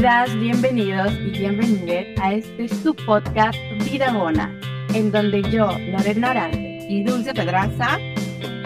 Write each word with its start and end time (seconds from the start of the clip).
Bienvenidas, 0.00 0.38
bienvenidos 0.38 1.12
y 1.12 1.30
bienvenidas 1.40 2.06
a 2.20 2.32
este 2.32 2.68
su 2.68 2.94
podcast 2.94 3.58
Vida 3.84 4.12
Bona, 4.12 4.56
en 4.94 5.10
donde 5.10 5.42
yo, 5.50 5.72
Lorena 5.90 6.30
Arante 6.30 6.86
y 6.88 7.02
Dulce 7.02 7.34
Pedraza 7.34 7.98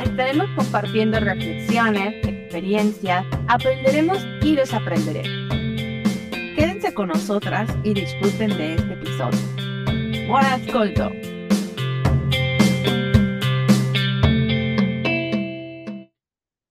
estaremos 0.04 0.50
compartiendo 0.54 1.18
reflexiones, 1.20 2.22
experiencias, 2.22 3.24
aprenderemos 3.48 4.18
y 4.42 4.56
desaprenderemos. 4.56 5.48
Quédense 6.54 6.92
con 6.92 7.08
nosotras 7.08 7.66
y 7.82 7.94
disfruten 7.94 8.50
de 8.50 8.74
este 8.74 8.92
episodio. 8.92 10.28
Buon 10.28 10.44
ascolto! 10.44 11.10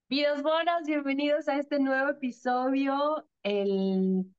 Vidas 0.08 0.44
buenas, 0.44 0.86
bienvenidos 0.86 1.48
a 1.48 1.58
este 1.58 1.80
nuevo 1.80 2.12
episodio, 2.12 3.26
el 3.42 4.32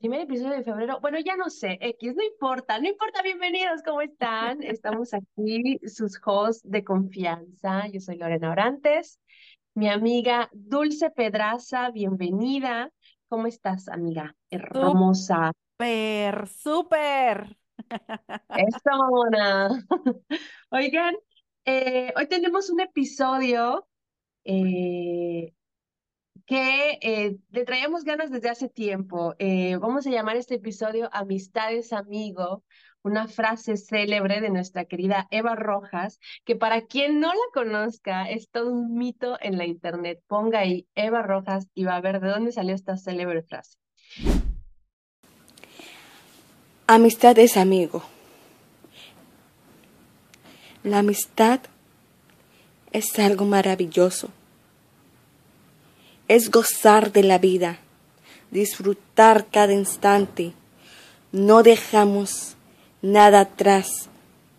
primer 0.00 0.22
episodio 0.22 0.56
de 0.56 0.64
febrero. 0.64 0.98
Bueno, 1.02 1.18
ya 1.18 1.36
no 1.36 1.50
sé, 1.50 1.76
X, 1.78 2.14
no 2.16 2.24
importa, 2.24 2.78
no 2.80 2.88
importa, 2.88 3.20
bienvenidos, 3.20 3.82
¿cómo 3.84 4.00
están? 4.00 4.62
Estamos 4.62 5.12
aquí, 5.12 5.78
sus 5.86 6.18
hosts 6.24 6.62
de 6.64 6.82
confianza. 6.82 7.86
Yo 7.88 8.00
soy 8.00 8.16
Lorena 8.16 8.50
Orantes, 8.50 9.20
mi 9.74 9.90
amiga 9.90 10.48
Dulce 10.54 11.10
Pedraza, 11.10 11.90
bienvenida. 11.90 12.90
¿Cómo 13.28 13.46
estás, 13.46 13.88
amiga? 13.88 14.34
Hermosa. 14.48 15.52
Súper, 15.76 16.48
súper. 16.48 17.58
Eso, 18.56 18.90
mona. 19.10 19.68
Oigan, 20.70 21.14
eh, 21.66 22.10
hoy 22.16 22.26
tenemos 22.26 22.70
un 22.70 22.80
episodio 22.80 23.86
eh, 24.44 25.52
que 26.50 26.98
eh, 27.00 27.36
le 27.52 27.64
traíamos 27.64 28.02
ganas 28.02 28.32
desde 28.32 28.48
hace 28.48 28.68
tiempo. 28.68 29.36
Eh, 29.38 29.76
vamos 29.76 30.04
a 30.04 30.10
llamar 30.10 30.34
este 30.34 30.56
episodio 30.56 31.08
Amistades 31.12 31.92
Amigo, 31.92 32.64
una 33.02 33.28
frase 33.28 33.76
célebre 33.76 34.40
de 34.40 34.50
nuestra 34.50 34.84
querida 34.84 35.28
Eva 35.30 35.54
Rojas, 35.54 36.18
que 36.44 36.56
para 36.56 36.86
quien 36.86 37.20
no 37.20 37.28
la 37.28 37.40
conozca 37.54 38.28
es 38.28 38.50
todo 38.50 38.72
un 38.72 38.96
mito 38.96 39.38
en 39.40 39.58
la 39.58 39.64
internet. 39.64 40.18
Ponga 40.26 40.58
ahí 40.58 40.88
Eva 40.96 41.22
Rojas 41.22 41.68
y 41.72 41.84
va 41.84 41.94
a 41.94 42.00
ver 42.00 42.18
de 42.18 42.30
dónde 42.30 42.50
salió 42.50 42.74
esta 42.74 42.96
célebre 42.96 43.44
frase. 43.44 43.78
Amistad 46.88 47.38
es 47.38 47.56
amigo. 47.56 48.02
La 50.82 50.98
amistad 50.98 51.60
es 52.90 53.16
algo 53.20 53.44
maravilloso 53.44 54.32
es 56.30 56.52
gozar 56.52 57.10
de 57.10 57.24
la 57.24 57.38
vida, 57.38 57.80
disfrutar 58.52 59.46
cada 59.50 59.72
instante. 59.72 60.52
No 61.32 61.64
dejamos 61.64 62.56
nada 63.02 63.40
atrás, 63.40 64.08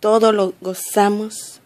todo 0.02 0.34
lo 0.34 0.54
gozamos 0.60 1.62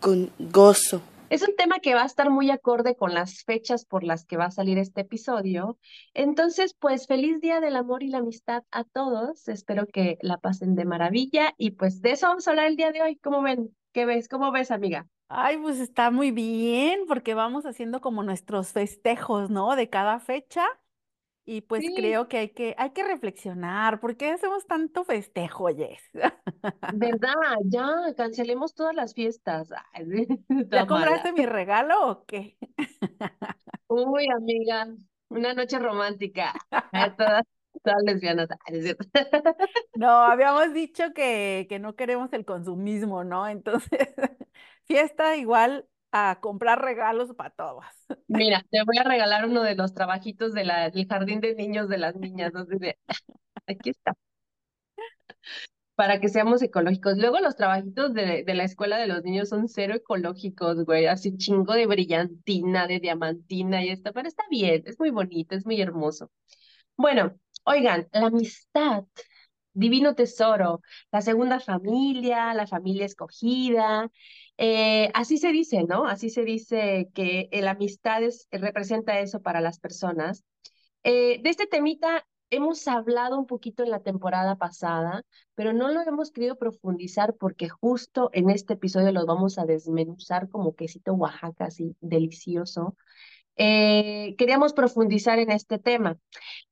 con 0.00 0.30
gozo. 0.38 1.02
Es 1.28 1.46
un 1.46 1.54
tema 1.54 1.80
que 1.80 1.94
va 1.94 2.04
a 2.04 2.06
estar 2.06 2.30
muy 2.30 2.50
acorde 2.50 2.96
con 2.96 3.12
las 3.12 3.44
fechas 3.44 3.84
por 3.84 4.04
las 4.04 4.24
que 4.24 4.38
va 4.38 4.46
a 4.46 4.50
salir 4.50 4.78
este 4.78 5.02
episodio. 5.02 5.76
Entonces, 6.14 6.72
pues 6.72 7.06
feliz 7.06 7.42
día 7.42 7.60
del 7.60 7.76
amor 7.76 8.02
y 8.02 8.08
la 8.08 8.18
amistad 8.18 8.62
a 8.70 8.84
todos. 8.84 9.48
Espero 9.48 9.86
que 9.86 10.16
la 10.22 10.38
pasen 10.38 10.76
de 10.76 10.86
maravilla 10.86 11.52
y 11.58 11.72
pues 11.72 12.00
de 12.00 12.12
eso 12.12 12.26
vamos 12.26 12.48
a 12.48 12.52
hablar 12.52 12.68
el 12.68 12.76
día 12.76 12.90
de 12.90 13.02
hoy. 13.02 13.16
¿Cómo 13.16 13.42
ven? 13.42 13.76
¿Qué 13.92 14.06
ves? 14.06 14.28
¿Cómo 14.28 14.50
ves, 14.50 14.70
amiga? 14.70 15.10
Ay, 15.34 15.56
pues 15.56 15.78
está 15.80 16.10
muy 16.10 16.30
bien, 16.30 17.06
porque 17.08 17.32
vamos 17.32 17.64
haciendo 17.64 18.00
como 18.02 18.22
nuestros 18.22 18.72
festejos, 18.72 19.48
¿no? 19.48 19.74
De 19.76 19.88
cada 19.88 20.20
fecha. 20.20 20.66
Y 21.44 21.62
pues 21.62 21.82
Sí, 21.82 21.94
creo 21.96 22.28
que 22.28 22.38
hay 22.38 22.48
que, 22.50 22.74
hay 22.78 22.90
que 22.90 23.02
reflexionar. 23.02 23.98
¿Por 23.98 24.16
qué 24.16 24.30
hacemos 24.30 24.66
tanto 24.66 25.04
festejo, 25.04 25.68
Jess? 25.68 26.02
¿verdad? 26.94 27.34
Ya, 27.64 27.88
cancelemos 28.16 28.74
todas 28.74 28.94
las 28.94 29.14
fiestas. 29.14 29.70
¿Ya 30.70 30.86
compraste 30.86 31.32
mi 31.32 31.46
regalo 31.46 32.10
o 32.10 32.26
qué? 32.26 32.58
Uy, 33.88 34.28
amiga, 34.36 34.86
una 35.28 35.54
noche 35.54 35.78
romántica. 35.78 36.52
Ay, 36.92 37.10
todas, 37.16 37.44
todas 37.82 38.02
lesbianas. 38.04 38.48
Cierto. 38.68 39.06
No, 39.94 40.08
habíamos 40.08 40.72
dicho 40.72 41.12
que, 41.14 41.66
que 41.68 41.78
no 41.78 41.94
queremos 41.96 42.32
el 42.32 42.44
consumismo, 42.44 43.24
¿no? 43.24 43.46
Entonces, 43.46 43.90
fiesta 44.84 45.36
igual 45.36 45.86
a 46.12 46.38
comprar 46.40 46.82
regalos 46.82 47.34
para 47.34 47.50
todas. 47.50 47.94
Mira, 48.28 48.64
te 48.70 48.82
voy 48.84 48.98
a 48.98 49.04
regalar 49.04 49.46
uno 49.46 49.62
de 49.62 49.74
los 49.74 49.94
trabajitos 49.94 50.52
de 50.54 50.64
la, 50.64 50.90
del 50.90 51.06
jardín 51.06 51.40
de 51.40 51.54
niños 51.54 51.88
de 51.88 51.98
las 51.98 52.16
niñas. 52.16 52.52
Aquí 53.66 53.90
está, 53.90 54.14
para 55.94 56.20
que 56.20 56.28
seamos 56.28 56.62
ecológicos. 56.62 57.16
Luego 57.18 57.38
los 57.40 57.56
trabajitos 57.56 58.14
de, 58.14 58.44
de 58.44 58.54
la 58.54 58.64
escuela 58.64 58.96
de 58.98 59.06
los 59.06 59.22
niños 59.22 59.48
son 59.48 59.68
cero 59.68 59.94
ecológicos, 59.94 60.84
güey, 60.84 61.06
así 61.06 61.36
chingo 61.36 61.74
de 61.74 61.86
brillantina, 61.86 62.86
de 62.86 63.00
diamantina 63.00 63.84
y 63.84 63.90
esto, 63.90 64.12
pero 64.12 64.28
está 64.28 64.44
bien, 64.50 64.82
es 64.86 64.98
muy 64.98 65.10
bonito, 65.10 65.54
es 65.54 65.66
muy 65.66 65.80
hermoso. 65.80 66.30
Bueno, 66.96 67.34
oigan, 67.64 68.08
la 68.12 68.26
amistad, 68.26 69.04
divino 69.72 70.14
tesoro, 70.14 70.80
la 71.10 71.22
segunda 71.22 71.60
familia, 71.60 72.54
la 72.54 72.66
familia 72.66 73.06
escogida, 73.06 74.10
eh, 74.58 75.10
así 75.14 75.38
se 75.38 75.52
dice, 75.52 75.84
¿no? 75.84 76.06
Así 76.06 76.30
se 76.30 76.44
dice 76.44 77.10
que 77.14 77.48
la 77.52 77.72
amistad 77.72 78.22
es, 78.22 78.48
representa 78.50 79.18
eso 79.20 79.40
para 79.40 79.60
las 79.60 79.78
personas. 79.78 80.44
Eh, 81.04 81.40
de 81.42 81.50
este 81.50 81.66
temita 81.66 82.26
hemos 82.50 82.86
hablado 82.86 83.38
un 83.38 83.46
poquito 83.46 83.82
en 83.82 83.90
la 83.90 84.00
temporada 84.00 84.56
pasada, 84.56 85.24
pero 85.54 85.72
no 85.72 85.88
lo 85.88 86.02
hemos 86.02 86.30
querido 86.30 86.58
profundizar 86.58 87.34
porque 87.36 87.68
justo 87.70 88.30
en 88.34 88.50
este 88.50 88.74
episodio 88.74 89.10
lo 89.10 89.24
vamos 89.26 89.58
a 89.58 89.64
desmenuzar 89.64 90.50
como 90.50 90.74
quesito 90.74 91.14
Oaxaca, 91.14 91.64
así 91.66 91.96
delicioso. 92.00 92.94
Eh, 93.56 94.34
queríamos 94.38 94.72
profundizar 94.72 95.38
en 95.38 95.50
este 95.50 95.78
tema. 95.78 96.18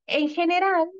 En 0.07 0.29
general, 0.29 0.91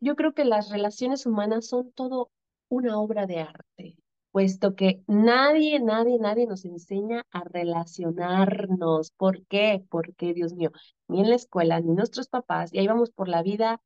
yo 0.00 0.16
creo 0.16 0.32
que 0.32 0.44
las 0.44 0.70
relaciones 0.70 1.26
humanas 1.26 1.66
son 1.68 1.92
todo 1.92 2.30
una 2.68 2.98
obra 2.98 3.26
de 3.26 3.40
arte, 3.40 3.96
puesto 4.30 4.74
que 4.74 5.02
nadie, 5.06 5.80
nadie, 5.80 6.18
nadie 6.18 6.46
nos 6.46 6.64
enseña 6.64 7.26
a 7.30 7.42
relacionarnos. 7.44 9.10
¿Por 9.12 9.44
qué? 9.46 9.84
Porque, 9.90 10.34
Dios 10.34 10.54
mío, 10.54 10.70
ni 11.08 11.20
en 11.20 11.30
la 11.30 11.36
escuela, 11.36 11.80
ni 11.80 11.92
nuestros 11.92 12.28
papás, 12.28 12.72
y 12.72 12.78
ahí 12.78 12.86
vamos 12.86 13.10
por 13.10 13.28
la 13.28 13.42
vida 13.42 13.80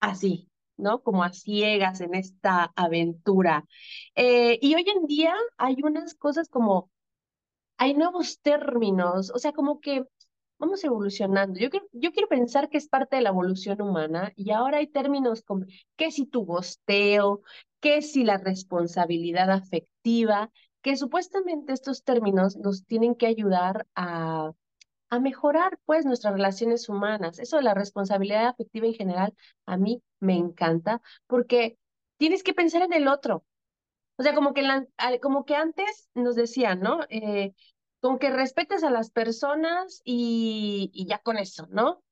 así, 0.00 0.48
¿no? 0.76 1.02
Como 1.02 1.24
a 1.24 1.32
ciegas 1.32 2.00
en 2.00 2.14
esta 2.14 2.72
aventura. 2.76 3.64
Eh, 4.14 4.58
y 4.60 4.74
hoy 4.74 4.84
en 4.88 5.06
día 5.06 5.34
hay 5.56 5.76
unas 5.82 6.14
cosas 6.14 6.48
como, 6.48 6.90
hay 7.78 7.94
nuevos 7.94 8.40
términos, 8.40 9.30
o 9.34 9.38
sea, 9.38 9.52
como 9.52 9.80
que 9.80 10.04
vamos 10.58 10.82
evolucionando. 10.84 11.58
Yo, 11.58 11.70
creo- 11.70 11.88
yo 11.92 12.12
quiero 12.12 12.28
pensar 12.28 12.68
que 12.68 12.78
es 12.78 12.88
parte 12.88 13.16
de 13.16 13.22
la 13.22 13.30
evolución 13.30 13.80
humana 13.82 14.32
y 14.36 14.50
ahora 14.52 14.78
hay 14.78 14.86
términos 14.88 15.42
como, 15.42 15.66
¿qué 15.96 16.10
si 16.10 16.26
tu 16.26 16.44
gosteo? 16.44 17.42
¿Qué 17.80 18.02
si 18.02 18.24
la 18.24 18.38
responsabilidad 18.38 19.50
afectiva? 19.50 20.50
Que 20.82 20.96
supuestamente 20.96 21.72
estos 21.72 22.04
términos 22.04 22.56
nos 22.56 22.84
tienen 22.86 23.14
que 23.14 23.26
ayudar 23.26 23.86
a 23.94 24.52
a 25.10 25.20
mejorar 25.20 25.78
pues 25.84 26.04
nuestras 26.06 26.34
relaciones 26.34 26.88
humanas. 26.88 27.38
Eso 27.38 27.56
de 27.56 27.62
la 27.62 27.74
responsabilidad 27.74 28.46
afectiva 28.48 28.86
en 28.86 28.94
general 28.94 29.34
a 29.66 29.76
mí 29.76 30.02
me 30.20 30.36
encanta 30.36 31.00
porque 31.26 31.78
tienes 32.18 32.42
que 32.42 32.54
pensar 32.54 32.82
en 32.82 32.92
el 32.92 33.08
otro. 33.08 33.44
O 34.18 34.22
sea, 34.22 34.34
como 34.34 34.54
que, 34.54 34.62
la- 34.62 34.86
como 35.22 35.44
que 35.44 35.54
antes 35.56 36.08
nos 36.14 36.36
decían, 36.36 36.80
¿no? 36.80 37.00
Eh, 37.10 37.54
como 38.00 38.18
que 38.18 38.30
respetes 38.30 38.84
a 38.84 38.90
las 38.90 39.10
personas 39.10 40.00
y, 40.04 40.90
y 40.94 41.06
ya 41.06 41.18
con 41.18 41.38
eso, 41.38 41.66
¿no? 41.70 42.02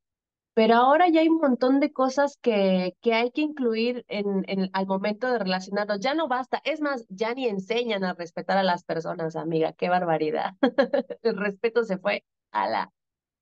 Pero 0.54 0.74
ahora 0.76 1.08
ya 1.08 1.20
hay 1.20 1.28
un 1.28 1.38
montón 1.38 1.80
de 1.80 1.92
cosas 1.92 2.38
que, 2.40 2.96
que 3.00 3.14
hay 3.14 3.30
que 3.32 3.40
incluir 3.42 4.04
en, 4.08 4.44
en, 4.48 4.70
al 4.72 4.86
momento 4.86 5.30
de 5.32 5.38
relacionarnos. 5.40 6.00
Ya 6.00 6.14
no 6.14 6.28
basta. 6.28 6.60
Es 6.64 6.80
más, 6.80 7.06
ya 7.08 7.34
ni 7.34 7.48
enseñan 7.48 8.04
a 8.04 8.14
respetar 8.14 8.58
a 8.58 8.62
las 8.62 8.84
personas, 8.84 9.36
amiga. 9.36 9.72
Qué 9.72 9.88
barbaridad. 9.88 10.52
El 11.22 11.36
respeto 11.36 11.84
se 11.84 11.98
fue 11.98 12.24
a 12.52 12.68
la 12.68 12.92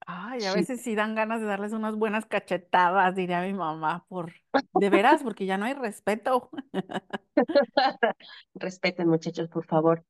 Ay, 0.07 0.45
a 0.45 0.53
veces 0.53 0.83
sí 0.83 0.95
dan 0.97 1.15
ganas 1.15 1.41
de 1.41 1.47
darles 1.47 1.73
unas 1.73 1.95
buenas 1.97 2.27
cachetadas, 2.27 3.15
diría 3.15 3.41
mi 3.43 3.53
mamá, 3.55 4.05
por, 4.09 4.33
de 4.73 4.91
veras, 4.91 5.23
porque 5.23 5.47
ya 5.47 5.59
no 5.59 5.65
hay 5.65 5.75
respeto. 5.75 6.51
Respeten, 8.55 9.09
muchachos, 9.09 9.49
por 9.49 9.67
favor. 9.67 10.05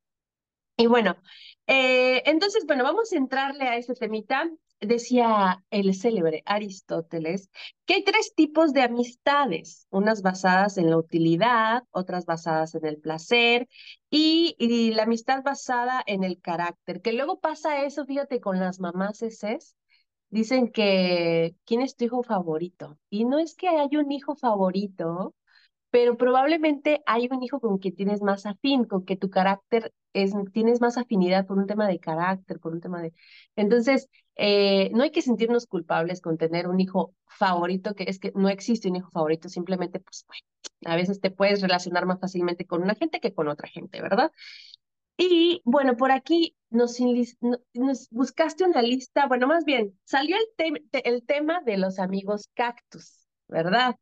Y 0.83 0.87
bueno, 0.87 1.15
eh, 1.65 2.23
entonces, 2.25 2.65
bueno, 2.67 2.83
vamos 2.83 3.13
a 3.13 3.15
entrarle 3.15 3.63
a 3.69 3.77
este 3.77 3.93
temita. 3.93 4.49
Decía 4.81 5.63
el 5.69 5.95
célebre 5.95 6.43
Aristóteles 6.45 7.49
que 7.85 7.93
hay 7.93 8.03
tres 8.03 8.33
tipos 8.35 8.73
de 8.73 8.81
amistades, 8.81 9.87
unas 9.91 10.21
basadas 10.21 10.77
en 10.77 10.89
la 10.89 10.97
utilidad, 10.97 11.83
otras 11.91 12.25
basadas 12.25 12.75
en 12.75 12.85
el 12.85 12.97
placer 12.97 13.69
y, 14.09 14.57
y 14.59 14.91
la 14.91 15.03
amistad 15.03 15.41
basada 15.41 16.03
en 16.05 16.25
el 16.25 16.41
carácter, 16.41 17.01
que 17.01 17.13
luego 17.13 17.39
pasa 17.39 17.85
eso, 17.85 18.05
fíjate, 18.05 18.41
con 18.41 18.59
las 18.59 18.81
mamás 18.81 19.21
es 19.21 19.39
dicen 20.29 20.69
que 20.69 21.55
¿quién 21.65 21.81
es 21.81 21.95
tu 21.95 22.03
hijo 22.05 22.21
favorito? 22.23 22.99
Y 23.09 23.23
no 23.23 23.39
es 23.39 23.55
que 23.55 23.69
haya 23.69 23.99
un 23.99 24.11
hijo 24.11 24.35
favorito, 24.35 25.33
pero 25.93 26.17
probablemente 26.17 27.03
hay 27.05 27.29
un 27.29 27.43
hijo 27.43 27.59
con 27.59 27.77
quien 27.77 27.95
tienes 27.95 28.23
más 28.23 28.47
afín, 28.47 28.85
con 28.85 29.05
que 29.05 29.15
tu 29.15 29.29
carácter 29.29 29.93
es, 30.13 30.33
tienes 30.51 30.81
más 30.81 30.97
afinidad 30.97 31.45
por 31.45 31.59
un 31.59 31.67
tema 31.67 31.87
de 31.87 31.99
carácter, 31.99 32.59
por 32.59 32.73
un 32.73 32.81
tema 32.81 32.99
de... 32.99 33.13
Entonces, 33.55 34.09
eh, 34.35 34.89
no 34.95 35.03
hay 35.03 35.11
que 35.11 35.21
sentirnos 35.21 35.67
culpables 35.67 36.19
con 36.19 36.39
tener 36.39 36.67
un 36.67 36.79
hijo 36.79 37.13
favorito, 37.27 37.93
que 37.93 38.05
es 38.07 38.17
que 38.17 38.31
no 38.33 38.49
existe 38.49 38.89
un 38.89 38.95
hijo 38.95 39.11
favorito, 39.11 39.49
simplemente, 39.49 39.99
pues, 39.99 40.25
bueno, 40.27 40.41
a 40.91 40.95
veces 40.95 41.21
te 41.21 41.29
puedes 41.29 41.61
relacionar 41.61 42.07
más 42.07 42.19
fácilmente 42.19 42.65
con 42.65 42.81
una 42.81 42.95
gente 42.95 43.19
que 43.19 43.35
con 43.35 43.47
otra 43.47 43.67
gente, 43.69 44.01
¿verdad? 44.01 44.31
Y 45.15 45.61
bueno, 45.63 45.95
por 45.95 46.11
aquí 46.11 46.55
nos, 46.71 46.97
nos 47.73 48.09
buscaste 48.09 48.63
una 48.63 48.81
lista, 48.81 49.27
bueno, 49.27 49.45
más 49.45 49.63
bien, 49.63 49.95
salió 50.05 50.37
el, 50.57 50.89
el 51.03 51.23
tema 51.23 51.61
de 51.61 51.77
los 51.77 51.99
amigos 51.99 52.49
cactus, 52.55 53.27
¿verdad? 53.47 53.95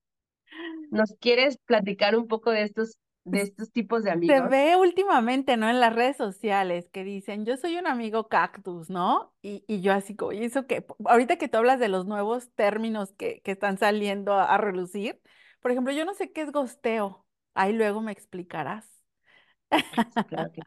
¿Nos 0.91 1.15
quieres 1.19 1.57
platicar 1.65 2.15
un 2.17 2.27
poco 2.27 2.51
de 2.51 2.63
estos, 2.63 2.97
de 3.23 3.41
estos 3.41 3.71
tipos 3.71 4.03
de 4.03 4.11
amigos? 4.11 4.35
Se 4.35 4.41
ve 4.47 4.75
últimamente, 4.75 5.57
¿no? 5.57 5.69
En 5.69 5.79
las 5.79 5.95
redes 5.95 6.17
sociales 6.17 6.89
que 6.91 7.03
dicen, 7.03 7.45
yo 7.45 7.57
soy 7.57 7.77
un 7.77 7.87
amigo 7.87 8.27
cactus, 8.27 8.89
¿no? 8.89 9.33
Y, 9.41 9.63
y 9.67 9.81
yo 9.81 9.93
así 9.93 10.15
como, 10.15 10.33
y 10.33 10.43
eso 10.43 10.67
que, 10.67 10.85
ahorita 11.05 11.37
que 11.37 11.47
tú 11.47 11.57
hablas 11.57 11.79
de 11.79 11.87
los 11.87 12.05
nuevos 12.05 12.51
términos 12.53 13.13
que, 13.13 13.41
que 13.41 13.51
están 13.51 13.77
saliendo 13.77 14.33
a, 14.33 14.57
relucir, 14.57 15.21
por 15.61 15.71
ejemplo, 15.71 15.93
yo 15.93 16.05
no 16.05 16.13
sé 16.13 16.31
qué 16.31 16.41
es 16.41 16.51
gosteo, 16.51 17.25
ahí 17.53 17.73
luego 17.73 18.01
me 18.01 18.11
explicarás. 18.11 18.87
Claro 20.27 20.51
que 20.51 20.61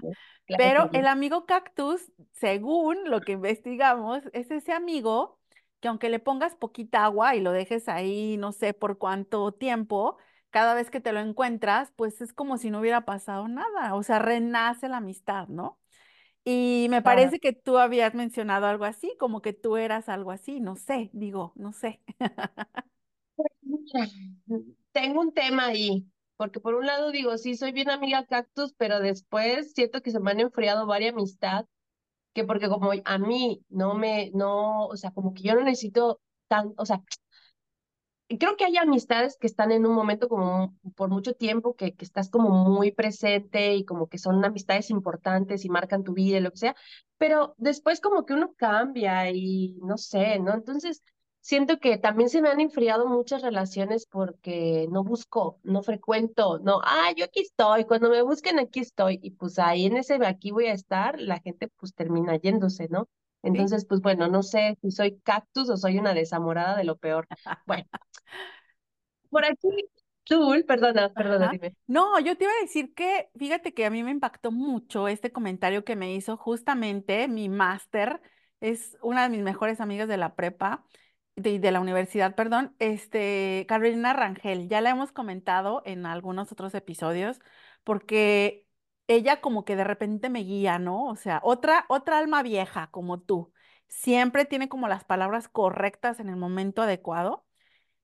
Pero 0.56 0.88
el 0.92 1.06
amigo 1.06 1.44
cactus, 1.46 2.12
según 2.32 3.10
lo 3.10 3.20
que 3.20 3.32
investigamos, 3.32 4.22
es 4.32 4.50
ese 4.50 4.72
amigo 4.72 5.38
que 5.84 5.88
aunque 5.88 6.08
le 6.08 6.18
pongas 6.18 6.54
poquita 6.56 7.04
agua 7.04 7.36
y 7.36 7.42
lo 7.42 7.52
dejes 7.52 7.90
ahí, 7.90 8.38
no 8.38 8.52
sé 8.52 8.72
por 8.72 8.96
cuánto 8.96 9.52
tiempo, 9.52 10.16
cada 10.48 10.72
vez 10.72 10.90
que 10.90 10.98
te 11.00 11.12
lo 11.12 11.20
encuentras, 11.20 11.92
pues 11.94 12.22
es 12.22 12.32
como 12.32 12.56
si 12.56 12.70
no 12.70 12.80
hubiera 12.80 13.04
pasado 13.04 13.48
nada, 13.48 13.94
o 13.94 14.02
sea, 14.02 14.18
renace 14.18 14.88
la 14.88 14.96
amistad, 14.96 15.46
¿no? 15.48 15.78
Y 16.44 16.86
me 16.90 17.02
parece 17.02 17.40
que 17.40 17.52
tú 17.52 17.78
habías 17.78 18.14
mencionado 18.14 18.66
algo 18.66 18.86
así, 18.86 19.14
como 19.20 19.42
que 19.42 19.52
tú 19.52 19.76
eras 19.76 20.08
algo 20.08 20.30
así, 20.30 20.60
no 20.60 20.76
sé, 20.76 21.10
digo, 21.12 21.52
no 21.56 21.72
sé. 21.72 22.00
Pues, 24.46 24.62
tengo 24.92 25.20
un 25.20 25.32
tema 25.32 25.66
ahí, 25.66 26.06
porque 26.36 26.60
por 26.60 26.74
un 26.74 26.86
lado 26.86 27.10
digo, 27.10 27.36
sí, 27.38 27.56
soy 27.56 27.72
bien 27.72 27.90
amiga 27.90 28.24
cactus, 28.26 28.72
pero 28.74 29.00
después 29.00 29.72
siento 29.72 30.02
que 30.02 30.10
se 30.10 30.20
me 30.20 30.30
han 30.30 30.40
enfriado 30.40 30.86
varias 30.86 31.12
amistad 31.14 31.66
que 32.34 32.44
porque 32.44 32.68
como 32.68 32.90
a 33.04 33.18
mí 33.18 33.64
no 33.70 33.94
me, 33.94 34.30
no, 34.34 34.86
o 34.86 34.96
sea, 34.96 35.12
como 35.12 35.34
que 35.34 35.42
yo 35.44 35.54
no 35.54 35.62
necesito 35.64 36.20
tan, 36.48 36.74
o 36.78 36.86
sea, 36.86 37.02
creo 38.38 38.56
que 38.56 38.64
hay 38.64 38.76
amistades 38.76 39.36
que 39.38 39.46
están 39.46 39.70
en 39.72 39.86
un 39.86 39.94
momento 39.94 40.28
como 40.28 40.74
por 40.96 41.10
mucho 41.10 41.34
tiempo 41.34 41.74
que, 41.76 41.94
que 41.94 42.04
estás 42.04 42.30
como 42.30 42.50
muy 42.70 42.90
presente 42.92 43.74
y 43.74 43.84
como 43.84 44.08
que 44.08 44.18
son 44.18 44.44
amistades 44.44 44.90
importantes 44.90 45.64
y 45.64 45.68
marcan 45.70 46.04
tu 46.04 46.14
vida 46.14 46.38
y 46.38 46.40
lo 46.40 46.50
que 46.50 46.58
sea, 46.58 46.76
pero 47.18 47.54
después 47.58 48.00
como 48.00 48.24
que 48.24 48.34
uno 48.34 48.54
cambia 48.56 49.30
y 49.30 49.76
no 49.82 49.96
sé, 49.98 50.38
¿no? 50.40 50.54
Entonces, 50.54 51.02
siento 51.44 51.78
que 51.78 51.98
también 51.98 52.30
se 52.30 52.40
me 52.40 52.48
han 52.48 52.58
enfriado 52.60 53.06
muchas 53.06 53.42
relaciones 53.42 54.06
porque 54.06 54.88
no 54.90 55.04
busco, 55.04 55.60
no 55.62 55.82
frecuento, 55.82 56.58
no, 56.60 56.80
ah, 56.82 57.12
yo 57.14 57.26
aquí 57.26 57.40
estoy, 57.40 57.84
cuando 57.84 58.08
me 58.08 58.22
busquen 58.22 58.58
aquí 58.58 58.80
estoy, 58.80 59.20
y 59.22 59.32
pues 59.32 59.58
ahí 59.58 59.84
en 59.84 59.98
ese 59.98 60.14
aquí 60.24 60.52
voy 60.52 60.68
a 60.68 60.72
estar, 60.72 61.20
la 61.20 61.40
gente 61.40 61.68
pues 61.76 61.94
termina 61.94 62.36
yéndose, 62.36 62.88
¿no? 62.88 63.08
Entonces, 63.42 63.84
pues 63.84 64.00
bueno, 64.00 64.26
no 64.26 64.42
sé 64.42 64.78
si 64.80 64.90
soy 64.90 65.20
cactus 65.22 65.68
o 65.68 65.76
soy 65.76 65.98
una 65.98 66.14
desamorada 66.14 66.78
de 66.78 66.84
lo 66.84 66.96
peor. 66.96 67.28
Bueno, 67.66 67.84
por 69.28 69.44
aquí, 69.44 69.68
tú, 70.24 70.54
perdona, 70.66 71.12
perdona, 71.12 71.50
dime. 71.50 71.76
No, 71.86 72.18
yo 72.20 72.38
te 72.38 72.44
iba 72.44 72.52
a 72.58 72.62
decir 72.62 72.94
que, 72.94 73.28
fíjate 73.36 73.74
que 73.74 73.84
a 73.84 73.90
mí 73.90 74.02
me 74.02 74.12
impactó 74.12 74.50
mucho 74.50 75.08
este 75.08 75.30
comentario 75.30 75.84
que 75.84 75.94
me 75.94 76.14
hizo 76.14 76.38
justamente 76.38 77.28
mi 77.28 77.50
máster, 77.50 78.22
es 78.60 78.96
una 79.02 79.24
de 79.24 79.28
mis 79.28 79.42
mejores 79.42 79.82
amigas 79.82 80.08
de 80.08 80.16
la 80.16 80.34
prepa 80.34 80.86
de, 81.36 81.58
la 81.72 81.80
universidad, 81.80 82.34
perdón, 82.34 82.74
este, 82.78 83.66
Carolina 83.68 84.12
Rangel, 84.12 84.68
ya 84.68 84.80
la 84.80 84.90
hemos 84.90 85.12
comentado 85.12 85.82
en 85.84 86.06
algunos 86.06 86.52
otros 86.52 86.74
episodios, 86.74 87.40
porque 87.84 88.66
ella 89.08 89.40
como 89.40 89.64
que 89.64 89.76
de 89.76 89.84
repente 89.84 90.30
me 90.30 90.40
guía, 90.40 90.78
¿no? 90.78 91.06
O 91.06 91.16
sea, 91.16 91.40
otra, 91.44 91.86
otra 91.88 92.18
alma 92.18 92.42
vieja 92.42 92.88
como 92.90 93.20
tú, 93.20 93.52
siempre 93.88 94.44
tiene 94.44 94.68
como 94.68 94.88
las 94.88 95.04
palabras 95.04 95.48
correctas 95.48 96.20
en 96.20 96.28
el 96.28 96.36
momento 96.36 96.82
adecuado. 96.82 97.46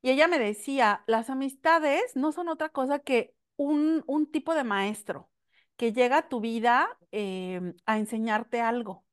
Y 0.03 0.11
ella 0.11 0.29
me 0.29 0.39
decía, 0.39 1.05
las 1.07 1.31
amistades 1.31 2.17
no 2.17 2.33
son 2.33 2.49
otra 2.49 2.71
cosa 2.71 3.01
que 3.01 3.35
un, 3.57 4.05
un 4.07 4.31
tipo 4.31 4.55
de 4.55 4.65
maestro 4.65 5.31
que 5.77 5.93
llega 5.93 6.19
a 6.19 6.29
tu 6.29 6.41
vida 6.41 6.99
em, 7.11 7.75
a 7.87 7.99
enseñarte 7.99 8.61
algo. 8.61 9.05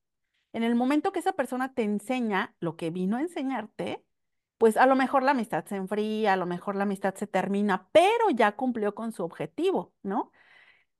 En 0.54 0.64
el 0.64 0.76
momento 0.76 1.12
que 1.12 1.20
esa 1.20 1.34
persona 1.34 1.74
te 1.74 1.84
enseña 1.84 2.56
lo 2.60 2.76
que 2.78 2.90
vino 2.90 3.18
a 3.18 3.22
enseñarte, 3.22 4.04
pues 4.58 4.78
a 4.78 4.86
lo 4.86 4.96
mejor 4.96 5.24
la 5.24 5.32
amistad 5.32 5.66
se 5.66 5.76
enfría, 5.76 6.34
a 6.34 6.38
lo 6.38 6.46
mejor 6.46 6.76
la 6.76 6.84
amistad 6.84 7.16
se 7.16 7.28
termina, 7.28 7.90
pero 7.92 8.30
ya 8.36 8.54
cumplió 8.56 8.96
con 8.96 9.12
su 9.12 9.24
objetivo, 9.24 9.94
¿no? 10.04 10.32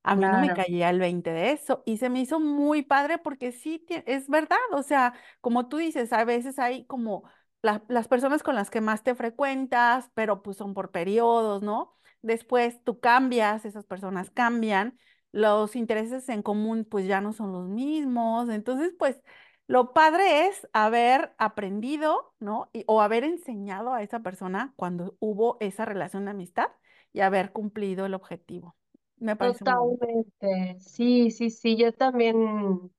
A 0.04 0.16
mí 0.16 0.30
no 0.30 0.38
me 0.40 0.54
caía 0.54 0.90
el 0.90 1.00
20 1.00 1.32
de 1.32 1.52
eso 1.52 1.84
y 1.86 1.98
se 1.98 2.10
me 2.10 2.22
hizo 2.22 2.40
muy 2.40 2.82
padre 2.84 3.18
porque 3.18 3.52
sí, 3.52 3.86
es 4.06 4.30
verdad, 4.30 4.58
o 4.72 4.84
sea, 4.84 5.14
como 5.42 5.68
tú 5.68 5.78
dices, 5.78 6.14
a 6.14 6.24
veces 6.24 6.60
hay 6.60 6.86
como 6.86 7.24
las 7.62 8.08
personas 8.08 8.44
con 8.44 8.56
las 8.56 8.70
que 8.70 8.80
más 8.82 9.04
te 9.04 9.16
frecuentas, 9.16 10.10
pero 10.14 10.42
pues 10.42 10.58
son 10.58 10.74
por 10.74 10.92
periodos, 10.92 11.62
¿no? 11.62 11.98
Después 12.22 12.82
tú 12.84 13.00
cambias, 13.00 13.66
esas 13.66 13.86
personas 13.86 14.30
cambian, 14.30 14.98
los 15.34 15.76
intereses 15.76 16.30
en 16.30 16.42
común 16.42 16.86
pues 16.90 17.06
ya 17.08 17.20
no 17.22 17.34
son 17.34 17.52
los 17.52 17.68
mismos, 17.68 18.50
entonces 18.50 18.94
pues 18.98 19.22
lo 19.68 19.94
padre 19.94 20.48
es 20.48 20.68
haber 20.72 21.34
aprendido, 21.38 22.34
¿no? 22.40 22.70
o 22.86 23.02
haber 23.02 23.26
enseñado 23.26 23.94
a 23.94 24.02
esa 24.02 24.22
persona 24.22 24.74
cuando 24.78 25.16
hubo 25.20 25.58
esa 25.60 25.84
relación 25.84 26.26
de 26.26 26.32
amistad 26.32 26.70
y 27.12 27.20
haber 27.20 27.52
cumplido 27.52 28.06
el 28.06 28.14
objetivo. 28.14 28.76
Me 29.18 29.36
parece 29.36 29.66
Totalmente. 29.66 30.80
Sí, 30.80 31.32
sí, 31.32 31.50
sí. 31.50 31.76
Yo 31.76 31.92
también, 31.92 32.92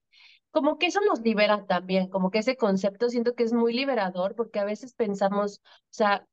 como 0.51 0.79
que 0.79 0.87
eso 0.87 1.01
nos 1.09 1.21
libera 1.21 1.65
también, 1.67 2.09
como 2.11 2.31
que 2.31 2.41
ese 2.41 2.57
concepto 2.57 3.09
siento 3.09 3.35
que 3.35 3.45
es 3.45 3.53
muy 3.53 3.73
liberador 3.73 4.35
porque 4.35 4.59
a 4.59 4.65
veces 4.65 4.95
pensamos, 4.95 5.61
o 5.65 5.89
sea, 5.91 6.27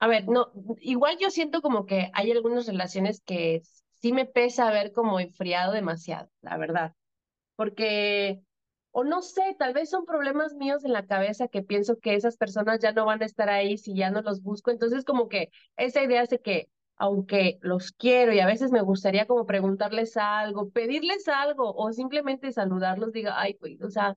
a 0.00 0.08
ver, 0.08 0.28
no, 0.28 0.52
igual 0.80 1.16
yo 1.18 1.30
siento 1.30 1.62
como 1.62 1.86
que 1.86 2.10
hay 2.12 2.30
algunas 2.32 2.66
relaciones 2.66 3.22
que 3.22 3.62
sí 4.00 4.12
me 4.12 4.26
pesa 4.26 4.68
haber 4.68 4.92
como 4.92 5.20
enfriado 5.20 5.72
demasiado, 5.72 6.30
la 6.42 6.56
verdad. 6.58 6.94
Porque 7.56 8.42
o 8.90 9.04
no 9.04 9.22
sé, 9.22 9.56
tal 9.58 9.74
vez 9.74 9.90
son 9.90 10.04
problemas 10.06 10.54
míos 10.54 10.84
en 10.84 10.92
la 10.92 11.06
cabeza 11.06 11.48
que 11.48 11.62
pienso 11.62 11.98
que 11.98 12.14
esas 12.14 12.36
personas 12.36 12.80
ya 12.80 12.92
no 12.92 13.06
van 13.06 13.22
a 13.22 13.26
estar 13.26 13.48
ahí 13.48 13.78
si 13.78 13.94
ya 13.94 14.10
no 14.10 14.22
los 14.22 14.42
busco. 14.42 14.70
Entonces, 14.70 15.04
como 15.04 15.28
que 15.28 15.50
esa 15.76 16.02
idea 16.02 16.22
hace 16.22 16.40
que, 16.40 16.68
aunque 16.96 17.58
los 17.62 17.92
quiero 17.92 18.32
y 18.32 18.40
a 18.40 18.46
veces 18.46 18.72
me 18.72 18.82
gustaría 18.82 19.26
como 19.26 19.46
preguntarles 19.46 20.16
algo, 20.16 20.70
pedirles 20.70 21.28
algo 21.28 21.72
o 21.74 21.92
simplemente 21.92 22.52
saludarlos, 22.52 23.12
diga, 23.12 23.40
ay, 23.40 23.54
pues, 23.54 23.80
o 23.82 23.90
sea, 23.90 24.16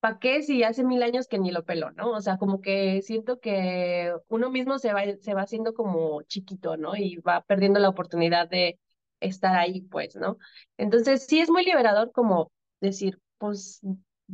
¿para 0.00 0.18
qué 0.18 0.42
si 0.42 0.62
hace 0.62 0.84
mil 0.84 1.02
años 1.02 1.28
que 1.28 1.38
ni 1.38 1.50
lo 1.50 1.64
peló, 1.64 1.90
¿no? 1.92 2.10
O 2.12 2.20
sea, 2.20 2.36
como 2.38 2.60
que 2.60 3.00
siento 3.02 3.40
que 3.40 4.12
uno 4.28 4.50
mismo 4.50 4.78
se 4.78 4.92
va, 4.92 5.02
se 5.20 5.34
va 5.34 5.42
haciendo 5.42 5.74
como 5.74 6.22
chiquito, 6.22 6.76
¿no? 6.76 6.94
Y 6.96 7.16
va 7.16 7.42
perdiendo 7.42 7.80
la 7.80 7.88
oportunidad 7.88 8.48
de 8.48 8.78
estar 9.20 9.56
ahí, 9.56 9.82
pues, 9.82 10.16
¿no? 10.16 10.36
Entonces, 10.76 11.26
sí 11.26 11.40
es 11.40 11.50
muy 11.50 11.64
liberador 11.64 12.12
como 12.12 12.52
decir, 12.80 13.18
pues 13.38 13.80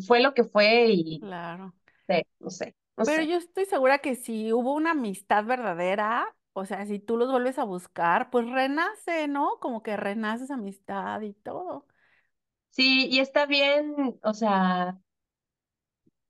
fue 0.07 0.21
lo 0.21 0.35
que 0.35 0.45
fue 0.45 0.89
y 0.93 1.27
Claro. 1.29 1.75
no 2.41 2.51
sé, 2.51 2.75
no 2.97 3.05
Pero 3.05 3.23
sé. 3.23 3.23
yo 3.23 3.37
estoy 3.37 3.65
segura 3.67 3.99
que 3.99 4.15
si 4.15 4.53
hubo 4.53 4.75
una 4.75 4.93
amistad 4.93 5.45
verdadera, 5.45 6.27
o 6.53 6.65
sea, 6.67 6.85
si 6.87 6.99
tú 6.99 7.17
los 7.17 7.31
vuelves 7.31 7.59
a 7.59 7.65
buscar, 7.65 8.31
pues 8.31 8.49
renace, 8.51 9.27
¿no? 9.29 9.59
Como 9.61 9.83
que 9.83 9.97
renace 9.97 10.45
esa 10.45 10.55
amistad 10.55 11.21
y 11.23 11.33
todo. 11.35 11.87
Sí, 12.71 13.09
y 13.11 13.19
está 13.21 13.47
bien, 13.47 14.19
o 14.23 14.33
sea, 14.35 14.99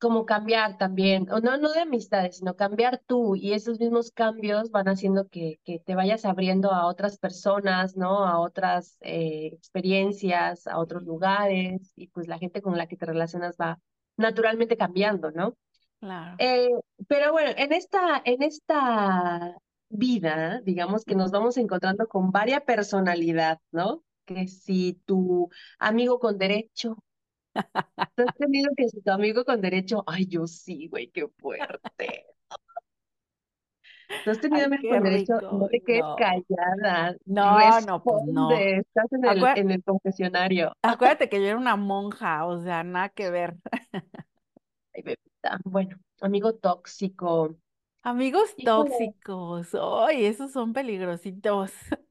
como 0.01 0.25
cambiar 0.25 0.79
también, 0.79 1.31
o 1.31 1.41
no, 1.41 1.59
no 1.59 1.73
de 1.73 1.81
amistades, 1.81 2.39
sino 2.39 2.57
cambiar 2.57 3.03
tú, 3.07 3.37
y 3.37 3.53
esos 3.53 3.79
mismos 3.79 4.11
cambios 4.11 4.71
van 4.71 4.89
haciendo 4.89 5.29
que, 5.29 5.61
que 5.63 5.79
te 5.79 5.95
vayas 5.95 6.25
abriendo 6.25 6.73
a 6.73 6.87
otras 6.87 7.19
personas, 7.19 7.97
¿no? 7.97 8.25
A 8.27 8.41
otras 8.41 8.97
eh, 9.03 9.51
experiencias, 9.53 10.67
a 10.67 10.79
otros 10.79 11.03
lugares, 11.03 11.93
y 11.97 12.09
pues 12.09 12.29
la 12.29 12.39
gente 12.39 12.63
con 12.63 12.79
la 12.79 12.87
que 12.87 12.97
te 12.97 13.05
relacionas 13.05 13.57
va 13.61 13.79
naturalmente 14.17 14.79
cambiando, 14.79 15.31
¿no? 15.33 15.55
Claro. 16.01 16.35
Eh, 16.39 16.71
pero 17.07 17.33
bueno, 17.33 17.51
en 17.57 17.75
esta, 17.75 18.23
en 18.25 18.43
esta 18.43 19.55
vida, 19.91 20.63
digamos 20.65 21.05
que 21.05 21.15
nos 21.15 21.31
vamos 21.31 21.59
encontrando 21.59 22.09
con 22.09 22.31
varias 22.31 22.63
personalidad, 22.63 23.59
¿no? 23.71 24.03
Que 24.25 24.49
si 24.49 24.95
tu 25.05 25.51
amigo 25.79 26.19
con 26.19 26.39
derecho, 26.39 26.97
¿Tú 28.15 28.23
has 28.23 28.35
tenido 28.35 28.71
que 28.77 28.89
ser 28.89 29.03
tu 29.03 29.11
amigo 29.11 29.45
con 29.45 29.61
derecho? 29.61 30.05
Ay, 30.07 30.27
yo 30.27 30.47
sí, 30.47 30.89
güey, 30.89 31.11
qué 31.11 31.27
fuerte. 31.39 32.27
¿Tú 34.23 34.31
has 34.31 34.41
tenido 34.41 34.67
amigos 34.67 34.87
con 34.89 35.03
derecho? 35.03 35.41
No 35.51 35.67
te 35.69 35.81
quedes 35.83 36.05
No, 36.05 36.15
callada. 36.15 37.17
no, 37.27 37.81
no, 37.81 38.03
pues 38.03 38.23
no. 38.25 38.67
Estás 38.81 39.13
en 39.13 39.25
el, 39.25 39.49
en 39.55 39.71
el 39.71 39.83
confesionario. 39.85 40.73
acuérdate 40.83 41.29
que 41.29 41.41
yo 41.41 41.47
era 41.49 41.57
una 41.59 41.77
monja, 41.77 42.45
o 42.47 42.63
sea, 42.63 42.83
nada 42.85 43.09
que 43.11 43.31
ver. 43.31 43.57
Ay, 44.95 45.03
bebita. 45.03 45.59
Bueno, 45.65 45.99
amigo 46.21 46.55
tóxico. 46.55 47.57
Amigos 48.03 48.57
Híjole, 48.57 49.15
tóxicos, 49.23 49.75
ay, 49.75 50.25
esos 50.27 50.53
son 50.53 50.73
peligrositos. 50.73 51.73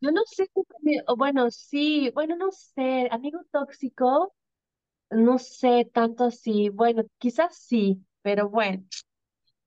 yo 0.00 0.10
no 0.12 0.22
sé 0.26 0.46
si, 0.82 0.98
bueno, 1.16 1.50
sí, 1.50 2.10
bueno, 2.14 2.36
no 2.36 2.50
sé, 2.52 3.08
amigo 3.10 3.40
tóxico, 3.50 4.34
no 5.10 5.38
sé 5.38 5.90
tanto 5.92 6.24
así. 6.24 6.68
Bueno, 6.70 7.02
quizás 7.18 7.56
sí, 7.56 8.04
pero 8.22 8.48
bueno. 8.48 8.84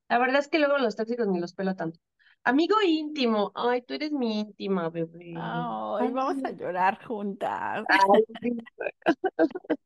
La 0.09 0.19
verdad 0.19 0.39
es 0.39 0.47
que 0.47 0.59
luego 0.59 0.77
los 0.77 0.95
tóxicos 0.95 1.27
ni 1.27 1.39
los 1.39 1.53
pelo 1.53 1.75
tanto. 1.75 1.99
Amigo 2.43 2.75
íntimo. 2.85 3.51
Ay, 3.55 3.81
tú 3.81 3.93
eres 3.93 4.11
mi 4.11 4.39
íntima, 4.39 4.89
bebé. 4.89 5.33
Ay, 5.35 6.07
Ay, 6.07 6.11
vamos 6.11 6.43
a 6.45 6.51
llorar 6.51 7.03
juntas. 7.05 7.85
ay. 7.89 8.23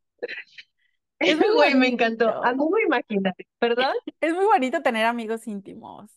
Es 1.19 1.37
muy 1.37 1.47
Güey, 1.55 1.75
me 1.75 1.87
encantó. 1.87 2.25
bonito. 2.25 2.43
Amigo 2.47 2.79
imaginario. 2.79 3.45
¿Perdón? 3.59 3.93
Es 4.21 4.33
muy 4.33 4.45
bonito 4.45 4.81
tener 4.81 5.05
amigos 5.05 5.47
íntimos, 5.47 6.11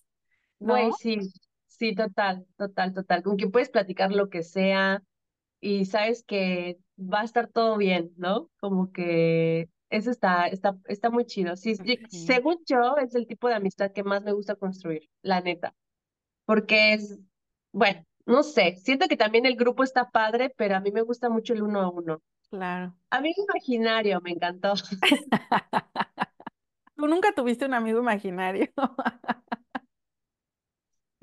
Güey, 0.59 0.91
¿no? 0.91 0.97
sí. 0.99 1.19
Sí, 1.67 1.95
total, 1.95 2.47
total, 2.57 2.95
total. 2.95 3.23
Con 3.23 3.37
quien 3.37 3.51
puedes 3.51 3.69
platicar 3.69 4.13
lo 4.13 4.29
que 4.31 4.43
sea 4.43 5.03
y 5.65 5.87
sabes 5.87 6.23
que 6.23 6.79
va 6.99 7.23
a 7.23 7.25
estar 7.25 7.49
todo 7.49 7.79
bien, 7.79 8.13
¿no? 8.19 8.51
Como 8.61 8.93
que 8.93 9.71
eso 9.89 10.11
está, 10.11 10.47
está, 10.47 10.77
está 10.85 11.09
muy 11.09 11.25
chido. 11.25 11.57
Sí, 11.57 11.75
según 12.11 12.59
yo, 12.67 12.99
es 12.99 13.15
el 13.15 13.27
tipo 13.27 13.49
de 13.49 13.55
amistad 13.55 13.91
que 13.93 14.03
más 14.05 14.23
me 14.23 14.33
gusta 14.33 14.57
construir, 14.57 15.09
la 15.23 15.41
neta. 15.41 15.75
porque 16.45 16.93
es, 16.93 17.19
bueno, 17.73 18.05
no 18.27 18.43
sé, 18.43 18.77
siento 18.77 19.09
que 19.09 19.17
también 19.17 19.47
el 19.47 19.57
grupo 19.57 19.83
está 19.83 20.11
padre, 20.11 20.53
pero 20.55 20.77
a 20.77 20.81
mí 20.81 20.93
me 20.93 21.01
gusta 21.01 21.31
mucho 21.31 21.55
el 21.55 21.63
uno 21.63 21.81
a 21.81 21.89
uno. 21.89 22.21
claro. 22.51 22.95
Amigo 23.09 23.43
imaginario, 23.49 24.21
me 24.21 24.33
encantó. 24.33 24.75
¿Tú 26.97 27.09
nunca 27.09 27.33
tuviste 27.33 27.65
un 27.65 27.73
amigo 27.73 28.01
imaginario? 28.01 28.69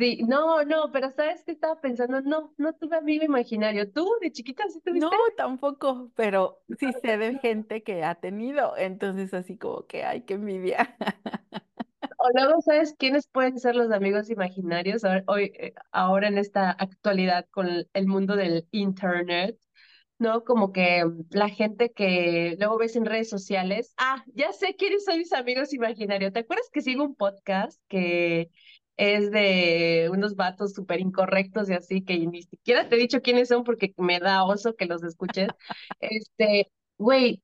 Sí, 0.02 0.24
no, 0.28 0.64
no, 0.64 0.92
pero 0.92 1.12
¿sabes 1.12 1.44
qué 1.46 1.52
estaba 1.52 1.80
pensando? 1.80 2.22
No, 2.22 2.56
no 2.58 2.74
tuve 2.74 2.98
amigo 2.98 3.24
imaginario. 3.24 3.92
¿Tú 3.92 4.10
de 4.20 4.32
chiquita 4.32 4.64
sí 4.68 4.82
No, 4.94 5.12
tampoco, 5.38 6.12
pero 6.16 6.58
sí 6.80 6.92
sé 7.04 7.20
de 7.20 7.38
gente 7.38 7.84
que 7.84 8.04
ha 8.04 8.16
tenido, 8.16 8.76
entonces 8.78 9.32
así 9.36 9.60
como 9.60 9.86
que, 9.86 10.04
ay, 10.04 10.22
qué 10.24 10.34
envidia. 10.34 10.98
O 12.24 12.30
luego, 12.36 12.62
¿sabes 12.62 12.96
quiénes 13.00 13.28
pueden 13.28 13.58
ser 13.58 13.76
los 13.76 13.92
amigos 13.92 14.30
imaginarios 14.30 15.04
ahora, 15.04 15.24
hoy, 15.26 15.52
eh, 15.56 15.74
ahora 15.92 16.28
en 16.28 16.38
esta 16.38 16.70
actualidad 16.70 17.48
con 17.50 17.68
el 17.68 18.08
mundo 18.08 18.36
del 18.36 18.68
internet? 18.70 19.58
¿no? 20.20 20.44
Como 20.44 20.72
que 20.72 21.04
la 21.32 21.50
gente 21.50 21.92
que 21.92 22.56
luego 22.60 22.78
ves 22.78 22.96
en 22.96 23.06
redes 23.06 23.28
sociales, 23.28 23.96
ah, 23.98 24.24
ya 24.36 24.54
sé 24.54 24.76
quiénes 24.76 25.04
son 25.04 25.18
mis 25.18 25.34
amigos 25.34 25.74
imaginarios. 25.74 26.32
¿Te 26.32 26.40
acuerdas 26.40 26.70
que 26.72 26.82
sigo 26.82 27.04
un 27.04 27.16
podcast 27.16 27.82
que 27.88 28.52
es 28.98 29.32
de 29.32 30.10
unos 30.12 30.36
vatos 30.36 30.74
súper 30.74 31.00
incorrectos 31.00 31.70
y 31.70 31.74
así, 31.74 32.04
que 32.04 32.20
ni 32.20 32.44
siquiera 32.44 32.88
te 32.90 32.96
he 32.96 33.00
dicho 33.00 33.22
quiénes 33.22 33.50
son 33.50 33.64
porque 33.64 33.94
me 33.98 34.20
da 34.20 34.44
oso 34.44 34.76
que 34.76 34.86
los 34.86 35.04
escuches? 35.04 35.48
Este, 36.00 36.72
güey, 36.98 37.42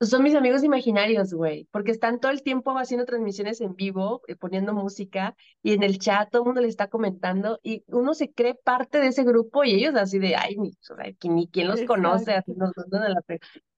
son 0.00 0.22
mis 0.22 0.34
amigos 0.34 0.64
imaginarios, 0.64 1.32
güey, 1.32 1.68
porque 1.70 1.90
están 1.92 2.20
todo 2.20 2.32
el 2.32 2.42
tiempo 2.42 2.76
haciendo 2.76 3.06
transmisiones 3.06 3.60
en 3.60 3.74
vivo, 3.74 4.22
eh, 4.28 4.36
poniendo 4.36 4.74
música 4.74 5.36
y 5.62 5.72
en 5.72 5.82
el 5.82 5.98
chat 5.98 6.30
todo 6.30 6.42
el 6.42 6.46
mundo 6.46 6.60
le 6.60 6.68
está 6.68 6.88
comentando 6.88 7.58
y 7.62 7.84
uno 7.86 8.14
se 8.14 8.32
cree 8.32 8.54
parte 8.54 8.98
de 8.98 9.08
ese 9.08 9.24
grupo 9.24 9.64
y 9.64 9.74
ellos 9.74 9.94
así 9.94 10.18
de, 10.18 10.36
ay, 10.36 10.56
ni, 10.56 10.70
o 10.70 10.74
sea, 10.96 11.12
que 11.18 11.28
ni 11.28 11.48
quién 11.48 11.68
los 11.68 11.82
conoce, 11.82 12.32
así 12.32 12.52
nos 12.54 12.72
mandan 12.76 13.02
a 13.04 13.08
la. 13.10 13.20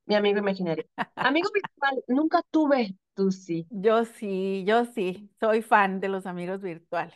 Mi 0.07 0.15
amigo 0.15 0.39
imaginario. 0.39 0.85
Amigo 1.17 1.49
virtual, 1.55 2.05
nunca 2.09 2.43
tuve, 2.51 2.97
tú 3.15 3.31
sí. 3.31 3.67
Yo 3.71 4.05
sí, 4.05 4.65
yo 4.67 4.85
sí, 4.85 5.31
soy 5.41 5.63
fan 5.63 6.01
de 6.01 6.09
los 6.09 6.27
amigos 6.27 6.63
virtuales. 6.63 7.15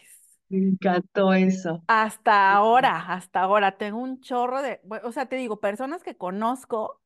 Me 0.48 0.58
encantó 0.58 1.32
eso. 1.32 1.82
Hasta 1.86 2.52
ahora, 2.52 3.12
hasta 3.12 3.40
ahora, 3.40 3.78
tengo 3.78 3.98
un 3.98 4.20
chorro 4.20 4.62
de, 4.62 4.80
o 5.04 5.12
sea, 5.12 5.26
te 5.26 5.36
digo, 5.36 5.60
personas 5.60 6.02
que 6.02 6.16
conozco 6.16 7.00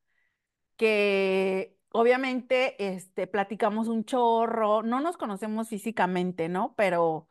que 0.77 1.77
obviamente 1.91 2.75
este, 2.93 3.27
platicamos 3.27 3.87
un 3.87 4.03
chorro, 4.05 4.83
no 4.83 4.99
nos 5.01 5.17
conocemos 5.17 5.69
físicamente, 5.69 6.49
¿no? 6.49 6.73
Pero, 6.75 7.27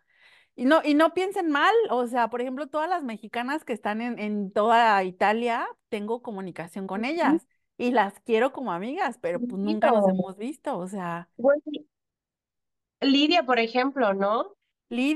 y 0.57 0.65
no, 0.67 0.81
y 0.85 0.95
no 0.95 1.15
piensen 1.15 1.51
mal, 1.51 1.75
o 1.91 2.07
sea, 2.07 2.31
por 2.31 2.41
ejemplo, 2.41 2.69
todas 2.69 2.89
las 2.89 3.03
mexicanas 3.03 3.65
que 3.65 3.73
están 3.73 4.01
en, 4.01 4.19
en 4.19 4.53
toda 4.53 5.03
Italia, 5.05 5.67
tengo 5.89 6.23
comunicación 6.23 6.87
con 6.87 7.05
ellas 7.05 7.47
y 7.79 7.91
las 7.93 8.21
quiero 8.21 8.53
como 8.53 8.73
amigas, 8.73 9.19
pero 9.21 9.41
pues 9.47 9.61
nunca 9.63 9.93
nos 9.93 10.07
hemos 10.09 10.37
visto, 10.37 10.79
o 10.79 10.87
sea, 10.89 11.31
Lidia, 13.01 13.45
por 13.45 13.59
ejemplo, 13.61 14.15
¿no? 14.15 14.57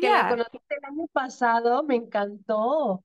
Que 0.01 0.11
la 0.11 0.23
Lidia, 0.23 0.27
conociste 0.27 0.77
el 0.77 0.85
año 0.87 1.07
pasado, 1.13 1.83
me 1.85 1.97
encantó, 1.97 3.05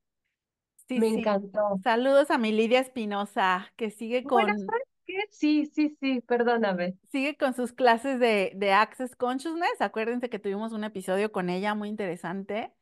sí, 0.88 1.02
me 1.02 1.08
sí, 1.14 1.28
encantó. 1.28 1.82
saludos 1.84 2.32
a 2.32 2.38
mi 2.38 2.52
Lidia 2.52 2.80
Espinosa, 2.80 3.72
que 3.76 3.90
sigue 3.92 4.26
Bueno, 4.26 4.28
con, 4.28 4.56
¿sabes 4.66 4.84
qué? 5.06 5.14
Sí, 5.32 5.66
sí, 5.74 5.98
sí, 6.00 6.22
perdóname. 6.22 6.98
sigue 7.12 7.38
con 7.38 7.54
sus 7.54 7.74
clases 7.74 8.20
de, 8.20 8.52
de 8.56 8.72
Access 8.74 9.16
Consciousness, 9.16 9.80
acuérdense 9.82 10.30
que 10.30 10.40
tuvimos 10.40 10.74
un 10.74 10.84
episodio 10.84 11.32
con 11.32 11.50
ella 11.50 11.76
muy 11.76 11.90
interesante. 11.90 12.74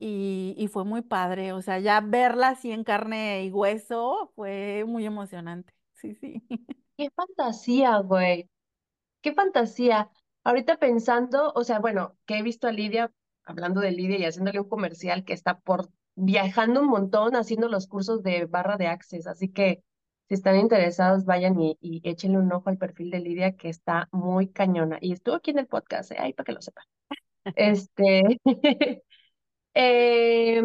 y, 0.00 0.54
y 0.58 0.68
fue 0.68 0.84
muy 0.84 1.02
padre, 1.02 1.52
o 1.54 1.62
sea, 1.62 1.78
ya 1.80 2.00
verla 2.02 2.50
así 2.50 2.72
en 2.72 2.84
carne 2.84 3.44
y 3.44 3.52
hueso 3.52 4.32
fue 4.36 4.84
muy 4.86 5.06
emocionante. 5.06 5.74
Sí, 6.00 6.14
sí. 6.14 6.42
Qué 6.96 7.10
fantasía, 7.14 7.98
güey. 7.98 8.48
Qué 9.22 9.34
fantasía. 9.34 10.10
Ahorita 10.44 10.78
pensando, 10.78 11.52
o 11.54 11.64
sea, 11.64 11.80
bueno, 11.80 12.18
que 12.26 12.38
he 12.38 12.42
visto 12.42 12.68
a 12.68 12.72
Lidia, 12.72 13.12
hablando 13.44 13.80
de 13.80 13.92
Lidia 13.92 14.18
y 14.18 14.24
haciéndole 14.26 14.60
un 14.60 14.68
comercial 14.68 15.24
que 15.24 15.34
está 15.34 15.60
por 15.60 15.90
viajando 16.16 16.80
un 16.82 16.88
montón 16.88 17.36
haciendo 17.36 17.68
los 17.68 17.86
cursos 17.88 18.22
de 18.22 18.46
barra 18.46 18.76
de 18.78 18.88
Access. 18.88 19.26
Así 19.26 19.50
que 19.50 19.84
si 20.28 20.34
están 20.34 20.56
interesados, 20.58 21.24
vayan 21.26 21.60
y, 21.60 21.78
y 21.80 22.00
échenle 22.08 22.38
un 22.38 22.52
ojo 22.52 22.70
al 22.70 22.78
perfil 22.78 23.10
de 23.10 23.20
Lidia 23.20 23.56
que 23.56 23.68
está 23.68 24.08
muy 24.12 24.48
cañona. 24.50 24.98
Y 25.00 25.12
estuvo 25.12 25.36
aquí 25.36 25.50
en 25.52 25.60
el 25.60 25.66
podcast, 25.68 26.12
¿eh? 26.12 26.16
Ahí 26.20 26.32
para 26.34 26.46
que 26.46 26.52
lo 26.52 26.62
sepan. 26.62 26.84
Este, 27.56 28.40
Eh, 29.74 30.64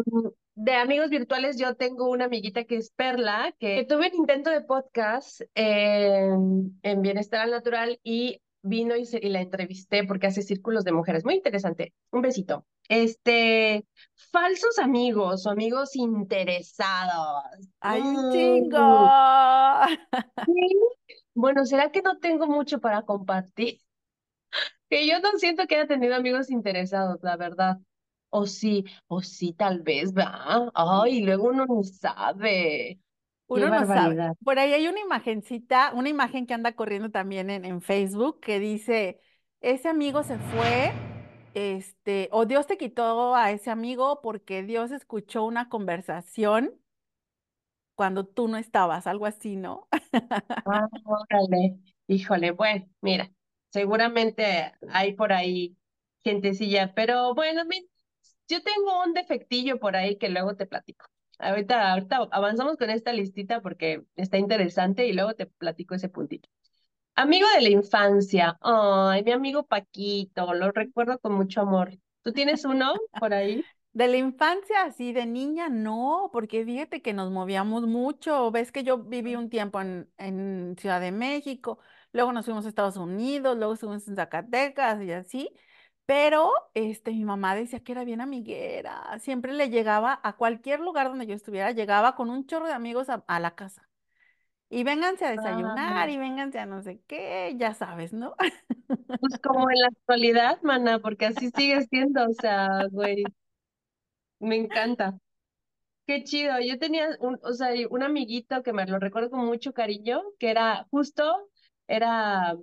de 0.56 0.72
amigos 0.74 1.10
virtuales, 1.10 1.58
yo 1.58 1.76
tengo 1.76 2.10
una 2.10 2.24
amiguita 2.26 2.64
que 2.64 2.76
es 2.76 2.90
Perla, 2.90 3.54
que 3.60 3.84
tuve 3.88 4.08
un 4.12 4.16
intento 4.16 4.50
de 4.50 4.62
podcast 4.62 5.42
en, 5.54 6.78
en 6.82 7.02
Bienestar 7.02 7.42
al 7.42 7.52
Natural 7.52 8.00
y 8.02 8.40
vino 8.62 8.96
y, 8.96 9.04
se- 9.06 9.20
y 9.22 9.28
la 9.30 9.42
entrevisté 9.42 10.04
porque 10.04 10.26
hace 10.28 10.42
círculos 10.42 10.84
de 10.84 10.92
mujeres. 10.92 11.24
Muy 11.24 11.34
interesante. 11.36 11.94
Un 12.10 12.22
besito. 12.22 12.66
Este, 12.88 13.86
falsos 14.14 14.78
amigos 14.80 15.46
o 15.46 15.50
amigos 15.50 15.94
interesados. 15.96 17.44
¡Ay, 17.80 18.00
un 18.02 18.32
chingo! 18.32 18.78
Mm, 18.78 19.96
sí. 20.46 20.78
Bueno, 21.34 21.64
¿será 21.66 21.90
que 21.92 22.02
no 22.02 22.18
tengo 22.18 22.46
mucho 22.48 22.80
para 22.80 23.02
compartir? 23.02 23.80
Que 24.88 25.06
yo 25.08 25.20
no 25.20 25.32
siento 25.38 25.66
que 25.66 25.76
haya 25.76 25.86
tenido 25.88 26.14
amigos 26.14 26.50
interesados, 26.50 27.18
la 27.22 27.36
verdad. 27.36 27.78
O 28.30 28.46
sí, 28.46 28.84
o 29.08 29.22
sí, 29.22 29.52
tal 29.54 29.82
vez, 29.82 30.12
va. 30.14 30.70
Ay, 30.74 31.22
luego 31.22 31.48
uno 31.48 31.66
ni 31.66 31.84
sabe. 31.84 33.00
Uno 33.48 33.70
no 33.70 33.84
sabe. 33.84 34.16
Por 34.44 34.58
ahí 34.58 34.72
hay 34.72 34.88
una 34.88 35.00
imagencita, 35.00 35.92
una 35.94 36.08
imagen 36.08 36.46
que 36.46 36.54
anda 36.54 36.74
corriendo 36.74 37.10
también 37.10 37.50
en, 37.50 37.64
en 37.64 37.80
Facebook 37.80 38.40
que 38.40 38.58
dice, 38.60 39.20
ese 39.60 39.88
amigo 39.88 40.22
se 40.24 40.38
fue, 40.38 41.00
este, 41.54 42.28
o 42.32 42.46
Dios 42.46 42.66
te 42.66 42.76
quitó 42.78 43.34
a 43.34 43.50
ese 43.52 43.70
amigo 43.70 44.20
porque 44.22 44.62
Dios 44.62 44.90
escuchó 44.92 45.44
una 45.44 45.68
conversación 45.68 46.74
cuando 47.94 48.26
tú 48.26 48.48
no 48.48 48.56
estabas, 48.58 49.06
algo 49.06 49.26
así, 49.26 49.56
¿no? 49.56 49.88
Ah, 50.64 50.88
órale. 51.04 51.78
Híjole, 52.08 52.50
bueno, 52.52 52.88
mira, 53.00 53.30
seguramente 53.70 54.72
hay 54.90 55.12
por 55.14 55.32
ahí 55.32 55.76
gentecilla, 56.24 56.92
pero 56.94 57.34
bueno, 57.34 57.64
mi- 57.64 57.88
yo 58.48 58.62
tengo 58.62 59.02
un 59.04 59.12
defectillo 59.12 59.78
por 59.78 59.96
ahí 59.96 60.16
que 60.16 60.28
luego 60.28 60.56
te 60.56 60.66
platico. 60.66 61.06
Ahorita, 61.38 61.92
ahorita 61.92 62.28
avanzamos 62.30 62.76
con 62.76 62.90
esta 62.90 63.12
listita 63.12 63.60
porque 63.60 64.02
está 64.16 64.38
interesante 64.38 65.06
y 65.06 65.12
luego 65.12 65.34
te 65.34 65.46
platico 65.46 65.94
ese 65.94 66.08
puntito. 66.08 66.48
Amigo 67.14 67.46
de 67.54 67.62
la 67.62 67.68
infancia. 67.70 68.58
Ay, 68.60 69.22
mi 69.24 69.32
amigo 69.32 69.64
Paquito, 69.64 70.52
lo 70.54 70.70
recuerdo 70.70 71.18
con 71.18 71.32
mucho 71.32 71.62
amor. 71.62 71.98
¿Tú 72.22 72.32
tienes 72.32 72.64
uno 72.64 72.94
por 73.18 73.32
ahí? 73.34 73.64
De 73.92 74.08
la 74.08 74.18
infancia, 74.18 74.82
así 74.84 75.14
de 75.14 75.24
niña, 75.24 75.70
no, 75.70 76.28
porque 76.30 76.66
fíjate 76.66 77.00
que 77.00 77.14
nos 77.14 77.30
movíamos 77.30 77.86
mucho. 77.86 78.50
Ves 78.50 78.70
que 78.70 78.84
yo 78.84 78.98
viví 78.98 79.36
un 79.36 79.48
tiempo 79.48 79.80
en, 79.80 80.10
en 80.18 80.76
Ciudad 80.78 81.00
de 81.00 81.12
México, 81.12 81.78
luego 82.12 82.30
nos 82.32 82.44
fuimos 82.44 82.66
a 82.66 82.68
Estados 82.68 82.98
Unidos, 82.98 83.56
luego 83.56 83.72
estuvimos 83.72 84.06
en 84.06 84.16
Zacatecas 84.16 85.02
y 85.02 85.12
así. 85.12 85.50
Pero 86.06 86.52
este, 86.74 87.10
mi 87.12 87.24
mamá 87.24 87.54
decía 87.56 87.80
que 87.80 87.92
era 87.92 88.04
bien 88.04 88.20
amiguera. 88.20 89.18
Siempre 89.20 89.52
le 89.52 89.70
llegaba 89.70 90.20
a 90.22 90.36
cualquier 90.36 90.80
lugar 90.80 91.08
donde 91.08 91.26
yo 91.26 91.34
estuviera, 91.34 91.72
llegaba 91.72 92.14
con 92.14 92.30
un 92.30 92.46
chorro 92.46 92.66
de 92.66 92.74
amigos 92.74 93.08
a, 93.08 93.24
a 93.26 93.40
la 93.40 93.54
casa. 93.56 93.88
Y 94.68 94.84
vénganse 94.84 95.24
a 95.26 95.30
desayunar 95.30 96.08
Ah, 96.08 96.10
y 96.10 96.18
vénganse 96.18 96.58
a 96.58 96.66
no 96.66 96.82
sé 96.82 97.00
qué, 97.06 97.54
ya 97.58 97.74
sabes, 97.74 98.12
¿no? 98.12 98.34
pues 99.20 99.38
como 99.42 99.70
en 99.70 99.78
la 99.80 99.88
actualidad, 99.88 100.60
mana, 100.62 100.98
porque 101.00 101.26
así 101.26 101.50
sigue 101.50 101.82
siendo, 101.86 102.24
o 102.24 102.32
sea, 102.34 102.68
güey, 102.90 103.24
me 104.40 104.56
encanta. 104.56 105.18
Qué 106.06 106.22
chido. 106.24 106.60
Yo 106.60 106.78
tenía 106.78 107.08
un, 107.20 107.38
o 107.42 107.52
sea, 107.54 107.70
un 107.90 108.02
amiguito 108.02 108.62
que 108.62 108.72
me 108.72 108.86
lo 108.86 108.98
recuerdo 108.98 109.30
con 109.30 109.44
mucho 109.46 109.72
cariño, 109.72 110.22
que 110.38 110.50
era 110.50 110.86
justo, 110.90 111.48
era 111.88 112.56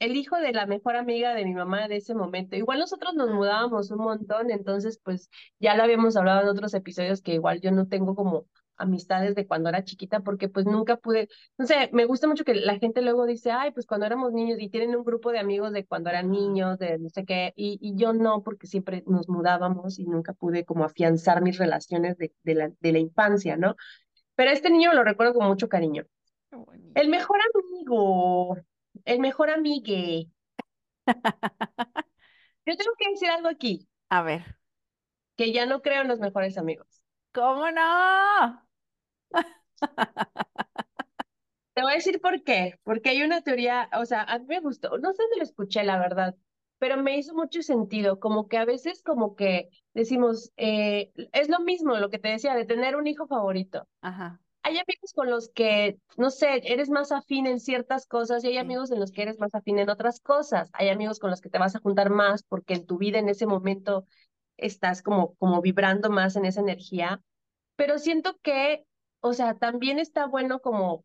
el 0.00 0.16
hijo 0.16 0.36
de 0.38 0.52
la 0.52 0.66
mejor 0.66 0.96
amiga 0.96 1.34
de 1.34 1.44
mi 1.44 1.54
mamá 1.54 1.86
de 1.88 1.96
ese 1.96 2.14
momento. 2.14 2.56
Igual 2.56 2.80
nosotros 2.80 3.14
nos 3.14 3.30
mudábamos 3.30 3.90
un 3.92 3.98
montón, 3.98 4.50
entonces 4.50 5.00
pues 5.04 5.30
ya 5.60 5.76
lo 5.76 5.84
habíamos 5.84 6.16
hablado 6.16 6.42
en 6.42 6.48
otros 6.48 6.74
episodios 6.74 7.22
que 7.22 7.34
igual 7.34 7.60
yo 7.60 7.70
no 7.70 7.86
tengo 7.86 8.14
como 8.16 8.46
amistades 8.76 9.34
de 9.34 9.46
cuando 9.46 9.68
era 9.68 9.84
chiquita 9.84 10.20
porque 10.20 10.48
pues 10.48 10.64
nunca 10.66 10.96
pude, 10.96 11.28
no 11.58 11.66
sé, 11.66 11.90
me 11.92 12.06
gusta 12.06 12.26
mucho 12.26 12.44
que 12.44 12.54
la 12.54 12.78
gente 12.78 13.02
luego 13.02 13.26
dice, 13.26 13.50
ay, 13.50 13.72
pues 13.72 13.86
cuando 13.86 14.06
éramos 14.06 14.32
niños 14.32 14.58
y 14.58 14.70
tienen 14.70 14.96
un 14.96 15.04
grupo 15.04 15.32
de 15.32 15.38
amigos 15.38 15.72
de 15.72 15.84
cuando 15.86 16.08
eran 16.10 16.30
niños, 16.30 16.78
de 16.78 16.98
no 16.98 17.10
sé 17.10 17.24
qué, 17.26 17.52
y, 17.56 17.78
y 17.82 17.94
yo 17.96 18.14
no, 18.14 18.42
porque 18.42 18.66
siempre 18.66 19.04
nos 19.06 19.28
mudábamos 19.28 19.98
y 19.98 20.06
nunca 20.06 20.32
pude 20.32 20.64
como 20.64 20.84
afianzar 20.84 21.42
mis 21.42 21.58
relaciones 21.58 22.16
de, 22.16 22.32
de 22.42 22.54
la, 22.54 22.72
de 22.80 22.92
la 22.92 22.98
infancia, 22.98 23.56
¿no? 23.58 23.76
Pero 24.34 24.50
a 24.50 24.54
este 24.54 24.70
niño 24.70 24.94
lo 24.94 25.04
recuerdo 25.04 25.34
con 25.34 25.46
mucho 25.46 25.68
cariño. 25.68 26.04
El 26.94 27.08
mejor 27.08 27.38
amigo, 27.54 28.56
el 29.04 29.20
mejor 29.20 29.50
amigue. 29.50 30.28
Yo 32.66 32.76
tengo 32.76 32.92
que 32.98 33.10
decir 33.10 33.30
algo 33.30 33.48
aquí, 33.48 33.88
A 34.08 34.22
ver, 34.22 34.58
que 35.36 35.52
ya 35.52 35.66
no 35.66 35.82
creo 35.82 36.02
en 36.02 36.08
los 36.08 36.20
mejores 36.20 36.58
amigos. 36.58 37.02
¿cómo 37.32 37.70
no? 37.70 38.66
Te 41.74 41.82
voy 41.82 41.92
a 41.92 41.94
decir 41.96 42.20
por 42.20 42.42
qué. 42.42 42.78
Porque 42.84 43.10
hay 43.10 43.22
una 43.22 43.42
teoría, 43.42 43.88
o 43.98 44.04
sea, 44.06 44.22
a 44.22 44.38
mí 44.38 44.44
me 44.46 44.60
gustó, 44.60 44.98
no 44.98 45.12
sé 45.12 45.22
dónde 45.22 45.36
lo 45.38 45.42
escuché, 45.44 45.82
la 45.84 45.98
verdad, 45.98 46.36
pero 46.78 46.96
me 47.02 47.16
hizo 47.18 47.34
mucho 47.34 47.62
sentido, 47.62 48.18
como 48.20 48.48
que 48.48 48.58
a 48.58 48.64
veces 48.64 49.02
como 49.02 49.36
que 49.36 49.68
decimos, 49.94 50.52
eh, 50.56 51.12
es 51.32 51.48
lo 51.48 51.60
mismo 51.60 51.96
lo 51.96 52.10
que 52.10 52.18
te 52.18 52.28
decía, 52.28 52.54
de 52.54 52.64
tener 52.66 52.96
un 52.96 53.06
hijo 53.06 53.26
favorito. 53.26 53.88
Ajá, 54.00 54.40
Hay 54.62 54.78
amigos 54.78 55.12
con 55.14 55.30
los 55.30 55.48
que, 55.50 55.98
no 56.16 56.30
sé, 56.30 56.60
eres 56.64 56.90
más 56.90 57.12
afín 57.12 57.46
en 57.46 57.60
ciertas 57.60 58.06
cosas 58.06 58.44
y 58.44 58.48
hay 58.48 58.58
amigos 58.58 58.90
en 58.90 59.00
los 59.00 59.10
que 59.10 59.22
eres 59.22 59.38
más 59.38 59.54
afín 59.54 59.78
en 59.78 59.90
otras 59.90 60.20
cosas. 60.20 60.70
Hay 60.72 60.88
amigos 60.88 61.18
con 61.18 61.30
los 61.30 61.40
que 61.40 61.48
te 61.48 61.58
vas 61.58 61.74
a 61.76 61.80
juntar 61.80 62.10
más 62.10 62.42
porque 62.42 62.74
en 62.74 62.86
tu 62.86 62.98
vida 62.98 63.18
en 63.18 63.28
ese 63.28 63.46
momento 63.46 64.06
estás 64.56 65.02
como, 65.02 65.34
como 65.36 65.62
vibrando 65.62 66.10
más 66.10 66.36
en 66.36 66.44
esa 66.44 66.60
energía 66.60 67.22
pero 67.80 67.98
siento 67.98 68.36
que, 68.42 68.84
o 69.20 69.32
sea, 69.32 69.54
también 69.54 69.98
está 69.98 70.26
bueno 70.26 70.60
como, 70.60 71.02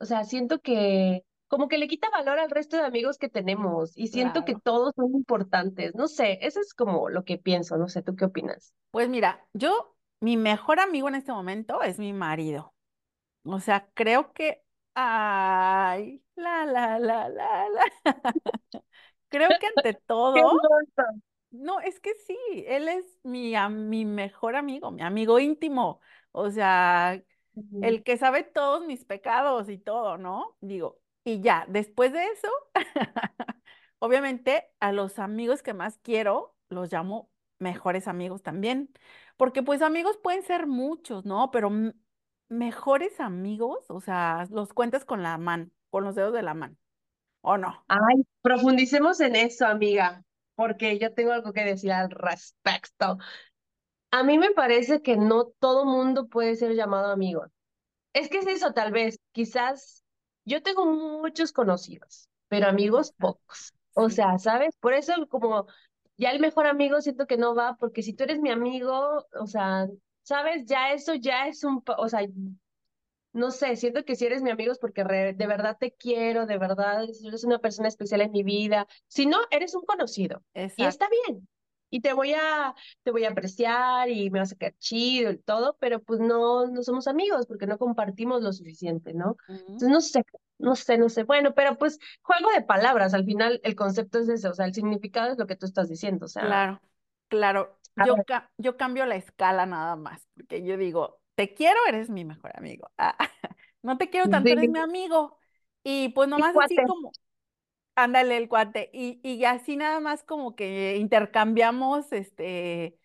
o 0.00 0.04
sea, 0.04 0.24
siento 0.24 0.58
que 0.58 1.22
como 1.46 1.68
que 1.68 1.78
le 1.78 1.86
quita 1.86 2.10
valor 2.10 2.40
al 2.40 2.50
resto 2.50 2.76
de 2.76 2.82
amigos 2.82 3.16
que 3.16 3.28
tenemos 3.28 3.96
y 3.96 4.08
siento 4.08 4.44
que 4.44 4.56
todos 4.56 4.92
son 4.96 5.14
importantes. 5.14 5.94
No 5.94 6.08
sé, 6.08 6.40
eso 6.42 6.58
es 6.58 6.74
como 6.74 7.10
lo 7.10 7.22
que 7.22 7.38
pienso, 7.38 7.76
no 7.76 7.86
sé, 7.86 8.02
¿tú 8.02 8.16
qué 8.16 8.24
opinas? 8.24 8.74
Pues 8.90 9.08
mira, 9.08 9.46
yo, 9.52 9.94
mi 10.18 10.36
mejor 10.36 10.80
amigo 10.80 11.06
en 11.06 11.14
este 11.14 11.30
momento 11.30 11.80
es 11.80 12.00
mi 12.00 12.12
marido. 12.12 12.74
O 13.46 13.60
sea, 13.60 13.88
creo 13.94 14.32
que, 14.32 14.62
ay, 14.94 16.22
la, 16.36 16.66
la, 16.66 16.98
la, 16.98 17.28
la, 17.28 17.68
la. 17.68 17.84
Creo 19.28 19.58
que 19.58 19.66
ante 19.66 19.94
todo, 20.06 20.42
no, 21.50 21.80
es 21.80 22.00
que 22.00 22.14
sí, 22.26 22.36
él 22.68 22.88
es 22.88 23.04
mi, 23.24 23.54
am- 23.56 23.88
mi 23.88 24.04
mejor 24.04 24.56
amigo, 24.56 24.90
mi 24.90 25.02
amigo 25.02 25.38
íntimo. 25.40 26.00
O 26.32 26.50
sea, 26.50 27.22
el 27.80 28.04
que 28.04 28.16
sabe 28.18 28.44
todos 28.44 28.86
mis 28.86 29.04
pecados 29.04 29.68
y 29.70 29.78
todo, 29.78 30.18
¿no? 30.18 30.56
Digo, 30.60 31.00
y 31.24 31.40
ya, 31.42 31.66
después 31.68 32.12
de 32.12 32.24
eso, 32.26 32.48
obviamente 33.98 34.68
a 34.80 34.92
los 34.92 35.18
amigos 35.18 35.62
que 35.62 35.74
más 35.74 35.98
quiero 35.98 36.56
los 36.68 36.92
llamo 36.92 37.30
mejores 37.58 38.08
amigos 38.08 38.42
también, 38.42 38.90
porque 39.36 39.62
pues 39.62 39.82
amigos 39.82 40.18
pueden 40.22 40.42
ser 40.42 40.66
muchos, 40.66 41.24
¿no? 41.24 41.50
Pero 41.50 41.68
m- 41.68 41.94
mejores 42.48 43.20
amigos, 43.20 43.84
o 43.88 44.00
sea, 44.00 44.46
los 44.50 44.72
cuentas 44.72 45.04
con 45.04 45.22
la 45.22 45.38
mano, 45.38 45.70
con 45.90 46.04
los 46.04 46.14
dedos 46.14 46.32
de 46.32 46.42
la 46.42 46.54
mano, 46.54 46.76
¿o 47.42 47.58
no? 47.58 47.84
Ay, 47.88 48.22
profundicemos 48.42 49.20
en 49.20 49.36
eso, 49.36 49.66
amiga, 49.66 50.24
porque 50.54 50.98
yo 50.98 51.12
tengo 51.14 51.32
algo 51.32 51.52
que 51.52 51.64
decir 51.64 51.92
al 51.92 52.10
respecto. 52.10 53.18
A 54.10 54.22
mí 54.22 54.38
me 54.38 54.52
parece 54.52 55.02
que 55.02 55.16
no 55.16 55.46
todo 55.58 55.84
mundo 55.84 56.28
puede 56.28 56.56
ser 56.56 56.74
llamado 56.74 57.12
amigo. 57.12 57.46
Es 58.12 58.28
que 58.30 58.38
es 58.38 58.46
eso, 58.46 58.72
tal 58.72 58.92
vez, 58.92 59.18
quizás 59.32 60.04
yo 60.44 60.62
tengo 60.62 60.86
muchos 60.86 61.52
conocidos, 61.52 62.28
pero 62.48 62.68
amigos 62.68 63.12
pocos. 63.12 63.74
O 63.94 64.10
sea, 64.10 64.38
¿sabes? 64.38 64.74
Por 64.80 64.94
eso 64.94 65.12
como 65.28 65.66
ya 66.16 66.30
el 66.30 66.40
mejor 66.40 66.66
amigo 66.66 67.00
siento 67.00 67.26
que 67.26 67.36
no 67.36 67.54
va, 67.54 67.76
porque 67.76 68.02
si 68.02 68.14
tú 68.14 68.24
eres 68.24 68.40
mi 68.40 68.50
amigo, 68.50 69.26
o 69.38 69.46
sea, 69.46 69.86
¿sabes? 70.26 70.66
Ya 70.66 70.92
eso 70.92 71.14
ya 71.14 71.48
es 71.48 71.64
un, 71.64 71.82
o 71.98 72.08
sea, 72.08 72.22
no 73.32 73.50
sé, 73.50 73.76
siento 73.76 74.04
que 74.04 74.16
si 74.16 74.24
eres 74.26 74.42
mi 74.42 74.50
amigo 74.50 74.72
es 74.72 74.78
porque 74.78 75.04
re- 75.04 75.34
de 75.34 75.46
verdad 75.46 75.76
te 75.78 75.92
quiero, 75.94 76.46
de 76.46 76.58
verdad 76.58 77.04
eres 77.04 77.44
una 77.44 77.58
persona 77.58 77.88
especial 77.88 78.22
en 78.22 78.32
mi 78.32 78.42
vida. 78.42 78.86
Si 79.08 79.26
no, 79.26 79.38
eres 79.50 79.74
un 79.74 79.84
conocido 79.84 80.42
y 80.74 80.86
está 80.86 81.08
exacto. 81.08 81.16
bien. 81.26 81.46
Y 81.90 82.00
te 82.00 82.12
voy 82.14 82.32
a, 82.34 82.74
te 83.02 83.10
voy 83.12 83.24
a 83.24 83.30
apreciar 83.30 84.08
y 84.10 84.30
me 84.30 84.40
vas 84.40 84.52
a 84.52 84.56
quedar 84.56 84.74
chido 84.78 85.30
y 85.30 85.38
todo, 85.38 85.76
pero 85.78 86.02
pues 86.02 86.18
no, 86.20 86.66
no 86.66 86.82
somos 86.82 87.06
amigos 87.06 87.46
porque 87.46 87.66
no 87.66 87.78
compartimos 87.78 88.42
lo 88.42 88.52
suficiente, 88.52 89.12
¿no? 89.14 89.36
Entonces 89.72 89.90
no 89.90 90.00
sé, 90.00 90.24
no 90.58 90.74
sé, 90.76 90.98
no 90.98 91.08
sé. 91.08 91.24
Bueno, 91.24 91.54
pero 91.54 91.78
pues 91.78 91.98
juego 92.22 92.50
de 92.52 92.62
palabras, 92.62 93.14
al 93.14 93.24
final 93.24 93.60
el 93.64 93.76
concepto 93.76 94.18
es 94.18 94.28
ese, 94.28 94.48
o 94.48 94.54
sea, 94.54 94.66
el 94.66 94.74
significado 94.74 95.32
es 95.32 95.38
lo 95.38 95.46
que 95.46 95.56
tú 95.56 95.66
estás 95.66 95.88
diciendo, 95.88 96.24
o 96.26 96.28
sea, 96.28 96.44
Claro, 96.44 96.80
claro. 97.28 97.78
Yo, 97.96 98.24
ca- 98.24 98.50
yo 98.58 98.76
cambio 98.76 99.06
la 99.06 99.16
escala 99.16 99.66
nada 99.66 99.96
más, 99.96 100.26
porque 100.34 100.62
yo 100.64 100.76
digo, 100.76 101.20
te 101.34 101.54
quiero, 101.54 101.78
eres 101.88 102.10
mi 102.10 102.24
mejor 102.24 102.52
amigo. 102.56 102.90
Ah, 102.98 103.16
no 103.82 103.98
te 103.98 104.10
quiero 104.10 104.28
tanto, 104.30 104.52
eres 104.52 104.68
mi 104.68 104.78
amigo. 104.80 105.38
Y 105.84 106.10
pues 106.10 106.28
nomás 106.28 106.56
así 106.56 106.82
como, 106.84 107.16
ándale 107.96 108.36
el 108.38 108.48
cuate. 108.48 108.90
Y, 108.92 109.20
y 109.24 109.44
así 109.44 109.76
nada 109.76 110.00
más 110.00 110.22
como 110.24 110.56
que 110.56 110.96
intercambiamos, 110.98 112.12
este, 112.12 112.98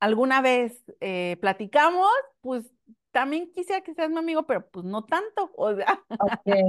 alguna 0.00 0.40
vez 0.42 0.84
eh, 1.00 1.38
platicamos, 1.40 2.08
pues 2.42 2.64
también 3.12 3.52
quisiera 3.52 3.82
que 3.82 3.94
seas 3.94 4.10
mi 4.10 4.18
amigo, 4.18 4.46
pero 4.46 4.68
pues 4.70 4.84
no 4.86 5.04
tanto. 5.04 5.52
O 5.56 5.74
sea, 5.76 6.04
Okay, 6.20 6.62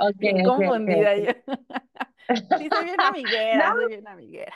confundida 0.42 1.16
okay. 1.16 1.24
yo. 1.24 1.32
Sí, 2.58 2.70
soy 2.70 2.84
bien 2.84 3.02
No, 3.50 3.64
amiguera, 3.64 3.72
soy 3.76 3.86
bien 3.88 4.06
amiguera. 4.08 4.54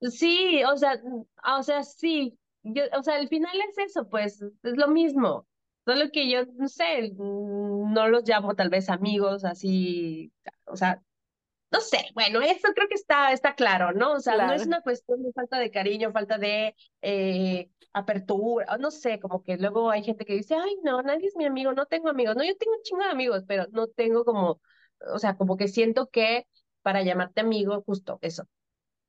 Sí, 0.00 0.62
o 0.64 0.76
sea, 0.76 1.00
o 1.58 1.62
sea, 1.62 1.82
sí, 1.82 2.38
yo, 2.62 2.84
o 2.98 3.02
sea, 3.02 3.16
al 3.16 3.28
final 3.28 3.56
es 3.68 3.78
eso, 3.78 4.08
pues, 4.08 4.42
es 4.42 4.76
lo 4.76 4.88
mismo, 4.88 5.46
solo 5.86 6.10
que 6.12 6.30
yo, 6.30 6.44
no 6.54 6.68
sé, 6.68 7.12
no 7.16 8.08
los 8.08 8.28
llamo 8.28 8.54
tal 8.54 8.68
vez 8.68 8.90
amigos, 8.90 9.44
así, 9.44 10.32
o 10.66 10.76
sea, 10.76 11.02
no 11.70 11.80
sé, 11.80 11.98
bueno, 12.14 12.40
eso 12.42 12.68
creo 12.74 12.88
que 12.88 12.94
está, 12.94 13.32
está 13.32 13.54
claro, 13.54 13.92
¿no? 13.92 14.14
O 14.14 14.20
sea, 14.20 14.36
no 14.46 14.52
es 14.52 14.66
una 14.66 14.82
cuestión 14.82 15.22
de 15.22 15.32
falta 15.32 15.58
de 15.58 15.70
cariño, 15.70 16.12
falta 16.12 16.38
de 16.38 16.76
eh, 17.02 17.70
apertura, 17.92 18.76
no 18.78 18.90
sé, 18.90 19.18
como 19.20 19.42
que 19.42 19.56
luego 19.56 19.90
hay 19.90 20.02
gente 20.04 20.24
que 20.26 20.34
dice, 20.34 20.54
ay, 20.56 20.76
no, 20.84 21.02
nadie 21.02 21.26
es 21.28 21.36
mi 21.36 21.46
amigo, 21.46 21.72
no 21.72 21.86
tengo 21.86 22.08
amigos, 22.10 22.36
no, 22.36 22.44
yo 22.44 22.56
tengo 22.56 22.76
un 22.76 22.82
chingo 22.82 23.02
de 23.04 23.10
amigos, 23.10 23.44
pero 23.48 23.66
no 23.72 23.88
tengo 23.88 24.24
como, 24.24 24.60
o 25.14 25.18
sea, 25.18 25.36
como 25.36 25.56
que 25.56 25.68
siento 25.68 26.08
que 26.08 26.46
para 26.82 27.02
llamarte 27.02 27.40
amigo, 27.40 27.82
justo 27.82 28.18
eso 28.22 28.46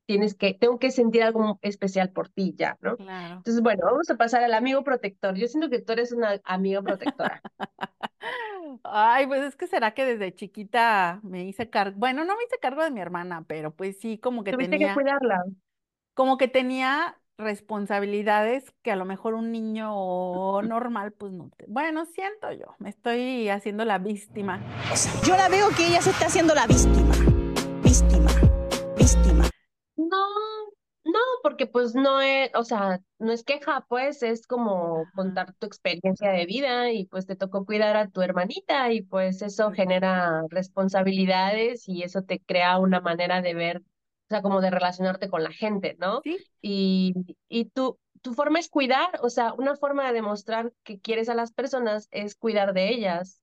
tienes 0.08 0.34
que, 0.34 0.56
tengo 0.56 0.80
que 0.80 0.90
sentir 0.90 1.22
algo 1.22 1.60
especial 1.62 2.10
por 2.12 2.30
ti 2.30 2.56
ya, 2.58 2.78
¿no? 2.82 2.96
claro. 2.98 3.36
Entonces, 3.36 3.62
bueno, 3.62 3.84
vamos 3.86 4.10
a 4.10 4.16
pasar 4.16 4.42
al 4.44 4.54
amigo 4.56 4.84
protector. 4.84 5.36
Yo 5.36 5.48
siento 5.48 5.70
que 5.70 5.80
tú 5.82 5.94
eres 5.94 6.12
una 6.12 6.40
amiga 6.46 6.82
protectora. 6.82 7.44
Ay, 8.84 9.28
pues 9.28 9.44
es 9.44 9.56
que 9.56 9.68
será 9.68 9.94
que 9.94 10.06
desde 10.06 10.34
chiquita 10.34 11.20
me 11.24 11.44
hice 11.46 11.70
cargo, 11.70 11.98
bueno, 12.00 12.26
no 12.26 12.36
me 12.36 12.44
hice 12.46 12.58
cargo 12.60 12.84
de 12.84 12.92
mi 12.92 13.00
hermana, 13.02 13.44
pero 13.48 13.72
pues 13.72 14.00
sí, 14.00 14.18
como 14.18 14.44
que 14.44 14.52
Tuviste 14.52 14.72
que 14.72 14.78
tenía, 14.78 14.94
cuidarla. 14.94 15.44
como 16.14 16.38
que 16.38 16.48
tenía 16.48 17.18
responsabilidades 17.38 18.72
que 18.82 18.92
a 18.92 18.96
lo 18.96 19.06
mejor 19.06 19.34
un 19.36 19.52
niño 19.52 19.92
normal, 20.64 21.12
pues 21.12 21.32
no. 21.34 21.50
te- 21.56 21.66
Bueno, 21.68 22.06
siento 22.06 22.52
yo, 22.52 22.76
me 22.80 22.90
estoy 22.90 23.50
haciendo 23.50 23.86
la 23.86 24.00
víctima. 24.00 24.60
Yo 25.24 25.36
la 25.38 25.48
veo 25.50 25.70
que 25.76 25.88
ella 25.88 26.02
se 26.02 26.10
está 26.12 26.26
haciendo 26.28 26.56
la 26.56 26.66
víctima. 26.66 27.14
No, 29.98 30.18
no, 31.06 31.20
porque 31.44 31.68
pues 31.68 31.96
no 31.96 32.22
es, 32.22 32.52
o 32.56 32.64
sea, 32.64 33.00
no 33.20 33.32
es 33.32 33.44
queja, 33.44 33.86
pues 33.90 34.22
es 34.24 34.46
como 34.48 35.06
contar 35.16 35.54
tu 35.56 35.66
experiencia 35.66 36.32
de 36.32 36.46
vida 36.46 36.92
y 36.92 37.06
pues 37.08 37.26
te 37.26 37.36
tocó 37.36 37.66
cuidar 37.66 37.98
a 37.98 38.08
tu 38.10 38.22
hermanita 38.22 38.92
y 38.94 39.02
pues 39.02 39.42
eso 39.42 39.72
genera 39.72 40.44
responsabilidades 40.50 41.88
y 41.90 42.04
eso 42.04 42.22
te 42.24 42.40
crea 42.42 42.78
una 42.80 43.02
manera 43.02 43.42
de 43.42 43.54
ver, 43.56 43.78
o 43.80 43.84
sea, 44.30 44.42
como 44.44 44.62
de 44.62 44.70
relacionarte 44.72 45.30
con 45.30 45.44
la 45.44 45.52
gente, 45.52 45.96
¿no? 46.00 46.22
sí, 46.24 46.38
Y, 46.62 47.14
y 47.50 47.66
tu, 47.66 47.98
tu 48.22 48.34
forma 48.36 48.60
es 48.60 48.70
cuidar, 48.70 49.10
o 49.24 49.30
sea, 49.32 49.54
una 49.54 49.76
forma 49.78 50.08
de 50.08 50.14
demostrar 50.14 50.74
que 50.84 51.00
quieres 51.00 51.30
a 51.30 51.36
las 51.36 51.52
personas 51.54 52.08
es 52.12 52.36
cuidar 52.36 52.74
de 52.74 52.90
ellas, 52.90 53.42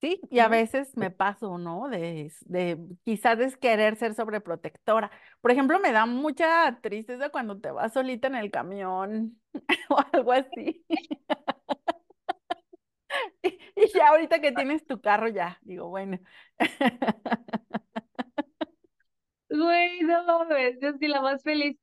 sí, 0.00 0.20
y 0.30 0.38
a 0.40 0.48
veces 0.48 0.96
me 0.96 1.10
paso, 1.10 1.58
¿no? 1.58 1.88
De, 1.88 2.32
de 2.46 2.78
quizás 3.04 3.38
es 3.40 3.56
querer 3.56 3.96
ser 3.96 4.14
sobreprotectora. 4.14 5.10
Por 5.40 5.50
ejemplo, 5.50 5.78
me 5.80 5.92
da 5.92 6.06
mucha 6.06 6.78
tristeza 6.80 7.30
cuando 7.30 7.60
te 7.60 7.70
vas 7.70 7.92
solita 7.92 8.28
en 8.28 8.36
el 8.36 8.50
camión 8.50 9.40
o 9.90 9.98
algo 10.12 10.32
así. 10.32 10.84
Y, 13.42 13.48
y 13.76 13.92
ya 13.94 14.08
ahorita 14.08 14.40
que 14.40 14.52
tienes 14.52 14.86
tu 14.86 15.00
carro, 15.00 15.28
ya, 15.28 15.58
digo, 15.62 15.88
bueno. 15.88 16.18
Güey, 19.50 20.00
no 20.02 20.46
yo 20.80 20.92
soy 20.98 21.08
la 21.08 21.20
más 21.22 21.42
feliz. 21.42 21.76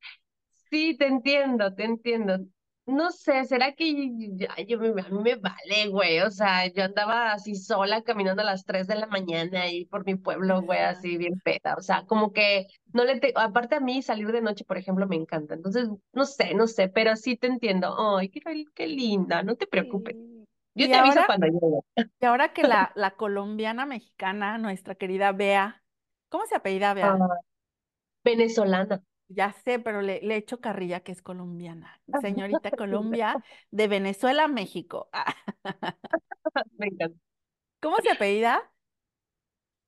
Sí, 0.70 0.96
te 0.98 1.06
entiendo, 1.06 1.74
te 1.74 1.84
entiendo. 1.84 2.38
No 2.86 3.10
sé, 3.10 3.44
¿será 3.46 3.72
que 3.74 4.10
ya, 4.36 4.54
yo 4.66 4.78
me, 4.78 4.88
a 5.02 5.08
mí 5.08 5.18
me 5.20 5.34
vale, 5.34 5.88
güey? 5.88 6.20
O 6.20 6.30
sea, 6.30 6.68
yo 6.72 6.84
andaba 6.84 7.32
así 7.32 7.56
sola 7.56 8.02
caminando 8.02 8.42
a 8.42 8.44
las 8.44 8.64
3 8.64 8.86
de 8.86 8.94
la 8.94 9.08
mañana 9.08 9.62
ahí 9.62 9.86
por 9.86 10.06
mi 10.06 10.14
pueblo, 10.14 10.62
güey, 10.62 10.78
así 10.78 11.16
bien 11.16 11.40
peta. 11.40 11.74
O 11.76 11.80
sea, 11.82 12.04
como 12.06 12.32
que 12.32 12.68
no 12.92 13.02
le 13.04 13.18
tengo, 13.18 13.40
aparte 13.40 13.74
a 13.74 13.80
mí 13.80 14.02
salir 14.02 14.30
de 14.30 14.40
noche, 14.40 14.64
por 14.64 14.78
ejemplo, 14.78 15.08
me 15.08 15.16
encanta. 15.16 15.54
Entonces, 15.54 15.88
no 16.12 16.24
sé, 16.26 16.54
no 16.54 16.68
sé, 16.68 16.88
pero 16.88 17.16
sí 17.16 17.36
te 17.36 17.48
entiendo. 17.48 18.16
Ay, 18.18 18.28
qué, 18.28 18.40
qué 18.72 18.86
linda, 18.86 19.42
no 19.42 19.56
te 19.56 19.66
preocupes. 19.66 20.14
sí. 20.16 20.46
Yo 20.74 20.86
Y 20.86 20.90
te 20.90 20.96
aviso 20.96 21.18
ahora, 21.18 21.26
cuando 21.26 21.46
llegue. 21.48 21.80
y 22.20 22.26
ahora 22.26 22.52
que 22.52 22.64
la, 22.64 22.92
la 22.96 23.16
colombiana 23.16 23.86
mexicana, 23.86 24.58
nuestra 24.58 24.94
querida 24.96 25.32
Bea, 25.32 25.84
¿cómo 26.28 26.46
se 26.46 26.56
apellida 26.56 26.94
Bea? 26.94 27.08
Ah, 27.08 27.38
venezolana. 28.24 29.02
Ya 29.28 29.52
sé, 29.64 29.78
pero 29.80 30.02
le, 30.02 30.20
le 30.22 30.36
echo 30.36 30.60
carrilla 30.60 31.00
que 31.00 31.12
es 31.12 31.22
colombiana. 31.22 32.00
Señorita 32.20 32.70
Colombia, 32.72 33.42
de 33.70 33.88
Venezuela 33.88 34.44
a 34.44 34.48
México. 34.48 35.08
Ah, 35.12 35.34
Me 36.78 36.86
encanta. 36.86 37.18
¿Cómo 37.80 37.96
se 38.02 38.10
apellida? 38.10 38.62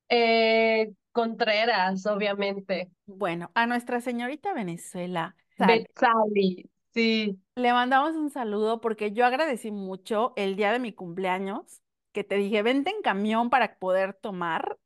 Eh, 0.08 0.92
Contreras, 1.12 2.06
obviamente. 2.06 2.90
Bueno, 3.06 3.50
a 3.54 3.66
nuestra 3.66 4.00
señorita 4.00 4.52
Venezuela. 4.52 5.34
Betzali, 5.58 6.70
sí. 6.94 7.40
Le 7.56 7.72
mandamos 7.72 8.14
un 8.14 8.30
saludo 8.30 8.80
porque 8.80 9.12
yo 9.12 9.26
agradecí 9.26 9.70
mucho 9.70 10.32
el 10.36 10.56
día 10.56 10.72
de 10.72 10.78
mi 10.78 10.92
cumpleaños, 10.92 11.82
que 12.12 12.22
te 12.22 12.36
dije, 12.36 12.62
vente 12.62 12.90
en 12.90 13.02
camión 13.02 13.50
para 13.50 13.78
poder 13.78 14.14
tomar. 14.14 14.78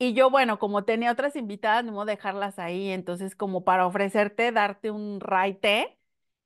Y 0.00 0.14
yo, 0.14 0.30
bueno, 0.30 0.58
como 0.60 0.84
tenía 0.84 1.10
otras 1.12 1.34
invitadas, 1.36 1.84
no 1.84 2.04
dejarlas 2.04 2.58
ahí, 2.60 2.90
entonces 2.90 3.34
como 3.34 3.64
para 3.64 3.86
ofrecerte, 3.86 4.52
darte 4.52 4.90
un 4.92 5.20
raite. 5.20 5.98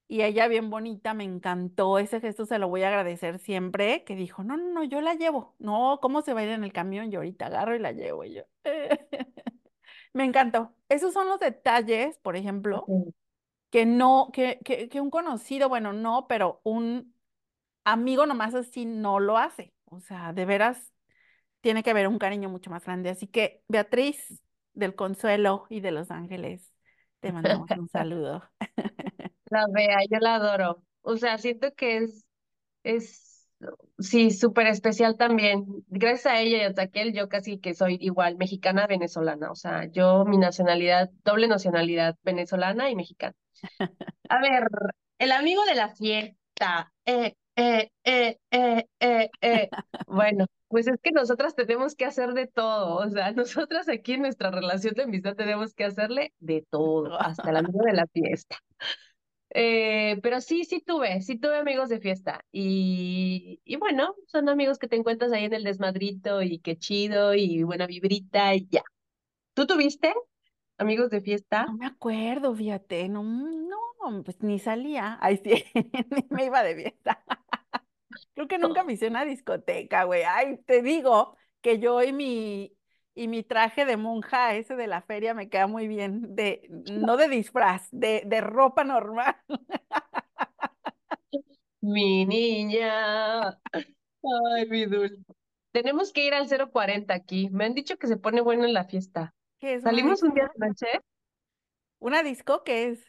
Y 0.09 0.23
ella 0.23 0.49
bien 0.49 0.71
bonita, 0.71 1.15
me 1.15 1.25
encantó, 1.25 1.99
ese 1.99 2.21
gesto 2.21 2.47
se 2.47 2.59
lo 2.59 2.69
voy 2.69 2.83
a 2.83 2.89
agradecer 2.89 3.39
siempre, 3.39 4.05
que 4.05 4.17
dijo, 4.17 4.45
no, 4.45 4.57
no, 4.59 4.73
no, 4.73 4.85
yo 4.85 5.01
la 5.03 5.15
llevo. 5.15 5.55
No, 5.59 5.99
¿cómo 6.03 6.23
se 6.23 6.35
va 6.35 6.41
a 6.41 6.45
ir 6.45 6.51
en 6.51 6.65
el 6.65 6.73
camión? 6.73 7.11
Yo 7.11 7.21
ahorita 7.21 7.47
agarro 7.47 7.75
y 7.77 7.79
la 7.81 7.93
llevo 7.93 8.25
y 8.25 8.35
yo. 8.35 8.43
Me 10.15 10.25
encantó. 10.25 10.75
Esos 10.89 11.13
son 11.15 11.29
los 11.29 11.41
detalles, 11.41 12.19
por 12.19 12.37
ejemplo, 12.37 12.93
que 13.71 13.87
no, 13.87 14.31
que, 14.33 14.61
que, 14.65 14.89
que 14.89 15.01
un 15.01 15.11
conocido, 15.11 15.69
bueno, 15.69 15.93
no, 15.93 16.27
pero 16.29 16.61
un 16.65 17.15
amigo 17.85 18.27
nomás 18.27 18.55
así 18.55 18.87
no 18.87 19.21
lo 19.21 19.39
hace. 19.39 19.75
O 19.87 20.01
sea, 20.01 20.33
de 20.33 20.45
veras 20.47 20.92
tiene 21.63 21.83
que 21.83 21.91
haber 21.91 22.09
un 22.09 22.19
cariño 22.19 22.51
mucho 22.51 22.71
más 22.71 22.85
grande. 22.85 23.11
Así 23.11 23.29
que, 23.29 23.63
Beatriz, 23.69 24.43
del 24.75 24.95
Consuelo 24.95 25.67
y 25.71 25.81
de 25.81 25.93
Los 25.93 26.11
Ángeles, 26.11 26.75
te 27.21 27.33
mandamos 27.33 27.71
un 27.79 27.89
saludo. 27.91 28.45
La 29.47 29.67
vea, 29.73 29.99
yo 30.11 30.19
la 30.19 30.37
adoro. 30.37 30.83
O 31.03 31.17
sea, 31.19 31.39
siento 31.39 31.75
que 31.75 31.99
es, 31.99 32.25
es, 32.85 33.49
sí, 33.99 34.31
súper 34.31 34.67
especial 34.69 35.17
también. 35.17 35.67
Gracias 35.89 36.27
a 36.27 36.41
ella 36.41 36.59
y 36.59 36.63
a 36.63 36.75
Taquel, 36.75 37.13
yo 37.13 37.29
casi 37.29 37.59
que 37.59 37.75
soy 37.75 37.99
igual, 38.01 38.37
mexicana, 38.39 38.87
venezolana. 38.87 39.51
O 39.51 39.55
sea, 39.55 39.87
yo 39.91 40.25
mi 40.25 40.39
nacionalidad, 40.39 41.11
doble 41.25 41.49
nacionalidad, 41.49 42.17
venezolana 42.23 42.91
y 42.91 42.97
mexicana. 42.97 43.35
A 44.29 44.41
ver, 44.41 44.65
el 45.19 45.33
amigo 45.33 45.65
de 45.67 45.75
la 45.75 45.95
fiesta. 45.95 46.93
Eh, 47.05 47.35
eh, 47.57 47.91
eh, 48.05 48.39
eh, 48.51 48.87
eh, 49.01 49.31
eh. 49.41 49.69
Bueno, 50.07 50.47
pues 50.73 50.89
es 50.89 51.01
que 51.03 51.13
nosotras 51.13 51.55
tenemos 51.57 51.97
que 51.97 52.07
hacer 52.07 52.35
de 52.35 52.49
todo. 52.49 52.97
O 52.99 53.11
sea, 53.11 53.33
nosotras 53.35 53.89
aquí 53.91 54.15
en 54.15 54.23
nuestra 54.23 54.51
relación 54.53 54.95
de 54.97 55.05
amistad 55.05 55.37
tenemos 55.37 55.75
que 55.75 55.85
hacerle 55.87 56.35
de 56.41 56.67
todo, 56.71 57.21
hasta 57.21 57.51
el 57.51 57.59
amigo 57.59 57.81
de 57.87 57.95
la 57.95 58.07
fiesta. 58.09 58.59
Eh, 59.55 60.19
pero 60.23 60.41
sí, 60.41 60.65
sí 60.65 60.81
tuve, 60.81 61.21
sí 61.23 61.39
tuve 61.39 61.59
amigos 61.59 61.89
de 61.91 62.01
fiesta. 62.01 62.45
Y, 62.53 63.61
y 63.65 63.77
bueno, 63.77 64.15
son 64.27 64.49
amigos 64.49 64.79
que 64.79 64.89
te 64.89 64.97
encuentras 64.97 65.33
ahí 65.33 65.45
en 65.45 65.55
el 65.55 65.65
desmadrito 65.65 66.43
y 66.43 66.61
qué 66.61 66.77
chido 66.79 67.35
y 67.35 67.63
buena 67.65 67.87
vibrita 67.87 68.55
y 68.55 68.69
ya. 68.71 68.83
¿Tú 69.55 69.67
tuviste 69.67 70.15
amigos 70.79 71.11
de 71.11 71.23
No 71.65 71.73
fiesta? 71.73 71.75
me 71.75 71.87
acuerdo, 71.87 72.55
fíjate, 72.55 73.09
no, 73.09 73.23
no, 73.23 74.23
pues 74.25 74.43
ni 74.43 74.59
salía. 74.59 75.19
Ay, 75.21 75.39
sí, 75.39 75.65
ni 76.11 76.27
me 76.31 76.47
iba 76.47 76.63
de 76.63 76.75
fiesta. 76.75 77.25
Creo 78.35 78.49
que 78.49 78.59
nunca 78.59 78.85
me 78.85 78.95
hice 78.95 79.09
una 79.09 79.25
discoteca, 79.25 80.05
güey. 80.05 80.23
Ay, 80.25 80.59
te 80.67 80.83
digo 80.83 81.37
que 81.61 81.79
yo 81.79 82.03
y 82.03 82.13
mi, 82.13 82.77
y 83.15 83.29
mi 83.29 83.43
traje 83.43 83.85
de 83.85 83.97
monja, 83.97 84.55
ese 84.55 84.77
de 84.77 84.87
la 84.87 85.03
feria, 85.03 85.35
me 85.35 85.49
queda 85.49 85.67
muy 85.67 85.89
bien. 85.89 86.35
De, 86.35 86.63
no 86.71 87.17
de 87.17 87.29
disfraz, 87.29 87.89
de, 87.91 88.23
de 88.27 88.41
ropa 88.41 88.85
normal. 88.85 89.37
Mi 91.81 92.25
niña. 92.27 93.59
Ay, 94.23 94.69
mi 94.69 94.87
dulce. 94.87 95.17
Tenemos 95.73 96.13
que 96.13 96.27
ir 96.27 96.35
al 96.35 96.49
cero 96.49 96.71
cuarenta 96.71 97.15
aquí. 97.15 97.49
Me 97.51 97.65
han 97.65 97.75
dicho 97.75 97.99
que 97.99 98.07
se 98.09 98.17
pone 98.17 98.41
bueno 98.41 98.65
en 98.65 98.75
la 98.75 98.85
fiesta. 98.85 99.35
¿Qué 99.59 99.75
es 99.75 99.83
¿Salimos 99.83 100.23
un 100.23 100.35
día 100.35 100.51
de 100.55 100.67
noche? 100.69 100.87
¿Una 102.01 102.23
disco 102.23 102.65
qué 102.65 102.89
es? 102.91 103.07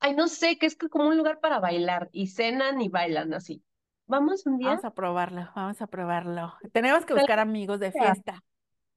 Ay, 0.00 0.14
no 0.16 0.26
sé, 0.28 0.58
que 0.58 0.66
es 0.66 0.76
como 0.76 1.06
un 1.08 1.16
lugar 1.16 1.38
para 1.40 1.60
bailar 1.60 2.08
y 2.12 2.26
cenan 2.28 2.80
y 2.80 2.88
bailan 2.88 3.32
así. 3.34 3.62
¿Vamos 4.08 4.46
un 4.46 4.56
día? 4.56 4.68
Vamos 4.70 4.84
a 4.86 4.90
probarlo, 4.90 5.50
vamos 5.54 5.82
a 5.82 5.86
probarlo. 5.86 6.54
Tenemos 6.72 7.04
que 7.04 7.12
buscar 7.12 7.38
amigos 7.38 7.78
de 7.78 7.92
fiesta 7.92 8.42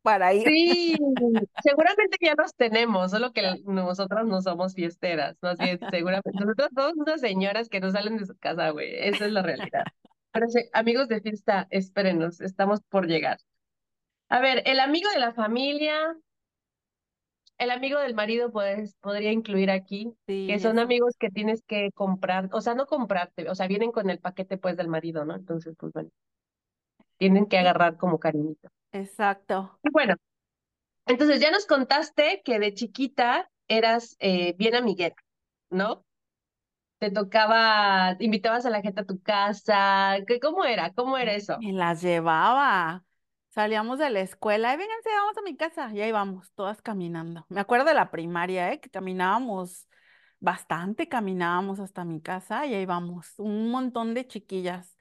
para 0.01 0.33
ir. 0.33 0.47
Sí, 0.47 0.97
seguramente 1.63 2.17
ya 2.21 2.33
los 2.37 2.55
tenemos, 2.55 3.11
solo 3.11 3.33
que 3.33 3.61
nosotras 3.65 4.25
no 4.25 4.41
somos 4.41 4.73
fiesteras, 4.73 5.37
más 5.41 5.57
bien, 5.57 5.79
seguramente. 5.91 6.31
Nosotros 6.39 6.69
somos 6.73 6.93
unas 6.95 7.19
señoras 7.19 7.67
que 7.67 7.81
no 7.81 7.91
salen 7.91 8.17
de 8.17 8.25
su 8.25 8.37
casa, 8.37 8.69
güey, 8.69 8.95
esa 8.95 9.25
es 9.25 9.33
la 9.33 9.41
realidad. 9.41 9.83
Pero 10.31 10.47
sí, 10.47 10.61
amigos 10.71 11.09
de 11.09 11.19
fiesta, 11.19 11.67
espérenos, 11.71 12.39
estamos 12.39 12.81
por 12.81 13.05
llegar. 13.05 13.37
A 14.29 14.39
ver, 14.39 14.63
el 14.65 14.79
amigo 14.79 15.09
de 15.11 15.19
la 15.19 15.33
familia, 15.33 16.15
el 17.61 17.69
amigo 17.69 17.99
del 17.99 18.15
marido 18.15 18.51
puedes, 18.51 18.95
podría 18.95 19.31
incluir 19.31 19.69
aquí, 19.69 20.13
que 20.47 20.57
son 20.59 20.79
eso. 20.79 20.81
amigos 20.81 21.15
que 21.19 21.29
tienes 21.29 21.63
que 21.63 21.91
comprar, 21.93 22.49
o 22.53 22.59
sea, 22.61 22.73
no 22.73 22.87
comprarte, 22.87 23.49
o 23.49 23.55
sea, 23.55 23.67
vienen 23.67 23.91
con 23.91 24.09
el 24.09 24.19
paquete 24.19 24.57
pues 24.57 24.77
del 24.77 24.87
marido, 24.87 25.25
¿no? 25.25 25.35
Entonces, 25.35 25.75
pues 25.77 25.93
bueno, 25.93 26.09
tienen 27.17 27.45
que 27.45 27.59
agarrar 27.59 27.97
como 27.97 28.19
cariñito. 28.19 28.69
exacto. 28.91 29.79
Y 29.83 29.89
bueno. 29.91 30.15
Entonces 31.05 31.39
ya 31.39 31.51
nos 31.51 31.65
contaste 31.67 32.41
que 32.43 32.59
de 32.59 32.73
chiquita 32.73 33.49
eras 33.67 34.15
eh, 34.19 34.55
bien 34.57 34.75
amiguera, 34.75 35.15
¿no? 35.69 36.05
Te 36.99 37.11
tocaba, 37.11 38.15
invitabas 38.19 38.65
a 38.65 38.69
la 38.69 38.81
gente 38.81 39.01
a 39.01 39.05
tu 39.05 39.21
casa, 39.21 40.17
¿qué, 40.27 40.39
cómo 40.39 40.65
era? 40.65 40.93
¿Cómo 40.93 41.17
era 41.17 41.33
eso? 41.33 41.57
Me 41.59 41.73
las 41.73 42.01
llevaba. 42.01 43.03
Salíamos 43.51 43.99
de 43.99 44.09
la 44.09 44.21
escuela 44.21 44.73
y 44.73 44.77
vénganse, 44.77 45.09
vamos 45.09 45.37
a 45.37 45.41
mi 45.41 45.57
casa. 45.57 45.91
Y 45.93 45.99
ahí 45.99 46.11
vamos, 46.13 46.51
todas 46.55 46.81
caminando. 46.81 47.45
Me 47.49 47.59
acuerdo 47.59 47.85
de 47.85 47.93
la 47.93 48.09
primaria, 48.09 48.71
¿eh? 48.71 48.79
Que 48.79 48.89
caminábamos 48.89 49.87
bastante, 50.39 51.09
caminábamos 51.09 51.79
hasta 51.81 52.05
mi 52.05 52.21
casa 52.21 52.65
y 52.65 52.73
ahí 52.73 52.85
vamos, 52.85 53.33
un 53.37 53.69
montón 53.69 54.13
de 54.13 54.25
chiquillas. 54.25 54.97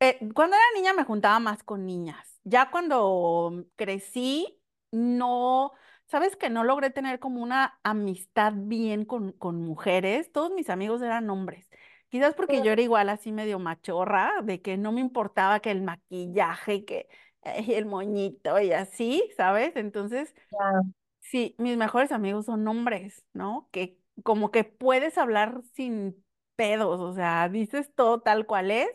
Eh, 0.00 0.18
cuando 0.34 0.56
era 0.56 0.64
niña 0.76 0.92
me 0.92 1.04
juntaba 1.04 1.38
más 1.40 1.62
con 1.62 1.86
niñas. 1.86 2.38
Ya 2.44 2.70
cuando 2.70 3.64
crecí, 3.76 4.60
no, 4.92 5.72
sabes 6.06 6.36
que 6.36 6.50
no 6.50 6.64
logré 6.64 6.90
tener 6.90 7.18
como 7.18 7.42
una 7.42 7.80
amistad 7.82 8.52
bien 8.54 9.06
con, 9.06 9.32
con 9.32 9.62
mujeres. 9.62 10.30
Todos 10.32 10.52
mis 10.52 10.68
amigos 10.68 11.00
eran 11.00 11.30
hombres. 11.30 11.66
Quizás 12.10 12.34
porque 12.34 12.62
yo 12.62 12.72
era 12.72 12.80
igual 12.80 13.08
así 13.10 13.32
medio 13.32 13.58
machorra, 13.58 14.40
de 14.42 14.62
que 14.62 14.78
no 14.78 14.92
me 14.92 15.00
importaba 15.00 15.60
que 15.60 15.70
el 15.70 15.82
maquillaje, 15.82 16.84
que 16.86 17.08
eh, 17.56 17.64
el 17.78 17.86
moñito 17.86 18.60
y 18.60 18.72
así, 18.72 19.22
¿sabes? 19.36 19.76
Entonces, 19.76 20.34
Ya, 20.50 20.82
Sí, 21.20 21.54
mis 21.58 21.76
mejores 21.76 22.12
amigos 22.12 22.46
son 22.46 22.66
hombres, 22.68 23.24
¿no? 23.34 23.68
Que 23.72 23.98
como 24.24 24.50
que 24.50 24.64
puedes 24.64 25.18
hablar 25.18 25.62
sin 25.74 26.24
pedos, 26.56 27.00
o 27.00 27.14
sea, 27.14 27.48
dices 27.50 27.92
todo 27.94 28.20
tal 28.22 28.46
cual 28.46 28.70
es 28.70 28.88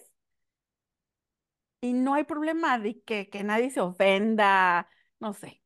y 1.82 1.94
no 1.94 2.14
hay 2.14 2.24
problema 2.24 2.80
de 2.80 3.02
que, 3.02 3.30
que 3.30 3.44
nadie 3.44 3.70
se 3.72 3.82
ofenda, 3.82 4.90
no 5.20 5.34
sé. 5.34 5.62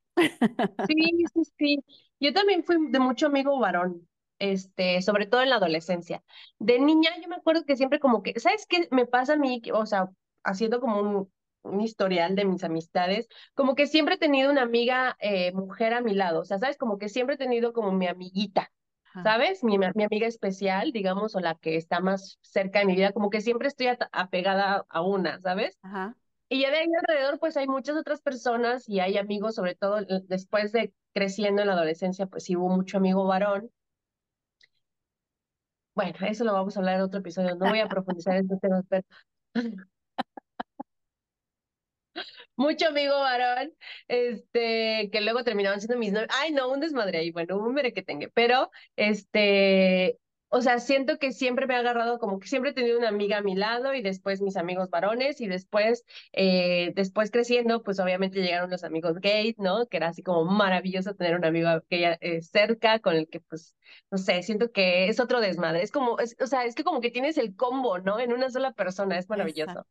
Sí, 0.88 0.96
sí, 1.34 1.42
sí. 1.58 1.86
Yo 2.20 2.34
también 2.34 2.64
fui 2.64 2.78
de 2.92 3.00
mucho 3.00 3.28
amigo 3.28 3.60
varón, 3.60 4.08
este, 4.40 5.02
sobre 5.02 5.26
todo 5.26 5.42
en 5.42 5.50
la 5.50 5.58
adolescencia. 5.58 6.24
De 6.60 6.80
niña, 6.80 7.12
yo 7.22 7.28
me 7.30 7.36
acuerdo 7.36 7.66
que 7.66 7.76
siempre 7.78 8.00
como 8.00 8.24
que, 8.24 8.40
¿sabes 8.40 8.66
qué 8.68 8.88
me 8.92 9.06
pasa 9.06 9.34
a 9.34 9.38
mí? 9.38 9.62
O 9.74 9.86
sea, 9.86 10.10
haciendo 10.44 10.80
como 10.80 11.00
un, 11.02 11.34
un 11.68 11.82
historial 11.82 12.36
de 12.36 12.46
mis 12.46 12.64
amistades, 12.64 13.28
como 13.56 13.76
que 13.76 13.88
siempre 13.88 14.16
he 14.16 14.18
tenido 14.18 14.52
una 14.52 14.64
amiga 14.64 15.16
eh, 15.20 15.52
mujer 15.54 15.94
a 15.94 16.02
mi 16.02 16.14
lado, 16.14 16.42
o 16.42 16.46
sea, 16.46 16.60
¿sabes? 16.60 16.78
Como 16.78 16.98
que 16.98 17.10
siempre 17.10 17.36
he 17.36 17.38
tenido 17.38 17.74
como 17.74 17.92
mi 17.92 18.08
amiguita, 18.08 18.72
Ajá, 19.06 19.24
¿sabes? 19.24 19.64
Mi, 19.64 19.78
mi 19.78 20.04
amiga 20.04 20.28
especial, 20.28 20.92
digamos, 20.92 21.36
o 21.36 21.40
la 21.40 21.56
que 21.56 21.76
está 21.78 22.00
más 22.00 22.40
cerca 22.42 22.80
de 22.80 22.86
mi 22.86 22.96
vida, 22.96 23.12
como 23.14 23.30
que 23.30 23.42
siempre 23.42 23.68
estoy 23.68 23.88
apegada 24.12 24.86
a 24.90 25.02
una, 25.02 25.40
¿sabes? 25.42 25.80
ajá, 25.82 26.16
Y 26.50 26.62
ya 26.62 26.72
de 26.72 26.78
ahí 26.78 26.88
alrededor, 27.02 27.40
pues 27.40 27.58
hay 27.58 27.68
muchas 27.68 27.98
otras 27.98 28.22
personas 28.22 28.88
y 28.90 29.00
hay 29.00 29.18
amigos, 29.18 29.56
sobre 29.56 29.76
todo 29.76 30.00
después 30.28 30.72
de 30.74 30.94
creciendo 31.14 31.62
en 31.62 31.68
la 31.70 31.74
adolescencia, 31.74 32.28
pues 32.28 32.44
sí 32.46 32.56
hubo 32.58 32.70
mucho 32.70 32.98
amigo 32.98 33.26
varón. 33.26 33.72
Bueno, 35.96 36.14
eso 36.28 36.44
lo 36.44 36.54
vamos 36.54 36.76
a 36.78 36.80
hablar 36.80 36.96
en 36.98 37.02
otro 37.02 37.20
episodio, 37.20 37.56
no 37.56 37.68
voy 37.68 37.80
a 37.80 37.88
profundizar 37.88 38.36
en 38.36 38.44
estos 38.44 38.60
temas, 38.62 38.86
pero 38.90 39.04
mucho 42.58 42.88
amigo 42.88 43.18
varón, 43.20 43.74
este, 44.08 45.10
que 45.12 45.22
luego 45.22 45.44
terminaban 45.44 45.80
siendo 45.80 45.98
mis 45.98 46.12
novios. 46.12 46.30
Ay, 46.34 46.52
no, 46.52 46.70
un 46.72 46.82
desmadre 46.82 47.20
ahí, 47.20 47.32
bueno, 47.32 47.58
un 47.58 47.74
merequetengue, 47.74 48.30
pero, 48.34 48.72
este, 48.98 50.20
o 50.50 50.62
sea, 50.62 50.80
siento 50.80 51.18
que 51.20 51.34
siempre 51.34 51.68
me 51.68 51.76
ha 51.76 51.80
agarrado, 51.80 52.20
como 52.20 52.40
que 52.40 52.48
siempre 52.48 52.72
he 52.72 52.74
tenido 52.74 52.98
una 52.98 53.10
amiga 53.10 53.38
a 53.38 53.42
mi 53.42 53.56
lado 53.56 53.94
y 53.94 54.02
después 54.02 54.42
mis 54.42 54.56
amigos 54.58 54.90
varones 54.90 55.42
y 55.42 55.48
después, 55.48 56.06
eh, 56.32 56.94
después 56.96 57.32
creciendo, 57.32 57.84
pues 57.84 58.00
obviamente 58.00 58.42
llegaron 58.42 58.70
los 58.70 58.84
amigos 58.86 59.18
gays, 59.20 59.58
¿no? 59.58 59.88
Que 59.88 59.98
era 59.98 60.08
así 60.08 60.24
como 60.24 60.46
maravilloso 60.46 61.16
tener 61.16 61.36
un 61.36 61.46
amigo 61.46 61.70
gay 61.90 62.18
eh, 62.22 62.42
cerca 62.42 63.00
con 63.00 63.16
el 63.16 63.28
que, 63.28 63.42
pues, 63.42 63.76
no 64.10 64.18
sé, 64.18 64.42
siento 64.44 64.72
que 64.72 65.10
es 65.10 65.20
otro 65.20 65.42
desmadre. 65.42 65.84
Es 65.84 65.92
como, 65.92 66.18
es, 66.20 66.36
o 66.40 66.48
sea, 66.48 66.66
es 66.66 66.76
que 66.76 66.84
como 66.84 67.02
que 67.02 67.12
tienes 67.12 67.38
el 67.38 67.56
combo, 67.56 68.00
¿no? 68.00 68.20
En 68.20 68.32
una 68.34 68.50
sola 68.50 68.72
persona, 68.74 69.18
es 69.20 69.30
maravilloso. 69.30 69.86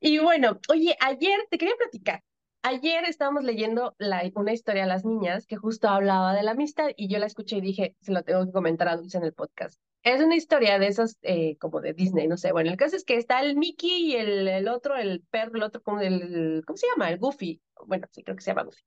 Y 0.00 0.18
bueno, 0.18 0.58
oye, 0.68 0.96
ayer 1.00 1.38
te 1.50 1.58
quería 1.58 1.76
platicar. 1.76 2.22
Ayer 2.62 3.04
estábamos 3.04 3.44
leyendo 3.44 3.94
la, 3.98 4.28
una 4.34 4.52
historia 4.52 4.84
a 4.84 4.88
las 4.88 5.04
niñas 5.04 5.46
que 5.46 5.56
justo 5.56 5.88
hablaba 5.88 6.34
de 6.34 6.42
la 6.42 6.50
amistad 6.50 6.88
y 6.96 7.08
yo 7.08 7.18
la 7.18 7.26
escuché 7.26 7.58
y 7.58 7.60
dije, 7.60 7.96
se 8.00 8.12
lo 8.12 8.24
tengo 8.24 8.44
que 8.44 8.52
comentar 8.52 8.88
a 8.88 8.96
Dulce 8.96 9.18
en 9.18 9.24
el 9.24 9.32
podcast. 9.32 9.80
Es 10.02 10.20
una 10.20 10.36
historia 10.36 10.78
de 10.78 10.88
esas 10.88 11.16
eh, 11.22 11.56
como 11.58 11.80
de 11.80 11.92
Disney, 11.92 12.26
no 12.26 12.36
sé. 12.36 12.52
Bueno, 12.52 12.70
el 12.70 12.76
caso 12.76 12.96
es 12.96 13.04
que 13.04 13.16
está 13.16 13.40
el 13.40 13.56
Mickey 13.56 14.12
y 14.12 14.16
el, 14.16 14.48
el 14.48 14.68
otro, 14.68 14.96
el 14.96 15.22
perro, 15.30 15.56
el 15.56 15.62
otro, 15.62 15.82
como 15.82 16.00
el, 16.00 16.62
¿cómo 16.66 16.76
se 16.76 16.88
llama? 16.88 17.08
El 17.10 17.18
Goofy. 17.18 17.62
Bueno, 17.86 18.06
sí, 18.10 18.22
creo 18.22 18.36
que 18.36 18.42
se 18.42 18.50
llama 18.50 18.64
Goofy. 18.64 18.82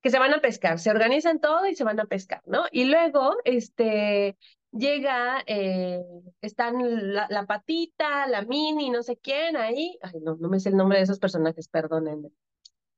Que 0.00 0.10
se 0.10 0.18
van 0.20 0.32
a 0.32 0.40
pescar, 0.40 0.78
se 0.78 0.90
organizan 0.90 1.40
todo 1.40 1.66
y 1.66 1.74
se 1.74 1.82
van 1.82 1.98
a 1.98 2.04
pescar, 2.04 2.40
¿no? 2.46 2.66
Y 2.70 2.84
luego, 2.84 3.36
este, 3.44 4.36
llega, 4.72 5.42
eh, 5.46 6.02
están 6.40 7.14
la, 7.14 7.26
la 7.30 7.46
patita, 7.46 8.26
la 8.26 8.42
mini, 8.42 8.90
no 8.90 9.02
sé 9.02 9.16
quién 9.16 9.56
ahí. 9.56 9.98
Ay, 10.02 10.20
no, 10.22 10.36
no 10.36 10.48
me 10.48 10.60
sé 10.60 10.70
el 10.70 10.76
nombre 10.76 10.98
de 10.98 11.04
esos 11.04 11.18
personajes, 11.18 11.68
perdónenme. 11.68 12.30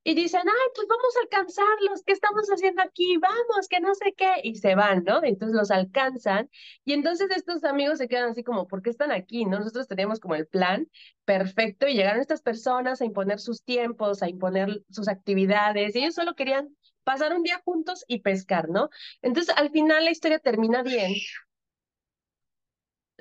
Y 0.03 0.15
dicen, 0.15 0.41
ay, 0.41 0.69
pues 0.73 0.87
vamos 0.87 1.15
a 1.15 1.21
alcanzarlos, 1.21 2.03
¿qué 2.03 2.13
estamos 2.13 2.47
haciendo 2.47 2.81
aquí? 2.81 3.17
Vamos, 3.17 3.67
que 3.69 3.79
no 3.79 3.93
sé 3.93 4.13
qué. 4.17 4.33
Y 4.43 4.55
se 4.55 4.73
van, 4.73 5.03
¿no? 5.03 5.23
Entonces 5.23 5.55
los 5.55 5.69
alcanzan. 5.69 6.49
Y 6.85 6.93
entonces 6.93 7.29
estos 7.35 7.63
amigos 7.63 7.99
se 7.99 8.07
quedan 8.07 8.31
así 8.31 8.43
como, 8.43 8.67
¿por 8.67 8.81
qué 8.81 8.89
están 8.89 9.11
aquí? 9.11 9.45
¿No? 9.45 9.59
Nosotros 9.59 9.87
teníamos 9.87 10.19
como 10.19 10.33
el 10.33 10.47
plan 10.47 10.89
perfecto 11.23 11.87
y 11.87 11.93
llegaron 11.93 12.19
estas 12.19 12.41
personas 12.41 12.99
a 13.01 13.05
imponer 13.05 13.39
sus 13.39 13.63
tiempos, 13.63 14.23
a 14.23 14.29
imponer 14.29 14.83
sus 14.89 15.07
actividades. 15.07 15.95
Y 15.95 15.99
ellos 15.99 16.15
solo 16.15 16.33
querían 16.33 16.75
pasar 17.03 17.35
un 17.35 17.43
día 17.43 17.61
juntos 17.63 18.03
y 18.07 18.21
pescar, 18.21 18.69
¿no? 18.69 18.89
Entonces 19.21 19.55
al 19.55 19.69
final 19.69 20.05
la 20.05 20.11
historia 20.11 20.39
termina 20.39 20.81
bien 20.81 21.13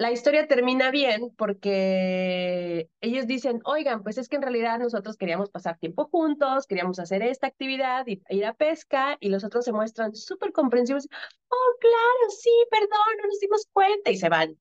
la 0.00 0.12
historia 0.12 0.46
termina 0.46 0.90
bien 0.90 1.30
porque 1.36 2.88
ellos 3.02 3.26
dicen, 3.26 3.60
oigan, 3.64 4.02
pues 4.02 4.16
es 4.16 4.30
que 4.30 4.36
en 4.36 4.42
realidad 4.42 4.78
nosotros 4.78 5.18
queríamos 5.18 5.50
pasar 5.50 5.76
tiempo 5.76 6.06
juntos, 6.06 6.66
queríamos 6.66 6.98
hacer 6.98 7.20
esta 7.20 7.48
actividad, 7.48 8.06
ir 8.06 8.46
a 8.46 8.54
pesca, 8.54 9.18
y 9.20 9.28
los 9.28 9.44
otros 9.44 9.66
se 9.66 9.72
muestran 9.72 10.14
súper 10.14 10.52
comprensivos, 10.52 11.06
oh, 11.48 11.76
claro, 11.78 12.30
sí, 12.30 12.50
perdón, 12.70 13.18
no 13.18 13.26
nos 13.26 13.40
dimos 13.40 13.68
cuenta, 13.74 14.10
y 14.10 14.16
se 14.16 14.30
van. 14.30 14.58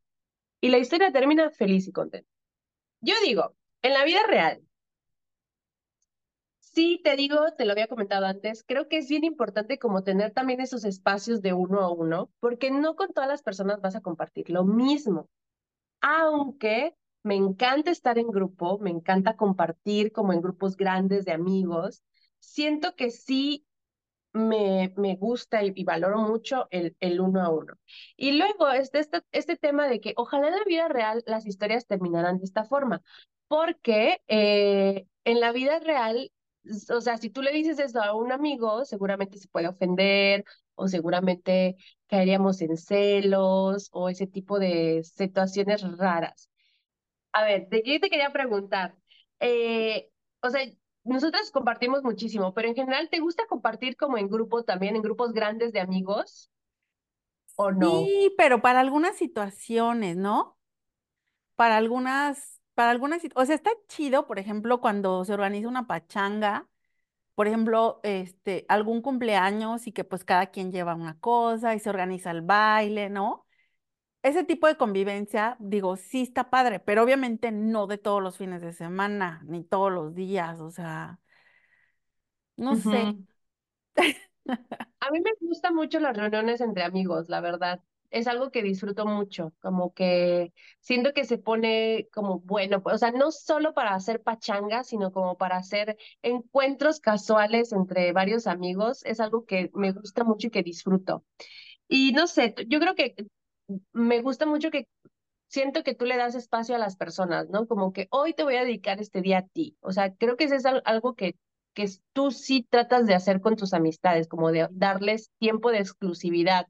Y 0.60 0.68
la 0.72 0.78
historia 0.78 1.10
termina 1.14 1.50
feliz 1.52 1.88
y 1.88 1.94
contenta. 1.94 2.30
Yo 3.00 3.16
digo, 3.24 3.56
en 3.82 3.94
la 3.94 4.04
vida 4.04 4.24
real, 4.28 4.62
sí, 6.80 7.02
te 7.04 7.16
digo, 7.16 7.38
te 7.58 7.66
lo 7.66 7.74
había 7.74 7.88
comentado 7.88 8.26
antes, 8.26 8.64
creo 8.66 8.88
que 8.88 8.98
es 8.98 9.10
bien 9.10 9.24
importante 9.24 9.80
como 9.80 10.04
tener 10.04 10.32
también 10.32 10.62
esos 10.62 10.86
espacios 10.86 11.42
de 11.42 11.54
uno 11.54 11.82
a 11.82 11.92
uno, 11.92 12.32
porque 12.40 12.72
no 12.72 12.96
con 12.96 13.14
todas 13.14 13.30
las 13.30 13.44
personas 13.44 13.82
vas 13.82 13.96
a 13.96 14.02
compartir 14.02 14.50
lo 14.50 14.64
mismo 14.66 15.30
aunque 16.02 16.96
me 17.24 17.36
encanta 17.36 17.92
estar 17.92 18.18
en 18.20 18.30
grupo, 18.30 18.80
me 18.80 18.92
encanta 18.92 19.36
compartir 19.38 20.12
como 20.14 20.34
en 20.34 20.42
grupos 20.42 20.78
grandes 20.78 21.26
de 21.26 21.34
amigos, 21.34 22.04
siento 22.40 22.96
que 22.96 23.12
sí 23.12 23.66
me, 24.34 24.94
me 24.98 25.16
gusta 25.16 25.64
y, 25.64 25.72
y 25.76 25.84
valoro 25.84 26.20
mucho 26.20 26.68
el, 26.72 26.96
el 27.00 27.20
uno 27.22 27.42
a 27.42 27.50
uno. 27.50 27.74
Y 28.18 28.34
luego 28.38 28.70
este, 28.70 29.00
este, 29.00 29.22
este 29.32 29.58
tema 29.58 29.88
de 29.88 30.02
que 30.02 30.14
ojalá 30.18 30.50
en 30.50 30.56
la 30.56 30.64
vida 30.66 30.88
real 30.88 31.24
las 31.26 31.46
historias 31.46 31.88
terminaran 31.88 32.40
de 32.40 32.46
esta 32.46 32.64
forma, 32.66 33.02
porque 33.48 34.22
eh, 34.28 35.08
en 35.26 35.40
la 35.40 35.52
vida 35.52 35.80
real, 35.80 36.32
o 36.90 37.02
sea, 37.02 37.18
si 37.18 37.30
tú 37.30 37.42
le 37.42 37.52
dices 37.52 37.80
eso 37.80 38.02
a 38.02 38.16
un 38.16 38.32
amigo, 38.32 38.86
seguramente 38.86 39.38
se 39.38 39.48
puede 39.48 39.68
ofender 39.68 40.46
o 40.76 40.88
seguramente 40.88 41.78
caeríamos 42.08 42.62
en 42.62 42.78
celos 42.78 43.90
o 43.92 44.10
ese 44.10 44.28
tipo 44.28 44.60
de 44.60 45.04
situaciones 45.04 45.82
raras. 45.98 46.50
A 47.32 47.44
ver, 47.44 47.68
te, 47.70 47.84
yo 47.86 48.00
te 48.00 48.10
quería 48.10 48.32
preguntar, 48.32 48.96
eh, 49.40 50.10
o 50.42 50.50
sea, 50.50 50.62
nosotros 51.04 51.52
compartimos 51.52 52.04
muchísimo, 52.04 52.54
pero 52.54 52.68
en 52.68 52.76
general, 52.76 53.10
¿te 53.10 53.20
gusta 53.20 53.46
compartir 53.48 53.96
como 53.98 54.18
en 54.18 54.30
grupo 54.30 54.64
también, 54.64 54.96
en 54.96 55.02
grupos 55.02 55.34
grandes 55.34 55.72
de 55.74 55.80
amigos 55.80 56.52
o 57.56 57.72
no? 57.72 57.92
Sí, 58.04 58.34
pero 58.38 58.62
para 58.62 58.80
algunas 58.80 59.16
situaciones, 59.16 60.18
¿no? 60.18 60.58
Para 61.56 61.78
algunas, 61.78 62.59
para 62.80 62.92
algunas, 62.92 63.22
sit- 63.22 63.34
o 63.36 63.46
sea, 63.46 63.56
está 63.56 63.72
chido, 63.90 64.26
por 64.28 64.40
ejemplo, 64.40 64.80
cuando 64.82 65.26
se 65.26 65.34
organiza 65.34 65.68
una 65.68 65.86
pachanga, 65.88 66.70
por 67.36 67.48
ejemplo, 67.48 68.00
este, 68.04 68.66
algún 68.70 69.02
cumpleaños 69.02 69.88
y 69.88 69.94
que 69.94 70.04
pues 70.06 70.26
cada 70.26 70.48
quien 70.48 70.72
lleva 70.72 70.96
una 70.96 71.20
cosa 71.20 71.76
y 71.76 71.80
se 71.80 71.90
organiza 71.92 72.32
el 72.32 72.42
baile, 72.44 73.10
¿no? 73.10 73.48
Ese 74.24 74.44
tipo 74.46 74.68
de 74.68 74.78
convivencia, 74.78 75.58
digo, 75.60 75.98
sí 75.98 76.24
está 76.24 76.50
padre, 76.52 76.80
pero 76.82 77.04
obviamente 77.04 77.52
no 77.52 77.88
de 77.88 77.98
todos 78.00 78.22
los 78.24 78.38
fines 78.38 78.62
de 78.62 78.74
semana, 78.74 79.44
ni 79.48 79.64
todos 79.66 79.92
los 79.92 80.16
días, 80.16 80.60
o 80.62 80.72
sea, 80.72 81.20
no 82.58 82.76
sé. 82.76 83.16
A 85.02 85.12
mí 85.12 85.20
me 85.20 85.32
gustan 85.42 85.76
mucho 85.76 86.00
las 86.00 86.16
reuniones 86.16 86.62
entre 86.62 86.84
amigos, 86.84 87.28
la 87.28 87.42
verdad. 87.42 87.82
Es 88.12 88.28
algo 88.28 88.50
que 88.52 88.64
disfruto 88.64 89.06
mucho, 89.06 89.54
como 89.62 89.94
que 89.94 90.52
siento 90.80 91.14
que 91.14 91.26
se 91.26 91.38
pone 91.38 92.08
como 92.12 92.40
bueno, 92.40 92.82
o 92.86 92.98
sea, 92.98 93.12
no 93.12 93.32
solo 93.32 93.74
para 93.76 93.94
hacer 93.94 94.22
pachangas, 94.24 94.88
sino 94.88 95.12
como 95.12 95.38
para 95.38 95.58
hacer 95.58 95.96
encuentros 96.24 97.00
casuales 97.02 97.72
entre 97.72 98.12
varios 98.12 98.48
amigos. 98.48 99.04
Es 99.06 99.20
algo 99.20 99.46
que 99.46 99.70
me 99.76 99.92
gusta 99.92 100.24
mucho 100.24 100.48
y 100.48 100.50
que 100.52 100.64
disfruto. 100.64 101.24
Y 101.88 102.14
no 102.14 102.28
sé, 102.28 102.56
yo 102.68 102.80
creo 102.80 102.96
que 102.96 103.16
me 103.94 104.22
gusta 104.22 104.46
mucho 104.46 104.72
que 104.72 104.88
siento 105.48 105.84
que 105.84 105.96
tú 105.96 106.06
le 106.06 106.18
das 106.18 106.36
espacio 106.36 106.76
a 106.76 106.80
las 106.80 106.96
personas, 106.98 107.50
¿no? 107.50 107.68
Como 107.68 107.94
que 107.94 108.08
hoy 108.12 108.34
te 108.34 108.44
voy 108.44 108.56
a 108.58 108.64
dedicar 108.66 109.00
este 109.02 109.22
día 109.22 109.40
a 109.40 109.48
ti. 109.48 109.78
O 109.82 109.92
sea, 109.92 110.14
creo 110.16 110.38
que 110.38 110.46
eso 110.46 110.56
es 110.56 110.66
al- 110.66 110.84
algo 110.86 111.16
que, 111.16 111.36
que 111.74 111.88
tú 112.14 112.32
sí 112.32 112.68
tratas 112.70 113.06
de 113.08 113.16
hacer 113.16 113.42
con 113.42 113.56
tus 113.56 113.74
amistades, 113.74 114.28
como 114.28 114.52
de 114.52 114.68
darles 114.72 115.32
tiempo 115.40 115.72
de 115.72 115.80
exclusividad. 115.80 116.68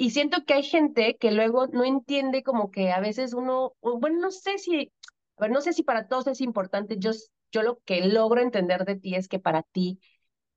Y 0.00 0.10
siento 0.10 0.44
que 0.46 0.54
hay 0.54 0.62
gente 0.62 1.16
que 1.18 1.32
luego 1.32 1.66
no 1.66 1.84
entiende 1.84 2.44
como 2.44 2.70
que 2.70 2.92
a 2.92 3.00
veces 3.00 3.34
uno, 3.34 3.74
bueno, 3.82 4.20
no 4.20 4.30
sé 4.30 4.58
si, 4.58 4.92
a 5.36 5.42
ver, 5.42 5.50
no 5.50 5.60
sé 5.60 5.72
si 5.72 5.82
para 5.82 6.06
todos 6.06 6.28
es 6.28 6.40
importante. 6.40 6.98
Yo, 6.98 7.10
yo 7.50 7.62
lo 7.62 7.80
que 7.84 8.06
logro 8.06 8.40
entender 8.40 8.84
de 8.84 8.94
ti 8.94 9.16
es 9.16 9.26
que 9.26 9.40
para 9.40 9.64
ti 9.64 9.98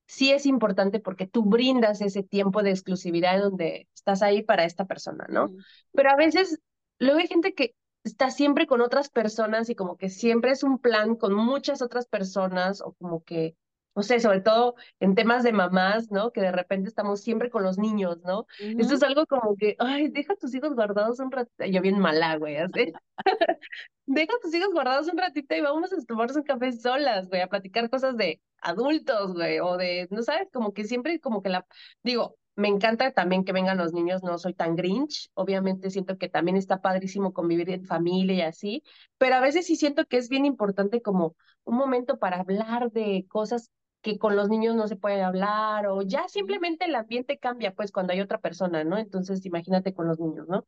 sí 0.05 0.31
es 0.31 0.45
importante 0.45 0.99
porque 0.99 1.25
tú 1.25 1.43
brindas 1.43 2.01
ese 2.01 2.21
tiempo 2.21 2.61
de 2.61 2.69
exclusividad 2.69 3.41
donde 3.41 3.87
estás 3.95 4.21
ahí 4.21 4.43
para 4.43 4.63
esta 4.63 4.85
persona, 4.85 5.25
¿no? 5.27 5.51
Pero 5.91 6.11
a 6.11 6.15
veces, 6.15 6.59
luego 6.99 7.19
hay 7.19 7.27
gente 7.27 7.55
que 7.55 7.73
está 8.03 8.29
siempre 8.29 8.67
con 8.67 8.81
otras 8.81 9.09
personas 9.09 9.69
y 9.71 9.75
como 9.75 9.97
que 9.97 10.09
siempre 10.09 10.51
es 10.51 10.61
un 10.61 10.77
plan 10.77 11.15
con 11.15 11.33
muchas 11.33 11.81
otras 11.81 12.05
personas 12.05 12.81
o 12.81 12.93
como 12.93 13.23
que 13.23 13.55
no 13.95 14.03
sé, 14.03 14.19
sobre 14.19 14.41
todo 14.41 14.75
en 14.99 15.15
temas 15.15 15.43
de 15.43 15.51
mamás, 15.51 16.11
¿no? 16.11 16.31
Que 16.31 16.41
de 16.41 16.51
repente 16.51 16.87
estamos 16.89 17.21
siempre 17.21 17.49
con 17.49 17.63
los 17.63 17.77
niños, 17.77 18.19
¿no? 18.23 18.45
Esto 18.59 18.95
es 18.95 19.03
algo 19.03 19.25
como 19.25 19.55
que, 19.55 19.75
ay, 19.79 20.09
deja 20.09 20.33
a 20.33 20.35
tus 20.37 20.53
hijos 20.55 20.73
guardados 20.75 21.19
un 21.19 21.31
ratito. 21.31 21.65
Yo 21.65 21.81
bien 21.81 21.99
mala, 21.99 22.37
güey, 22.37 22.57
así. 22.57 22.93
deja 24.05 24.33
a 24.33 24.39
tus 24.39 24.53
hijos 24.53 24.71
guardados 24.73 25.07
un 25.07 25.17
ratito 25.17 25.55
y 25.55 25.61
vamos 25.61 25.91
a 25.93 25.97
tomarnos 26.05 26.37
un 26.37 26.43
café 26.43 26.71
solas, 26.71 27.27
güey, 27.27 27.41
a 27.41 27.47
platicar 27.47 27.89
cosas 27.89 28.17
de 28.17 28.41
adultos, 28.61 29.33
güey, 29.33 29.59
o 29.59 29.77
de, 29.77 30.07
no 30.11 30.23
sabes, 30.23 30.47
como 30.51 30.73
que 30.73 30.85
siempre, 30.85 31.19
como 31.19 31.41
que 31.41 31.49
la, 31.49 31.65
digo, 32.03 32.37
me 32.55 32.67
encanta 32.67 33.11
también 33.11 33.43
que 33.43 33.53
vengan 33.53 33.77
los 33.77 33.93
niños, 33.93 34.23
no 34.23 34.37
soy 34.37 34.53
tan 34.53 34.75
grinch, 34.75 35.29
obviamente 35.33 35.89
siento 35.89 36.17
que 36.17 36.29
también 36.29 36.57
está 36.57 36.81
padrísimo 36.81 37.33
convivir 37.33 37.69
en 37.69 37.85
familia 37.85 38.35
y 38.35 38.41
así, 38.41 38.83
pero 39.17 39.35
a 39.35 39.39
veces 39.39 39.65
sí 39.65 39.75
siento 39.75 40.05
que 40.05 40.17
es 40.17 40.29
bien 40.29 40.45
importante 40.45 41.01
como 41.01 41.35
un 41.63 41.77
momento 41.77 42.19
para 42.19 42.39
hablar 42.41 42.91
de 42.91 43.25
cosas 43.29 43.71
que 44.01 44.17
con 44.19 44.35
los 44.35 44.49
niños 44.49 44.75
no 44.75 44.87
se 44.87 44.95
puede 44.97 45.21
hablar 45.23 45.87
o 45.87 46.01
ya 46.03 46.27
simplemente 46.27 46.85
el 46.85 46.95
ambiente 46.95 47.37
cambia 47.39 47.73
pues 47.75 47.91
cuando 47.91 48.13
hay 48.13 48.21
otra 48.21 48.39
persona, 48.39 48.83
¿no? 48.83 48.97
Entonces 48.97 49.45
imagínate 49.45 49.93
con 49.93 50.07
los 50.07 50.19
niños, 50.19 50.47
¿no? 50.47 50.65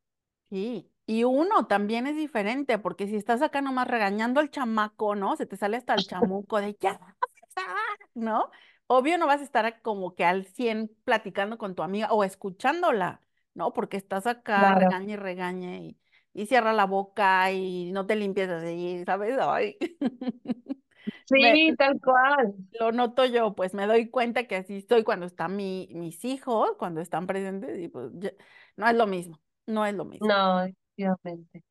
Sí, 0.50 0.90
y 1.06 1.24
uno 1.24 1.66
también 1.66 2.06
es 2.06 2.16
diferente, 2.16 2.78
porque 2.78 3.06
si 3.08 3.16
estás 3.16 3.42
acá 3.42 3.60
nomás 3.60 3.88
regañando 3.88 4.40
al 4.40 4.50
chamaco, 4.50 5.14
¿no? 5.16 5.36
Se 5.36 5.46
te 5.46 5.56
sale 5.56 5.76
hasta 5.76 5.94
el 5.94 6.06
chamuco 6.06 6.60
de 6.60 6.76
ya, 6.80 7.16
¿no? 8.14 8.50
Obvio 8.86 9.18
no 9.18 9.26
vas 9.26 9.40
a 9.40 9.44
estar 9.44 9.80
como 9.82 10.14
que 10.14 10.24
al 10.24 10.46
100 10.46 10.90
platicando 11.04 11.58
con 11.58 11.74
tu 11.74 11.82
amiga 11.82 12.12
o 12.12 12.24
escuchándola, 12.24 13.22
¿no? 13.54 13.72
Porque 13.72 13.96
estás 13.96 14.26
acá, 14.26 14.70
Claro. 14.74 14.90
regaña 14.90 15.14
y 15.14 15.16
regaña 15.16 15.78
y, 15.78 15.98
y 16.32 16.46
cierra 16.46 16.72
la 16.72 16.84
boca 16.86 17.50
y 17.52 17.90
no 17.92 18.06
te 18.06 18.16
limpias 18.16 18.50
así, 18.50 19.02
¿sabes? 19.06 19.36
Ay. 19.40 19.78
Me, 21.30 21.58
Sí, 21.64 21.74
tal 21.78 22.00
cual. 22.00 22.54
lo 22.80 22.92
noto 22.92 23.24
yo, 23.24 23.54
pues 23.54 23.74
me 23.74 23.86
doy 23.86 24.10
cuenta 24.10 24.46
que 24.46 24.56
así 24.56 24.76
estoy 24.76 25.04
cuando 25.04 25.26
están 25.26 25.56
mi, 25.56 25.88
mis 25.92 26.24
hijos, 26.24 26.70
cuando 26.78 27.00
están 27.00 27.26
presentes, 27.26 27.78
y 27.80 27.88
pues 27.88 28.10
ya- 28.14 28.32
no 28.76 28.88
es 28.88 28.94
lo 28.96 29.06
mismo, 29.06 29.40
no 29.66 29.86
es 29.86 29.94
lo 29.94 30.04
mismo. 30.04 30.26
No, 30.26 30.62
efectivamente. 30.64 31.62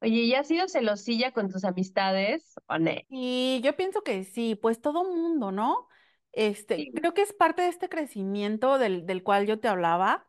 Oye, 0.00 0.22
¿y 0.22 0.34
has 0.34 0.48
sido 0.48 0.68
celosilla 0.68 1.32
con 1.32 1.50
tus 1.50 1.64
amistades 1.64 2.54
o 2.68 2.78
no? 2.78 2.92
Y 3.08 3.60
yo 3.64 3.76
pienso 3.76 4.02
que 4.02 4.24
sí, 4.24 4.54
pues 4.56 4.80
todo 4.80 5.04
mundo, 5.04 5.52
¿no? 5.52 5.88
Este, 6.32 6.76
Sí. 6.76 6.92
creo 6.94 7.14
que 7.14 7.22
es 7.22 7.32
parte 7.32 7.62
de 7.62 7.68
este 7.68 7.88
crecimiento 7.88 8.78
del, 8.78 9.06
del 9.06 9.22
cual 9.22 9.46
yo 9.46 9.58
te 9.60 9.68
hablaba, 9.68 10.28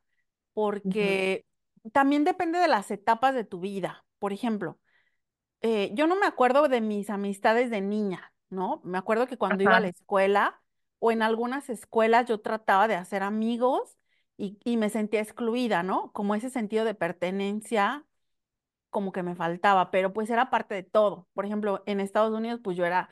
porque 0.54 1.46
también 1.94 2.24
depende 2.24 2.60
de 2.60 2.68
las 2.68 2.92
etapas 2.92 3.36
de 3.36 3.44
tu 3.44 3.60
vida. 3.60 4.06
Por 4.20 4.34
ejemplo, 4.34 4.80
eh, 5.62 5.92
yo 5.94 6.08
no 6.08 6.16
me 6.18 6.26
acuerdo 6.28 6.68
de 6.70 6.82
mis 6.82 7.10
amistades 7.10 7.70
de 7.72 7.82
niña, 7.82 8.34
¿no? 8.50 8.82
Me 8.84 8.98
acuerdo 8.98 9.28
que 9.28 9.38
cuando 9.38 9.64
iba 9.64 9.78
a 9.78 9.80
la 9.80 9.90
escuela 9.90 10.62
o 11.00 11.12
en 11.12 11.22
algunas 11.22 11.70
escuelas 11.70 12.26
yo 12.28 12.42
trataba 12.42 12.88
de 12.88 12.96
hacer 12.96 13.24
amigos 13.24 13.98
y, 14.38 14.58
y 14.64 14.78
me 14.78 14.90
sentía 14.90 15.22
excluida, 15.22 15.84
¿no? 15.84 16.12
Como 16.14 16.36
ese 16.36 16.50
sentido 16.50 16.86
de 16.86 16.96
pertenencia 16.96 18.06
como 18.90 19.12
que 19.12 19.24
me 19.24 19.36
faltaba, 19.36 19.92
pero 19.92 20.14
pues 20.14 20.30
era 20.30 20.50
parte 20.50 20.76
de 20.76 20.84
todo. 20.84 21.28
Por 21.34 21.46
ejemplo, 21.46 21.84
en 21.86 22.00
Estados 22.00 22.34
Unidos, 22.34 22.60
pues 22.64 22.78
yo 22.78 22.86
era 22.86 23.10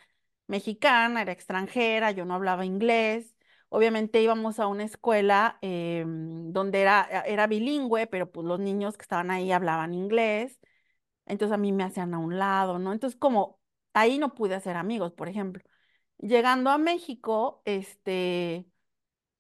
mexicana, 0.47 1.21
era 1.21 1.31
extranjera, 1.31 2.11
yo 2.11 2.25
no 2.25 2.33
hablaba 2.35 2.65
inglés. 2.65 3.35
Obviamente 3.69 4.21
íbamos 4.21 4.59
a 4.59 4.67
una 4.67 4.83
escuela 4.83 5.57
em, 5.61 6.51
donde 6.53 6.81
era, 6.81 7.03
era 7.25 7.47
bilingüe, 7.47 8.07
pero 8.07 8.31
pues 8.31 8.45
los 8.47 8.59
niños 8.59 8.97
que 8.97 9.03
estaban 9.03 9.31
ahí 9.31 9.51
hablaban 9.51 9.93
inglés, 9.93 10.59
entonces 11.25 11.53
a 11.53 11.57
mí 11.57 11.71
me 11.71 11.83
hacían 11.83 12.13
a 12.13 12.19
un 12.19 12.37
lado, 12.39 12.79
¿no? 12.79 12.93
Entonces 12.93 13.19
como 13.19 13.59
ahí 13.95 14.19
no 14.19 14.35
pude 14.35 14.55
hacer 14.55 14.77
amigos, 14.77 15.13
por 15.13 15.29
ejemplo. 15.29 15.63
Llegando 16.19 16.71
a 16.71 16.77
México, 16.79 17.61
este 17.65 18.67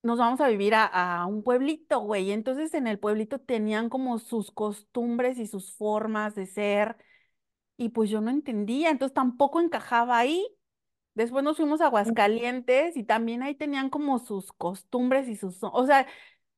nos 0.03 0.19
vamos 0.19 0.41
a 0.41 0.47
vivir 0.49 0.75
a, 0.75 0.85
a 0.85 1.25
un 1.27 1.43
pueblito, 1.43 1.99
güey. 2.01 2.31
Entonces 2.31 2.73
en 2.75 2.87
el 2.87 2.99
pueblito 2.99 3.39
tenían 3.39 3.89
como 3.89 4.19
sus 4.19 4.51
costumbres 4.51 5.37
y 5.39 5.47
sus 5.47 5.73
formas 5.75 6.35
de 6.35 6.45
ser, 6.47 6.97
y 7.77 7.89
pues 7.89 8.09
yo 8.09 8.21
no 8.21 8.31
entendía, 8.31 8.89
entonces 8.89 9.13
tampoco 9.13 9.59
encajaba 9.61 10.17
ahí. 10.17 10.47
Después 11.15 11.43
nos 11.43 11.57
fuimos 11.57 11.81
a 11.81 11.87
Aguascalientes 11.87 12.97
y 12.97 13.03
también 13.05 13.43
ahí 13.43 13.55
tenían 13.55 13.89
como 13.89 14.19
sus 14.19 14.51
costumbres 14.53 15.27
y 15.29 15.35
sus... 15.37 15.59
O 15.63 15.85
sea, 15.85 16.07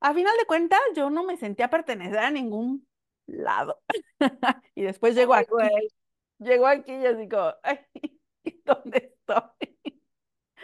a 0.02 0.14
final 0.14 0.36
de 0.40 0.46
cuentas 0.48 0.80
yo 0.96 1.10
no 1.12 1.24
me 1.26 1.38
sentía 1.38 1.70
pertenecer 1.70 2.20
a 2.20 2.32
ningún 2.32 2.88
lado. 3.28 3.82
Y 4.76 4.84
después 4.84 5.16
llego 5.16 5.34
Ay, 5.34 5.44
aquí, 5.44 5.52
güey. 5.52 5.90
Llego 6.40 6.68
aquí 6.68 6.94
y 6.94 7.06
así 7.06 7.28
como, 7.30 7.54
ay, 7.64 7.80
¿dónde 8.66 9.14
estoy? 9.20 9.80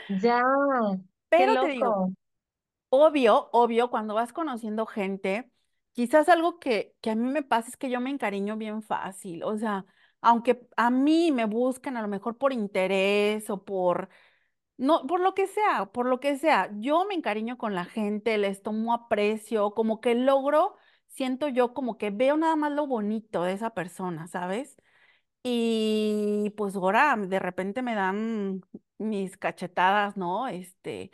Ya, 0.07 0.41
Pero 1.29 1.59
te 1.59 1.67
digo. 1.69 2.13
Obvio, 2.89 3.49
obvio, 3.53 3.89
cuando 3.89 4.13
vas 4.15 4.33
conociendo 4.33 4.86
gente, 4.86 5.51
quizás 5.93 6.29
algo 6.29 6.59
que, 6.59 6.95
que 7.01 7.12
a 7.12 7.15
mí 7.15 7.27
me 7.31 7.43
pasa 7.43 7.69
es 7.69 7.77
que 7.77 7.89
yo 7.89 7.99
me 8.01 8.12
encariño 8.12 8.57
bien 8.57 8.83
fácil. 8.83 9.43
O 9.43 9.57
sea, 9.57 9.86
aunque 10.21 10.67
a 10.77 10.91
mí 10.91 11.31
me 11.31 11.45
buscan 11.45 11.97
a 11.97 12.01
lo 12.03 12.07
mejor 12.07 12.38
por 12.38 12.53
interés 12.53 13.49
o 13.49 13.65
por, 13.65 14.09
no, 14.77 15.07
por 15.07 15.21
lo 15.21 15.33
que 15.36 15.47
sea, 15.47 15.88
por 15.88 16.07
lo 16.07 16.19
que 16.19 16.38
sea, 16.38 16.71
yo 16.79 17.05
me 17.05 17.15
encariño 17.15 17.57
con 17.57 17.75
la 17.75 17.86
gente, 17.86 18.38
les 18.38 18.62
tomo 18.63 18.93
aprecio, 18.93 19.73
como 19.73 20.01
que 20.01 20.15
logro, 20.15 20.75
siento 21.07 21.47
yo 21.49 21.73
como 21.73 21.97
que 21.97 22.12
veo 22.12 22.38
nada 22.38 22.55
más 22.55 22.71
lo 22.73 22.88
bonito 22.88 23.43
de 23.43 23.53
esa 23.53 23.71
persona, 23.71 24.27
¿sabes? 24.27 24.77
Y 25.43 26.51
pues 26.58 26.75
ahora 26.75 27.15
de 27.17 27.39
repente 27.39 27.82
me 27.82 27.95
dan 27.95 28.62
mis 28.97 29.38
cachetadas, 29.38 30.15
¿no? 30.17 30.47
Este 30.47 31.12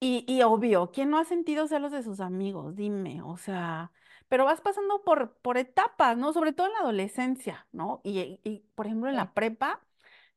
y, 0.00 0.24
y 0.28 0.42
obvio, 0.42 0.90
¿quién 0.92 1.10
no 1.10 1.18
ha 1.18 1.24
sentido 1.24 1.66
celos 1.68 1.92
de 1.92 2.02
sus 2.02 2.20
amigos? 2.20 2.76
Dime, 2.76 3.22
o 3.22 3.36
sea, 3.36 3.92
pero 4.28 4.44
vas 4.44 4.60
pasando 4.60 5.02
por, 5.04 5.36
por 5.38 5.56
etapas, 5.58 6.16
¿no? 6.18 6.32
Sobre 6.32 6.52
todo 6.52 6.66
en 6.68 6.72
la 6.74 6.80
adolescencia, 6.80 7.66
¿no? 7.72 8.00
Y, 8.04 8.40
y, 8.44 8.60
por 8.74 8.86
ejemplo, 8.86 9.08
en 9.10 9.16
Sí. 9.16 9.18
la 9.18 9.32
prepa, 9.34 9.80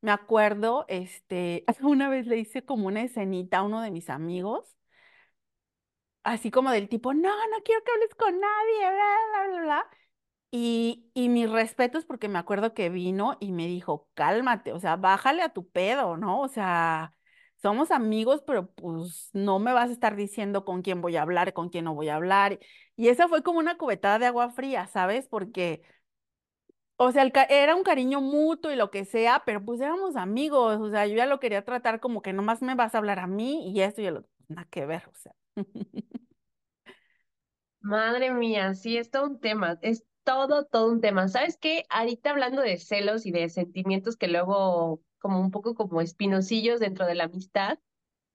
me 0.00 0.10
acuerdo, 0.12 0.86
este, 0.88 1.64
una 1.82 2.08
vez 2.08 2.26
le 2.26 2.38
hice 2.38 2.64
como 2.64 2.86
una 2.88 3.02
escenita 3.02 3.58
a 3.58 3.62
uno 3.64 3.82
de 3.82 3.90
mis 3.90 4.10
amigos, 4.10 4.76
así 6.24 6.50
como 6.50 6.70
del 6.70 6.88
tipo, 6.88 7.14
no, 7.14 7.28
no 7.48 7.62
quiero 7.64 7.82
que 7.84 7.92
hables 7.92 8.14
con 8.14 8.38
nadie, 8.40 8.78
bla, 8.90 9.16
bla, 9.32 9.48
bla, 9.48 9.62
bla. 9.62 9.90
Y, 10.50 11.10
y 11.14 11.28
mis 11.28 11.50
respetos 11.50 12.06
porque 12.06 12.28
me 12.28 12.38
acuerdo 12.38 12.72
que 12.72 12.88
vino 12.88 13.36
y 13.40 13.52
me 13.52 13.66
dijo, 13.66 14.08
cálmate, 14.14 14.72
o 14.72 14.80
sea, 14.80 14.96
bájale 14.96 15.42
a 15.42 15.50
tu 15.50 15.68
pedo, 15.68 16.16
¿no? 16.16 16.40
O 16.40 16.48
sea, 16.48 17.14
somos 17.60 17.90
amigos, 17.90 18.42
pero 18.46 18.70
pues 18.72 19.28
no 19.34 19.58
me 19.58 19.72
vas 19.74 19.90
a 19.90 19.92
estar 19.92 20.16
diciendo 20.16 20.64
con 20.64 20.80
quién 20.82 21.02
voy 21.02 21.16
a 21.16 21.22
hablar, 21.22 21.52
con 21.52 21.68
quién 21.68 21.84
no 21.84 21.94
voy 21.94 22.08
a 22.08 22.16
hablar. 22.16 22.58
Y 22.96 23.08
esa 23.08 23.28
fue 23.28 23.42
como 23.42 23.58
una 23.58 23.76
cubetada 23.76 24.18
de 24.18 24.26
agua 24.26 24.48
fría, 24.50 24.86
¿sabes? 24.86 25.28
Porque, 25.28 25.82
o 26.96 27.12
sea, 27.12 27.24
era 27.48 27.74
un 27.76 27.84
cariño 27.84 28.20
mutuo 28.20 28.72
y 28.72 28.76
lo 28.76 28.90
que 28.90 29.04
sea, 29.04 29.42
pero 29.46 29.64
pues 29.64 29.80
éramos 29.80 30.16
amigos, 30.16 30.78
o 30.80 30.90
sea, 30.90 31.06
yo 31.06 31.14
ya 31.16 31.26
lo 31.26 31.38
quería 31.40 31.64
tratar 31.64 32.00
como 32.00 32.22
que 32.22 32.32
nomás 32.32 32.60
me 32.62 32.74
vas 32.74 32.94
a 32.94 32.98
hablar 32.98 33.18
a 33.20 33.26
mí 33.26 33.70
y 33.72 33.80
esto 33.82 34.02
y 34.02 34.08
otro, 34.08 34.26
nada 34.48 34.66
que 34.70 34.84
ver, 34.86 35.04
o 35.08 35.14
sea. 35.14 35.32
Madre 37.80 38.30
mía, 38.32 38.74
sí, 38.74 38.96
es 38.98 39.10
todo 39.10 39.26
un 39.26 39.40
tema, 39.40 39.78
todo, 40.28 40.66
todo 40.66 40.92
un 40.92 41.00
tema. 41.00 41.26
¿Sabes 41.28 41.56
qué? 41.56 41.86
Ahorita 41.88 42.28
hablando 42.28 42.60
de 42.60 42.76
celos 42.76 43.24
y 43.24 43.30
de 43.30 43.48
sentimientos 43.48 44.18
que 44.18 44.28
luego, 44.28 45.00
como 45.18 45.40
un 45.40 45.50
poco 45.50 45.74
como 45.74 46.02
espinosillos 46.02 46.80
dentro 46.80 47.06
de 47.06 47.14
la 47.14 47.24
amistad, 47.24 47.78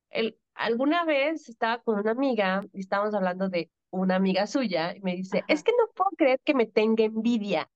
el, 0.09 0.39
alguna 0.55 1.05
vez 1.05 1.47
estaba 1.49 1.83
con 1.83 1.99
una 1.99 2.09
amiga 2.09 2.65
y 2.73 2.79
estábamos 2.79 3.13
hablando 3.13 3.47
de 3.47 3.69
una 3.91 4.15
amiga 4.15 4.47
suya 4.47 4.95
y 4.97 5.01
me 5.01 5.15
dice, 5.15 5.43
es 5.47 5.61
que 5.61 5.71
no 5.73 5.87
puedo 5.93 6.09
creer 6.17 6.39
que 6.43 6.55
me 6.55 6.65
tenga 6.65 7.03
envidia. 7.03 7.69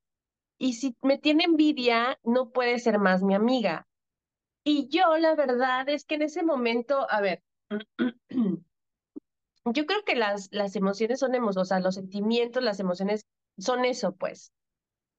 Y 0.57 0.73
si 0.73 0.95
me 1.03 1.19
tiene 1.19 1.43
envidia, 1.43 2.17
no 2.23 2.49
puede 2.49 2.79
ser 2.79 2.97
más 2.97 3.21
mi 3.21 3.35
amiga. 3.35 3.87
Y 4.63 4.87
yo, 4.87 5.15
la 5.19 5.35
verdad 5.35 5.87
es 5.89 6.05
que 6.05 6.15
en 6.15 6.23
ese 6.23 6.41
momento, 6.41 7.05
a 7.11 7.21
ver, 7.21 7.43
yo 9.65 9.85
creo 9.85 10.03
que 10.03 10.15
las, 10.15 10.49
las 10.51 10.75
emociones 10.75 11.19
son 11.19 11.35
emociones, 11.35 11.67
o 11.67 11.69
sea, 11.69 11.79
los 11.81 11.93
sentimientos, 11.93 12.63
las 12.63 12.79
emociones 12.79 13.27
son 13.57 13.85
eso, 13.85 14.15
pues. 14.15 14.51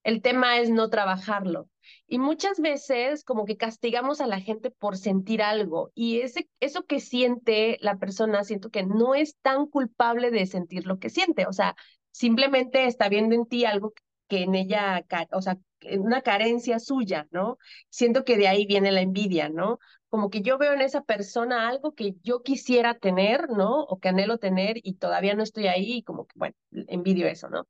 El 0.05 0.23
tema 0.23 0.59
es 0.59 0.71
no 0.71 0.89
trabajarlo. 0.89 1.69
Y 2.07 2.19
muchas 2.19 2.61
veces 2.61 3.25
como 3.25 3.45
que 3.45 3.57
castigamos 3.57 4.21
a 4.21 4.27
la 4.27 4.41
gente 4.41 4.71
por 4.71 4.97
sentir 4.97 5.43
algo 5.43 5.91
y 5.95 6.21
ese, 6.21 6.49
eso 6.61 6.85
que 6.85 7.01
siente 7.01 7.79
la 7.81 7.99
persona, 7.99 8.45
siento 8.45 8.71
que 8.71 8.85
no 8.85 9.15
es 9.15 9.37
tan 9.43 9.67
culpable 9.67 10.31
de 10.31 10.47
sentir 10.47 10.87
lo 10.87 10.99
que 10.99 11.11
siente. 11.11 11.47
O 11.47 11.53
sea, 11.53 11.77
simplemente 12.11 12.87
está 12.87 13.09
viendo 13.09 13.35
en 13.35 13.47
ti 13.47 13.65
algo 13.65 13.93
que 14.29 14.43
en 14.43 14.55
ella, 14.55 15.05
o 15.33 15.43
sea, 15.43 15.59
una 15.99 16.23
carencia 16.23 16.79
suya, 16.79 17.27
¿no? 17.31 17.59
Siento 17.89 18.25
que 18.25 18.37
de 18.37 18.49
ahí 18.49 18.67
viene 18.67 18.93
la 18.93 19.01
envidia, 19.01 19.49
¿no? 19.49 19.79
Como 20.09 20.31
que 20.31 20.43
yo 20.43 20.59
veo 20.59 20.73
en 20.73 20.81
esa 20.81 21.03
persona 21.03 21.69
algo 21.69 21.95
que 21.95 22.15
yo 22.23 22.43
quisiera 22.43 22.95
tener, 22.99 23.51
¿no? 23.51 23.83
O 23.83 23.99
que 23.99 24.09
anhelo 24.09 24.39
tener 24.39 24.79
y 24.83 24.95
todavía 24.95 25.35
no 25.35 25.43
estoy 25.43 25.67
ahí 25.67 25.99
y 25.99 26.03
como 26.03 26.27
que, 26.27 26.33
bueno, 26.37 26.55
envidio 26.89 27.27
eso, 27.27 27.49
¿no? 27.49 27.67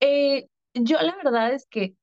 Eh, 0.00 0.48
yo 0.74 0.98
la 1.00 1.16
verdad 1.16 1.52
es 1.52 1.66
que 1.66 1.94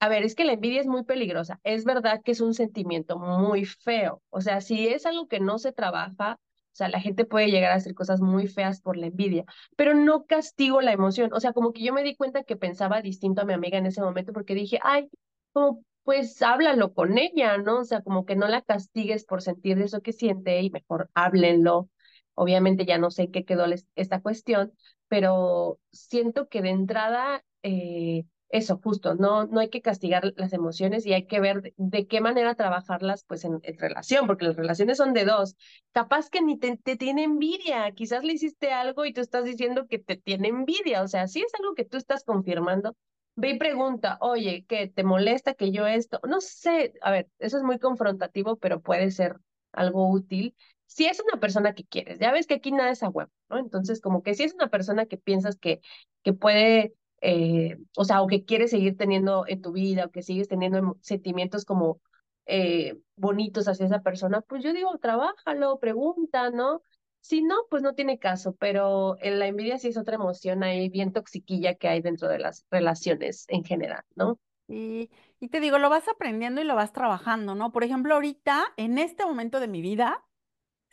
a 0.00 0.08
ver, 0.08 0.24
es 0.24 0.34
que 0.34 0.44
la 0.44 0.52
envidia 0.54 0.80
es 0.80 0.86
muy 0.86 1.04
peligrosa. 1.04 1.60
Es 1.64 1.84
verdad 1.84 2.22
que 2.24 2.32
es 2.32 2.40
un 2.40 2.54
sentimiento 2.54 3.18
muy 3.18 3.64
feo. 3.66 4.22
O 4.30 4.40
sea, 4.42 4.60
si 4.60 4.88
es 4.88 5.06
algo 5.06 5.28
que 5.28 5.40
no 5.40 5.58
se 5.58 5.72
trabaja, 5.72 6.34
o 6.40 6.76
sea, 6.78 6.88
la 6.88 7.00
gente 7.00 7.24
puede 7.24 7.50
llegar 7.50 7.72
a 7.72 7.76
hacer 7.76 7.94
cosas 7.94 8.20
muy 8.20 8.46
feas 8.48 8.80
por 8.80 8.96
la 8.96 9.06
envidia, 9.08 9.44
pero 9.76 9.94
no 9.94 10.26
castigo 10.26 10.82
la 10.82 10.92
emoción. 10.92 11.32
O 11.32 11.40
sea, 11.40 11.52
como 11.52 11.72
que 11.72 11.82
yo 11.82 11.92
me 11.94 12.02
di 12.04 12.16
cuenta 12.16 12.44
que 12.44 12.56
pensaba 12.56 13.02
distinto 13.02 13.42
a 13.42 13.44
mi 13.46 13.54
amiga 13.54 13.78
en 13.78 13.86
ese 13.86 14.02
momento 14.02 14.32
porque 14.32 14.54
dije, 14.54 14.78
ay, 14.82 15.10
como 15.52 15.84
pues 16.04 16.40
háblalo 16.42 16.94
con 16.94 17.18
ella, 17.18 17.58
¿no? 17.58 17.80
O 17.80 17.84
sea, 17.84 18.02
como 18.02 18.24
que 18.24 18.36
no 18.36 18.48
la 18.48 18.62
castigues 18.62 19.24
por 19.24 19.42
sentir 19.42 19.78
eso 19.80 20.00
que 20.00 20.12
siente 20.12 20.60
y 20.62 20.70
mejor 20.70 21.10
háblenlo. 21.14 21.90
Obviamente 22.34 22.86
ya 22.86 22.98
no 22.98 23.10
sé 23.10 23.30
qué 23.30 23.44
quedó 23.44 23.66
esta 23.96 24.20
cuestión, 24.22 24.72
pero 25.08 25.80
siento 25.92 26.48
que 26.48 26.62
de 26.62 26.70
entrada, 26.70 27.44
eh, 27.62 28.24
eso, 28.50 28.80
justo, 28.82 29.14
no, 29.14 29.46
no 29.46 29.60
hay 29.60 29.68
que 29.68 29.82
castigar 29.82 30.32
las 30.36 30.52
emociones 30.52 31.04
y 31.04 31.12
hay 31.12 31.26
que 31.26 31.40
ver 31.40 31.74
de, 31.76 32.06
qué 32.06 32.20
manera 32.20 32.54
trabajarlas 32.54 33.24
pues 33.24 33.44
en, 33.44 33.60
relación, 33.62 34.26
porque 34.26 34.46
las 34.46 34.56
relaciones 34.56 34.96
son 34.96 35.12
de 35.12 35.24
dos. 35.24 35.56
Capaz 35.92 36.30
que 36.30 36.40
ni 36.42 36.58
te, 36.58 36.76
te, 36.78 36.96
tiene 36.96 37.24
envidia, 37.24 37.92
quizás 37.92 38.24
le 38.24 38.34
hiciste 38.34 38.72
algo 38.72 39.04
y 39.04 39.12
tú 39.12 39.20
estás 39.20 39.44
diciendo 39.44 39.86
que 39.86 39.98
te 39.98 40.16
tiene 40.16 40.48
envidia, 40.48 41.02
o 41.02 41.08
sea, 41.08 41.26
si 41.28 41.40
es 41.40 41.52
algo 41.58 41.74
que 41.74 41.84
tú 41.84 41.98
estás 41.98 42.24
confirmando, 42.24 42.96
ve 43.36 43.50
y 43.50 43.58
pregunta, 43.58 44.18
oye, 44.20 44.64
¿qué 44.68 44.88
te 44.88 45.04
molesta 45.04 45.54
que 45.54 45.70
yo 45.70 45.86
esto? 45.86 46.20
No 46.26 46.40
sé, 46.40 46.94
a 47.02 47.10
ver, 47.10 47.28
eso 47.38 47.58
es 47.58 47.62
muy 47.62 47.78
confrontativo, 47.78 48.56
pero 48.56 48.80
puede 48.80 49.10
ser 49.10 49.36
algo 49.72 50.10
útil 50.10 50.56
si 50.88 51.06
es 51.06 51.20
una 51.20 51.38
persona 51.38 51.74
que 51.74 51.84
quieres, 51.84 52.18
ya 52.18 52.32
ves 52.32 52.46
que 52.46 52.54
aquí 52.54 52.72
nada 52.72 52.90
es 52.90 53.02
a 53.02 53.10
huevo, 53.10 53.30
¿no? 53.50 53.58
Entonces, 53.58 54.00
como 54.00 54.22
que 54.22 54.34
si 54.34 54.44
es 54.44 54.54
una 54.54 54.68
persona 54.68 55.04
que 55.06 55.18
piensas 55.18 55.56
que, 55.56 55.80
que 56.22 56.32
puede, 56.32 56.94
eh, 57.20 57.76
o 57.94 58.04
sea, 58.04 58.22
o 58.22 58.26
que 58.26 58.44
quieres 58.46 58.70
seguir 58.70 58.96
teniendo 58.96 59.44
en 59.46 59.60
tu 59.60 59.72
vida, 59.72 60.06
o 60.06 60.10
que 60.10 60.22
sigues 60.22 60.48
teniendo 60.48 60.96
sentimientos 61.02 61.66
como 61.66 62.00
eh, 62.46 62.96
bonitos 63.16 63.68
hacia 63.68 63.84
esa 63.84 64.00
persona, 64.00 64.40
pues 64.40 64.64
yo 64.64 64.72
digo, 64.72 64.96
trabájalo, 64.98 65.78
pregunta, 65.78 66.50
¿no? 66.50 66.82
Si 67.20 67.42
no, 67.42 67.56
pues 67.68 67.82
no 67.82 67.94
tiene 67.94 68.18
caso, 68.18 68.54
pero 68.56 69.16
en 69.20 69.38
la 69.38 69.46
envidia 69.46 69.78
sí 69.78 69.88
es 69.88 69.98
otra 69.98 70.14
emoción 70.14 70.62
ahí 70.62 70.88
bien 70.88 71.12
toxiquilla 71.12 71.74
que 71.74 71.88
hay 71.88 72.00
dentro 72.00 72.28
de 72.28 72.38
las 72.38 72.64
relaciones 72.70 73.44
en 73.48 73.62
general, 73.64 74.04
¿no? 74.14 74.38
Y, 74.68 75.10
y 75.38 75.48
te 75.48 75.60
digo, 75.60 75.78
lo 75.78 75.90
vas 75.90 76.08
aprendiendo 76.08 76.62
y 76.62 76.64
lo 76.64 76.74
vas 76.74 76.92
trabajando, 76.94 77.54
¿no? 77.54 77.72
Por 77.72 77.84
ejemplo, 77.84 78.14
ahorita, 78.14 78.72
en 78.78 78.96
este 78.96 79.26
momento 79.26 79.60
de 79.60 79.68
mi 79.68 79.82
vida, 79.82 80.24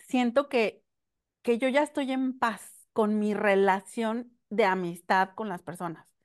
siento 0.07 0.49
que, 0.49 0.83
que 1.41 1.57
yo 1.57 1.69
ya 1.69 1.83
estoy 1.83 2.11
en 2.11 2.37
paz 2.37 2.87
con 2.93 3.19
mi 3.19 3.33
relación 3.33 4.37
de 4.49 4.65
amistad 4.65 5.31
con 5.35 5.49
las 5.49 5.63
personas. 5.63 6.15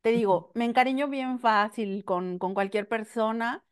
Te 0.00 0.10
digo, 0.10 0.52
me 0.54 0.64
encariño 0.64 1.08
bien 1.08 1.40
fácil 1.40 2.04
con, 2.04 2.38
con 2.38 2.54
cualquier 2.54 2.88
persona. 2.88 3.64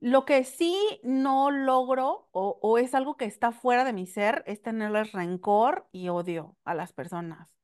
Lo 0.00 0.24
que 0.24 0.44
sí 0.44 0.76
no 1.02 1.50
logro 1.50 2.28
o, 2.32 2.58
o, 2.62 2.78
es 2.78 2.94
algo 2.94 3.16
que 3.16 3.24
está 3.26 3.52
fuera 3.52 3.84
de 3.84 3.92
mi 3.92 4.06
ser 4.06 4.42
es 4.46 4.62
tenerles 4.62 5.12
rencor 5.12 5.88
y 5.92 6.08
odio 6.08 6.56
a 6.64 6.74
las 6.74 6.92
personas. 6.92 7.54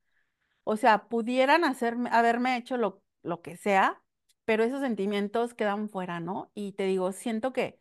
O 0.65 0.77
sea, 0.77 1.09
pudieran 1.09 1.65
hacerme, 1.65 2.11
haberme 2.13 2.57
hecho 2.57 2.77
lo, 2.77 3.03
lo 3.23 3.43
que 3.43 3.57
sea, 3.57 4.03
pero 4.45 4.65
esos 4.65 4.81
sentimientos 4.81 5.55
quedan 5.55 5.89
fuera, 5.91 6.21
¿no? 6.21 6.51
Y 6.55 6.73
te 6.73 6.85
digo, 6.85 7.13
siento 7.13 7.53
que, 7.53 7.79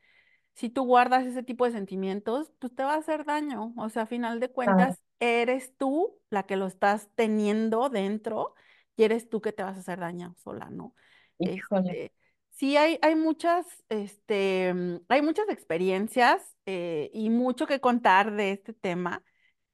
si 0.56 0.70
tú 0.70 0.84
guardas 0.86 1.26
ese 1.26 1.44
tipo 1.44 1.66
de 1.66 1.72
sentimientos, 1.74 2.52
pues 2.60 2.74
te 2.74 2.84
va 2.84 2.94
a 2.94 2.98
hacer 2.98 3.26
daño. 3.26 3.74
O 3.78 3.90
sea, 3.90 4.04
a 4.04 4.06
final 4.06 4.40
de 4.40 4.50
cuentas, 4.50 5.02
eres 5.20 5.76
tú 5.78 6.18
la 6.30 6.44
que 6.44 6.56
lo 6.56 6.66
estás 6.66 7.10
teniendo 7.16 7.90
dentro 7.90 8.56
y 8.96 9.04
eres 9.04 9.30
tú 9.30 9.42
que 9.42 9.52
te 9.52 9.64
vas 9.64 9.76
a 9.78 9.82
hacer 9.82 10.00
daño 10.00 10.34
sola, 10.38 10.70
¿no? 10.70 10.96
Este, 11.40 12.14
sí, 12.52 12.78
hay, 12.78 12.98
hay 13.02 13.16
muchas, 13.16 13.66
este, 13.90 14.74
mm, 14.74 15.02
hay 15.10 15.22
muchas 15.22 15.50
experiencias 15.50 16.56
eh, 16.66 17.12
y 17.14 17.30
mucho 17.30 17.68
que 17.68 17.82
contar 17.82 18.34
de 18.34 18.52
este 18.52 18.74
tema, 18.74 19.24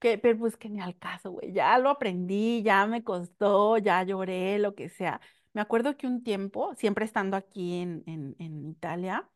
que, 0.00 0.18
pero 0.18 0.36
pues 0.38 0.56
que 0.56 0.68
ni 0.68 0.80
al 0.80 0.98
caso, 0.98 1.30
güey. 1.30 1.52
Ya 1.52 1.78
lo 1.78 1.90
aprendí, 1.90 2.62
ya 2.64 2.86
me 2.86 3.04
costó, 3.04 3.78
ya 3.78 4.02
lloré, 4.02 4.58
lo 4.58 4.74
que 4.74 4.88
sea. 4.88 5.20
Me 5.52 5.60
acuerdo 5.60 5.96
que 5.96 6.08
un 6.08 6.24
tiempo, 6.24 6.74
siempre 6.74 7.04
estando 7.04 7.36
aquí 7.36 7.80
en, 7.80 8.02
en, 8.06 8.34
en 8.40 8.66
Italia, 8.66 9.28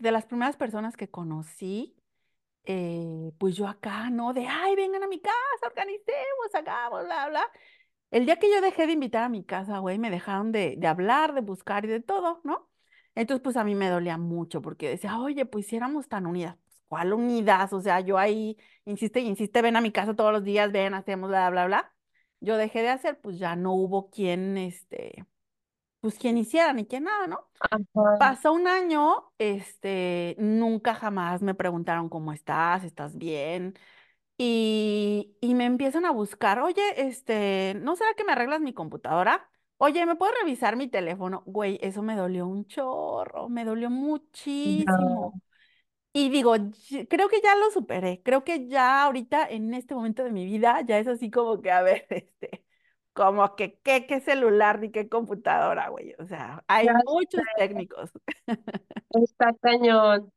de 0.00 0.12
las 0.12 0.26
primeras 0.26 0.56
personas 0.56 0.96
que 0.96 1.08
conocí, 1.10 1.96
eh, 2.64 3.32
pues 3.38 3.56
yo 3.56 3.68
acá, 3.68 4.10
¿no? 4.10 4.32
De, 4.32 4.46
ay, 4.46 4.76
vengan 4.76 5.02
a 5.04 5.08
mi 5.08 5.20
casa, 5.20 5.36
organicemos, 5.66 6.54
hagamos, 6.54 7.04
bla, 7.04 7.28
bla. 7.28 7.50
El 8.10 8.26
día 8.26 8.38
que 8.38 8.50
yo 8.52 8.60
dejé 8.60 8.86
de 8.86 8.92
invitar 8.94 9.24
a 9.24 9.28
mi 9.28 9.44
casa, 9.44 9.78
güey, 9.78 9.98
me 9.98 10.10
dejaron 10.10 10.52
de, 10.52 10.76
de 10.78 10.86
hablar, 10.88 11.34
de 11.34 11.40
buscar 11.42 11.84
y 11.84 11.88
de 11.88 12.00
todo, 12.00 12.40
¿no? 12.44 12.68
Entonces, 13.14 13.42
pues 13.42 13.56
a 13.56 13.64
mí 13.64 13.74
me 13.74 13.88
dolía 13.88 14.18
mucho 14.18 14.62
porque 14.62 14.88
decía, 14.88 15.18
oye, 15.20 15.46
pues 15.46 15.66
si 15.66 15.76
éramos 15.76 16.08
tan 16.08 16.26
unidas, 16.26 16.56
pues 16.64 16.82
¿cuál 16.88 17.12
unidas? 17.12 17.72
O 17.72 17.80
sea, 17.80 18.00
yo 18.00 18.18
ahí 18.18 18.56
insiste 18.84 19.20
insiste, 19.20 19.62
ven 19.62 19.76
a 19.76 19.80
mi 19.80 19.92
casa 19.92 20.14
todos 20.16 20.32
los 20.32 20.44
días, 20.44 20.72
ven, 20.72 20.94
hacemos, 20.94 21.28
bla, 21.30 21.50
bla, 21.50 21.66
bla. 21.66 21.94
Yo 22.40 22.56
dejé 22.56 22.82
de 22.82 22.88
hacer, 22.90 23.20
pues 23.20 23.38
ya 23.38 23.56
no 23.56 23.74
hubo 23.74 24.10
quien, 24.10 24.58
este, 24.58 25.26
pues 26.00 26.16
quien 26.18 26.38
hiciera 26.38 26.72
ni 26.72 26.86
quien 26.86 27.04
nada, 27.04 27.26
¿no? 27.26 27.48
Pasó 28.16 28.52
un 28.52 28.68
año, 28.68 29.32
este, 29.38 30.36
nunca 30.38 30.94
jamás 30.94 31.42
me 31.42 31.54
preguntaron 31.54 32.08
cómo 32.10 32.32
estás, 32.32 32.84
estás 32.84 33.16
bien, 33.16 33.74
y, 34.38 35.36
y 35.40 35.54
me 35.54 35.66
empiezan 35.66 36.06
a 36.06 36.12
buscar, 36.12 36.60
oye, 36.60 36.82
este, 36.96 37.74
¿no 37.82 37.96
será 37.96 38.14
que 38.14 38.24
me 38.24 38.32
arreglas 38.32 38.60
mi 38.60 38.74
computadora? 38.74 39.50
Oye, 39.78 40.06
¿me 40.06 40.16
puedes 40.16 40.34
revisar 40.40 40.76
mi 40.76 40.88
teléfono? 40.88 41.42
Güey, 41.46 41.78
eso 41.82 42.02
me 42.02 42.16
dolió 42.16 42.46
un 42.46 42.66
chorro, 42.66 43.48
me 43.48 43.64
dolió 43.64 43.90
muchísimo. 43.90 45.38
Y 46.12 46.30
digo, 46.30 46.54
creo 47.08 47.28
que 47.28 47.40
ya 47.42 47.54
lo 47.56 47.70
superé, 47.70 48.20
creo 48.24 48.42
que 48.44 48.66
ya 48.68 49.04
ahorita 49.04 49.46
en 49.48 49.74
este 49.74 49.94
momento 49.94 50.24
de 50.24 50.32
mi 50.32 50.44
vida 50.44 50.80
ya 50.86 50.98
es 50.98 51.06
así 51.06 51.30
como 51.30 51.62
que, 51.62 51.70
a 51.70 51.82
ver, 51.82 52.06
este, 52.10 52.64
como 53.12 53.54
que 53.56 53.78
qué, 53.82 54.06
qué 54.06 54.20
celular 54.20 54.80
ni 54.80 54.90
qué 54.90 55.08
computadora, 55.08 55.88
güey. 55.88 56.14
O 56.18 56.26
sea, 56.26 56.64
hay 56.68 56.88
muchos 57.06 57.42
técnicos. 57.56 58.10
Está 59.10 59.54
cañón. 59.60 60.32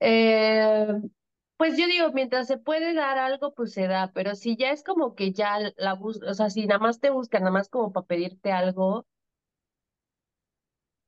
Eh, 0.00 0.88
pues 1.56 1.76
yo 1.78 1.86
digo, 1.86 2.12
mientras 2.12 2.46
se 2.48 2.58
puede 2.58 2.94
dar 2.94 3.18
algo, 3.18 3.54
pues 3.54 3.72
se 3.72 3.86
da, 3.88 4.12
pero 4.14 4.34
si 4.34 4.56
ya 4.56 4.70
es 4.72 4.82
como 4.84 5.14
que 5.14 5.32
ya 5.32 5.58
la 5.76 5.94
busca, 5.94 6.30
o 6.30 6.34
sea, 6.34 6.50
si 6.50 6.66
nada 6.66 6.80
más 6.80 7.00
te 7.00 7.10
buscan, 7.10 7.42
nada 7.42 7.52
más 7.52 7.68
como 7.68 7.92
para 7.92 8.06
pedirte 8.06 8.52
algo, 8.52 9.06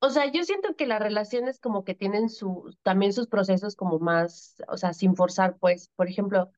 o 0.01 0.11
sea, 0.11 0.31
yo 0.31 0.45
siento 0.45 0.77
que 0.77 0.87
las 0.87 1.01
relaciones 1.01 1.59
como 1.61 1.85
que 1.85 1.95
tienen 1.95 2.29
su, 2.29 2.75
también 2.83 3.13
sus 3.13 3.27
procesos 3.29 3.75
como 3.77 3.99
más, 3.99 4.57
o 4.69 4.77
sea, 4.77 4.93
sin 4.95 5.17
forzar, 5.17 5.57
pues, 5.59 5.91
por 5.97 6.09
ejemplo, 6.09 6.51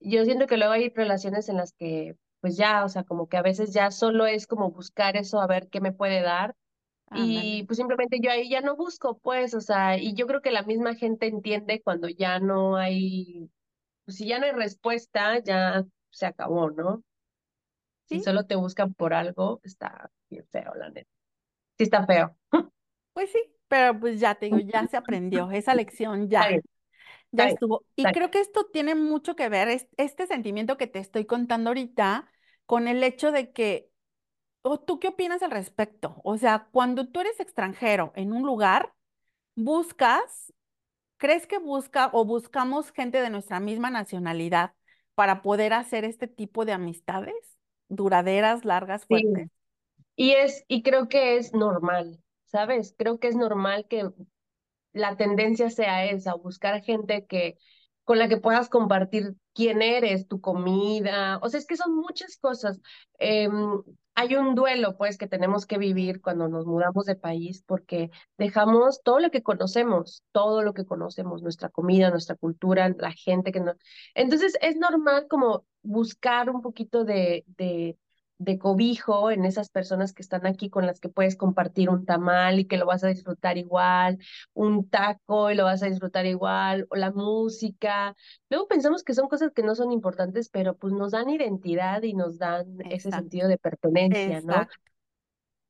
yo 0.00 0.24
siento 0.24 0.46
que 0.46 0.56
luego 0.58 0.72
hay 0.74 0.90
relaciones 0.90 1.48
en 1.48 1.56
las 1.56 1.72
que, 1.74 2.16
pues 2.44 2.58
ya, 2.58 2.84
o 2.84 2.90
sea, 2.90 3.04
como 3.04 3.26
que 3.26 3.38
a 3.38 3.42
veces 3.42 3.72
ya 3.72 3.90
solo 3.90 4.26
es 4.26 4.46
como 4.46 4.70
buscar 4.70 5.16
eso, 5.16 5.40
a 5.40 5.46
ver 5.46 5.70
qué 5.70 5.80
me 5.80 5.92
puede 5.92 6.20
dar, 6.20 6.54
y 7.14 7.62
pues 7.62 7.78
simplemente 7.78 8.18
yo 8.20 8.30
ahí 8.30 8.50
ya 8.50 8.60
no 8.60 8.76
busco, 8.76 9.16
pues, 9.16 9.54
o 9.54 9.62
sea, 9.62 9.96
y 9.96 10.12
yo 10.12 10.26
creo 10.26 10.42
que 10.42 10.50
la 10.50 10.62
misma 10.62 10.94
gente 10.94 11.26
entiende 11.26 11.80
cuando 11.80 12.06
ya 12.10 12.40
no 12.40 12.76
hay, 12.76 13.48
pues 14.04 14.18
si 14.18 14.26
ya 14.28 14.38
no 14.38 14.44
hay 14.44 14.52
respuesta, 14.52 15.38
ya 15.38 15.86
se 16.10 16.26
acabó, 16.26 16.70
¿no? 16.70 17.02
Si 18.04 18.20
solo 18.20 18.44
te 18.44 18.56
buscan 18.56 18.92
por 18.92 19.14
algo, 19.14 19.62
está 19.64 20.10
bien 20.28 20.46
feo, 20.52 20.74
la 20.74 20.90
neta. 20.90 21.08
Sí 21.78 21.84
está 21.84 22.04
feo. 22.04 22.36
Pues 23.14 23.32
sí, 23.32 23.38
pero 23.68 23.98
pues 23.98 24.20
ya 24.20 24.34
te 24.34 24.46
digo, 24.46 24.58
ya 24.58 24.86
se 24.86 24.98
aprendió, 24.98 25.50
esa 25.50 25.74
lección 25.74 26.28
ya, 26.28 26.46
ya 27.32 27.48
estuvo. 27.48 27.84
Y 27.96 28.04
creo 28.04 28.30
que 28.30 28.40
esto 28.40 28.66
tiene 28.70 28.94
mucho 28.94 29.34
que 29.34 29.48
ver, 29.48 29.68
este 29.96 30.26
sentimiento 30.26 30.76
que 30.76 30.86
te 30.86 30.98
estoy 30.98 31.24
contando 31.24 31.70
ahorita, 31.70 32.28
con 32.66 32.88
el 32.88 33.02
hecho 33.02 33.32
de 33.32 33.52
que, 33.52 33.90
¿o 34.62 34.80
tú 34.80 34.98
qué 34.98 35.08
opinas 35.08 35.42
al 35.42 35.50
respecto? 35.50 36.20
O 36.24 36.38
sea, 36.38 36.68
cuando 36.72 37.08
tú 37.08 37.20
eres 37.20 37.40
extranjero 37.40 38.12
en 38.16 38.32
un 38.32 38.42
lugar, 38.42 38.92
buscas, 39.54 40.52
¿crees 41.16 41.46
que 41.46 41.58
busca 41.58 42.10
o 42.12 42.24
buscamos 42.24 42.92
gente 42.92 43.20
de 43.20 43.30
nuestra 43.30 43.60
misma 43.60 43.90
nacionalidad 43.90 44.74
para 45.14 45.42
poder 45.42 45.72
hacer 45.72 46.04
este 46.04 46.26
tipo 46.26 46.64
de 46.64 46.72
amistades 46.72 47.34
duraderas, 47.88 48.64
largas, 48.64 49.06
fuertes? 49.06 49.50
Y 50.16 50.32
es, 50.32 50.64
y 50.68 50.82
creo 50.82 51.08
que 51.08 51.36
es 51.36 51.52
normal. 51.52 52.20
¿sabes? 52.54 52.94
Creo 52.96 53.18
que 53.18 53.26
es 53.26 53.34
normal 53.34 53.86
que 53.88 54.10
la 54.92 55.16
tendencia 55.16 55.70
sea 55.70 56.04
esa, 56.04 56.34
buscar 56.34 56.84
gente 56.84 57.26
que 57.26 57.58
con 58.04 58.20
la 58.20 58.28
que 58.28 58.36
puedas 58.36 58.68
compartir 58.68 59.34
quién 59.54 59.82
eres, 59.82 60.28
tu 60.28 60.40
comida, 60.40 61.38
o 61.42 61.48
sea, 61.48 61.58
es 61.60 61.66
que 61.66 61.76
son 61.76 61.94
muchas 61.96 62.36
cosas. 62.36 62.80
Em, 63.18 63.82
hay 64.16 64.36
un 64.36 64.54
duelo, 64.54 64.96
pues, 64.96 65.18
que 65.18 65.26
tenemos 65.26 65.66
que 65.66 65.78
vivir 65.78 66.20
cuando 66.20 66.48
nos 66.48 66.66
mudamos 66.66 67.06
de 67.06 67.16
país 67.16 67.62
porque 67.66 68.10
dejamos 68.38 69.02
todo 69.02 69.18
lo 69.20 69.30
que 69.30 69.42
conocemos, 69.42 70.22
todo 70.32 70.62
lo 70.62 70.72
que 70.74 70.84
conocemos, 70.84 71.42
nuestra 71.42 71.68
comida, 71.68 72.10
nuestra 72.10 72.36
cultura, 72.36 72.88
la 72.98 73.12
gente 73.12 73.52
que 73.52 73.60
no. 73.60 73.74
Entonces, 74.14 74.56
es 74.60 74.76
normal 74.76 75.26
como 75.28 75.66
buscar 75.82 76.50
un 76.50 76.62
poquito 76.62 77.04
de, 77.04 77.44
de 77.56 77.98
de 78.44 78.58
cobijo 78.58 79.30
en 79.30 79.44
esas 79.44 79.70
personas 79.70 80.12
que 80.12 80.22
están 80.22 80.46
aquí 80.46 80.70
con 80.70 80.86
las 80.86 81.00
que 81.00 81.08
puedes 81.08 81.36
compartir 81.36 81.90
un 81.90 82.04
tamal 82.04 82.58
y 82.60 82.66
que 82.66 82.76
lo 82.76 82.86
vas 82.86 83.02
a 83.04 83.08
disfrutar 83.08 83.58
igual, 83.58 84.18
un 84.52 84.88
taco 84.88 85.50
y 85.50 85.54
lo 85.54 85.64
vas 85.64 85.82
a 85.82 85.86
disfrutar 85.86 86.26
igual, 86.26 86.86
o 86.90 86.96
la 86.96 87.10
música. 87.10 88.14
Luego 88.50 88.68
pensamos 88.68 89.02
que 89.02 89.14
son 89.14 89.28
cosas 89.28 89.52
que 89.52 89.62
no 89.62 89.74
son 89.74 89.92
importantes, 89.92 90.48
pero 90.48 90.76
pues 90.76 90.92
nos 90.92 91.12
dan 91.12 91.30
identidad 91.30 92.02
y 92.02 92.14
nos 92.14 92.38
dan 92.38 92.78
ese 92.90 93.10
sentido 93.10 93.48
de 93.48 93.58
pertenencia, 93.58 94.40
¿no? 94.42 94.66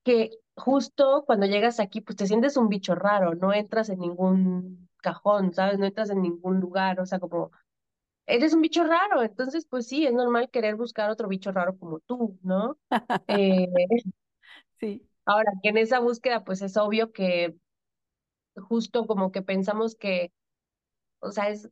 Que 0.02 0.30
justo 0.56 1.24
cuando 1.26 1.46
llegas 1.46 1.80
aquí, 1.80 2.00
pues 2.00 2.16
te 2.16 2.26
sientes 2.26 2.56
un 2.56 2.68
bicho 2.68 2.94
raro, 2.94 3.34
no 3.34 3.52
entras 3.52 3.88
en 3.88 4.00
ningún 4.00 4.88
cajón, 4.98 5.52
¿sabes? 5.52 5.78
No 5.78 5.86
entras 5.86 6.10
en 6.10 6.22
ningún 6.22 6.60
lugar, 6.60 7.00
o 7.00 7.06
sea, 7.06 7.18
como 7.18 7.50
eres 8.26 8.54
un 8.54 8.62
bicho 8.62 8.84
raro, 8.84 9.22
entonces 9.22 9.66
pues 9.68 9.86
sí, 9.88 10.06
es 10.06 10.12
normal 10.14 10.50
querer 10.50 10.76
buscar 10.76 11.10
otro 11.10 11.28
bicho 11.28 11.52
raro 11.52 11.78
como 11.78 12.00
tú, 12.00 12.38
¿no? 12.42 12.78
Eh, 13.26 13.66
Sí. 14.80 15.08
ahora, 15.26 15.52
que 15.62 15.68
en 15.70 15.76
esa 15.78 15.98
búsqueda 16.00 16.44
pues 16.44 16.62
es 16.62 16.76
obvio 16.76 17.12
que 17.12 17.54
justo 18.56 19.06
como 19.06 19.32
que 19.32 19.42
pensamos 19.42 19.96
que, 19.96 20.32
o 21.20 21.32
sea, 21.32 21.50
es 21.50 21.70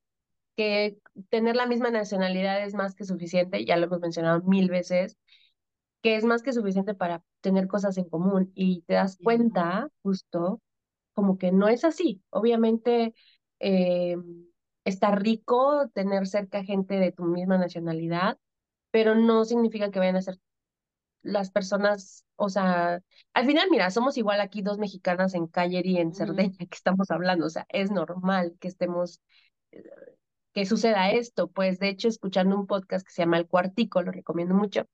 que 0.57 0.99
tener 1.31 1.57
la 1.57 1.67
misma 1.67 1.91
nacionalidad 1.91 2.65
es 2.65 2.75
más 2.75 2.95
que 2.97 3.05
suficiente, 3.05 3.65
ya 3.67 3.77
lo 3.77 3.87
hemos 3.87 4.01
mencionado 4.01 4.43
mil 4.45 4.71
veces, 4.71 5.19
que 6.03 6.17
es 6.17 6.25
más 6.25 6.43
que 6.43 6.53
suficiente 6.53 6.95
para 6.95 7.25
tener 7.43 7.69
cosas 7.69 7.99
en 7.99 8.09
común 8.09 8.53
y 8.55 8.83
te 8.83 8.95
das 8.95 9.19
cuenta 9.23 9.89
justo 10.03 10.63
como 11.15 11.39
que 11.39 11.53
no 11.53 11.69
es 11.69 11.85
así. 11.85 12.23
Obviamente 12.31 13.15
eh, 13.61 14.17
está 14.85 15.15
rico 15.15 15.89
tener 15.95 16.27
cerca 16.27 16.65
gente 16.65 16.97
de 16.99 17.13
tu 17.13 17.25
misma 17.25 17.59
nacionalidad, 17.59 18.39
pero 18.91 19.15
no 19.15 19.45
significa 19.45 19.91
que 19.91 19.99
vayan 19.99 20.17
a 20.17 20.23
ser 20.23 20.39
las 21.23 21.51
personas, 21.51 22.25
o 22.37 22.49
sea, 22.49 23.01
al 23.35 23.47
final, 23.47 23.69
mira, 23.71 23.91
somos 23.91 24.17
igual 24.19 24.41
aquí 24.41 24.63
dos 24.63 24.79
mexicanas 24.79 25.35
en 25.35 25.49
y 25.85 25.99
en 25.99 26.15
Cerdeña 26.15 26.57
que 26.59 26.67
estamos 26.75 27.11
hablando, 27.11 27.47
o 27.47 27.51
sea, 27.51 27.67
es 27.69 27.91
normal 27.91 28.57
que 28.61 28.69
estemos, 28.69 29.21
eh, 29.73 29.83
que 30.53 30.67
suceda 30.67 31.11
esto, 31.13 31.49
pues 31.51 31.79
de 31.79 31.89
hecho, 31.89 32.09
escuchando 32.09 32.57
un 32.57 32.67
podcast 32.67 33.07
que 33.07 33.13
se 33.13 33.23
llama 33.23 33.39
El 33.39 33.47
Cuartico, 33.49 34.03
lo 34.03 34.13
recomiendo 34.13 34.55
mucho, 34.55 34.87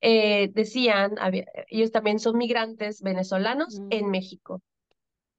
eh, 0.00 0.50
decían, 0.54 1.16
había- 1.20 1.46
ellos 1.68 1.92
también 1.92 2.20
son 2.20 2.38
migrantes 2.38 3.02
venezolanos 3.02 3.80
en 3.90 4.10
México, 4.10 4.62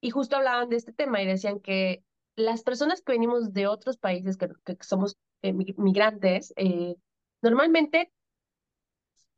y 0.01 0.11
justo 0.11 0.35
hablaban 0.37 0.69
de 0.69 0.77
este 0.77 0.93
tema 0.93 1.21
y 1.21 1.27
decían 1.27 1.59
que 1.59 2.03
las 2.37 2.63
personas 2.63 3.01
que 3.01 3.13
venimos 3.13 3.53
de 3.53 3.67
otros 3.67 3.97
países, 3.97 4.37
que, 4.37 4.49
que 4.65 4.77
somos 4.81 5.17
eh, 5.43 5.53
mi- 5.53 5.75
migrantes, 5.77 6.53
eh, 6.55 6.95
normalmente 7.41 8.13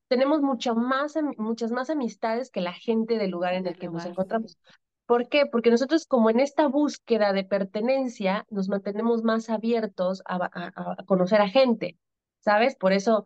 tenemos 0.07 0.41
mucho 0.41 0.75
más, 0.75 1.15
muchas 1.37 1.71
más 1.71 1.89
amistades 1.89 2.49
que 2.51 2.61
la 2.61 2.73
gente 2.73 3.17
del 3.17 3.31
lugar 3.31 3.53
en 3.53 3.67
el 3.67 3.77
que 3.77 3.89
nos 3.89 4.05
encontramos. 4.05 4.57
¿Por 5.05 5.27
qué? 5.29 5.45
Porque 5.45 5.71
nosotros 5.71 6.05
como 6.05 6.29
en 6.29 6.39
esta 6.39 6.67
búsqueda 6.67 7.33
de 7.33 7.43
pertenencia 7.43 8.45
nos 8.49 8.69
mantenemos 8.69 9.23
más 9.23 9.49
abiertos 9.49 10.21
a, 10.25 10.35
a- 10.37 10.95
a 10.99 11.05
conocer 11.05 11.41
a 11.41 11.49
gente, 11.49 11.97
¿sabes? 12.39 12.75
Por 12.75 12.93
eso, 12.93 13.25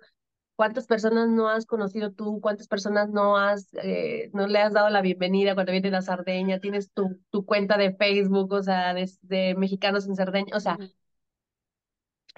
¿cuántas 0.55 0.87
personas 0.87 1.29
no 1.29 1.49
has 1.49 1.65
conocido 1.65 2.11
tú? 2.11 2.39
¿Cuántas 2.41 2.67
personas 2.67 3.09
no 3.09 3.37
has, 3.37 3.69
eh, 3.83 4.29
no 4.33 4.47
le 4.47 4.59
has 4.59 4.73
dado 4.73 4.89
la 4.89 5.01
bienvenida 5.01 5.53
cuando 5.55 5.71
vienes 5.71 5.93
a 5.93 6.01
Sardeña? 6.01 6.59
Tienes 6.59 6.91
tu, 6.91 7.19
tu 7.31 7.45
cuenta 7.45 7.77
de 7.77 7.93
Facebook, 7.95 8.51
o 8.53 8.63
sea, 8.63 8.93
de, 8.93 9.09
de 9.21 9.55
mexicanos 9.55 10.07
en 10.07 10.15
Sardeña, 10.15 10.55
o 10.55 10.59
sea, 10.59 10.79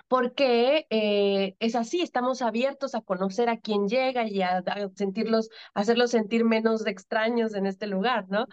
porque 0.08 0.86
eh, 0.90 1.56
es 1.60 1.76
así, 1.76 2.02
estamos 2.02 2.42
abiertos 2.42 2.96
a 2.96 3.02
conocer 3.02 3.50
a 3.50 3.58
quien 3.60 3.88
llega 3.88 4.28
y 4.28 4.42
a, 4.42 4.58
a 4.60 4.90
sentirlos, 4.96 5.50
hacerlos 5.74 6.12
sentir 6.12 6.46
menos 6.46 6.86
extraños 6.88 7.54
en 7.56 7.66
este 7.66 7.88
lugar, 7.88 8.26
¿no? 8.30 8.48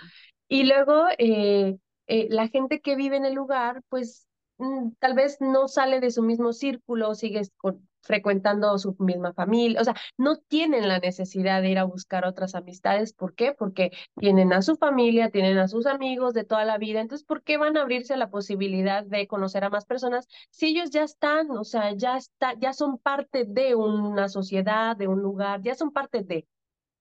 Y 0.49 0.65
luego 0.65 1.07
eh, 1.19 2.29
la 2.31 2.49
gente 2.49 2.81
que 2.81 2.97
vive 2.97 3.17
en 3.17 3.25
el 3.27 3.35
lugar, 3.35 3.83
pues 3.89 4.29
mm, 4.59 4.91
tal 4.99 5.15
vez 5.15 5.39
no 5.41 5.69
sale 5.69 6.01
de 6.01 6.11
su 6.11 6.23
mismo 6.23 6.53
círculo, 6.53 7.15
sigue 7.15 7.43
con- 7.57 7.89
frecuentando 8.03 8.77
su 8.79 8.97
misma 8.99 9.33
familia, 9.33 9.81
o 9.81 9.85
sea, 9.85 9.95
no 10.19 10.37
tienen 10.37 10.89
la 10.89 10.99
necesidad 10.99 11.63
de 11.63 11.71
ir 11.71 11.79
a 11.79 11.85
buscar 11.85 12.25
otras 12.27 12.55
amistades. 12.55 13.13
¿Por 13.13 13.35
qué? 13.35 13.55
Porque 13.55 13.91
tienen 14.17 14.53
a 14.53 14.63
su 14.63 14.77
familia, 14.77 15.31
tienen 15.31 15.59
a 15.59 15.69
sus 15.69 15.87
amigos 15.87 16.35
de 16.35 16.45
toda 16.45 16.65
la 16.65 16.79
vida. 16.79 17.01
Entonces, 17.01 17.27
¿por 17.27 17.43
qué 17.43 17.59
van 17.59 17.77
a 17.77 17.83
abrirse 17.83 18.15
a 18.15 18.17
la 18.17 18.31
posibilidad 18.31 19.05
de 19.05 19.27
conocer 19.27 19.65
a 19.65 19.71
más 19.71 19.87
personas 19.87 20.29
si 20.51 20.67
ellos 20.69 20.91
ya 20.91 21.05
están, 21.05 21.51
o 21.51 21.65
sea, 21.65 21.93
ya 21.95 22.17
está, 22.17 22.55
ya 22.59 22.73
son 22.73 22.99
parte 22.99 23.45
de 23.47 23.75
una 23.75 24.29
sociedad, 24.29 24.97
de 24.97 25.09
un 25.09 25.21
lugar, 25.23 25.63
ya 25.63 25.75
son 25.75 25.93
parte 25.93 26.23
de. 26.23 26.47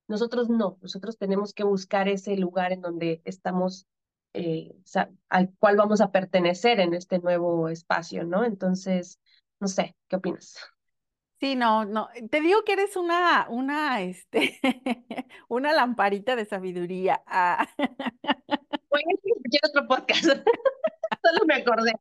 Nosotros 0.08 0.50
no, 0.50 0.78
nosotros 0.82 1.18
tenemos 1.18 1.54
que 1.54 1.64
buscar 1.64 2.08
ese 2.10 2.36
lugar 2.38 2.74
en 2.74 2.82
donde 2.82 3.22
estamos, 3.26 3.88
eh, 4.34 4.76
al 5.30 5.54
cual 5.60 5.78
vamos 5.78 6.02
a 6.02 6.12
pertenecer 6.12 6.80
en 6.80 6.94
este 6.94 7.20
nuevo 7.20 7.70
espacio, 7.70 8.26
¿no? 8.26 8.44
Entonces, 8.44 9.20
no 9.60 9.68
sé, 9.68 9.96
¿qué 10.10 10.18
opinas? 10.18 10.58
Sí, 11.42 11.56
no, 11.56 11.86
no, 11.86 12.10
te 12.30 12.40
digo 12.40 12.64
que 12.64 12.74
eres 12.74 12.96
una, 12.96 13.48
una, 13.50 14.02
este, 14.04 14.60
una 15.48 15.74
lamparita 15.74 16.36
de 16.36 16.46
sabiduría. 16.46 17.24
Ah, 17.26 17.68
Voy 18.92 19.02
a 19.02 19.14
escuchar 19.14 19.62
otro 19.70 19.88
podcast, 19.88 20.26
solo 21.24 21.46
me 21.48 21.56
acordé. 21.56 21.94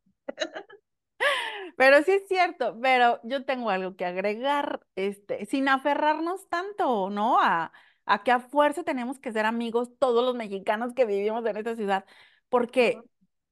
Pero 1.77 2.01
sí 2.03 2.11
es 2.11 2.27
cierto, 2.27 2.77
pero 2.81 3.19
yo 3.23 3.45
tengo 3.45 3.69
algo 3.69 3.95
que 3.95 4.05
agregar, 4.05 4.81
este, 4.95 5.45
sin 5.45 5.67
aferrarnos 5.69 6.47
tanto, 6.49 7.09
¿no? 7.09 7.39
A, 7.41 7.71
a 8.05 8.23
que 8.23 8.31
a 8.31 8.39
fuerza 8.39 8.83
tenemos 8.83 9.19
que 9.19 9.31
ser 9.31 9.45
amigos 9.45 9.89
todos 9.99 10.23
los 10.25 10.35
mexicanos 10.35 10.93
que 10.93 11.05
vivimos 11.05 11.45
en 11.45 11.57
esta 11.57 11.75
ciudad, 11.75 12.05
porque 12.49 13.01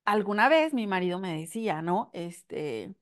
alguna 0.06 0.50
vez 0.50 0.74
mi 0.74 0.88
marido 0.88 1.20
me 1.20 1.40
decía, 1.40 1.82
¿no? 1.82 2.10
Este, 2.14 2.94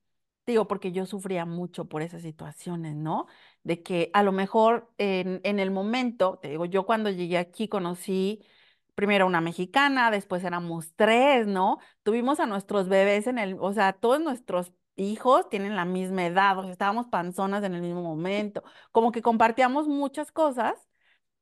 digo, 0.54 0.68
porque 0.68 0.92
yo 0.92 1.06
sufría 1.06 1.46
mucho 1.46 1.86
por 1.86 2.02
esas 2.02 2.22
situaciones, 2.22 2.96
¿no? 2.96 3.28
De 3.64 3.84
que 3.84 4.10
a 4.14 4.24
lo 4.24 4.32
mejor 4.32 4.92
en, 4.98 5.42
en 5.44 5.60
el 5.60 5.72
momento, 5.72 6.40
te 6.42 6.50
digo, 6.50 6.66
yo 6.66 6.86
cuando 6.86 7.10
llegué 7.10 7.38
aquí 7.38 7.68
conocí 7.68 8.44
primero 8.96 9.28
una 9.28 9.42
mexicana, 9.42 10.10
después 10.12 10.44
éramos 10.44 10.94
tres, 10.96 11.48
¿no? 11.48 11.80
Tuvimos 12.04 12.40
a 12.40 12.46
nuestros 12.48 12.90
bebés 12.90 13.28
en 13.28 13.38
el, 13.38 13.58
o 13.60 13.72
sea, 13.74 13.94
todos 13.94 14.20
nuestros 14.22 14.74
hijos 14.96 15.48
tienen 15.50 15.76
la 15.76 15.86
misma 15.86 16.26
edad, 16.26 16.58
o 16.58 16.64
sea, 16.64 16.72
estábamos 16.72 17.08
panzonas 17.08 17.64
en 17.64 17.76
el 17.76 17.82
mismo 17.82 18.02
momento, 18.02 18.64
como 18.92 19.12
que 19.12 19.22
compartíamos 19.22 19.88
muchas 19.88 20.32
cosas 20.32 20.88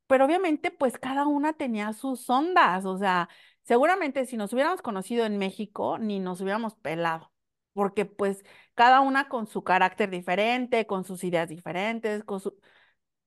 pero 0.08 0.26
obviamente, 0.26 0.72
pues 0.72 0.97
cada 0.97 1.26
una 1.28 1.53
tenía 1.53 1.93
sus 1.93 2.30
ondas, 2.30 2.86
o 2.86 2.97
sea, 2.97 3.30
seguramente 3.64 4.26
si 4.26 4.38
nos 4.38 4.53
hubiéramos 4.53 4.82
conocido 4.82 5.26
en 5.26 5.38
México, 5.38 5.97
ni 5.97 6.20
nos 6.20 6.41
hubiéramos 6.41 6.76
pelado, 6.76 7.32
porque 7.76 8.05
pues 8.07 8.45
cada 8.76 9.01
una 9.01 9.30
con 9.30 9.47
su 9.47 9.63
carácter 9.65 10.09
diferente, 10.11 10.88
con 10.88 11.05
sus 11.05 11.23
ideas 11.26 11.49
diferentes, 11.49 12.26
con 12.26 12.41
su, 12.41 12.57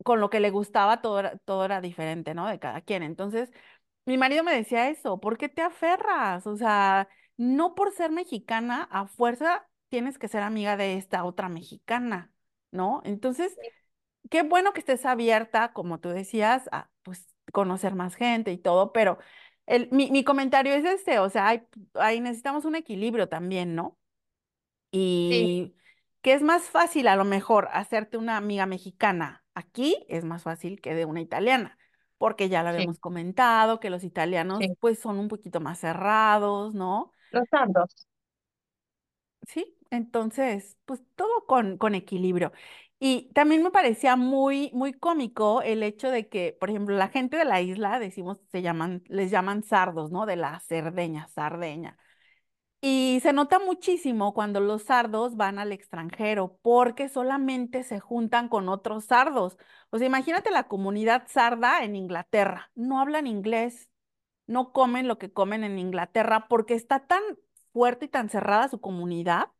con 0.04 0.20
lo 0.20 0.30
que 0.30 0.40
le 0.40 0.50
gustaba, 0.50 1.02
todo 1.02 1.20
era, 1.20 1.36
todo 1.38 1.64
era 1.64 1.80
diferente, 1.80 2.34
¿no? 2.34 2.46
De 2.48 2.58
cada 2.58 2.80
quien. 2.82 3.02
Entonces, 3.02 3.50
mi 4.06 4.18
marido 4.18 4.44
me 4.44 4.54
decía 4.54 4.88
eso, 4.90 5.20
¿por 5.20 5.38
qué 5.38 5.48
te 5.48 5.62
aferras? 5.62 6.46
O 6.46 6.56
sea, 6.56 7.08
no 7.36 7.74
por 7.74 7.92
ser 7.92 8.10
mexicana, 8.12 8.88
a 8.92 9.06
fuerza 9.08 9.68
tienes 9.90 10.18
que 10.18 10.28
ser 10.28 10.42
amiga 10.42 10.76
de 10.76 10.96
esta 10.96 11.24
otra 11.24 11.48
mexicana, 11.48 12.32
¿no? 12.72 13.02
Entonces, 13.04 13.58
qué 14.30 14.42
bueno 14.42 14.72
que 14.72 14.80
estés 14.80 15.06
abierta, 15.06 15.72
como 15.72 16.00
tú 16.00 16.10
decías, 16.10 16.68
a 16.72 16.90
pues 17.02 17.26
conocer 17.52 17.94
más 17.94 18.14
gente 18.16 18.52
y 18.52 18.58
todo, 18.58 18.92
pero 18.92 19.18
el, 19.66 19.88
mi, 19.92 20.10
mi 20.10 20.24
comentario 20.24 20.74
es 20.74 20.84
este, 20.84 21.18
o 21.18 21.30
sea, 21.30 21.48
hay, 21.48 21.62
hay- 21.94 22.20
necesitamos 22.20 22.64
un 22.64 22.74
equilibrio 22.76 23.28
también, 23.28 23.74
¿no? 23.74 23.98
Sí, 25.28 25.50
Y 25.50 25.76
que 26.22 26.32
es 26.34 26.42
más 26.42 26.64
fácil 26.70 27.08
a 27.08 27.16
lo 27.16 27.24
mejor 27.24 27.68
hacerte 27.72 28.16
una 28.18 28.36
amiga 28.36 28.66
mexicana 28.66 29.44
aquí, 29.54 29.96
es 30.08 30.24
más 30.24 30.42
fácil 30.42 30.80
que 30.80 30.94
de 30.94 31.04
una 31.04 31.20
italiana, 31.20 31.78
porque 32.18 32.48
ya 32.48 32.62
lo 32.62 32.70
sí, 32.76 32.86
habíamos 32.86 32.98
comentado, 32.98 33.80
que 33.80 33.90
los 33.90 34.04
italianos 34.04 34.66
sí. 34.66 34.78
pues 34.80 34.98
son 34.98 35.18
un 35.18 35.28
poquito 35.28 35.60
más 35.60 35.78
cerrados, 35.80 36.74
¿no? 36.74 37.12
Los 37.30 37.48
sardos. 37.50 38.06
Sí, 39.46 39.78
entonces, 39.90 40.76
pues 40.84 41.00
todo 41.16 41.46
con, 41.46 41.78
con 41.78 41.94
equilibrio. 41.94 42.52
Y 43.00 43.32
también 43.32 43.62
me 43.62 43.70
parecía 43.70 44.16
muy, 44.16 44.70
muy 44.74 44.92
cómico 44.92 45.62
el 45.62 45.82
hecho 45.82 46.10
de 46.10 46.28
que, 46.28 46.56
por 46.58 46.68
ejemplo, 46.70 46.96
la 46.96 47.08
gente 47.08 47.36
de 47.36 47.44
la 47.44 47.60
isla, 47.62 47.98
decimos, 48.00 48.40
se 48.50 48.60
llaman, 48.62 49.02
les 49.08 49.30
llaman 49.30 49.62
sardos, 49.62 50.10
¿no? 50.10 50.26
De 50.26 50.36
la 50.36 50.60
Cerdeña, 50.60 51.28
Sardeña. 51.28 51.96
Y 52.80 53.18
se 53.22 53.32
nota 53.32 53.58
muchísimo 53.58 54.32
cuando 54.34 54.60
los 54.60 54.84
sardos 54.84 55.36
van 55.36 55.58
al 55.58 55.72
extranjero, 55.72 56.58
porque 56.62 57.08
solamente 57.08 57.82
se 57.82 57.98
juntan 57.98 58.48
con 58.48 58.68
otros 58.68 59.06
sardos. 59.06 59.56
O 59.90 59.98
sea, 59.98 60.06
imagínate 60.06 60.50
la 60.52 60.68
comunidad 60.68 61.24
sarda 61.28 61.82
en 61.84 61.96
Inglaterra. 61.96 62.70
No 62.76 63.00
hablan 63.00 63.26
inglés, 63.26 63.90
no 64.46 64.72
comen 64.72 65.08
lo 65.08 65.18
que 65.18 65.32
comen 65.32 65.64
en 65.64 65.78
Inglaterra, 65.78 66.48
porque 66.48 66.74
está 66.74 67.06
tan 67.06 67.22
fuerte 67.72 68.06
y 68.06 68.08
tan 68.08 68.30
cerrada 68.30 68.68
su 68.68 68.80
comunidad 68.80 69.50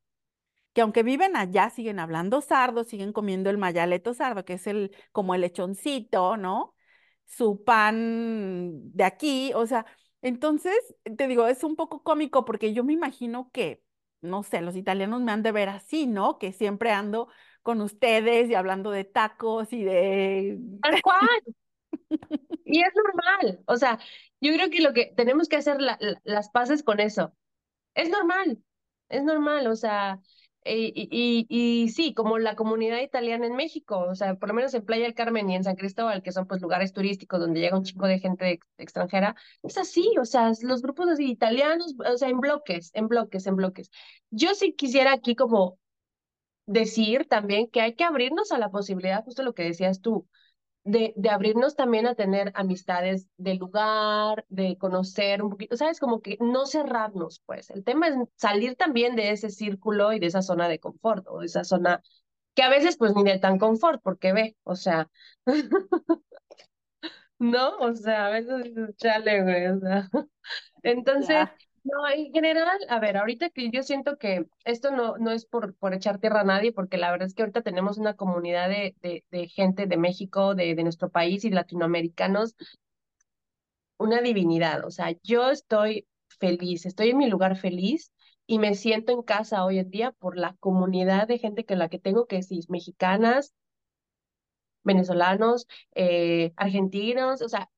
que 0.73 0.83
aunque 0.83 1.03
viven 1.03 1.37
allá, 1.37 1.71
siguen 1.71 1.99
hablando 1.99 2.41
sardo, 2.41 2.85
siguen 2.85 3.13
comiendo 3.13 3.51
el 3.51 3.59
mayaleto 3.59 4.15
sardo, 4.15 4.45
que 4.45 4.55
es 4.55 4.67
el, 4.67 4.95
como 5.13 5.35
el 5.35 5.41
lechoncito, 5.43 6.37
¿no? 6.37 6.75
Su 7.27 7.65
pan 7.65 8.73
de 8.95 9.05
aquí, 9.05 9.53
o 9.55 9.67
sea, 9.67 9.87
entonces, 10.23 10.75
te 11.17 11.29
digo, 11.29 11.47
es 11.47 11.65
un 11.65 11.77
poco 11.77 12.03
cómico 12.03 12.45
porque 12.45 12.73
yo 12.75 12.85
me 12.85 12.93
imagino 12.93 13.51
que, 13.53 13.83
no 14.21 14.43
sé, 14.43 14.61
los 14.63 14.77
italianos 14.77 15.21
me 15.23 15.33
han 15.33 15.43
de 15.43 15.53
ver 15.53 15.69
así, 15.69 16.07
¿no? 16.07 16.39
Que 16.39 16.53
siempre 16.53 16.91
ando 16.93 17.29
con 17.63 17.81
ustedes 17.81 18.51
y 18.51 18.55
hablando 18.55 18.91
de 18.91 19.05
tacos 19.05 19.73
y 19.73 19.85
de... 19.85 20.59
Tal 20.83 21.03
cual. 21.03 21.29
Y 22.65 22.83
es 22.83 22.93
normal. 22.95 23.63
O 23.67 23.77
sea, 23.77 23.99
yo 24.41 24.53
creo 24.55 24.71
que 24.71 24.81
lo 24.83 24.93
que 24.93 25.13
tenemos 25.17 25.49
que 25.49 25.57
hacer 25.57 25.81
la- 25.81 25.97
la- 26.01 26.21
las 26.25 26.51
paces 26.51 26.83
con 26.83 27.01
eso. 27.01 27.35
Es 27.95 28.11
normal, 28.11 28.63
es 29.11 29.25
normal. 29.25 29.67
O 29.69 29.77
sea, 29.77 30.21
y, 30.77 31.47
y, 31.49 31.89
sí, 31.91 32.15
como 32.15 32.39
la 32.39 32.57
comunidad 32.57 33.01
italiana 33.01 33.47
en 33.47 33.57
México, 33.57 33.99
o 34.01 34.15
sea, 34.15 34.35
por 34.37 34.49
lo 34.49 34.55
menos 34.55 34.75
en 34.75 34.85
Playa 34.85 35.05
del 35.05 35.15
Carmen 35.15 35.49
y 35.51 35.57
en 35.57 35.65
San 35.65 35.77
Cristóbal, 35.77 36.23
que 36.23 36.33
son 36.33 36.47
pues 36.47 36.61
lugares 36.63 36.93
turísticos 36.93 37.41
donde 37.41 37.61
llega 37.61 37.77
un 37.77 37.85
chico 37.85 38.07
de 38.07 38.19
gente 38.21 38.51
ex- 38.53 38.67
extranjera, 38.79 39.35
es 39.63 39.79
así, 39.79 40.11
o 40.21 40.25
sea, 40.25 40.53
los 40.63 40.83
grupos 40.83 41.09
así 41.09 41.31
italianos, 41.31 41.95
o 42.13 42.17
sea, 42.19 42.29
en 42.29 42.41
bloques, 42.41 42.91
en 42.95 43.09
bloques, 43.09 43.47
en 43.47 43.57
bloques. 43.57 43.91
Yo 44.31 44.55
sí 44.55 44.73
quisiera 44.75 45.13
aquí 45.13 45.35
como 45.37 45.79
decir 46.67 47.27
también 47.29 47.69
que 47.71 47.81
hay 47.81 47.95
que 47.95 48.05
abrirnos 48.05 48.53
a 48.53 48.59
la 48.59 48.71
posibilidad, 48.71 49.25
justo 49.25 49.43
lo 49.43 49.55
que 49.55 49.65
decías 49.65 50.01
tú, 50.01 50.29
de, 50.89 51.13
de 51.17 51.31
abrirnos 51.31 51.77
también 51.77 52.07
a 52.07 52.15
tener 52.15 52.53
amistades 52.55 53.29
del 53.37 53.59
lugar, 53.59 54.45
de 54.49 54.77
conocer 54.79 55.43
un 55.43 55.51
poquito, 55.51 55.77
¿sabes? 55.77 56.01
Como 56.01 56.21
que 56.23 56.37
no 56.41 56.67
cerrarnos, 56.67 57.43
pues. 57.47 57.71
El 57.71 57.85
tema 57.85 58.09
es 58.09 58.17
salir 58.37 58.77
también 58.77 59.17
de 59.17 59.31
ese 59.33 59.51
círculo 59.51 60.13
y 60.13 60.19
de 60.21 60.27
esa 60.27 60.43
zona 60.43 60.69
de 60.69 60.79
confort, 60.81 61.27
o 61.29 61.41
de 61.41 61.47
esa 61.47 61.65
zona 61.65 62.03
que 62.55 62.63
a 62.63 62.71
veces 62.71 62.97
pues 62.99 63.15
ni 63.15 63.25
de 63.25 63.39
tan 63.39 63.59
confort, 63.59 64.03
porque 64.03 64.33
ve, 64.33 64.57
o 64.65 64.77
sea, 64.77 65.11
¿no? 67.39 67.77
O 67.79 67.95
sea, 67.95 68.27
a 68.27 68.31
veces 68.31 68.73
chale, 68.97 69.43
güey, 69.43 69.67
o 69.69 69.79
sea. 69.81 70.09
Entonces, 70.83 71.29
Ya, 71.29 71.57
no, 71.85 72.09
en 72.09 72.33
general, 72.33 72.79
a 72.89 72.99
ver, 73.01 73.17
ahorita 73.17 73.51
que 73.51 73.71
yo 73.71 73.83
siento 73.83 74.17
que 74.19 74.47
esto 74.65 74.91
no, 74.91 75.17
no 75.19 75.31
es 75.31 75.47
por, 75.47 75.75
por 75.77 75.95
echar 75.95 76.19
tierra 76.19 76.41
a 76.41 76.45
nadie, 76.45 76.73
porque 76.73 76.99
la 76.99 77.11
verdad 77.11 77.27
es 77.27 77.35
que 77.35 77.43
ahorita 77.43 77.63
tenemos 77.63 77.99
una 77.99 78.15
comunidad 78.15 78.69
de, 78.69 78.95
de, 79.31 79.49
gente 79.49 79.87
de 79.87 79.97
México, 79.97 80.55
de, 80.55 80.75
de 80.75 80.83
nuestro 80.83 81.11
país 81.11 81.45
y 81.45 81.51
latinoamericanos, 81.51 82.55
una 83.99 84.21
divinidad. 84.21 84.85
O 84.85 84.91
sea, 84.91 85.15
yo 85.23 85.51
estoy 85.51 86.07
feliz, 86.41 86.87
estoy 86.87 87.11
en 87.11 87.19
mi 87.19 87.29
lugar 87.29 87.57
feliz 87.57 88.13
y 88.47 88.59
me 88.59 88.75
siento 88.75 89.13
en 89.13 89.23
casa 89.23 89.65
hoy 89.65 89.79
en 89.79 89.91
día 89.91 90.13
por 90.13 90.37
la 90.37 90.57
comunidad 90.61 91.29
de 91.29 91.39
gente 91.39 91.65
que 91.65 91.77
la 91.77 91.89
que 91.89 91.99
tengo, 91.99 92.27
que 92.27 92.43
sí, 92.43 92.61
mexicanas, 92.69 93.55
venezolanos, 94.85 95.67
eh, 95.95 96.53
argentinos, 96.57 97.43
o 97.43 97.49
sea, 97.49 97.71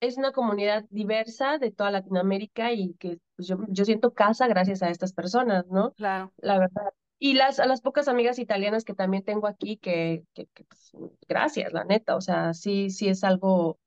es 0.00 0.16
una 0.16 0.32
comunidad 0.32 0.84
diversa 0.90 1.58
de 1.58 1.70
toda 1.70 1.90
Latinoamérica 1.90 2.72
y 2.72 2.94
que 2.94 3.18
pues, 3.36 3.48
yo, 3.48 3.58
yo 3.68 3.84
siento 3.84 4.12
casa 4.12 4.48
gracias 4.48 4.82
a 4.82 4.90
estas 4.90 5.12
personas, 5.12 5.66
¿no? 5.68 5.92
claro. 5.92 6.32
La 6.38 6.58
verdad. 6.58 6.92
Y 7.18 7.34
las, 7.34 7.60
a 7.60 7.66
las 7.66 7.82
pocas 7.82 8.08
amigas 8.08 8.38
italianas 8.38 8.84
que 8.84 8.94
también 8.94 9.22
tengo 9.22 9.46
aquí, 9.46 9.76
que, 9.76 10.24
que, 10.32 10.46
que, 10.54 10.64
pues, 10.64 10.92
gracias, 11.28 11.72
la 11.74 11.84
neta, 11.84 12.16
o 12.16 12.22
sea, 12.22 12.54
sí, 12.54 12.88
sí 12.88 13.08
es 13.08 13.24
algo 13.24 13.78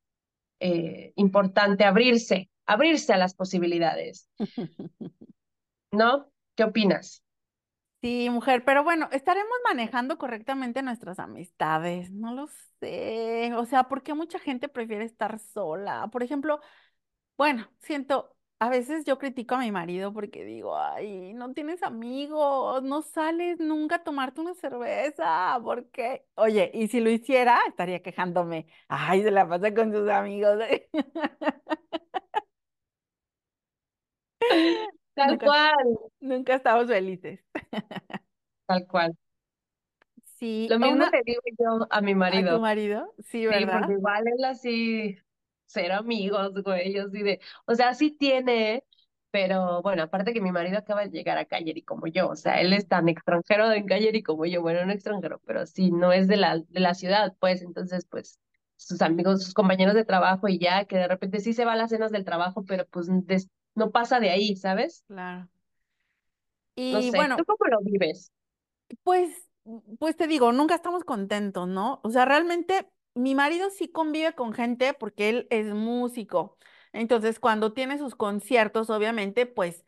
eh, 0.59 1.13
importante 1.15 1.83
abrirse, 1.83 2.51
abrirse 2.67 3.11
a 3.11 3.17
las 3.17 3.33
posibilidades, 3.33 4.29
¿no? 5.91 6.31
¿Qué 6.55 6.63
opinas? 6.63 7.22
Sí, 8.03 8.29
mujer, 8.29 8.65
pero 8.65 8.83
bueno, 8.83 9.07
¿estaremos 9.13 9.49
manejando 9.63 10.17
correctamente 10.17 10.81
nuestras 10.81 11.19
amistades? 11.19 12.11
No 12.11 12.33
lo 12.33 12.47
sé. 12.81 13.53
O 13.55 13.65
sea, 13.65 13.83
¿por 13.87 14.03
qué 14.03 14.13
mucha 14.13 14.39
gente 14.39 14.67
prefiere 14.67 15.05
estar 15.05 15.39
sola? 15.39 16.09
Por 16.11 16.21
ejemplo, 16.21 16.59
bueno, 17.37 17.69
siento, 17.79 18.35
a 18.59 18.69
veces 18.69 19.05
yo 19.05 19.19
critico 19.19 19.55
a 19.55 19.59
mi 19.59 19.71
marido 19.71 20.13
porque 20.13 20.45
digo, 20.45 20.77
ay, 20.77 21.33
no 21.33 21.53
tienes 21.53 21.83
amigos, 21.83 22.83
no 22.83 23.01
sales 23.03 23.59
nunca 23.59 23.97
a 23.97 24.03
tomarte 24.05 24.41
una 24.41 24.55
cerveza, 24.55 25.59
¿por 25.63 25.89
qué? 25.91 26.25
Oye, 26.35 26.71
y 26.73 26.89
si 26.89 27.01
lo 27.01 27.09
hiciera, 27.11 27.59
estaría 27.67 28.01
quejándome, 28.03 28.67
ay, 28.89 29.23
se 29.23 29.31
la 29.31 29.47
pasa 29.49 29.73
con 29.73 29.91
sus 29.93 30.09
amigos. 30.09 30.59
Tal 35.15 35.39
Nunca, 35.39 35.47
cual, 35.47 35.73
nunca 36.19 36.55
estamos 36.55 36.87
felices. 36.87 37.39
tal 38.65 38.85
cual. 38.87 39.15
Sí, 40.25 40.69
Lo 40.69 40.79
mismo 40.79 41.03
una, 41.03 41.11
le 41.11 41.21
digo 41.25 41.41
yo 41.59 41.87
a 41.89 42.01
mi 42.01 42.15
a 42.29 42.43
tu 42.45 42.59
marido. 42.59 42.59
marido, 42.59 43.15
sí, 43.19 43.45
Sí, 43.49 43.65
¿verdad? 43.65 43.71
porque 43.71 43.93
igual 43.93 44.25
él 44.27 44.45
así, 44.45 45.17
ser 45.67 45.91
amigos, 45.93 46.53
güey, 46.63 46.93
yo 46.93 47.05
así 47.07 47.23
de, 47.23 47.41
o 47.65 47.75
sea, 47.75 47.93
sí 47.95 48.11
tiene, 48.11 48.85
pero 49.31 49.81
bueno, 49.83 50.03
aparte 50.03 50.33
que 50.33 50.41
mi 50.41 50.51
marido 50.51 50.77
acaba 50.79 51.03
de 51.03 51.11
llegar 51.11 51.37
a 51.37 51.45
Cagliari 51.45 51.83
como 51.83 52.07
yo, 52.07 52.29
o 52.29 52.35
sea, 52.37 52.61
él 52.61 52.73
es 52.73 52.87
tan 52.89 53.09
extranjero 53.09 53.71
en 53.73 53.85
Cagliari 53.87 54.23
como 54.23 54.45
yo, 54.47 54.61
bueno, 54.63 54.85
no 54.85 54.93
extranjero, 54.93 55.41
pero 55.45 55.65
sí, 55.67 55.91
no 55.91 56.13
es 56.13 56.27
de 56.29 56.37
la, 56.37 56.59
de 56.59 56.79
la 56.81 56.93
ciudad, 56.95 57.35
pues, 57.39 57.61
entonces, 57.63 58.05
pues, 58.09 58.39
sus 58.77 59.01
amigos, 59.01 59.43
sus 59.43 59.53
compañeros 59.55 59.95
de 59.95 60.05
trabajo 60.05 60.47
y 60.49 60.59
ya, 60.59 60.85
que 60.85 60.97
de 60.97 61.07
repente 61.09 61.39
sí 61.41 61.53
se 61.53 61.65
va 61.65 61.73
a 61.73 61.75
las 61.77 61.91
cenas 61.91 62.11
del 62.11 62.25
trabajo, 62.25 62.65
pero 62.65 62.85
pues 62.87 63.07
des- 63.27 63.49
no 63.75 63.91
pasa 63.91 64.19
de 64.19 64.29
ahí, 64.31 64.55
¿sabes? 64.55 65.05
Claro. 65.07 65.47
No 66.91 66.99
Y 67.01 67.11
¿tú 67.11 67.17
bueno, 67.17 67.37
cómo 67.45 67.65
lo 67.69 67.79
vives? 67.81 68.31
pues, 69.03 69.49
pues 69.99 70.15
te 70.15 70.27
digo, 70.27 70.51
nunca 70.51 70.75
estamos 70.75 71.03
contentos, 71.03 71.67
¿no? 71.67 71.99
O 72.03 72.09
sea, 72.09 72.25
realmente 72.25 72.89
mi 73.15 73.35
marido 73.35 73.69
sí 73.69 73.89
convive 73.89 74.33
con 74.35 74.53
gente 74.53 74.93
porque 74.93 75.29
él 75.29 75.47
es 75.49 75.67
músico. 75.73 76.57
Entonces, 76.91 77.39
cuando 77.39 77.73
tiene 77.73 77.97
sus 77.97 78.15
conciertos, 78.15 78.89
obviamente, 78.89 79.45
pues 79.45 79.85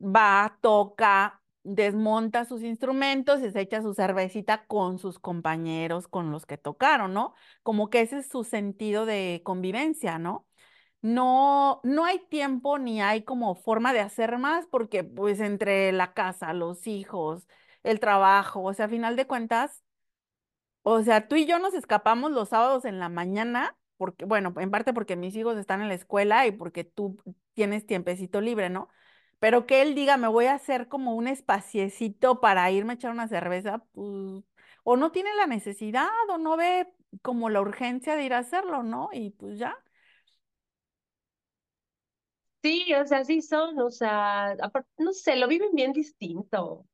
va, 0.00 0.58
toca, 0.60 1.42
desmonta 1.64 2.44
sus 2.44 2.62
instrumentos 2.62 3.40
y 3.42 3.50
se 3.52 3.60
echa 3.60 3.82
su 3.82 3.94
cervecita 3.94 4.66
con 4.66 4.98
sus 4.98 5.18
compañeros 5.18 6.08
con 6.08 6.30
los 6.30 6.46
que 6.46 6.58
tocaron, 6.58 7.14
¿no? 7.14 7.34
Como 7.62 7.90
que 7.90 8.00
ese 8.02 8.18
es 8.18 8.28
su 8.28 8.44
sentido 8.44 9.06
de 9.06 9.42
convivencia, 9.44 10.18
¿no? 10.18 10.46
No, 11.02 11.80
no 11.84 12.04
hay 12.04 12.20
tiempo 12.28 12.78
ni 12.78 13.02
hay 13.02 13.24
como 13.24 13.54
forma 13.56 13.92
de 13.92 14.00
hacer 14.00 14.38
más 14.38 14.66
porque 14.68 15.02
pues 15.04 15.40
entre 15.40 15.90
la 15.92 16.14
casa, 16.14 16.52
los 16.52 16.86
hijos, 16.86 17.48
el 17.82 17.98
trabajo, 18.00 18.62
o 18.62 18.72
sea, 18.74 18.86
a 18.86 18.88
final 18.88 19.16
de 19.16 19.26
cuentas, 19.26 19.82
o 20.82 21.02
sea, 21.02 21.28
tú 21.28 21.36
y 21.36 21.46
yo 21.46 21.58
nos 21.58 21.74
escapamos 21.74 22.32
los 22.32 22.48
sábados 22.50 22.84
en 22.84 22.98
la 22.98 23.08
mañana, 23.08 23.76
porque, 23.96 24.24
bueno, 24.24 24.52
en 24.58 24.70
parte 24.70 24.92
porque 24.92 25.16
mis 25.16 25.34
hijos 25.36 25.56
están 25.56 25.80
en 25.82 25.88
la 25.88 25.94
escuela 25.94 26.46
y 26.46 26.52
porque 26.52 26.84
tú 26.84 27.16
tienes 27.54 27.86
tiempecito 27.86 28.40
libre, 28.40 28.68
¿no? 28.70 28.88
Pero 29.38 29.66
que 29.66 29.82
él 29.82 29.94
diga, 29.94 30.16
me 30.16 30.28
voy 30.28 30.46
a 30.46 30.54
hacer 30.54 30.88
como 30.88 31.14
un 31.14 31.28
espaciecito 31.28 32.40
para 32.40 32.70
irme 32.70 32.92
a 32.92 32.94
echar 32.96 33.10
una 33.12 33.28
cerveza, 33.28 33.78
pues, 33.92 34.44
o 34.84 34.96
no 34.96 35.12
tiene 35.12 35.34
la 35.36 35.46
necesidad, 35.46 36.08
o 36.30 36.38
no 36.38 36.56
ve 36.56 36.92
como 37.22 37.48
la 37.50 37.60
urgencia 37.60 38.16
de 38.16 38.24
ir 38.24 38.34
a 38.34 38.38
hacerlo, 38.38 38.82
¿no? 38.82 39.08
Y 39.12 39.30
pues 39.30 39.58
ya. 39.58 39.76
Sí, 42.62 42.92
o 42.94 43.04
sea, 43.06 43.24
sí 43.24 43.42
son, 43.42 43.78
o 43.80 43.90
sea, 43.90 44.50
aparte, 44.62 44.88
no 44.98 45.12
sé, 45.12 45.34
lo 45.36 45.48
viven 45.48 45.74
bien 45.74 45.92
distinto. 45.92 46.86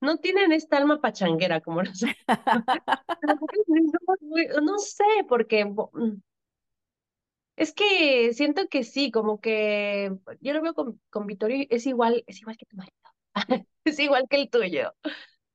No 0.00 0.18
tienen 0.18 0.52
esta 0.52 0.76
alma 0.78 1.00
pachanguera 1.00 1.60
como 1.62 1.82
nosotros. 1.82 2.16
No 4.62 4.78
sé, 4.78 5.04
porque 5.28 5.64
mm, 5.64 6.20
es 7.56 7.72
que 7.74 8.32
siento 8.34 8.68
que 8.68 8.82
sí, 8.84 9.10
como 9.10 9.40
que 9.40 10.12
yo 10.40 10.52
lo 10.52 10.62
veo 10.62 10.74
con, 10.74 11.00
con 11.10 11.26
Vittorio, 11.26 11.66
es 11.70 11.86
igual, 11.86 12.24
es 12.26 12.40
igual 12.40 12.56
que 12.56 12.66
tu 12.66 12.76
marido, 12.76 12.96
es 13.84 13.98
igual 14.00 14.26
que 14.28 14.36
el 14.36 14.50
tuyo. 14.50 14.92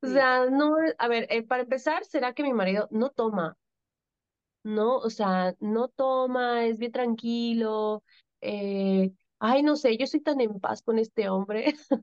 O 0.04 0.08
sea, 0.08 0.46
no, 0.50 0.76
a 1.00 1.08
ver, 1.10 1.28
eh, 1.32 1.44
para 1.44 1.64
empezar, 1.64 2.06
¿será 2.06 2.34
que 2.34 2.44
mi 2.44 2.54
marido 2.54 2.88
no 2.92 3.10
toma? 3.12 3.58
¿no? 4.64 4.98
O 5.00 5.10
sea, 5.10 5.56
no 5.60 5.88
toma, 5.90 6.66
es 6.66 6.78
bien 6.80 6.92
tranquilo. 6.92 8.04
eh, 8.42 9.12
ay, 9.40 9.64
no 9.64 9.76
sé, 9.76 9.98
yo 9.98 10.06
estoy 10.06 10.22
tan 10.22 10.42
en 10.42 10.60
paz 10.60 10.82
con 10.84 11.00
este 11.00 11.30
hombre, 11.30 11.76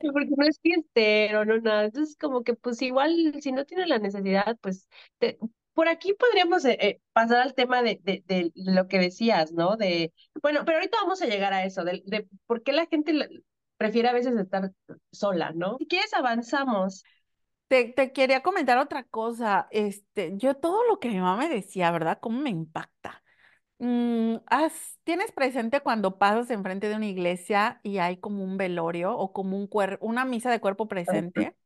porque 0.12 0.30
no 0.36 0.46
es 0.46 0.58
fiestero, 0.60 1.44
no 1.44 1.58
nada. 1.60 1.84
Entonces, 1.86 2.16
como 2.16 2.42
que 2.42 2.54
pues 2.54 2.80
igual, 2.82 3.34
si 3.42 3.52
no 3.52 3.64
tiene 3.64 3.86
la 3.86 3.98
necesidad, 3.98 4.56
pues 4.60 4.88
te- 5.18 5.38
por 5.74 5.88
aquí 5.88 6.14
podríamos 6.14 6.64
eh, 6.64 6.76
eh, 6.80 7.00
pasar 7.12 7.38
al 7.40 7.54
tema 7.54 7.82
de, 7.82 8.00
de, 8.02 8.22
de 8.26 8.52
lo 8.54 8.88
que 8.88 8.98
decías, 8.98 9.52
¿no? 9.52 9.76
De, 9.76 10.12
bueno, 10.42 10.64
pero 10.64 10.78
ahorita 10.78 10.98
vamos 11.02 11.22
a 11.22 11.26
llegar 11.26 11.52
a 11.52 11.64
eso, 11.64 11.84
de, 11.84 12.02
de 12.06 12.28
por 12.46 12.62
qué 12.62 12.72
la 12.72 12.86
gente 12.86 13.14
prefiere 13.76 14.08
a 14.08 14.12
veces 14.12 14.36
estar 14.36 14.72
sola, 15.12 15.52
¿no? 15.54 15.76
Si 15.78 15.86
quieres, 15.86 16.12
avanzamos. 16.14 17.04
Te, 17.68 17.84
te 17.92 18.12
quería 18.12 18.42
comentar 18.42 18.78
otra 18.78 19.04
cosa. 19.04 19.68
Este, 19.70 20.32
yo 20.36 20.54
todo 20.56 20.84
lo 20.88 20.98
que 20.98 21.08
mi 21.08 21.18
mamá 21.20 21.36
me 21.36 21.48
decía, 21.48 21.90
¿verdad? 21.92 22.18
¿Cómo 22.20 22.40
me 22.40 22.50
impacta? 22.50 23.22
Mm, 23.80 24.36
¿tienes 25.04 25.32
presente 25.32 25.80
cuando 25.80 26.18
pasas 26.18 26.50
enfrente 26.50 26.88
de 26.88 26.96
una 26.96 27.06
iglesia 27.06 27.80
y 27.82 27.98
hay 27.98 28.18
como 28.18 28.44
un 28.44 28.56
velorio 28.58 29.16
o 29.16 29.32
como 29.32 29.56
un 29.58 29.68
cuer- 29.70 29.98
una 30.02 30.24
misa 30.26 30.50
de 30.50 30.60
cuerpo 30.60 30.88
presente? 30.88 31.56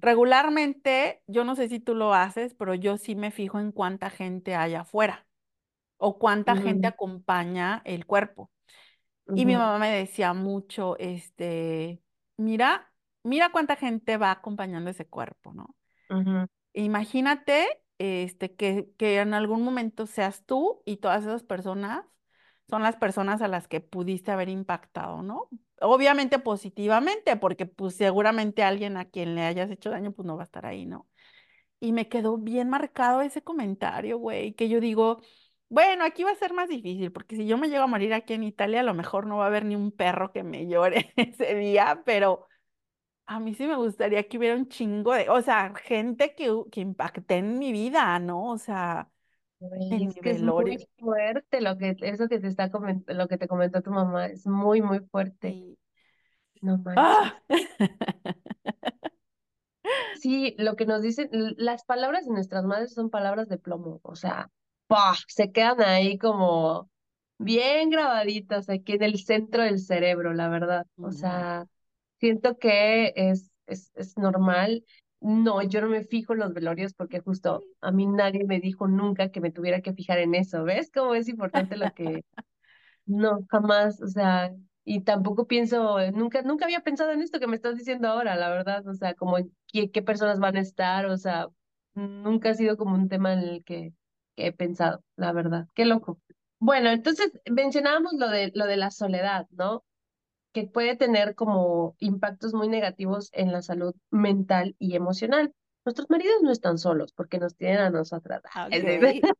Regularmente, 0.00 1.22
yo 1.26 1.44
no 1.44 1.56
sé 1.56 1.68
si 1.68 1.80
tú 1.80 1.94
lo 1.94 2.14
haces, 2.14 2.54
pero 2.54 2.74
yo 2.74 2.98
sí 2.98 3.16
me 3.16 3.30
fijo 3.32 3.60
en 3.60 3.72
cuánta 3.72 4.10
gente 4.10 4.54
hay 4.56 4.74
afuera 4.74 5.26
o 5.98 6.18
cuánta 6.18 6.56
gente 6.56 6.86
Ujú, 6.86 6.88
acompaña 6.88 7.82
el 7.86 8.06
cuerpo. 8.06 8.50
Y 9.34 9.46
mi 9.46 9.56
mamá 9.56 9.78
me 9.78 9.90
decía 9.92 10.34
mucho, 10.34 10.98
este, 10.98 12.02
mira, 12.38 12.92
mira 13.24 13.50
cuánta 13.52 13.76
gente 13.76 14.16
va 14.18 14.32
acompañando 14.32 14.90
ese 14.90 15.06
cuerpo, 15.08 15.54
¿no? 15.54 15.76
Imagínate, 16.74 17.66
este, 17.98 18.54
que, 18.54 18.90
que 18.96 19.18
en 19.20 19.34
algún 19.34 19.62
momento 19.62 20.06
seas 20.06 20.44
tú 20.46 20.82
y 20.84 20.98
todas 20.98 21.24
esas 21.24 21.42
personas 21.42 22.04
son 22.68 22.82
las 22.82 22.96
personas 22.96 23.42
a 23.42 23.48
las 23.48 23.68
que 23.68 23.80
pudiste 23.80 24.30
haber 24.30 24.48
impactado, 24.48 25.22
¿no? 25.22 25.48
Obviamente 25.80 26.38
positivamente, 26.38 27.36
porque 27.36 27.66
pues 27.66 27.96
seguramente 27.96 28.62
alguien 28.62 28.96
a 28.96 29.06
quien 29.06 29.34
le 29.34 29.42
hayas 29.42 29.70
hecho 29.70 29.90
daño, 29.90 30.12
pues 30.12 30.26
no 30.26 30.36
va 30.36 30.42
a 30.42 30.44
estar 30.44 30.66
ahí, 30.66 30.84
¿no? 30.86 31.08
Y 31.80 31.92
me 31.92 32.08
quedó 32.08 32.38
bien 32.38 32.68
marcado 32.70 33.22
ese 33.22 33.42
comentario, 33.42 34.18
güey, 34.18 34.54
que 34.54 34.68
yo 34.68 34.80
digo, 34.80 35.20
bueno, 35.68 36.04
aquí 36.04 36.24
va 36.24 36.32
a 36.32 36.34
ser 36.36 36.52
más 36.52 36.68
difícil, 36.68 37.12
porque 37.12 37.36
si 37.36 37.46
yo 37.46 37.58
me 37.58 37.68
llego 37.68 37.84
a 37.84 37.86
morir 37.86 38.14
aquí 38.14 38.34
en 38.34 38.42
Italia, 38.44 38.80
a 38.80 38.82
lo 38.82 38.94
mejor 38.94 39.26
no 39.26 39.38
va 39.38 39.44
a 39.44 39.46
haber 39.48 39.64
ni 39.64 39.76
un 39.76 39.92
perro 39.92 40.32
que 40.32 40.42
me 40.42 40.66
llore 40.68 41.12
ese 41.16 41.54
día, 41.54 42.02
pero 42.04 42.46
a 43.28 43.40
mí 43.40 43.54
sí 43.54 43.66
me 43.66 43.76
gustaría 43.76 44.26
que 44.26 44.38
hubiera 44.38 44.56
un 44.56 44.68
chingo 44.68 45.12
de, 45.12 45.28
o 45.28 45.42
sea, 45.42 45.74
gente 45.74 46.34
que, 46.34 46.50
que 46.72 46.80
impacté 46.80 47.36
en 47.36 47.58
mi 47.58 47.72
vida, 47.72 48.18
¿no? 48.18 48.50
O 48.50 48.58
sea, 48.58 49.10
en 49.60 49.92
es 49.92 50.00
mi 50.00 50.14
que 50.14 50.30
es 50.30 50.42
muy 50.42 50.88
fuerte 50.98 51.60
lo 51.60 51.76
que, 51.76 51.94
eso 52.00 52.26
que 52.26 52.40
te 52.40 52.48
está 52.48 52.70
lo 53.08 53.28
que 53.28 53.36
te 53.36 53.46
comentó 53.46 53.82
tu 53.82 53.90
mamá, 53.90 54.26
es 54.26 54.46
muy, 54.46 54.80
muy 54.80 55.00
fuerte. 55.00 55.50
Y, 55.50 55.78
No 56.62 56.82
¡ah! 56.96 57.34
manches. 57.48 57.68
Sí, 60.20 60.54
lo 60.58 60.76
que 60.76 60.86
nos 60.86 61.02
dicen, 61.02 61.28
las 61.32 61.84
palabras 61.84 62.26
de 62.26 62.32
nuestras 62.32 62.64
madres 62.64 62.92
son 62.92 63.10
palabras 63.10 63.48
de 63.48 63.58
plomo, 63.58 64.00
o 64.02 64.16
sea, 64.16 64.50
¡pah! 64.86 65.14
se 65.28 65.52
quedan 65.52 65.80
ahí 65.82 66.18
como 66.18 66.90
bien 67.38 67.90
grabaditas 67.90 68.68
aquí 68.68 68.94
en 68.94 69.02
el 69.04 69.18
centro 69.18 69.62
del 69.62 69.78
cerebro, 69.78 70.34
la 70.34 70.48
verdad. 70.48 70.86
O 70.96 71.12
sea, 71.12 71.66
siento 72.18 72.58
que 72.58 73.12
es, 73.16 73.50
es, 73.66 73.92
es 73.94 74.16
normal. 74.18 74.84
No, 75.20 75.62
yo 75.62 75.80
no 75.80 75.88
me 75.88 76.04
fijo 76.04 76.34
en 76.34 76.40
los 76.40 76.54
velorios 76.54 76.94
porque 76.94 77.20
justo 77.20 77.64
a 77.80 77.90
mí 77.90 78.06
nadie 78.06 78.44
me 78.44 78.60
dijo 78.60 78.86
nunca 78.86 79.30
que 79.30 79.40
me 79.40 79.50
tuviera 79.50 79.80
que 79.80 79.92
fijar 79.92 80.18
en 80.18 80.34
eso. 80.34 80.64
¿Ves 80.64 80.90
cómo 80.92 81.14
es 81.14 81.28
importante 81.28 81.76
lo 81.76 81.92
que 81.92 82.24
no, 83.06 83.46
jamás, 83.50 84.00
o 84.02 84.08
sea, 84.08 84.52
y 84.84 85.02
tampoco 85.02 85.46
pienso, 85.46 85.98
nunca, 86.12 86.42
nunca 86.42 86.64
había 86.64 86.80
pensado 86.80 87.12
en 87.12 87.22
esto 87.22 87.40
que 87.40 87.46
me 87.46 87.56
estás 87.56 87.76
diciendo 87.76 88.08
ahora, 88.08 88.36
la 88.36 88.48
verdad, 88.50 88.86
o 88.86 88.94
sea, 88.94 89.14
como 89.14 89.36
qué 89.72 90.02
personas 90.02 90.38
van 90.38 90.56
a 90.56 90.60
estar, 90.60 91.06
o 91.06 91.16
sea, 91.16 91.48
nunca 91.94 92.50
ha 92.50 92.54
sido 92.54 92.76
como 92.76 92.94
un 92.94 93.08
tema 93.08 93.32
en 93.32 93.40
el 93.40 93.64
que, 93.64 93.92
que 94.36 94.46
he 94.46 94.52
pensado, 94.52 95.04
la 95.16 95.32
verdad, 95.32 95.66
qué 95.74 95.84
loco. 95.84 96.20
Bueno, 96.58 96.90
entonces 96.90 97.32
mencionábamos 97.50 98.14
lo 98.14 98.28
de, 98.28 98.50
lo 98.54 98.66
de 98.66 98.76
la 98.76 98.90
soledad, 98.90 99.46
¿no? 99.50 99.84
Que 100.52 100.66
puede 100.66 100.96
tener 100.96 101.34
como 101.34 101.94
impactos 101.98 102.54
muy 102.54 102.68
negativos 102.68 103.30
en 103.32 103.52
la 103.52 103.62
salud 103.62 103.94
mental 104.10 104.74
y 104.78 104.96
emocional. 104.96 105.52
Nuestros 105.84 106.10
maridos 106.10 106.42
no 106.42 106.52
están 106.52 106.78
solos 106.78 107.12
porque 107.12 107.38
nos 107.38 107.56
tienen 107.56 107.78
a 107.78 107.90
nosotras. 107.90 108.42
ok, 108.44 108.72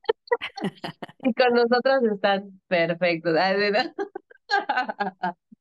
Y 1.22 1.34
con 1.34 1.52
nosotras 1.54 2.02
están 2.04 2.60
perfectos. 2.68 3.34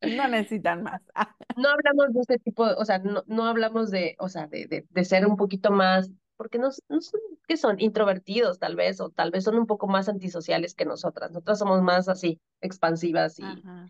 no 0.02 0.28
necesitan 0.28 0.84
más. 0.84 1.02
Ah, 1.14 1.36
no 1.58 1.70
hablamos 1.70 2.14
de 2.14 2.22
este 2.22 2.40
tipo, 2.40 2.64
o 2.64 2.86
sea, 2.86 3.00
no, 3.00 3.24
no 3.28 3.46
hablamos 3.46 3.92
de, 3.92 4.16
o 4.20 4.30
sea, 4.30 4.48
de, 4.48 4.68
de, 4.68 4.86
de 4.90 5.06
ser 5.06 5.26
un 5.26 5.36
poquito 5.36 5.72
más, 5.72 6.10
porque 6.38 6.60
no, 6.60 6.70
no 6.90 7.02
son, 7.02 7.20
que 7.48 7.58
son 7.58 7.80
introvertidos 7.80 8.60
tal 8.60 8.76
vez, 8.76 9.02
o 9.02 9.10
tal 9.10 9.32
vez 9.32 9.44
son 9.44 9.58
un 9.58 9.66
poco 9.66 9.88
más 9.88 10.08
antisociales 10.08 10.76
que 10.76 10.86
nosotras. 10.86 11.32
Nosotras 11.32 11.60
somos 11.60 11.82
más 11.82 12.08
así, 12.08 12.40
expansivas 12.62 13.40
y, 13.40 13.44
Ajá, 13.44 13.88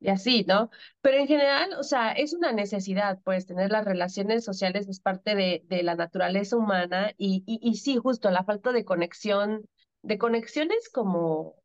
y 0.00 0.08
así, 0.10 0.44
¿no? 0.46 0.70
Pero 1.00 1.18
en 1.18 1.26
general, 1.26 1.72
o 1.78 1.82
sea, 1.82 2.12
es 2.12 2.32
una 2.34 2.52
necesidad, 2.52 3.18
pues, 3.24 3.46
tener 3.46 3.70
las 3.72 3.84
relaciones 3.84 4.44
sociales 4.44 4.88
es 4.88 5.00
parte 5.00 5.34
de, 5.34 5.64
de 5.68 5.82
la 5.82 5.94
naturaleza 5.96 6.56
humana 6.56 7.12
y, 7.18 7.42
y, 7.46 7.58
y 7.62 7.76
sí, 7.76 7.96
justo 7.96 8.30
la 8.30 8.44
falta 8.44 8.72
de 8.72 8.84
conexión, 8.84 9.64
de 10.02 10.18
conexiones 10.18 10.88
como 10.90 11.56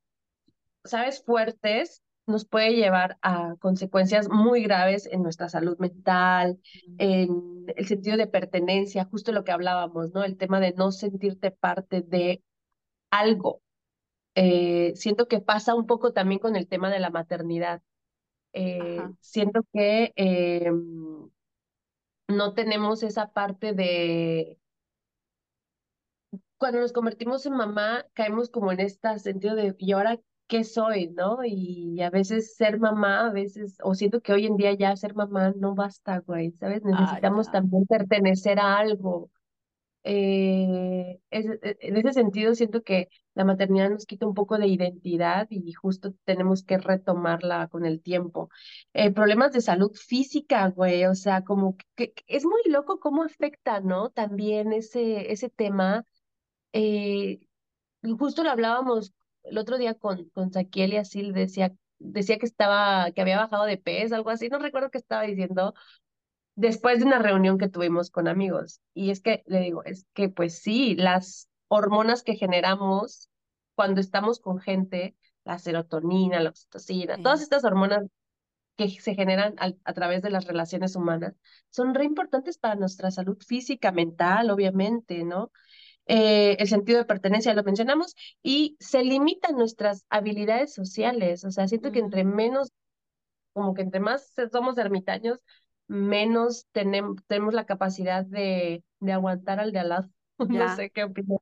sabes, 0.84 1.24
fuertes, 1.24 2.04
nos 2.26 2.46
puede 2.46 2.74
llevar 2.76 3.18
a 3.22 3.56
consecuencias 3.60 4.30
muy 4.30 4.64
graves 4.64 5.08
en 5.12 5.24
nuestra 5.24 5.50
salud 5.50 5.78
mental, 5.80 6.60
en 6.98 7.66
el 7.76 7.88
sentido 7.88 8.18
de 8.18 8.28
pertenencia, 8.28 9.06
justo 9.06 9.32
lo 9.32 9.44
que 9.44 9.52
hablábamos, 9.52 10.12
¿no? 10.14 10.24
El 10.24 10.38
tema 10.38 10.60
de 10.60 10.74
no 10.74 10.92
sentirte 10.92 11.52
parte 11.52 12.02
de 12.02 12.42
algo. 13.12 13.62
Eh, 14.36 14.94
siento 14.96 15.28
que 15.28 15.42
pasa 15.42 15.76
un 15.76 15.88
poco 15.88 16.14
también 16.14 16.40
con 16.40 16.56
el 16.56 16.68
tema 16.68 16.92
de 16.92 17.00
la 17.00 17.12
maternidad. 17.12 17.82
Eh, 18.54 19.02
siento 19.20 19.62
que 19.74 20.14
eh, 20.16 20.72
no 22.28 22.54
tenemos 22.54 23.04
esa 23.04 23.32
parte 23.32 23.74
de 23.74 24.60
cuando 26.58 26.80
nos 26.80 26.94
convertimos 26.94 27.46
en 27.46 27.54
mamá, 27.54 28.06
caemos 28.14 28.50
como 28.50 28.72
en 28.72 28.80
este 28.80 29.20
sentido 29.20 29.56
de, 29.56 29.76
¿y 29.78 29.92
ahora 29.92 30.20
qué 30.48 30.64
soy? 30.64 31.10
¿No? 31.10 31.40
Y 31.44 32.02
a 32.02 32.10
veces 32.10 32.56
ser 32.56 32.80
mamá, 32.80 33.28
a 33.28 33.32
veces, 33.32 33.78
o 33.84 33.96
siento 33.96 34.22
que 34.22 34.34
hoy 34.34 34.46
en 34.46 34.56
día 34.56 34.74
ya 34.74 34.96
ser 34.96 35.14
mamá 35.14 35.54
no 35.58 35.76
basta, 35.76 36.20
güey, 36.20 36.52
¿sabes? 36.52 36.82
ah, 36.86 36.90
Necesitamos 37.02 37.52
también 37.52 37.86
pertenecer 37.86 38.60
a 38.60 38.78
algo. 38.78 39.30
Eh, 40.06 41.20
es- 41.30 41.46
e- 41.62 41.78
en 41.82 41.98
ese 41.98 42.14
sentido, 42.14 42.56
siento 42.56 42.82
que 42.84 43.08
la 43.36 43.46
maternidad 43.46 43.90
nos 43.90 44.06
quita 44.06 44.28
un 44.28 44.34
poco 44.34 44.58
de 44.58 44.68
identidad 44.68 45.48
y 45.50 45.72
justo 45.74 46.14
tenemos 46.26 46.64
que 46.64 46.78
retomarla 46.78 47.68
con 47.70 47.86
el 47.86 48.02
tiempo. 48.02 48.50
Eh, 48.94 49.12
problemas 49.12 49.54
de 49.54 49.62
salud 49.62 49.92
física, 49.96 50.68
güey, 50.70 51.06
o 51.06 51.16
sea, 51.16 51.44
como 51.44 51.78
que, 51.96 52.12
que 52.14 52.24
es 52.28 52.46
muy 52.46 52.62
loco 52.70 53.00
cómo 53.00 53.24
afecta, 53.24 53.80
¿no? 53.80 54.10
También 54.12 54.74
ese, 54.74 55.32
ese 55.32 55.50
tema 55.50 56.06
eh, 56.74 57.40
justo 58.20 58.44
lo 58.44 58.52
hablábamos 58.52 59.14
el 59.44 59.58
otro 59.58 59.78
día 59.78 59.94
con, 59.96 60.30
con 60.30 60.52
Saquiel 60.52 60.94
y 60.94 60.98
así 60.98 61.32
decía, 61.32 61.74
decía 62.00 62.38
que 62.38 62.46
estaba, 62.46 63.12
que 63.12 63.22
había 63.22 63.38
bajado 63.38 63.66
de 63.66 63.78
peso, 63.78 64.16
algo 64.16 64.30
así, 64.30 64.50
no 64.50 64.60
recuerdo 64.60 64.90
qué 64.92 64.98
estaba 64.98 65.24
diciendo, 65.24 65.74
después 66.56 67.00
de 67.00 67.06
una 67.06 67.20
reunión 67.20 67.58
que 67.58 67.70
tuvimos 67.70 68.10
con 68.10 68.28
amigos. 68.28 68.82
Y 68.94 69.12
es 69.12 69.22
que 69.22 69.44
le 69.48 69.60
digo, 69.60 69.84
es 69.84 70.06
que 70.14 70.30
pues 70.30 70.60
sí, 70.60 70.96
las 70.96 71.50
hormonas 71.68 72.24
que 72.24 72.36
generamos 72.36 73.30
cuando 73.76 74.02
estamos 74.02 74.40
con 74.40 74.60
gente, 74.60 75.16
la 75.44 75.58
serotonina, 75.60 76.40
la 76.40 76.50
oxitocina, 76.50 77.18
todas 77.22 77.42
estas 77.42 77.64
hormonas 77.64 78.04
que 78.76 78.90
se 78.90 79.16
generan 79.16 79.56
a 79.58 79.94
través 79.94 80.22
de 80.24 80.32
las 80.32 80.46
relaciones 80.46 80.96
humanas, 80.96 81.36
son 81.70 81.94
re 81.94 82.06
importantes 82.06 82.58
para 82.58 82.76
nuestra 82.76 83.12
salud 83.12 83.38
física, 83.40 83.92
mental, 83.92 84.50
obviamente, 84.50 85.24
¿no? 85.24 85.52
eh, 86.06 86.58
el 86.60 86.68
sentido 86.68 87.00
de 87.00 87.06
pertenencia, 87.06 87.54
lo 87.54 87.64
mencionamos, 87.64 88.16
y 88.42 88.78
se 88.80 89.04
limitan 89.04 89.56
nuestras 89.56 90.06
habilidades 90.10 90.74
sociales. 90.74 91.44
O 91.46 91.52
sea, 91.52 91.68
siento 91.68 91.92
que 91.92 92.00
entre 92.00 92.24
menos, 92.24 92.72
como 93.54 93.74
que 93.74 93.82
entre 93.84 94.00
más 94.00 94.34
somos 94.52 94.78
ermitaños, 94.78 95.40
menos 95.94 96.68
tenemos, 96.72 97.18
tenemos 97.28 97.54
la 97.54 97.66
capacidad 97.66 98.26
de, 98.26 98.84
de 99.00 99.14
aguantar 99.14 99.60
al 99.60 99.72
de 99.72 99.80
al 99.80 99.90
lado. 99.90 100.10
No 100.50 100.68
sé 100.70 100.90
qué 100.92 101.04
opinas. 101.06 101.40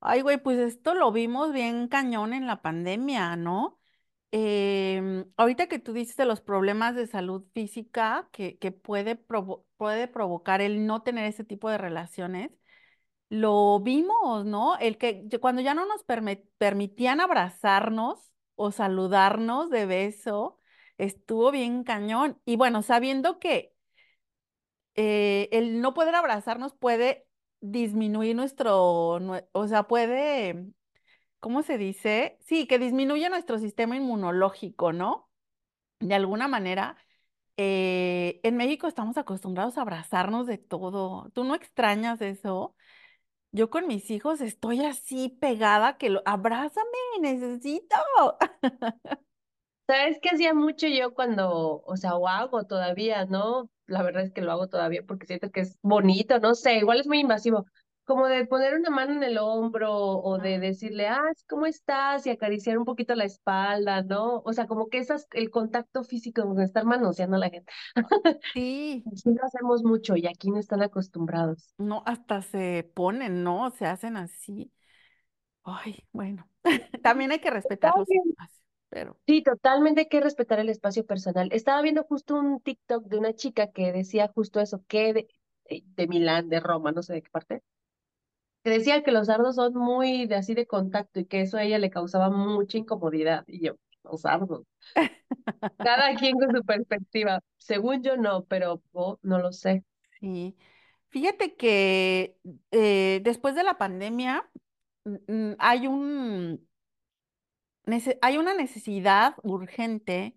Ay, 0.00 0.22
güey, 0.22 0.38
pues 0.42 0.58
esto 0.58 0.94
lo 0.94 1.12
vimos 1.12 1.52
bien 1.52 1.88
cañón 1.88 2.32
en 2.32 2.46
la 2.46 2.62
pandemia, 2.62 3.36
¿no? 3.36 3.78
Em, 4.32 5.26
ahorita 5.36 5.66
que 5.68 5.78
tú 5.78 5.92
dices 5.92 6.16
de 6.16 6.24
los 6.24 6.40
problemas 6.40 6.94
de 6.94 7.06
salud 7.06 7.44
física 7.52 8.28
que, 8.32 8.58
que 8.58 8.72
puede, 8.72 9.16
provo- 9.16 9.66
puede 9.76 10.08
provocar 10.08 10.60
el 10.62 10.86
no 10.86 11.02
tener 11.02 11.26
ese 11.26 11.44
tipo 11.44 11.68
de 11.70 11.78
relaciones, 11.78 12.50
lo 13.30 13.80
vimos, 13.80 14.46
¿no? 14.46 14.78
El 14.78 14.98
que 14.98 15.28
cuando 15.40 15.62
ya 15.62 15.74
no 15.74 15.86
nos 15.86 16.04
permitían 16.58 17.20
abrazarnos 17.22 18.32
o 18.56 18.72
saludarnos 18.72 19.70
de 19.70 19.86
beso, 19.86 20.59
estuvo 21.04 21.50
bien 21.50 21.84
cañón. 21.84 22.40
Y 22.44 22.56
bueno, 22.56 22.82
sabiendo 22.82 23.38
que 23.40 23.74
eh, 24.94 25.48
el 25.52 25.80
no 25.80 25.94
poder 25.94 26.14
abrazarnos 26.14 26.74
puede 26.74 27.26
disminuir 27.60 28.36
nuestro, 28.36 29.18
nue- 29.20 29.46
o 29.52 29.68
sea, 29.68 29.84
puede, 29.88 30.66
¿cómo 31.40 31.62
se 31.62 31.78
dice? 31.78 32.38
Sí, 32.42 32.66
que 32.66 32.78
disminuye 32.78 33.28
nuestro 33.30 33.58
sistema 33.58 33.96
inmunológico, 33.96 34.92
¿no? 34.92 35.30
De 36.00 36.14
alguna 36.14 36.48
manera, 36.48 36.96
eh, 37.58 38.40
en 38.44 38.56
México 38.56 38.88
estamos 38.88 39.18
acostumbrados 39.18 39.78
a 39.78 39.82
abrazarnos 39.82 40.46
de 40.48 40.58
todo. 40.58 41.30
¿Tú 41.34 41.44
no 41.44 41.54
extrañas 41.56 42.20
eso? 42.22 42.76
Yo 43.52 43.70
con 43.70 43.86
mis 43.88 44.10
hijos 44.10 44.40
estoy 44.42 44.84
así 44.84 45.30
pegada 45.40 45.98
que 45.98 46.10
lo, 46.10 46.22
abrázame, 46.26 46.88
necesito. 47.22 47.96
¿Sabes 49.90 50.18
qué 50.22 50.28
hacía 50.30 50.54
mucho 50.54 50.86
yo 50.86 51.14
cuando, 51.14 51.82
o 51.84 51.96
sea, 51.96 52.14
o 52.16 52.28
hago 52.28 52.64
todavía, 52.64 53.24
¿no? 53.26 53.68
La 53.86 54.02
verdad 54.04 54.22
es 54.22 54.32
que 54.32 54.40
lo 54.40 54.52
hago 54.52 54.68
todavía 54.68 55.02
porque 55.06 55.26
siento 55.26 55.50
que 55.50 55.60
es 55.62 55.78
bonito, 55.82 56.38
no 56.38 56.54
sé, 56.54 56.76
igual 56.78 57.00
es 57.00 57.08
muy 57.08 57.18
invasivo, 57.20 57.66
como 58.04 58.28
de 58.28 58.46
poner 58.46 58.74
una 58.74 58.90
mano 58.90 59.12
en 59.14 59.24
el 59.24 59.38
hombro 59.38 59.92
o 59.92 60.38
de 60.38 60.60
decirle, 60.60 61.08
ah, 61.08 61.22
¿cómo 61.48 61.66
estás? 61.66 62.24
Y 62.26 62.30
acariciar 62.30 62.78
un 62.78 62.84
poquito 62.84 63.16
la 63.16 63.24
espalda, 63.24 64.02
¿no? 64.02 64.42
O 64.44 64.52
sea, 64.52 64.66
como 64.68 64.88
que 64.88 64.98
esas, 64.98 65.26
el 65.32 65.50
contacto 65.50 66.04
físico, 66.04 66.42
como 66.42 66.60
estar 66.60 66.84
manoseando 66.84 67.36
a 67.36 67.40
la 67.40 67.50
gente. 67.50 67.72
Sí, 68.54 69.06
Sí 69.16 69.30
lo 69.34 69.44
hacemos 69.44 69.82
mucho 69.84 70.16
y 70.16 70.26
aquí 70.26 70.50
no 70.50 70.58
están 70.58 70.82
acostumbrados. 70.82 71.74
no, 71.78 72.02
hasta 72.06 72.42
se 72.42 72.90
ponen, 72.94 73.42
¿no? 73.44 73.70
Se 73.70 73.86
hacen 73.86 74.16
así. 74.16 74.72
Ay, 75.64 76.06
bueno, 76.12 76.48
también 77.02 77.32
hay 77.32 77.40
que 77.40 77.50
Está 77.64 77.90
respetar 77.90 77.94
los 77.96 78.08
bien. 78.08 78.36
espacios, 78.36 78.59
pero 78.90 79.16
Sí, 79.26 79.42
totalmente 79.42 80.02
hay 80.02 80.08
que 80.08 80.20
respetar 80.20 80.58
el 80.58 80.68
espacio 80.68 81.06
personal. 81.06 81.48
Estaba 81.52 81.80
viendo 81.82 82.02
justo 82.04 82.36
un 82.36 82.60
TikTok 82.60 83.04
de 83.06 83.18
una 83.18 83.32
chica 83.34 83.70
que 83.70 83.92
decía 83.92 84.30
justo 84.34 84.60
eso, 84.60 84.84
que 84.88 85.14
de, 85.14 85.28
de 85.68 86.06
Milán, 86.08 86.48
de 86.48 86.60
Roma, 86.60 86.92
no 86.92 87.02
sé 87.02 87.14
de 87.14 87.22
qué 87.22 87.30
parte, 87.30 87.62
que 88.62 88.70
decía 88.70 89.02
que 89.02 89.12
los 89.12 89.28
sardos 89.28 89.56
son 89.56 89.74
muy 89.74 90.26
de 90.26 90.34
así 90.36 90.54
de 90.54 90.66
contacto 90.66 91.20
y 91.20 91.24
que 91.24 91.40
eso 91.42 91.56
a 91.56 91.62
ella 91.62 91.78
le 91.78 91.90
causaba 91.90 92.30
mucha 92.30 92.78
incomodidad. 92.78 93.44
Y 93.46 93.64
yo, 93.64 93.76
los 94.04 94.22
sardos. 94.22 94.66
Cada 95.78 96.14
quien 96.16 96.38
con 96.38 96.54
su 96.54 96.62
perspectiva. 96.64 97.40
Según 97.56 98.02
yo 98.02 98.16
no, 98.16 98.44
pero 98.44 98.82
oh, 98.92 99.18
no 99.22 99.38
lo 99.38 99.52
sé. 99.52 99.84
sí. 100.20 100.56
Fíjate 101.12 101.56
que 101.56 102.36
eh, 102.70 103.20
después 103.24 103.56
de 103.56 103.64
la 103.64 103.78
pandemia 103.78 104.48
mm, 105.04 105.32
mm, 105.32 105.56
hay 105.58 105.88
un, 105.88 106.69
hay 108.22 108.38
una 108.38 108.54
necesidad 108.54 109.34
urgente 109.42 110.36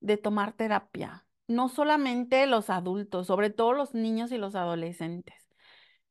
de 0.00 0.16
tomar 0.16 0.52
terapia. 0.52 1.26
No 1.46 1.68
solamente 1.68 2.46
los 2.46 2.70
adultos, 2.70 3.26
sobre 3.26 3.50
todo 3.50 3.72
los 3.72 3.94
niños 3.94 4.32
y 4.32 4.38
los 4.38 4.54
adolescentes. 4.54 5.34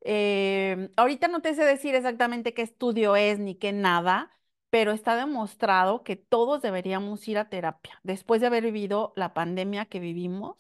Eh, 0.02 0.90
ahorita 0.98 1.28
no 1.30 1.42
te 1.42 1.56
sé 1.56 1.64
decir 1.64 1.96
exactamente 1.96 2.54
qué 2.54 2.62
estudio 2.62 3.16
es 3.16 3.40
ni 3.40 3.56
qué 3.56 3.72
nada, 3.74 4.32
pero 4.70 4.92
está 4.92 5.16
demostrado 5.16 6.04
que 6.04 6.16
todos 6.16 6.62
deberíamos 6.62 7.28
ir 7.28 7.38
a 7.38 7.50
terapia 7.50 8.00
después 8.04 8.42
de 8.42 8.48
haber 8.48 8.64
vivido 8.64 9.14
la 9.16 9.34
pandemia 9.34 9.86
que 9.86 10.00
vivimos. 10.00 10.58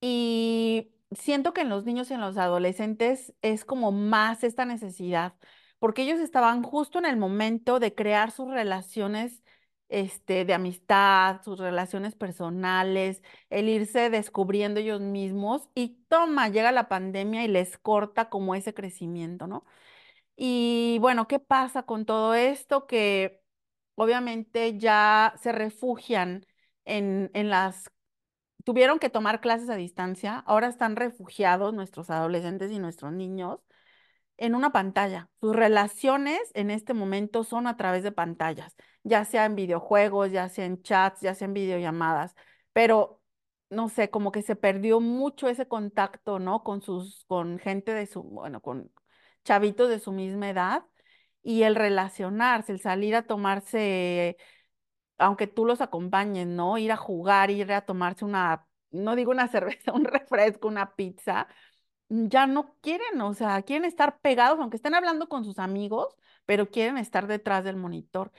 Y 0.00 0.92
siento 1.12 1.52
que 1.52 1.62
en 1.62 1.68
los 1.68 1.84
niños 1.84 2.10
y 2.10 2.14
en 2.14 2.20
los 2.20 2.36
adolescentes 2.38 3.34
es 3.42 3.64
como 3.64 3.92
más 3.92 4.44
esta 4.44 4.64
necesidad, 4.64 5.34
porque 5.78 6.02
ellos 6.02 6.20
estaban 6.20 6.62
justo 6.62 6.98
en 6.98 7.06
el 7.06 7.16
momento 7.16 7.80
de 7.80 7.94
crear 7.94 8.30
sus 8.30 8.48
relaciones, 8.48 9.42
este, 9.90 10.44
de 10.44 10.54
amistad, 10.54 11.42
sus 11.42 11.58
relaciones 11.58 12.14
personales, 12.14 13.22
el 13.50 13.68
irse 13.68 14.10
descubriendo 14.10 14.80
ellos 14.80 15.00
mismos 15.00 15.68
y 15.74 15.98
toma, 16.08 16.48
llega 16.48 16.72
la 16.72 16.88
pandemia 16.88 17.44
y 17.44 17.48
les 17.48 17.78
corta 17.78 18.30
como 18.30 18.54
ese 18.54 18.74
crecimiento, 18.74 19.46
¿no? 19.46 19.64
Y 20.36 20.98
bueno, 21.00 21.28
¿qué 21.28 21.38
pasa 21.40 21.84
con 21.84 22.06
todo 22.06 22.34
esto? 22.34 22.86
Que 22.86 23.42
obviamente 23.96 24.78
ya 24.78 25.34
se 25.42 25.52
refugian 25.52 26.46
en, 26.84 27.30
en 27.34 27.50
las 27.50 27.90
tuvieron 28.64 28.98
que 28.98 29.10
tomar 29.10 29.40
clases 29.40 29.70
a 29.70 29.76
distancia, 29.76 30.38
ahora 30.46 30.68
están 30.68 30.96
refugiados 30.96 31.74
nuestros 31.74 32.10
adolescentes 32.10 32.70
y 32.72 32.78
nuestros 32.78 33.12
niños 33.12 33.60
en 34.40 34.54
una 34.56 34.72
pantalla. 34.72 35.30
Sus 35.40 35.54
relaciones 35.54 36.40
en 36.54 36.70
este 36.70 36.94
momento 36.94 37.44
son 37.44 37.66
a 37.68 37.76
través 37.76 38.02
de 38.02 38.12
pantallas, 38.12 38.74
ya 39.04 39.24
sea 39.24 39.44
en 39.46 39.54
videojuegos, 39.56 40.32
ya 40.32 40.48
sea 40.48 40.66
en 40.66 40.82
chats, 40.82 41.20
ya 41.20 41.34
sea 41.34 41.46
en 41.46 41.54
videollamadas, 41.54 42.34
pero 42.72 43.20
no 43.70 43.88
sé, 43.88 44.10
como 44.10 44.32
que 44.32 44.42
se 44.42 44.56
perdió 44.56 45.00
mucho 45.00 45.48
ese 45.48 45.68
contacto, 45.68 46.38
¿no? 46.40 46.64
Con 46.64 46.82
sus, 46.82 47.24
con 47.28 47.58
gente 47.60 47.94
de 47.94 48.06
su, 48.06 48.22
bueno, 48.24 48.60
con 48.60 48.90
chavitos 49.44 49.88
de 49.88 50.00
su 50.00 50.12
misma 50.12 50.50
edad 50.50 50.84
y 51.42 51.62
el 51.62 51.74
relacionarse, 51.76 52.72
el 52.72 52.80
salir 52.80 53.14
a 53.16 53.22
tomarse 53.26 54.36
aunque 55.18 55.46
tú 55.46 55.66
los 55.66 55.80
acompañes, 55.80 56.46
¿no? 56.46 56.78
Ir 56.78 56.92
a 56.92 56.96
jugar, 56.96 57.50
ir 57.50 57.72
a 57.72 57.82
tomarse 57.82 58.24
una, 58.24 58.66
no 58.90 59.16
digo 59.16 59.30
una 59.30 59.48
cerveza, 59.48 59.92
un 59.92 60.04
refresco, 60.04 60.68
una 60.68 60.94
pizza, 60.96 61.48
ya 62.10 62.46
no 62.46 62.76
quieren, 62.82 63.20
o 63.22 63.34
sea, 63.34 63.62
quieren 63.62 63.84
estar 63.86 64.20
pegados, 64.20 64.58
aunque 64.60 64.76
estén 64.76 64.94
hablando 64.94 65.28
con 65.28 65.44
sus 65.44 65.58
amigos, 65.58 66.16
pero 66.46 66.70
quieren 66.70 66.98
estar 66.98 67.26
detrás 67.26 67.64
del 67.64 67.76
monitor. 67.76 68.32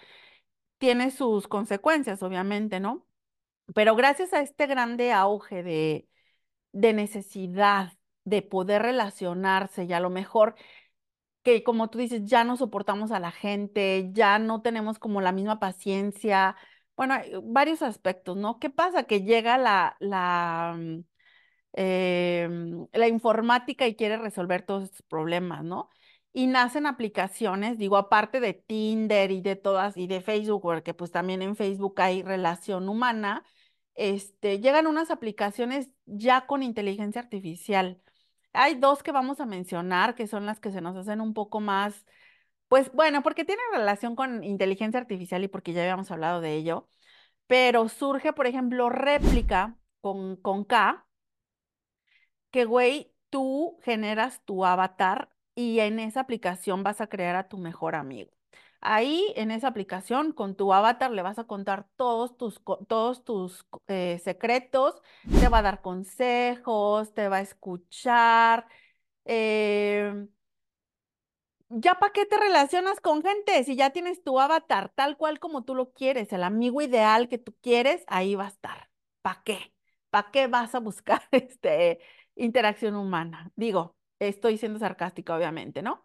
Tiene 0.77 1.11
sus 1.11 1.47
consecuencias, 1.47 2.23
obviamente, 2.23 2.79
¿no? 2.79 3.07
Pero 3.75 3.95
gracias 3.95 4.33
a 4.33 4.41
este 4.41 4.67
grande 4.67 5.13
auge 5.13 5.63
de, 5.63 6.09
de 6.73 6.93
necesidad 6.93 7.93
de 8.25 8.41
poder 8.43 8.83
relacionarse 8.83 9.85
y 9.85 9.93
a 9.93 9.99
lo 10.01 10.09
mejor 10.09 10.55
que 11.43 11.63
como 11.63 11.89
tú 11.89 11.97
dices, 11.99 12.23
ya 12.25 12.43
no 12.43 12.57
soportamos 12.57 13.11
a 13.11 13.19
la 13.19 13.31
gente, 13.31 14.09
ya 14.13 14.39
no 14.39 14.61
tenemos 14.61 14.99
como 14.99 15.21
la 15.21 15.31
misma 15.31 15.59
paciencia. 15.59 16.55
Bueno, 16.95 17.15
hay 17.15 17.31
varios 17.43 17.81
aspectos, 17.81 18.37
¿no? 18.37 18.59
¿Qué 18.59 18.69
pasa? 18.69 19.03
Que 19.05 19.23
llega 19.23 19.57
la, 19.57 19.97
la, 19.99 20.77
em, 21.73 22.87
la 22.93 23.07
informática 23.07 23.87
y 23.87 23.95
quiere 23.95 24.17
resolver 24.17 24.63
todos 24.63 24.83
estos 24.85 25.01
problemas, 25.03 25.63
¿no? 25.63 25.89
Y 26.33 26.47
nacen 26.47 26.85
aplicaciones, 26.85 27.77
digo, 27.77 27.97
aparte 27.97 28.39
de 28.39 28.53
Tinder 28.53 29.31
y 29.31 29.41
de 29.41 29.55
todas, 29.55 29.97
y 29.97 30.07
de 30.07 30.21
Facebook, 30.21 30.61
porque 30.61 30.93
pues 30.93 31.11
también 31.11 31.41
en 31.41 31.55
Facebook 31.55 31.99
hay 32.01 32.23
relación 32.23 32.89
humana, 32.89 33.43
este, 33.95 34.59
llegan 34.59 34.87
unas 34.87 35.11
aplicaciones 35.11 35.89
ya 36.05 36.45
con 36.47 36.63
inteligencia 36.63 37.21
artificial. 37.21 38.01
Hay 38.53 38.75
dos 38.75 39.03
que 39.03 39.11
vamos 39.11 39.39
a 39.39 39.45
mencionar, 39.45 40.15
que 40.15 40.27
son 40.27 40.45
las 40.45 40.59
que 40.59 40.71
se 40.71 40.81
nos 40.81 40.95
hacen 40.97 41.21
un 41.21 41.33
poco 41.33 41.59
más, 41.59 42.05
pues 42.67 42.91
bueno, 42.93 43.23
porque 43.23 43.45
tienen 43.45 43.65
relación 43.73 44.15
con 44.15 44.43
inteligencia 44.43 44.99
artificial 44.99 45.43
y 45.43 45.47
porque 45.49 45.73
ya 45.73 45.81
habíamos 45.81 46.11
hablado 46.11 46.41
de 46.41 46.55
ello, 46.55 46.89
pero 47.47 47.89
surge, 47.89 48.33
por 48.33 48.47
ejemplo, 48.47 48.89
réplica 48.89 49.77
con, 50.01 50.37
con 50.37 50.63
K, 50.65 51.05
que 52.51 52.65
güey, 52.65 53.13
tú 53.29 53.79
generas 53.83 54.43
tu 54.45 54.65
avatar 54.65 55.29
y 55.55 55.79
en 55.79 55.99
esa 55.99 56.21
aplicación 56.21 56.83
vas 56.83 57.01
a 57.01 57.07
crear 57.07 57.35
a 57.35 57.47
tu 57.49 57.57
mejor 57.57 57.95
amigo. 57.95 58.31
Ahí 58.81 59.31
en 59.35 59.51
esa 59.51 59.67
aplicación 59.67 60.31
con 60.33 60.55
tu 60.55 60.73
avatar 60.73 61.11
le 61.11 61.21
vas 61.21 61.37
a 61.39 61.43
contar 61.45 61.87
todos 61.95 62.35
tus, 62.37 62.61
todos 62.87 63.23
tus 63.23 63.65
eh, 63.87 64.19
secretos, 64.23 64.95
te 65.39 65.49
va 65.49 65.59
a 65.59 65.61
dar 65.61 65.81
consejos, 65.81 67.13
te 67.13 67.27
va 67.29 67.37
a 67.37 67.41
escuchar. 67.41 68.67
em, 69.25 70.29
¿Ya 71.69 71.95
para 71.99 72.11
qué 72.11 72.25
te 72.25 72.37
relacionas 72.37 72.99
con 72.99 73.23
gente? 73.23 73.63
Si 73.63 73.75
ya 73.77 73.91
tienes 73.91 74.23
tu 74.23 74.39
avatar 74.39 74.89
tal 74.93 75.15
cual 75.17 75.39
como 75.39 75.63
tú 75.63 75.73
lo 75.73 75.93
quieres, 75.93 76.33
el 76.33 76.43
amigo 76.43 76.81
ideal 76.81 77.29
que 77.29 77.37
tú 77.37 77.55
quieres, 77.61 78.03
ahí 78.07 78.35
va 78.35 78.45
a 78.45 78.47
estar. 78.49 78.89
¿Para 79.21 79.41
qué? 79.43 79.73
¿Para 80.09 80.31
qué 80.31 80.47
vas 80.47 80.75
a 80.75 80.79
buscar 80.79 81.21
este, 81.31 82.01
interacción 82.43 82.95
humana? 82.95 83.51
Digo, 83.55 83.95
estoy 84.19 84.57
siendo 84.57 84.79
sarcástica, 84.79 85.35
obviamente, 85.35 85.81
¿no? 85.81 86.03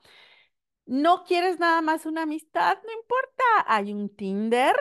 ¿No 0.86 1.24
quieres 1.24 1.58
nada 1.58 1.82
más 1.82 2.06
una 2.06 2.22
amistad? 2.22 2.78
No 2.84 2.92
importa. 2.92 3.44
Hay 3.66 3.92
un 3.92 4.14
Tinder, 4.14 4.76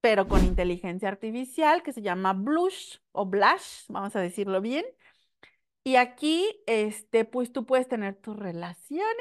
pero 0.00 0.26
con 0.28 0.44
inteligencia 0.44 1.08
artificial 1.08 1.82
que 1.82 1.92
se 1.92 2.02
llama 2.02 2.32
Blush 2.32 2.98
o 3.12 3.26
Blush, 3.26 3.84
vamos 3.88 4.16
a 4.16 4.20
decirlo 4.20 4.60
bien. 4.60 4.84
Y 5.82 5.96
aquí, 5.96 6.62
este, 6.66 7.24
pues 7.24 7.52
tú 7.52 7.66
puedes 7.66 7.88
tener 7.88 8.16
tus 8.16 8.36
relaciones 8.36 9.14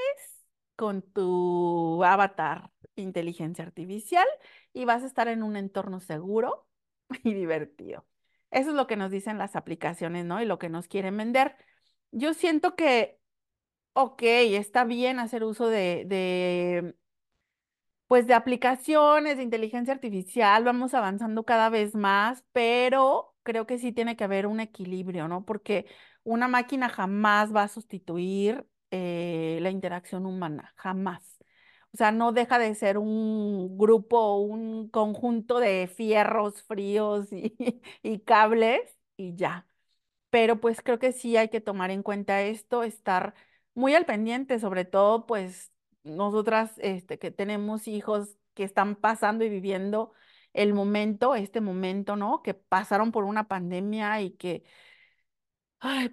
con 0.75 1.01
tu 1.01 2.03
avatar 2.03 2.71
inteligencia 2.95 3.63
artificial 3.65 4.27
y 4.73 4.85
vas 4.85 5.03
a 5.03 5.07
estar 5.07 5.27
en 5.27 5.43
un 5.43 5.57
entorno 5.57 5.99
seguro 5.99 6.67
y 7.23 7.33
divertido. 7.33 8.05
Eso 8.53 8.69
es 8.69 8.75
lo 8.75 8.87
que 8.87 8.95
nos 8.97 9.11
dicen 9.11 9.37
las 9.37 9.55
aplicaciones, 9.55 10.25
¿no? 10.25 10.41
Y 10.41 10.45
lo 10.45 10.59
que 10.59 10.69
nos 10.69 10.87
quieren 10.87 11.17
vender. 11.17 11.55
Yo 12.11 12.33
siento 12.33 12.75
que, 12.75 13.19
ok, 13.93 14.21
está 14.23 14.85
bien 14.85 15.19
hacer 15.19 15.43
uso 15.43 15.67
de, 15.69 16.05
pues 18.07 18.27
de 18.27 18.33
aplicaciones 18.33 19.37
de 19.37 19.43
inteligencia 19.43 19.93
artificial, 19.93 20.63
vamos 20.63 20.93
avanzando 20.93 21.43
cada 21.45 21.69
vez 21.69 21.95
más, 21.95 22.43
pero 22.51 23.35
creo 23.43 23.65
que 23.65 23.79
sí 23.79 23.91
tiene 23.91 24.15
que 24.15 24.23
haber 24.23 24.45
un 24.47 24.59
equilibrio, 24.59 25.27
¿no? 25.27 25.45
Porque 25.45 25.87
una 26.23 26.47
máquina 26.47 26.89
jamás 26.89 27.53
va 27.55 27.63
a 27.63 27.67
sustituir 27.67 28.65
eh, 28.91 29.57
la 29.61 29.69
interacción 29.71 30.25
humana, 30.25 30.73
jamás. 30.77 31.32
O 31.93 31.97
sea, 31.97 32.11
no 32.11 32.31
deja 32.31 32.57
de 32.59 32.73
ser 32.75 32.97
un 32.97 33.77
grupo, 33.77 34.37
un 34.37 34.89
conjunto 34.89 35.59
de 35.59 35.87
fierros 35.87 36.63
fríos 36.63 37.27
y, 38.03 38.19
cables 38.21 38.81
y 39.15 39.35
ya. 39.35 39.67
Pero 40.29 40.59
pues 40.59 40.81
creo 40.81 40.99
que 40.99 41.11
sí 41.13 41.37
hay 41.37 41.49
que 41.49 41.61
tomar 41.61 41.91
en 41.91 42.03
cuenta 42.03 42.41
esto, 42.43 42.83
estar 42.83 43.35
muy 43.75 43.93
al 43.95 44.05
pendiente, 44.05 44.59
sobre 44.59 44.85
todo 44.85 45.25
pues 45.27 45.71
nosotras 46.03 46.73
este, 46.79 47.19
que 47.19 47.31
tenemos 47.31 47.87
hijos 47.87 48.37
que 48.55 48.63
están 48.63 48.95
pasando 48.95 49.45
y 49.45 49.49
viviendo 49.49 50.13
el 50.53 50.73
momento, 50.73 51.35
este 51.35 51.61
momento, 51.61 52.15
¿no? 52.15 52.41
Que 52.43 52.53
pasaron 52.55 53.11
por 53.11 53.23
una 53.25 53.47
pandemia 53.47 54.21
y 54.21 54.31
que, 54.31 54.63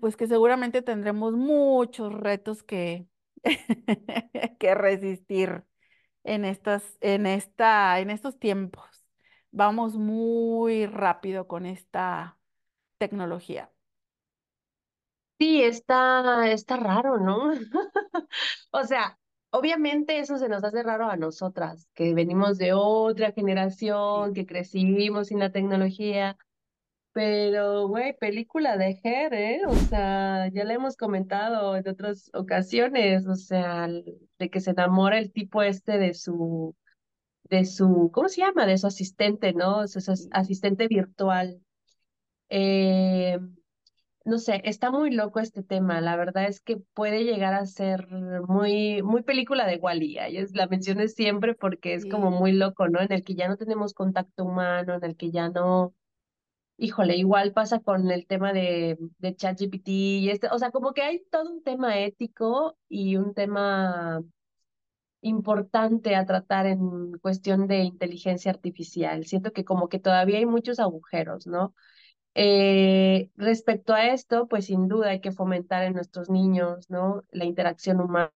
pues 0.00 0.16
que 0.16 0.26
seguramente 0.26 0.82
tendremos 0.82 1.32
muchos 1.34 2.12
retos 2.12 2.62
que, 2.62 3.06
que 4.58 4.74
resistir 4.74 5.64
en 6.24 6.44
estas, 6.44 6.98
en 7.00 7.26
esta, 7.26 8.00
en 8.00 8.10
estos 8.10 8.38
tiempos. 8.38 8.84
Vamos 9.52 9.96
muy 9.96 10.86
rápido 10.86 11.46
con 11.48 11.66
esta 11.66 12.38
tecnología. 12.98 13.72
Sí, 15.38 15.62
está, 15.62 16.50
está 16.50 16.76
raro, 16.76 17.18
¿no? 17.18 17.52
O 18.72 18.84
sea, 18.84 19.18
obviamente 19.50 20.18
eso 20.18 20.36
se 20.38 20.48
nos 20.48 20.62
hace 20.64 20.82
raro 20.82 21.06
a 21.10 21.16
nosotras, 21.16 21.88
que 21.94 22.14
venimos 22.14 22.58
de 22.58 22.72
otra 22.74 23.32
generación, 23.32 24.34
que 24.34 24.46
crecimos 24.46 25.28
sin 25.28 25.38
la 25.38 25.50
tecnología, 25.52 26.36
pero, 27.12 27.88
güey, 27.88 28.16
película 28.18 28.76
de 28.76 29.00
Her, 29.02 29.34
¿eh? 29.34 29.60
O 29.66 29.74
sea, 29.74 30.48
ya 30.52 30.64
le 30.64 30.74
hemos 30.74 30.96
comentado 30.96 31.76
en 31.76 31.88
otras 31.88 32.30
ocasiones, 32.34 33.26
o 33.26 33.34
sea, 33.34 33.88
de 33.88 34.50
que 34.50 34.60
se 34.60 34.70
enamora 34.70 35.18
el 35.18 35.32
tipo 35.32 35.62
este 35.62 35.98
de 35.98 36.14
su, 36.14 36.76
de 37.44 37.64
su, 37.64 38.10
¿cómo 38.12 38.28
se 38.28 38.42
llama? 38.42 38.66
De 38.66 38.78
su 38.78 38.86
asistente, 38.86 39.52
¿no? 39.52 39.86
Su, 39.88 40.00
su 40.00 40.28
asistente 40.32 40.88
virtual. 40.88 41.60
Eh, 42.50 43.38
no 44.24 44.38
sé, 44.38 44.60
está 44.64 44.90
muy 44.90 45.10
loco 45.10 45.40
este 45.40 45.62
tema. 45.62 46.00
La 46.00 46.16
verdad 46.16 46.46
es 46.46 46.60
que 46.60 46.76
puede 46.94 47.24
llegar 47.24 47.54
a 47.54 47.66
ser 47.66 48.06
muy, 48.48 49.02
muy 49.02 49.22
película 49.22 49.66
de 49.66 49.76
Wall-E. 49.76 50.38
Es, 50.38 50.54
la 50.54 50.68
mencioné 50.68 51.08
siempre 51.08 51.54
porque 51.54 51.94
es 51.94 52.06
como 52.06 52.30
muy 52.30 52.52
loco, 52.52 52.88
¿no? 52.88 53.00
En 53.00 53.12
el 53.12 53.24
que 53.24 53.34
ya 53.34 53.48
no 53.48 53.56
tenemos 53.56 53.94
contacto 53.94 54.44
humano, 54.44 54.94
en 54.94 55.04
el 55.04 55.16
que 55.16 55.30
ya 55.30 55.48
no, 55.48 55.94
híjole, 56.80 57.16
igual 57.16 57.52
pasa 57.52 57.80
con 57.80 58.10
el 58.10 58.26
tema 58.26 58.52
de, 58.54 58.98
de 59.18 59.36
ChatGPT 59.36 59.88
y 59.88 60.30
este, 60.30 60.48
o 60.50 60.58
sea, 60.58 60.70
como 60.70 60.94
que 60.94 61.02
hay 61.02 61.22
todo 61.30 61.50
un 61.50 61.62
tema 61.62 61.98
ético 62.00 62.78
y 62.88 63.16
un 63.16 63.34
tema 63.34 64.22
importante 65.22 66.16
a 66.16 66.24
tratar 66.26 66.66
en 66.66 67.12
cuestión 67.18 67.66
de 67.66 67.80
inteligencia 67.80 68.50
artificial. 68.50 69.26
Siento 69.26 69.52
que 69.52 69.64
como 69.64 69.88
que 69.88 69.98
todavía 69.98 70.38
hay 70.38 70.46
muchos 70.46 70.80
agujeros, 70.80 71.46
¿no? 71.46 71.74
Eh, 72.34 73.30
respecto 73.36 73.92
a 73.94 74.06
esto, 74.08 74.48
pues 74.48 74.66
sin 74.66 74.88
duda 74.88 75.10
hay 75.10 75.20
que 75.20 75.32
fomentar 75.32 75.84
en 75.84 75.94
nuestros 75.94 76.30
niños, 76.30 76.88
¿no? 76.88 77.24
La 77.30 77.44
interacción 77.44 78.00
humana, 78.00 78.32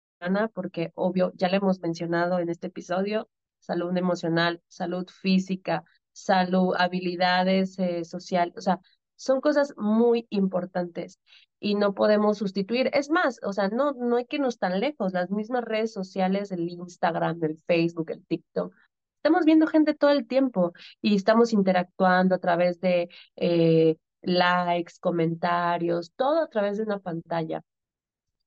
porque 0.53 0.91
obvio, 0.95 1.31
ya 1.35 1.49
lo 1.49 1.57
hemos 1.57 1.79
mencionado 1.79 2.39
en 2.39 2.49
este 2.49 2.67
episodio, 2.67 3.29
salud 3.59 3.95
emocional, 3.95 4.61
salud 4.67 5.07
física, 5.09 5.85
salud, 6.13 6.75
habilidades 6.77 7.77
eh, 7.79 8.05
sociales, 8.05 8.55
o 8.57 8.61
sea, 8.61 8.79
son 9.15 9.41
cosas 9.41 9.73
muy 9.77 10.27
importantes 10.29 11.19
y 11.59 11.75
no 11.75 11.93
podemos 11.93 12.37
sustituir. 12.37 12.89
Es 12.93 13.09
más, 13.09 13.39
o 13.43 13.53
sea, 13.53 13.69
no, 13.69 13.93
no 13.93 14.17
hay 14.17 14.25
que 14.25 14.37
irnos 14.37 14.59
tan 14.59 14.79
lejos, 14.79 15.13
las 15.13 15.31
mismas 15.31 15.63
redes 15.63 15.93
sociales, 15.93 16.51
el 16.51 16.69
Instagram, 16.69 17.39
el 17.43 17.57
Facebook, 17.65 18.11
el 18.11 18.25
TikTok. 18.25 18.73
Estamos 19.17 19.45
viendo 19.45 19.67
gente 19.67 19.93
todo 19.93 20.09
el 20.11 20.27
tiempo 20.27 20.73
y 21.01 21.15
estamos 21.15 21.53
interactuando 21.53 22.35
a 22.35 22.39
través 22.39 22.81
de 22.81 23.09
eh, 23.37 23.95
likes, 24.21 24.93
comentarios, 24.99 26.11
todo 26.15 26.43
a 26.43 26.49
través 26.49 26.77
de 26.77 26.83
una 26.83 26.99
pantalla. 26.99 27.61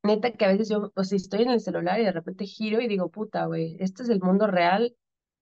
Neta 0.02 0.32
que 0.32 0.44
a 0.44 0.48
veces 0.48 0.68
yo, 0.68 0.92
o 0.94 1.04
sea, 1.04 1.16
estoy 1.16 1.42
en 1.42 1.50
el 1.50 1.60
celular 1.60 2.00
y 2.00 2.04
de 2.04 2.12
repente 2.12 2.44
giro 2.44 2.80
y 2.80 2.88
digo, 2.88 3.10
puta, 3.10 3.46
güey, 3.46 3.76
este 3.80 4.02
es 4.02 4.10
el 4.10 4.20
mundo 4.20 4.46
real. 4.46 4.94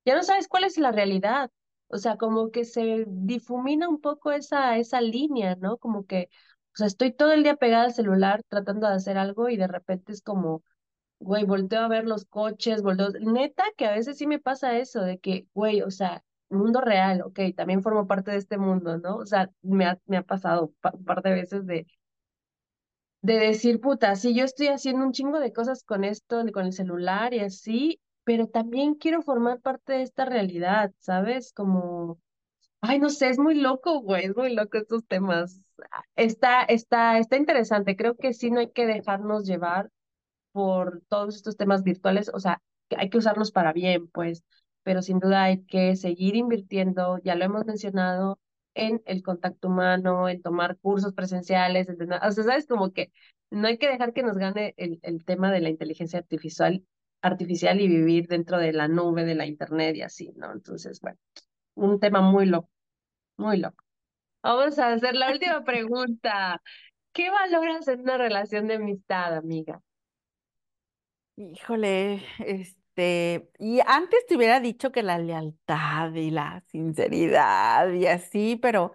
Ya 0.04 0.14
no 0.14 0.22
sabes 0.22 0.48
cuál 0.48 0.64
es 0.64 0.78
la 0.78 0.92
realidad. 0.92 1.50
O 1.94 1.98
sea, 1.98 2.16
como 2.16 2.50
que 2.50 2.64
se 2.64 3.04
difumina 3.08 3.88
un 3.88 4.00
poco 4.00 4.32
esa, 4.32 4.78
esa 4.78 5.00
línea, 5.00 5.56
¿no? 5.56 5.78
Como 5.78 6.06
que, 6.06 6.28
o 6.74 6.76
sea, 6.76 6.86
estoy 6.88 7.12
todo 7.12 7.32
el 7.32 7.42
día 7.44 7.56
pegada 7.56 7.84
al 7.84 7.94
celular 7.94 8.42
tratando 8.48 8.88
de 8.88 8.94
hacer 8.94 9.18
algo 9.18 9.48
y 9.48 9.56
de 9.56 9.68
repente 9.68 10.12
es 10.12 10.22
como, 10.22 10.62
güey, 11.20 11.44
volteo 11.44 11.80
a 11.82 11.88
ver 11.88 12.06
los 12.06 12.24
coches, 12.26 12.82
volteo, 12.82 13.10
neta 13.20 13.64
que 13.76 13.86
a 13.86 13.92
veces 13.94 14.18
sí 14.18 14.26
me 14.26 14.38
pasa 14.40 14.78
eso, 14.78 15.02
de 15.02 15.18
que, 15.18 15.48
güey, 15.54 15.82
o 15.82 15.90
sea, 15.90 16.24
mundo 16.50 16.80
real, 16.82 17.22
ok, 17.22 17.40
también 17.56 17.82
formo 17.82 18.06
parte 18.06 18.30
de 18.32 18.38
este 18.38 18.58
mundo, 18.58 18.98
¿no? 18.98 19.16
O 19.18 19.26
sea, 19.26 19.50
me 19.62 19.86
ha, 19.86 19.98
me 20.06 20.18
ha 20.18 20.22
pasado 20.22 20.72
pa- 20.80 20.92
un 20.94 21.04
par 21.04 21.22
de 21.22 21.32
veces 21.32 21.66
de, 21.66 21.86
de 23.22 23.34
decir, 23.38 23.80
puta, 23.80 24.14
sí, 24.16 24.34
yo 24.34 24.44
estoy 24.44 24.68
haciendo 24.68 25.04
un 25.06 25.12
chingo 25.12 25.40
de 25.40 25.52
cosas 25.52 25.82
con 25.84 26.04
esto, 26.04 26.42
con 26.52 26.66
el 26.66 26.72
celular 26.72 27.32
y 27.34 27.40
así, 27.40 28.00
pero 28.24 28.48
también 28.48 28.94
quiero 28.94 29.22
formar 29.22 29.60
parte 29.60 29.94
de 29.94 30.02
esta 30.02 30.24
realidad, 30.24 30.92
¿sabes? 30.98 31.52
Como, 31.52 32.20
ay, 32.80 32.98
no 32.98 33.10
sé, 33.10 33.28
es 33.30 33.38
muy 33.38 33.56
loco, 33.56 34.00
güey, 34.00 34.26
es 34.26 34.36
muy 34.36 34.54
loco 34.54 34.78
estos 34.78 35.06
temas. 35.06 35.66
Está, 36.16 36.64
está, 36.64 37.18
está 37.18 37.36
interesante, 37.36 37.96
creo 37.96 38.16
que 38.16 38.32
sí 38.34 38.50
no 38.50 38.60
hay 38.60 38.70
que 38.70 38.86
dejarnos 38.86 39.46
llevar 39.46 39.90
por 40.52 41.02
todos 41.08 41.36
estos 41.36 41.56
temas 41.56 41.82
virtuales, 41.82 42.30
o 42.32 42.40
sea, 42.40 42.62
hay 42.96 43.10
que 43.10 43.18
usarlos 43.18 43.50
para 43.52 43.72
bien, 43.72 44.08
pues, 44.08 44.44
pero 44.82 45.02
sin 45.02 45.18
duda 45.18 45.44
hay 45.44 45.64
que 45.64 45.96
seguir 45.96 46.36
invirtiendo, 46.36 47.18
ya 47.24 47.34
lo 47.34 47.44
hemos 47.44 47.66
mencionado, 47.66 48.38
en 48.74 49.02
el 49.06 49.22
contacto 49.22 49.68
humano, 49.68 50.28
en 50.28 50.42
tomar 50.42 50.78
cursos 50.78 51.14
presenciales, 51.14 51.88
en 51.88 52.12
o 52.12 52.30
sea, 52.32 52.44
sabes, 52.44 52.66
como 52.66 52.92
que 52.92 53.12
no 53.50 53.68
hay 53.68 53.78
que 53.78 53.88
dejar 53.88 54.12
que 54.12 54.22
nos 54.22 54.36
gane 54.36 54.74
el, 54.76 54.98
el 55.02 55.24
tema 55.24 55.52
de 55.52 55.60
la 55.60 55.70
inteligencia 55.70 56.18
artificial, 56.18 56.84
artificial 57.24 57.80
y 57.80 57.88
vivir 57.88 58.28
dentro 58.28 58.58
de 58.58 58.72
la 58.72 58.88
nube, 58.88 59.24
de 59.24 59.34
la 59.34 59.46
internet 59.46 59.96
y 59.96 60.02
así, 60.02 60.32
¿no? 60.36 60.52
Entonces, 60.52 61.00
bueno, 61.00 61.18
un 61.74 62.00
tema 62.00 62.20
muy 62.22 62.46
loco, 62.46 62.70
muy 63.38 63.58
loco. 63.58 63.84
Vamos 64.42 64.78
a 64.78 64.92
hacer 64.94 65.16
la 65.16 65.32
última 65.32 65.64
pregunta. 65.64 66.62
¿Qué 67.12 67.30
valoras 67.30 67.88
en 67.88 68.00
una 68.02 68.18
relación 68.18 68.68
de 68.68 68.74
amistad, 68.76 69.36
amiga? 69.36 69.80
Híjole, 71.36 72.22
este, 72.38 73.50
y 73.58 73.80
antes 73.86 74.24
te 74.26 74.36
hubiera 74.36 74.60
dicho 74.60 74.92
que 74.92 75.02
la 75.02 75.18
lealtad 75.18 76.12
y 76.14 76.30
la 76.30 76.62
sinceridad 76.68 77.92
y 77.92 78.06
así, 78.06 78.56
pero 78.56 78.92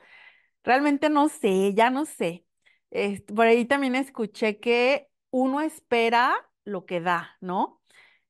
realmente 0.63 1.09
no 1.09 1.29
sé, 1.29 1.73
ya 1.75 1.89
no 1.91 2.05
sé. 2.05 2.45
Este, 2.91 3.33
por 3.33 3.47
ahí 3.47 3.65
también 3.65 3.95
escuché 3.95 4.59
que 4.59 5.09
uno 5.31 5.61
espera 5.61 6.35
lo 6.65 6.85
que 6.85 7.01
da, 7.01 7.37
¿no? 7.41 7.78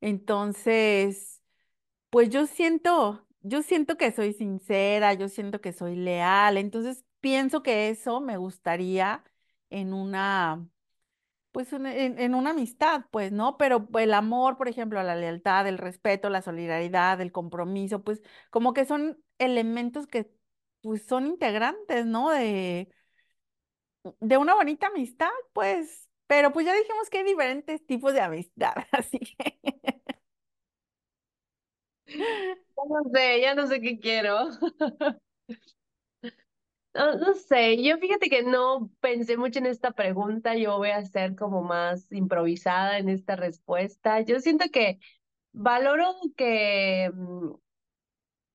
Entonces, 0.02 1.42
pues 2.10 2.30
yo 2.30 2.48
siento, 2.48 3.26
yo 3.42 3.64
siento 3.64 3.98
que 3.98 4.12
soy 4.12 4.34
sincera, 4.34 5.14
yo 5.16 5.30
siento 5.30 5.62
que 5.62 5.74
soy 5.74 5.96
leal, 5.96 6.58
entonces 6.58 7.06
pienso 7.22 7.64
que 7.64 7.90
eso 7.90 8.22
me 8.22 8.38
gustaría 8.38 9.24
en 9.70 9.94
una 9.94 10.68
pues 11.52 11.74
en, 11.74 11.86
en- 11.88 12.36
una 12.36 12.52
amistad, 12.52 13.06
pues, 13.12 13.32
¿no? 13.32 13.58
Pero 13.58 13.88
el 14.00 14.14
amor, 14.14 14.58
por 14.58 14.68
ejemplo, 14.70 15.02
la 15.04 15.16
lealtad, 15.16 15.68
el 15.68 15.78
respeto, 15.80 16.30
la 16.30 16.42
solidaridad, 16.44 17.20
el 17.22 17.32
compromiso, 17.32 18.04
pues 18.04 18.22
como 18.52 18.74
que 18.74 18.86
son 18.86 19.20
elementos 19.40 20.08
que 20.08 20.32
pues 20.82 21.06
son 21.06 21.28
integrantes, 21.28 22.06
¿no? 22.06 22.30
De, 22.32 22.90
de 24.20 24.38
una 24.38 24.56
bonita 24.56 24.88
amistad, 24.88 25.30
pues, 25.54 26.09
pero 26.30 26.54
pues 26.54 26.66
ya 26.68 26.76
dijimos 26.76 27.10
que 27.12 27.20
hay 27.20 27.26
diferentes 27.26 27.86
tipos 27.88 28.14
de 28.14 28.22
amistad, 28.22 28.76
así 28.94 29.20
que 29.20 29.60
Ya 32.78 32.84
no 32.90 33.10
sé, 33.14 33.42
ya 33.42 33.56
no 33.56 33.68
sé 33.68 33.82
qué 33.82 34.00
quiero. 34.00 34.50
No, 36.94 37.34
sé, 37.36 37.82
yo 37.84 37.98
fíjate 37.98 38.30
que 38.30 38.44
no 38.44 38.90
pensé 39.00 39.38
mucho 39.38 39.60
en 39.60 39.68
esta 39.68 39.92
pregunta, 39.92 40.56
yo 40.56 40.78
voy 40.78 40.90
a 40.90 41.06
ser 41.06 41.36
como 41.36 41.62
más 41.64 42.12
improvisada 42.12 42.98
en 42.98 43.10
esta 43.10 43.36
respuesta. 43.36 44.22
Yo 44.22 44.40
siento 44.40 44.66
que 44.72 45.00
valoro 45.54 46.16
que, 46.36 47.12
mm, 47.14 47.52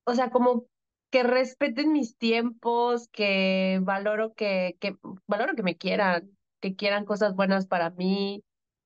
o 0.05 0.15
sea, 0.15 0.31
como 0.31 0.67
que 1.11 1.23
respeten 1.23 1.93
mis 1.93 2.17
tiempos, 2.19 3.09
que 3.09 3.79
valoro 3.83 4.35
que, 4.35 4.77
que, 4.81 4.97
valoro 5.27 5.55
que 5.55 5.63
me 5.63 5.77
quieran, 5.77 6.37
que 6.65 6.75
quieran 6.77 7.05
cosas 7.05 7.35
buenas 7.35 7.67
para 7.67 7.91
mí, 7.91 8.43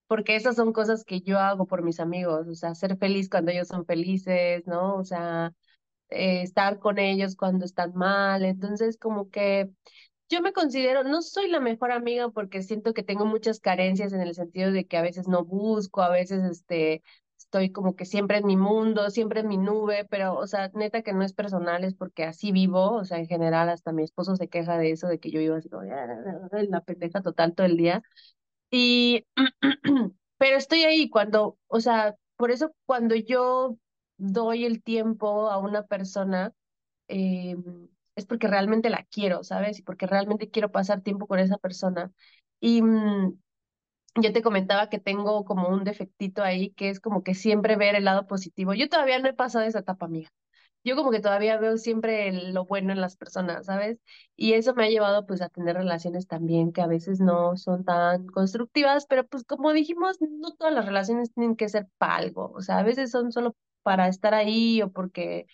porque 0.08 0.34
esas 0.34 0.56
son 0.56 0.72
cosas 0.72 1.04
que 1.04 1.20
yo 1.20 1.38
hago 1.38 1.66
por 1.66 1.82
mis 1.84 2.00
amigos, 2.00 2.48
o 2.48 2.54
sea, 2.56 2.74
ser 2.74 2.96
feliz 2.98 3.28
cuando 3.30 3.52
ellos 3.52 3.68
son 3.68 3.86
felices, 3.86 4.66
¿no? 4.66 4.96
O 4.96 5.04
sea, 5.04 5.52
eh, 6.10 6.42
estar 6.42 6.78
con 6.80 6.98
ellos 6.98 7.36
cuando 7.36 7.64
están 7.64 7.94
mal, 7.94 8.44
entonces 8.44 8.98
como 8.98 9.30
que 9.30 9.70
yo 10.28 10.42
me 10.42 10.52
considero, 10.52 11.04
no 11.04 11.22
soy 11.22 11.48
la 11.50 11.60
mejor 11.60 11.92
amiga 11.92 12.30
porque 12.30 12.62
siento 12.62 12.94
que 12.94 13.04
tengo 13.04 13.26
muchas 13.26 13.60
carencias 13.60 14.12
en 14.12 14.22
el 14.22 14.34
sentido 14.34 14.72
de 14.72 14.86
que 14.86 14.96
a 14.96 15.02
veces 15.02 15.28
no 15.28 15.44
busco, 15.44 16.02
a 16.02 16.10
veces 16.10 16.42
este 16.44 17.02
estoy 17.48 17.72
como 17.72 17.96
que 17.96 18.04
siempre 18.04 18.38
en 18.38 18.46
mi 18.46 18.56
mundo, 18.56 19.10
siempre 19.10 19.40
en 19.40 19.48
mi 19.48 19.56
nube, 19.58 20.04
pero 20.10 20.36
o 20.36 20.46
sea, 20.46 20.70
neta 20.74 21.02
que 21.02 21.12
no 21.14 21.24
es 21.24 21.32
personal, 21.32 21.82
es 21.84 21.94
porque 21.94 22.24
así 22.24 22.52
vivo, 22.52 22.92
o 22.94 23.04
sea, 23.06 23.18
en 23.18 23.26
general 23.26 23.68
hasta 23.70 23.92
mi 23.92 24.02
esposo 24.04 24.36
se 24.36 24.48
queja 24.48 24.76
de 24.78 24.90
eso, 24.92 25.08
de 25.08 25.18
que 25.18 25.30
yo 25.30 25.40
vivo 25.40 25.56
así 25.56 25.68
como 25.70 25.82
"Ah, 25.90 26.48
la 26.68 26.80
pendeja 26.82 27.22
total 27.22 27.54
todo 27.54 27.66
el 27.66 27.76
día. 27.78 28.02
Y 28.70 29.26
pero 30.38 30.56
estoy 30.56 30.82
ahí 30.84 31.10
cuando, 31.10 31.58
o 31.68 31.80
sea, 31.80 32.16
por 32.36 32.50
eso 32.50 32.72
cuando 32.86 33.14
yo 33.16 33.76
doy 34.18 34.64
el 34.64 34.82
tiempo 34.82 35.50
a 35.50 35.58
una 35.58 35.84
persona, 35.86 36.52
eh, 37.08 37.56
es 38.16 38.26
porque 38.26 38.48
realmente 38.48 38.90
la 38.90 39.04
quiero, 39.10 39.44
¿sabes? 39.44 39.78
Y 39.78 39.82
porque 39.82 40.06
realmente 40.06 40.50
quiero 40.50 40.70
pasar 40.72 41.02
tiempo 41.02 41.26
con 41.26 41.38
esa 41.40 41.58
persona. 41.58 42.12
Y 42.60 42.82
mm, 42.82 43.38
yo 44.16 44.32
te 44.32 44.42
comentaba 44.42 44.88
que 44.90 44.98
tengo 44.98 45.44
como 45.44 45.68
un 45.68 45.84
defectito 45.84 46.42
ahí, 46.42 46.70
que 46.72 46.90
es 46.90 47.00
como 47.00 47.22
que 47.22 47.34
siempre 47.34 47.76
ver 47.76 47.94
el 47.94 48.04
lado 48.04 48.26
positivo. 48.26 48.74
Yo 48.74 48.88
todavía 48.88 49.18
no 49.18 49.28
he 49.28 49.34
pasado 49.34 49.64
esa 49.64 49.80
etapa, 49.80 50.06
amiga. 50.06 50.30
Yo 50.84 50.96
como 50.96 51.10
que 51.10 51.20
todavía 51.20 51.58
veo 51.58 51.76
siempre 51.76 52.32
lo 52.52 52.64
bueno 52.64 52.92
en 52.92 53.00
las 53.00 53.16
personas, 53.16 53.66
¿sabes? 53.66 53.98
Y 54.36 54.54
eso 54.54 54.74
me 54.74 54.84
ha 54.86 54.88
llevado 54.90 55.26
pues 55.26 55.42
a 55.42 55.48
tener 55.50 55.76
relaciones 55.76 56.26
también 56.28 56.72
que 56.72 56.80
a 56.82 56.86
veces 56.86 57.20
no 57.20 57.56
son 57.56 57.84
tan 57.84 58.26
constructivas, 58.28 59.06
pero 59.06 59.26
pues 59.26 59.44
como 59.44 59.72
dijimos, 59.72 60.18
no 60.20 60.52
todas 60.52 60.72
las 60.74 60.86
relaciones 60.86 61.32
tienen 61.34 61.56
que 61.56 61.68
ser 61.68 61.88
para 61.98 62.16
algo, 62.16 62.52
o 62.54 62.62
sea, 62.62 62.78
a 62.78 62.82
veces 62.84 63.10
son 63.10 63.32
solo 63.32 63.54
para 63.82 64.08
estar 64.08 64.34
ahí 64.34 64.80
o 64.82 64.90
porque, 64.92 65.46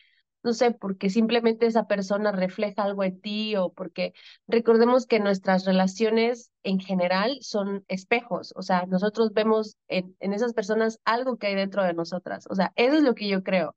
no 0.44 0.52
sé, 0.54 0.70
porque 0.72 1.10
simplemente 1.10 1.66
esa 1.66 1.86
persona 1.88 2.32
refleja 2.32 2.84
algo 2.84 3.04
en 3.04 3.20
ti 3.20 3.56
o 3.56 3.72
porque 3.72 4.12
recordemos 4.46 5.06
que 5.06 5.20
nuestras 5.20 5.64
relaciones 5.66 6.52
en 6.62 6.80
general 6.80 7.38
son 7.42 7.84
espejos, 7.88 8.52
o 8.56 8.62
sea, 8.62 8.86
nosotros 8.86 9.32
vemos 9.32 9.76
en, 9.88 10.16
en 10.20 10.32
esas 10.34 10.52
personas 10.54 11.00
algo 11.04 11.38
que 11.38 11.48
hay 11.48 11.56
dentro 11.56 11.82
de 11.84 11.94
nosotras, 11.94 12.46
o 12.50 12.54
sea, 12.54 12.72
eso 12.76 12.96
es 12.98 13.02
lo 13.02 13.14
que 13.16 13.28
yo 13.28 13.42
creo 13.42 13.74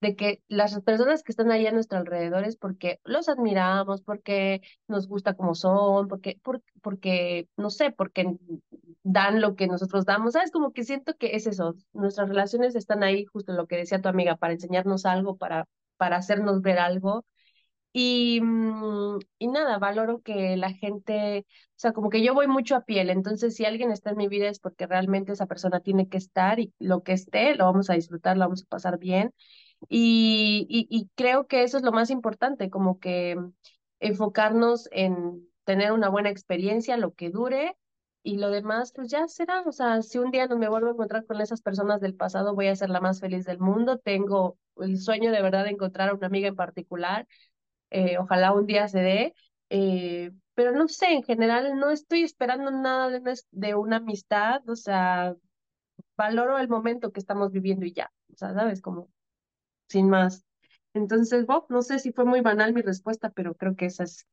de 0.00 0.14
que 0.14 0.42
las 0.48 0.78
personas 0.82 1.22
que 1.22 1.32
están 1.32 1.50
ahí 1.50 1.66
a 1.66 1.72
nuestro 1.72 1.98
alrededor 1.98 2.44
es 2.44 2.56
porque 2.56 3.00
los 3.04 3.28
admiramos, 3.28 4.02
porque 4.02 4.60
nos 4.88 5.08
gusta 5.08 5.34
como 5.34 5.54
son, 5.54 6.08
porque, 6.08 6.38
por- 6.42 6.62
porque, 6.82 7.48
no 7.56 7.70
sé, 7.70 7.90
porque 7.92 8.36
dan 9.02 9.40
lo 9.40 9.56
que 9.56 9.66
nosotros 9.68 10.04
damos, 10.04 10.34
¿sabes? 10.34 10.50
Como 10.50 10.72
que 10.72 10.84
siento 10.84 11.14
que 11.16 11.34
es 11.36 11.46
eso, 11.46 11.74
nuestras 11.92 12.28
relaciones 12.28 12.74
están 12.76 13.02
ahí, 13.02 13.24
justo 13.26 13.52
lo 13.52 13.66
que 13.66 13.76
decía 13.76 14.00
tu 14.02 14.08
amiga, 14.08 14.36
para 14.36 14.52
enseñarnos 14.54 15.06
algo, 15.06 15.36
para, 15.36 15.66
para 15.96 16.16
hacernos 16.16 16.62
ver 16.62 16.78
algo. 16.78 17.24
Y, 17.92 18.40
mm, 18.42 19.18
y 19.38 19.48
nada, 19.48 19.78
valoro 19.78 20.20
que 20.22 20.56
la 20.58 20.70
gente, 20.72 21.46
o 21.48 21.72
sea, 21.76 21.92
como 21.92 22.10
que 22.10 22.22
yo 22.22 22.34
voy 22.34 22.46
mucho 22.46 22.76
a 22.76 22.84
piel, 22.84 23.08
entonces 23.10 23.54
si 23.56 23.64
alguien 23.64 23.90
está 23.90 24.10
en 24.10 24.18
mi 24.18 24.28
vida 24.28 24.48
es 24.48 24.60
porque 24.60 24.86
realmente 24.86 25.32
esa 25.32 25.46
persona 25.46 25.80
tiene 25.80 26.08
que 26.08 26.18
estar 26.18 26.60
y 26.60 26.74
lo 26.78 27.02
que 27.02 27.12
esté 27.12 27.54
lo 27.54 27.64
vamos 27.64 27.88
a 27.88 27.94
disfrutar, 27.94 28.36
lo 28.36 28.44
vamos 28.44 28.62
a 28.64 28.66
pasar 28.66 28.98
bien 28.98 29.32
y, 29.88 30.66
y, 30.68 30.86
y 30.90 31.10
creo 31.16 31.46
que 31.46 31.62
eso 31.64 31.78
es 31.78 31.84
lo 31.84 31.92
más 31.92 32.10
importante, 32.10 32.70
como 32.70 32.98
que 33.00 33.36
enfocarnos 34.00 34.88
en 34.92 35.48
tener 35.64 35.92
una 35.92 36.08
buena 36.08 36.30
experiencia, 36.30 36.96
lo 36.96 37.14
que 37.14 37.30
dure, 37.30 37.76
y 38.26 38.38
lo 38.38 38.50
demás, 38.50 38.92
pues 38.94 39.10
ya 39.10 39.28
será. 39.28 39.62
O 39.66 39.72
sea, 39.72 40.02
si 40.02 40.18
un 40.18 40.30
día 40.32 40.46
no 40.48 40.58
me 40.58 40.68
vuelvo 40.68 40.88
a 40.88 40.92
encontrar 40.92 41.26
con 41.26 41.40
esas 41.40 41.62
personas 41.62 42.00
del 42.00 42.14
pasado, 42.16 42.54
voy 42.54 42.68
a 42.68 42.76
ser 42.76 42.90
la 42.90 43.00
más 43.00 43.20
feliz 43.20 43.44
del 43.46 43.58
mundo. 43.60 43.98
Tengo 43.98 44.58
el 44.78 44.98
sueño 44.98 45.32
de 45.32 45.42
verdad 45.42 45.64
de 45.64 45.70
encontrar 45.70 46.10
a 46.10 46.14
una 46.14 46.26
amiga 46.28 46.48
en 46.48 46.56
particular. 46.56 47.26
eh, 47.90 48.18
ojalá 48.18 48.52
un 48.52 48.66
día 48.66 48.88
se 48.88 49.00
dé. 49.00 49.34
eh, 49.70 50.32
pero 50.54 50.72
no 50.72 50.88
sé, 50.88 51.12
en 51.12 51.22
general 51.24 51.78
no 51.78 51.90
estoy 51.90 52.22
esperando 52.24 52.70
nada 52.70 53.10
de 53.10 53.18
una, 53.20 53.34
de 53.52 53.74
una 53.76 53.96
amistad. 53.98 54.68
O 54.68 54.76
sea, 54.76 55.36
valoro 56.16 56.58
el 56.58 56.68
momento 56.68 57.12
que 57.12 57.20
estamos 57.20 57.52
viviendo 57.52 57.86
y 57.86 57.92
ya. 57.94 58.12
O 58.32 58.36
sea, 58.36 58.54
¿sabes? 58.54 58.82
Como 58.82 59.10
sin 59.88 60.08
más. 60.10 60.44
Entonces, 60.94 61.46
Bob, 61.46 61.66
no 61.70 61.82
sé 61.82 61.98
si 62.00 62.12
fue 62.12 62.24
muy 62.26 62.40
banal 62.42 62.72
mi 62.74 62.82
respuesta, 62.82 63.30
pero 63.30 63.54
creo 63.56 63.76
que 63.76 63.86
esa 63.86 64.04
es. 64.04 64.26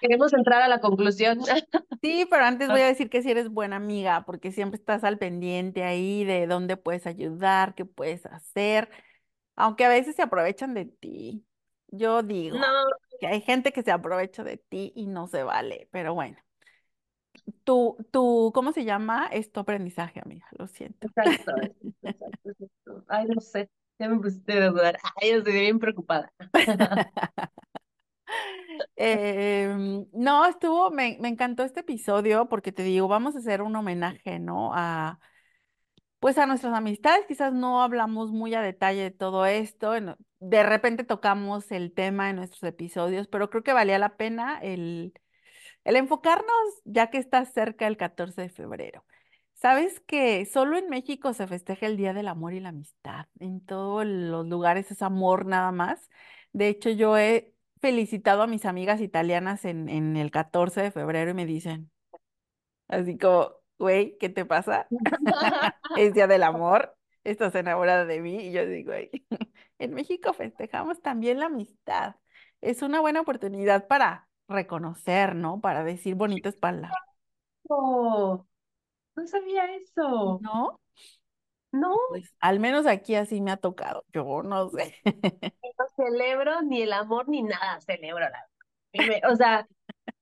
Queremos 0.00 0.32
entrar 0.32 0.62
a 0.62 0.68
la 0.68 0.80
conclusión. 0.80 1.38
Sí, 2.02 2.26
pero 2.30 2.44
antes 2.46 2.70
voy 2.70 2.80
a 2.80 2.86
decir 2.86 3.10
que 3.10 3.20
si 3.22 3.30
eres 3.30 3.50
buena 3.50 3.76
amiga, 3.76 4.24
porque 4.24 4.52
siempre 4.52 4.78
estás 4.78 5.04
al 5.04 5.18
pendiente 5.18 5.84
ahí 5.84 6.24
de 6.24 6.46
dónde 6.46 6.78
puedes 6.78 7.06
ayudar, 7.06 7.74
qué 7.74 7.84
puedes 7.84 8.24
hacer, 8.24 8.88
aunque 9.56 9.84
a 9.84 9.90
veces 9.90 10.16
se 10.16 10.22
aprovechan 10.22 10.74
de 10.74 10.86
ti. 10.86 11.46
Yo 11.88 12.22
digo 12.22 12.58
No, 12.58 12.66
que 13.20 13.26
hay 13.28 13.42
gente 13.42 13.72
que 13.72 13.82
se 13.82 13.92
aprovecha 13.92 14.44
de 14.44 14.58
ti 14.58 14.92
y 14.96 15.06
no 15.08 15.26
se 15.28 15.42
vale, 15.44 15.88
pero 15.92 16.14
bueno, 16.14 16.38
tu, 17.64 17.96
tu, 18.10 18.52
¿cómo 18.54 18.72
se 18.72 18.84
llama? 18.84 19.28
Es 19.32 19.52
tu 19.52 19.60
aprendizaje, 19.60 20.20
amiga, 20.20 20.46
lo 20.52 20.66
siento. 20.66 21.08
exacto, 21.08 21.52
exacto, 22.02 22.50
exacto. 22.50 23.04
Ay, 23.08 23.26
no 23.26 23.40
sé, 23.40 23.68
ya 23.98 24.08
me 24.08 24.18
pusiste 24.20 24.52
a 24.62 24.70
dudar. 24.70 24.98
Ay, 25.20 25.30
yo 25.32 25.38
estoy 25.38 25.52
bien 25.54 25.78
preocupada. 25.78 26.32
Em, 28.96 30.06
no, 30.12 30.46
estuvo, 30.46 30.90
me, 30.90 31.16
me 31.20 31.28
encantó 31.28 31.62
este 31.64 31.80
episodio 31.80 32.48
porque 32.48 32.72
te 32.72 32.82
digo, 32.82 33.08
vamos 33.08 33.34
a 33.34 33.38
hacer 33.38 33.62
un 33.62 33.74
homenaje, 33.76 34.38
¿no? 34.38 34.72
A, 34.74 35.18
pues 36.18 36.36
a 36.38 36.46
nuestras 36.46 36.74
amistades, 36.74 37.24
quizás 37.26 37.52
no 37.52 37.82
hablamos 37.82 38.30
muy 38.30 38.54
a 38.54 38.62
detalle 38.62 39.02
de 39.02 39.10
todo 39.10 39.46
esto, 39.46 39.92
de 40.38 40.62
repente 40.62 41.04
tocamos 41.04 41.70
el 41.72 41.92
tema 41.92 42.30
en 42.30 42.36
nuestros 42.36 42.62
episodios, 42.64 43.26
pero 43.26 43.48
creo 43.50 43.62
que 43.62 43.72
valía 43.72 43.98
la 43.98 44.16
pena 44.16 44.58
el, 44.60 45.14
el 45.84 45.96
enfocarnos 45.96 46.46
ya 46.84 47.10
que 47.10 47.18
está 47.18 47.44
cerca 47.46 47.86
el 47.86 47.96
14 47.96 48.42
de 48.42 48.48
febrero. 48.50 49.04
¿Sabes 49.54 50.00
que 50.00 50.46
solo 50.46 50.78
en 50.78 50.88
México 50.88 51.34
se 51.34 51.46
festeja 51.46 51.86
el 51.86 51.96
Día 51.98 52.14
del 52.14 52.28
Amor 52.28 52.54
y 52.54 52.60
la 52.60 52.70
Amistad? 52.70 53.26
En 53.40 53.64
todos 53.64 54.06
los 54.06 54.46
lugares 54.46 54.90
es 54.90 55.02
amor 55.02 55.46
nada 55.46 55.70
más. 55.72 56.08
De 56.52 56.68
hecho, 56.68 56.90
yo 56.90 57.18
he 57.18 57.54
felicitado 57.80 58.42
a 58.42 58.46
mis 58.46 58.64
amigas 58.66 59.00
italianas 59.00 59.64
en, 59.64 59.88
en 59.88 60.16
el 60.16 60.30
14 60.30 60.82
de 60.82 60.90
febrero 60.90 61.30
y 61.30 61.34
me 61.34 61.46
dicen, 61.46 61.90
así 62.88 63.18
como, 63.18 63.50
güey, 63.78 64.16
¿qué 64.18 64.28
te 64.28 64.44
pasa? 64.44 64.86
Es 65.98 66.14
Día 66.14 66.26
del 66.26 66.42
Amor, 66.42 66.96
estás 67.24 67.54
enamorada 67.54 68.04
de 68.06 68.20
mí. 68.20 68.36
Y 68.48 68.52
yo 68.52 68.66
digo, 68.66 68.92
"Güey, 68.92 69.10
en 69.78 69.94
México 69.94 70.32
festejamos 70.32 71.00
también 71.02 71.40
la 71.40 71.46
amistad. 71.46 72.16
Es 72.60 72.82
una 72.82 73.00
buena 73.00 73.20
oportunidad 73.22 73.86
para 73.88 74.28
reconocer, 74.48 75.34
¿no? 75.34 75.60
Para 75.60 75.84
decir 75.84 76.14
bonitas 76.14 76.56
palabras, 76.56 76.92
No, 77.68 78.48
no 79.16 79.26
sabía 79.26 79.66
eso. 79.76 80.40
¿no? 80.42 80.80
No, 81.72 81.96
Pues 82.08 82.34
al 82.40 82.60
menos 82.60 82.86
aquí 82.86 83.14
así 83.14 83.40
me 83.40 83.50
ha 83.52 83.56
tocado. 83.56 84.04
Yo 84.12 84.42
no 84.42 84.70
sé. 84.70 84.94
no 85.78 85.86
celebro 85.96 86.62
ni 86.62 86.82
el 86.82 86.92
amor 86.92 87.28
ni 87.28 87.42
nada 87.42 87.80
celebro 87.80 88.26
la 88.28 89.30
O 89.30 89.36
sea, 89.36 89.68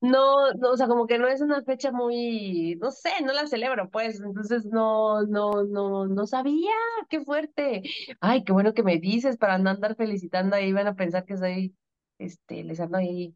no, 0.01 0.53
no, 0.53 0.71
o 0.71 0.77
sea, 0.77 0.87
como 0.87 1.07
que 1.07 1.17
no 1.17 1.27
es 1.27 1.41
una 1.41 1.61
fecha 1.63 1.91
muy, 1.91 2.77
no 2.79 2.91
sé, 2.91 3.09
no 3.23 3.33
la 3.33 3.47
celebro, 3.47 3.89
pues, 3.89 4.21
entonces 4.21 4.65
no, 4.65 5.23
no, 5.23 5.63
no, 5.63 6.07
no 6.07 6.27
sabía, 6.27 6.71
qué 7.09 7.21
fuerte. 7.21 7.83
Ay, 8.21 8.43
qué 8.43 8.53
bueno 8.53 8.73
que 8.73 8.83
me 8.83 8.97
dices 8.99 9.37
para 9.37 9.57
no 9.57 9.69
andar 9.69 9.95
felicitando 9.95 10.55
ahí, 10.55 10.71
van 10.73 10.87
a 10.87 10.95
pensar 10.95 11.25
que 11.25 11.37
soy, 11.37 11.75
este, 12.17 12.63
les 12.63 12.79
ando 12.79 12.97
ahí, 12.97 13.35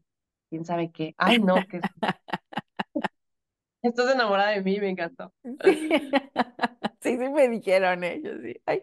quién 0.50 0.64
sabe 0.64 0.90
qué. 0.90 1.14
Ay, 1.18 1.38
no, 1.38 1.56
que 1.68 1.80
estás 3.88 4.12
enamorada 4.14 4.50
de 4.52 4.62
mí, 4.62 4.78
me 4.80 4.90
encantó. 4.90 5.32
Sí, 5.62 5.64
sí, 7.00 7.18
sí 7.18 7.28
me 7.30 7.48
dijeron 7.48 8.04
ellos, 8.04 8.38
sí. 8.42 8.54
Ay, 8.66 8.82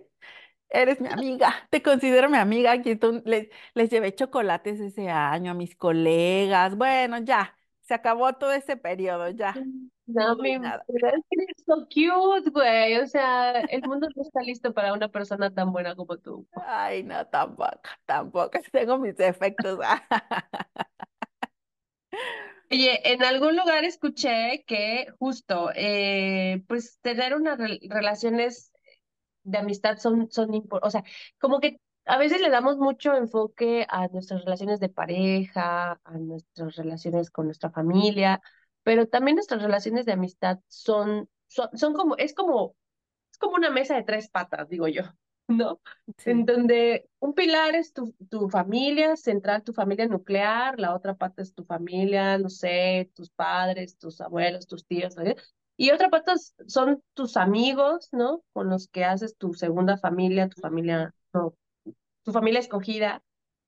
eres 0.70 1.02
mi 1.02 1.10
amiga, 1.10 1.68
te 1.72 1.84
considero 1.84 2.30
mi 2.30 2.38
amiga. 2.38 2.74
Aquí 2.74 2.96
tú- 2.98 3.24
les, 3.26 3.50
les 3.76 3.92
llevé 3.92 4.16
chocolates 4.16 4.80
ese 4.82 5.10
año 5.10 5.52
a 5.52 5.56
mis 5.56 5.76
colegas. 5.76 6.78
Bueno, 6.78 7.20
ya, 7.20 7.58
se 7.82 7.96
acabó 7.96 8.34
todo 8.36 8.54
ese 8.54 8.78
periodo, 8.78 9.32
ya. 9.32 9.56
No 10.08 10.36
No, 10.36 10.38
mi 10.38 10.58
nada. 10.60 10.86
verdad 10.88 11.14
es 11.18 11.24
que 11.30 11.44
eres 11.44 11.64
so 11.66 11.86
cute, 11.88 12.50
güey. 12.52 12.98
O 13.00 13.08
sea, 13.08 13.62
el 13.62 13.84
mundo 13.84 14.08
no 14.16 14.22
está 14.24 14.42
listo 14.42 14.74
para 14.74 14.94
una 14.94 15.10
persona 15.10 15.54
tan 15.54 15.72
buena 15.72 15.96
como 15.96 16.18
tú. 16.18 16.48
Ay, 16.54 17.04
no, 17.04 17.26
tampoco, 17.28 17.72
tampoco. 18.06 18.60
Tengo 18.72 18.98
mis 18.98 19.16
defectos. 19.16 19.80
Oye, 22.72 23.02
en 23.14 23.22
algún 23.24 23.58
lugar 23.58 23.84
escuché 23.84 24.64
que 24.66 25.08
justo, 25.20 25.72
eh, 25.76 26.64
pues 26.68 27.00
tener 27.02 27.36
unas 27.36 27.60
rel- 27.60 27.80
relaciones 27.90 28.72
de 29.44 29.58
amistad 29.60 29.98
son, 30.00 30.32
son 30.32 30.54
importantes, 30.56 30.88
o 30.90 30.92
sea, 30.92 31.04
como 31.40 31.60
que 31.62 31.80
a 32.06 32.18
veces 32.18 32.42
le 32.42 32.50
damos 32.52 32.78
mucho 32.78 33.16
enfoque 33.16 33.86
a 33.90 34.08
nuestras 34.10 34.46
relaciones 34.46 34.80
de 34.82 34.90
pareja, 34.90 36.00
a 36.04 36.18
nuestras 36.20 36.76
relaciones 36.78 37.32
con 37.32 37.46
nuestra 37.48 37.72
familia, 37.72 38.42
pero 38.84 39.08
también 39.08 39.36
nuestras 39.36 39.62
relaciones 39.64 40.06
de 40.06 40.14
amistad 40.14 40.60
son, 40.68 41.30
son, 41.48 41.70
son 41.78 41.94
como, 41.94 42.18
es 42.18 42.34
como 42.36 42.76
es 43.32 43.38
como 43.40 43.56
una 43.58 43.72
mesa 43.72 43.96
de 43.96 44.04
tres 44.04 44.30
patas, 44.30 44.70
digo 44.70 44.88
yo, 44.90 45.04
¿no? 45.58 45.80
En 46.26 46.46
donde 46.46 47.10
un 47.20 47.34
pilar 47.34 47.76
es 47.76 47.94
tu, 47.94 48.14
tu 48.30 48.50
familia 48.50 49.16
central, 49.18 49.64
tu 49.64 49.74
familia 49.74 50.08
nuclear, 50.08 50.80
la 50.80 50.96
otra 50.96 51.16
pata 51.16 51.42
es 51.42 51.54
tu 51.54 51.64
familia, 51.66 52.38
no 52.38 52.50
sé, 52.50 53.12
tus 53.16 53.30
padres, 53.32 53.98
tus 53.98 54.22
abuelos, 54.22 54.68
tus 54.68 54.86
tíos, 54.86 55.16
¿no? 55.16 55.24
Y 55.78 55.92
otra 55.92 56.10
pata 56.10 56.34
es- 56.34 56.54
son 56.68 57.04
tus 57.14 57.38
amigos, 57.38 58.10
¿no? 58.12 58.44
Con 58.54 58.70
los 58.70 58.88
que 58.88 59.04
haces 59.06 59.36
tu 59.38 59.54
segunda 59.54 59.98
familia, 59.98 60.48
tu 60.50 60.62
familia, 60.62 61.14
no, 61.34 61.56
tu 62.24 62.32
familia 62.32 62.60
escogida. 62.60 63.22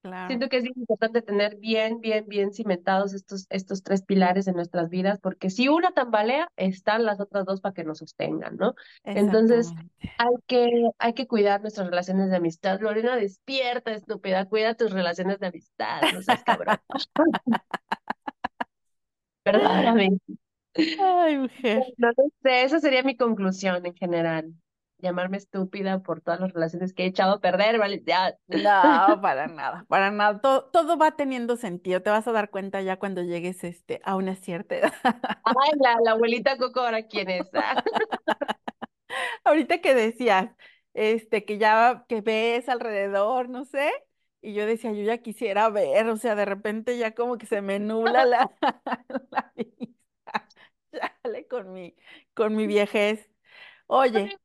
Claro, 0.03 0.27
Siento 0.27 0.49
que 0.49 0.57
es 0.57 0.65
importante 0.65 1.21
tener 1.21 1.55
bien, 1.55 2.01
bien, 2.01 2.25
bien 2.27 2.51
cimentados 2.51 3.13
estos, 3.13 3.47
estos 3.49 3.83
tres 3.83 4.03
pilares 4.03 4.47
en 4.47 4.55
nuestras 4.55 4.89
vidas, 4.89 5.17
porque 5.21 5.49
si 5.49 5.69
una 5.69 5.91
tambalea, 5.91 6.49
están 6.57 7.05
las 7.05 7.21
otras 7.21 7.45
dos 7.45 7.61
para 7.61 7.73
que 7.73 7.85
nos 7.85 7.99
sostengan, 7.99 8.57
¿no? 8.57 8.75
Entonces, 9.05 9.71
hay 10.17 10.35
que, 10.45 10.89
hay 10.97 11.13
que 11.13 11.25
cuidar 11.25 11.61
nuestras 11.61 11.87
relaciones 11.87 12.29
de 12.29 12.35
amistad. 12.35 12.81
Lorena, 12.81 13.15
despierta, 13.15 13.93
estúpida, 13.93 14.43
cuida 14.49 14.73
tus 14.73 14.91
relaciones 14.91 15.39
de 15.39 15.47
amistad, 15.47 16.01
no 16.13 16.21
seas 16.21 16.43
cabrón. 16.43 16.77
Perdóname. 19.43 20.17
Ay, 20.99 21.37
mujer. 21.37 21.93
No 21.95 22.11
sé, 22.41 22.63
esa 22.63 22.81
sería 22.81 23.03
mi 23.03 23.15
conclusión 23.15 23.85
en 23.85 23.95
general. 23.95 24.53
Llamarme 25.03 25.37
estúpida 25.37 26.01
por 26.01 26.21
todas 26.21 26.39
las 26.39 26.53
relaciones 26.53 26.93
que 26.93 27.03
he 27.03 27.07
echado 27.07 27.33
a 27.33 27.39
perder, 27.41 27.77
¿vale? 27.77 28.01
Ya. 28.05 28.35
No, 28.47 28.57
para 29.21 29.47
nada, 29.47 29.85
para 29.87 30.09
nada. 30.09 30.39
Todo, 30.41 30.65
todo 30.71 30.97
va 30.97 31.15
teniendo 31.15 31.57
sentido. 31.57 32.01
Te 32.01 32.09
vas 32.09 32.27
a 32.27 32.31
dar 32.31 32.49
cuenta 32.49 32.81
ya 32.81 32.97
cuando 32.97 33.21
llegues 33.21 33.63
este, 33.63 34.01
a 34.03 34.15
una 34.15 34.35
cierta 34.35 34.77
edad. 34.77 34.93
Ay, 35.43 35.71
la, 35.79 35.97
la 36.03 36.11
abuelita 36.11 36.57
Coco, 36.57 36.79
¿ahora 36.79 37.03
quién 37.07 37.29
es? 37.29 37.47
Ah. 37.53 37.83
Ahorita 39.43 39.81
que 39.81 39.93
decías, 39.95 40.49
este, 40.93 41.45
que 41.45 41.57
ya 41.57 42.05
que 42.07 42.21
ves 42.21 42.69
alrededor, 42.69 43.49
no 43.49 43.65
sé, 43.65 43.91
y 44.41 44.53
yo 44.53 44.65
decía, 44.65 44.91
yo 44.91 45.03
ya 45.03 45.19
quisiera 45.19 45.69
ver, 45.69 46.07
o 46.09 46.17
sea, 46.17 46.35
de 46.35 46.45
repente 46.45 46.97
ya 46.97 47.13
como 47.15 47.37
que 47.37 47.45
se 47.45 47.61
me 47.61 47.79
nubla 47.79 48.25
la, 48.25 48.51
la 49.31 49.51
vista. 49.55 50.47
Chale 50.91 51.47
con 51.47 51.73
mi, 51.73 51.95
con 52.33 52.55
mi 52.55 52.67
viejez. 52.67 53.29
Oye, 53.87 54.39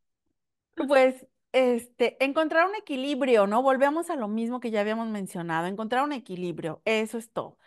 pues, 0.87 1.27
este, 1.53 2.23
encontrar 2.25 2.67
un 2.69 2.75
equilibrio, 2.77 3.47
¿no? 3.47 3.63
Volvemos 3.63 4.11
a 4.11 4.17
lo 4.17 4.29
mismo 4.29 4.61
que 4.61 4.71
ya 4.71 4.81
habíamos 4.81 5.09
mencionado, 5.09 5.67
encontrar 5.67 6.05
un 6.05 6.13
equilibrio, 6.13 6.83
eso 6.85 7.19
es 7.19 7.33
todo. 7.33 7.59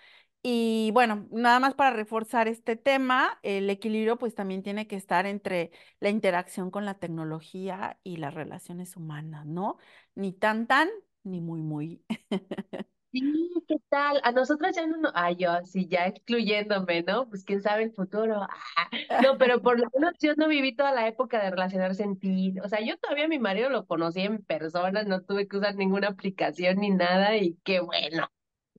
Y 0.44 0.90
bueno, 0.94 1.28
nada 1.32 1.60
más 1.60 1.76
para 1.76 1.96
reforzar 1.96 2.48
este 2.48 2.76
tema, 2.76 3.40
el 3.44 3.70
equilibrio 3.70 4.18
pues 4.18 4.34
también 4.36 4.64
tiene 4.64 4.88
que 4.88 4.96
estar 4.96 5.26
entre 5.28 5.72
la 6.00 6.10
interacción 6.10 6.72
con 6.72 6.86
la 6.86 6.96
tecnología 6.96 8.00
y 8.04 8.18
las 8.18 8.34
relaciones 8.34 8.96
humanas, 8.98 9.46
¿no? 9.46 9.78
Ni 10.16 10.34
tan 10.34 10.66
tan, 10.68 10.90
ni 11.24 11.42
muy 11.42 11.62
muy. 11.62 12.04
Sí, 13.12 13.52
¿qué 13.68 13.76
tal? 13.90 14.22
A 14.24 14.32
nosotros 14.32 14.74
ya 14.76 14.88
no, 14.88 14.96
no, 14.98 15.12
ay, 15.14 15.36
yo 15.36 15.52
así 15.52 15.86
ya 15.88 16.08
excluyéndome, 16.08 17.04
¿no? 17.04 17.28
Pues 17.30 17.44
quién 17.44 17.62
sabe 17.62 17.84
el 17.84 17.92
futuro. 17.94 18.48
Ah, 18.76 18.90
no, 19.18 19.38
pero 19.38 19.62
por 19.62 19.80
lo 19.80 19.88
menos 19.94 20.14
yo 20.20 20.34
no 20.36 20.48
viví 20.48 20.76
toda 20.76 20.92
la 20.94 21.08
época 21.08 21.44
de 21.44 21.50
relacionarse 21.52 22.04
en 22.04 22.18
ti. 22.20 22.56
O 22.64 22.70
sea, 22.70 22.80
yo 22.82 22.98
todavía 22.98 23.26
a 23.26 23.28
mi 23.28 23.40
marido 23.40 23.70
lo 23.70 23.86
conocí 23.86 24.22
en 24.22 24.44
persona, 24.44 25.04
no 25.04 25.22
tuve 25.24 25.48
que 25.48 25.58
usar 25.58 25.76
ninguna 25.76 26.08
aplicación 26.10 26.78
ni 26.80 26.90
nada 26.92 27.36
y 27.38 27.56
qué 27.64 27.82
bueno, 27.82 28.28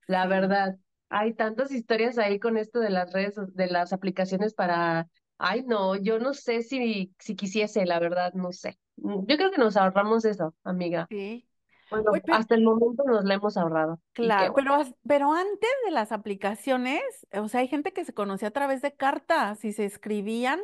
la 0.06 0.26
Sí, 0.26 0.28
verdad. 0.28 0.78
Hay 1.10 1.34
tantas 1.34 1.72
historias 1.72 2.18
ahí 2.18 2.38
con 2.40 2.56
esto 2.58 2.80
de 2.80 2.90
las 2.90 3.12
redes, 3.12 3.36
de 3.54 3.66
las 3.68 3.92
aplicaciones 3.92 4.54
para, 4.54 5.08
ay, 5.38 5.64
no, 5.66 5.96
yo 5.96 6.18
no 6.20 6.34
sé 6.34 6.62
si, 6.62 7.14
si 7.18 7.36
quisiese, 7.36 7.86
la 7.86 8.00
verdad, 8.00 8.32
no 8.34 8.52
sé. 8.52 8.78
Mm, 8.96 9.26
Yo 9.26 9.36
creo 9.36 9.50
que 9.52 9.58
nos 9.58 9.76
ahorramos 9.76 10.24
eso, 10.26 10.54
amiga. 10.64 11.10
sí. 11.10 11.46
Bueno, 11.92 12.10
pero, 12.12 12.34
hasta 12.34 12.54
el 12.54 12.64
momento 12.64 13.04
nos 13.04 13.24
la 13.24 13.34
hemos 13.34 13.56
ahorrado 13.56 14.00
claro, 14.12 14.52
bueno. 14.52 14.78
pero, 14.78 14.96
pero 15.06 15.32
antes 15.32 15.70
de 15.84 15.90
las 15.92 16.10
aplicaciones, 16.10 17.02
o 17.32 17.48
sea, 17.48 17.60
hay 17.60 17.68
gente 17.68 17.92
que 17.92 18.04
se 18.04 18.14
conocía 18.14 18.48
a 18.48 18.52
través 18.52 18.82
de 18.82 18.92
cartas 18.92 19.64
y 19.64 19.72
se 19.72 19.84
escribían 19.84 20.60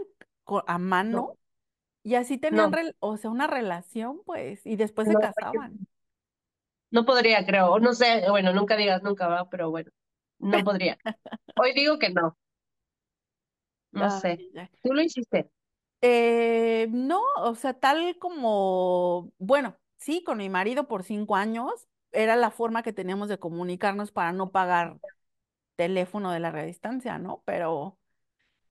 a 0.67 0.79
No, 0.79 0.85
mano 0.85 1.39
y 2.03 2.15
así 2.15 2.39
tenían, 2.39 2.71
no, 2.71 2.79
o 3.01 3.17
sea, 3.19 3.31
una 3.31 3.47
relación, 3.47 4.23
pues, 4.25 4.65
y 4.67 4.77
después 4.77 5.09
se 5.09 5.15
no, 5.15 5.21
casaban. 5.21 5.79
no 6.91 7.05
podría, 7.05 7.45
creo. 7.45 7.79
No 7.79 7.93
sé, 7.93 8.25
bueno, 8.31 8.53
nunca 8.55 8.77
digas 8.77 9.03
nunca, 9.03 9.29
va, 9.29 9.49
pero 9.51 9.71
bueno, 9.71 9.91
no 10.39 10.65
podría. 10.65 10.97
Hoy 11.57 11.75
digo 11.75 11.99
que 11.99 12.11
no, 12.11 12.37
no 13.93 14.11
sé. 14.21 14.39
Ay, 14.39 14.53
ay. 14.57 14.69
Tú 14.83 14.95
lo 14.95 15.03
hiciste. 15.03 15.51
Eh, 16.01 16.87
no, 16.91 17.21
o 17.37 17.55
sea, 17.55 17.75
tal 17.75 18.17
como, 18.19 19.33
bueno, 19.39 19.77
sí, 19.99 20.23
con 20.25 20.39
mi 20.39 20.49
marido 20.49 20.89
por 20.89 21.05
cinco 21.05 21.37
años 21.37 21.89
era 22.13 22.37
la 22.37 22.51
forma 22.51 22.83
que 22.83 22.93
teníamos 22.93 23.29
de 23.29 23.39
comunicarnos 23.39 24.13
para 24.13 24.33
no 24.33 24.51
pagar 24.53 24.99
teléfono 25.77 26.33
de 26.33 26.41
larga 26.41 26.65
distancia, 26.65 27.19
¿no? 27.19 27.43
Pero, 27.47 27.99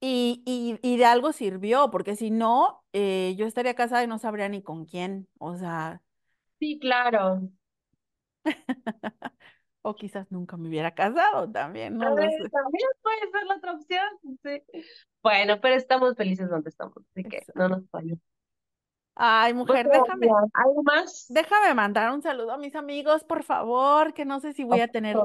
y, 0.01 0.43
y, 0.45 0.79
y 0.87 0.97
de 0.97 1.05
algo 1.05 1.33
sirvió, 1.33 1.91
porque 1.91 2.15
si 2.15 2.31
no, 2.31 2.83
eh, 2.93 3.35
yo 3.37 3.47
estaría 3.47 3.75
casada 3.75 4.03
y 4.03 4.07
no 4.07 4.19
sabría 4.19 4.49
ni 4.49 4.61
con 4.63 4.85
quién, 4.85 5.29
o 5.39 5.57
sea, 5.57 6.01
Sí, 6.59 6.77
claro. 6.79 7.49
o 9.81 9.95
quizás 9.95 10.31
nunca 10.31 10.57
me 10.57 10.67
hubiera 10.69 10.93
casado 10.93 11.49
también, 11.51 11.97
no 11.97 12.15
sé. 12.15 12.49
también 12.51 12.89
puede 13.01 13.31
ser 13.31 13.45
la 13.47 13.55
otra 13.55 13.71
opción. 13.73 14.07
Sí. 14.43 14.61
Bueno, 15.21 15.59
pero 15.61 15.75
estamos 15.75 16.15
felices 16.15 16.49
donde 16.49 16.69
estamos, 16.69 16.97
así 17.11 17.23
que 17.23 17.43
no 17.55 17.69
nos 17.69 17.89
falla. 17.89 18.15
Ay, 19.19 19.53
mujer, 19.53 19.89
déjame, 19.89 20.29
¿algo 20.53 20.83
más? 20.83 21.25
déjame 21.29 21.73
mandar 21.73 22.11
un 22.11 22.21
saludo 22.21 22.51
a 22.51 22.57
mis 22.57 22.75
amigos, 22.75 23.23
por 23.23 23.43
favor, 23.43 24.13
que 24.13 24.25
no 24.25 24.39
sé 24.39 24.53
si 24.53 24.63
voy 24.63 24.79
a 24.79 24.87
tener 24.87 25.17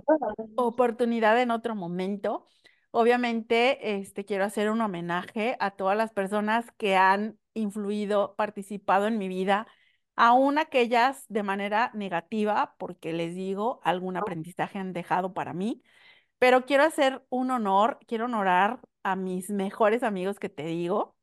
oportunidad 0.57 1.41
en 1.41 1.51
otro 1.51 1.75
momento. 1.75 2.47
Obviamente, 2.91 3.97
este, 3.99 4.25
quiero 4.25 4.45
hacer 4.45 4.71
un 4.71 4.81
homenaje 4.81 5.57
a 5.61 5.73
todas 5.73 5.97
las 5.97 6.13
personas 6.13 6.71
que 6.79 6.97
han 6.97 7.39
influido, 7.55 8.35
participado 8.35 9.07
en 9.07 9.19
mi 9.19 9.29
vida, 9.29 9.67
aún 10.17 10.59
aquellas 10.59 11.25
de 11.29 11.43
manera 11.43 11.91
negativa, 11.95 12.75
porque 12.79 13.13
les 13.13 13.35
digo, 13.35 13.81
algún 13.83 14.17
aprendizaje 14.17 14.79
han 14.79 14.93
dejado 14.93 15.35
para 15.35 15.53
mí, 15.53 15.83
pero 16.39 16.65
quiero 16.65 16.85
hacer 16.85 17.25
un 17.31 17.51
honor, 17.51 17.99
quiero 18.07 18.25
honorar 18.25 18.81
a 19.03 19.17
mis 19.17 19.51
mejores 19.51 20.03
amigos 20.03 20.39
que 20.39 20.49
te 20.49 20.65
digo. 20.65 21.15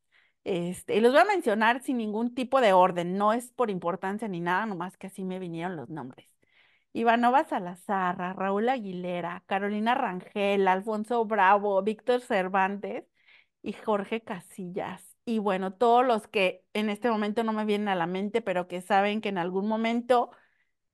Este, 0.43 0.95
y 0.95 1.01
los 1.01 1.11
voy 1.11 1.21
a 1.21 1.25
mencionar 1.25 1.83
sin 1.83 1.97
ningún 1.97 2.33
tipo 2.33 2.61
de 2.61 2.73
orden, 2.73 3.17
no 3.17 3.33
es 3.33 3.51
por 3.51 3.69
importancia 3.69 4.27
ni 4.27 4.39
nada, 4.39 4.65
nomás 4.65 4.97
que 4.97 5.07
así 5.07 5.23
me 5.23 5.39
vinieron 5.39 5.75
los 5.75 5.89
nombres. 5.89 6.27
Ivanova 6.93 7.43
Salazar, 7.45 8.17
Raúl 8.37 8.69
Aguilera, 8.69 9.43
Carolina 9.45 9.95
Rangel, 9.95 10.67
Alfonso 10.67 11.23
Bravo, 11.25 11.81
Víctor 11.83 12.21
Cervantes 12.21 13.05
y 13.61 13.73
Jorge 13.73 14.21
Casillas. 14.21 15.15
Y 15.25 15.39
bueno, 15.39 15.73
todos 15.73 16.05
los 16.05 16.27
que 16.27 16.63
en 16.73 16.89
este 16.89 17.09
momento 17.11 17.43
no 17.43 17.53
me 17.53 17.65
vienen 17.65 17.89
a 17.89 17.95
la 17.95 18.07
mente, 18.07 18.41
pero 18.41 18.67
que 18.67 18.81
saben 18.81 19.21
que 19.21 19.29
en 19.29 19.37
algún 19.37 19.67
momento 19.67 20.31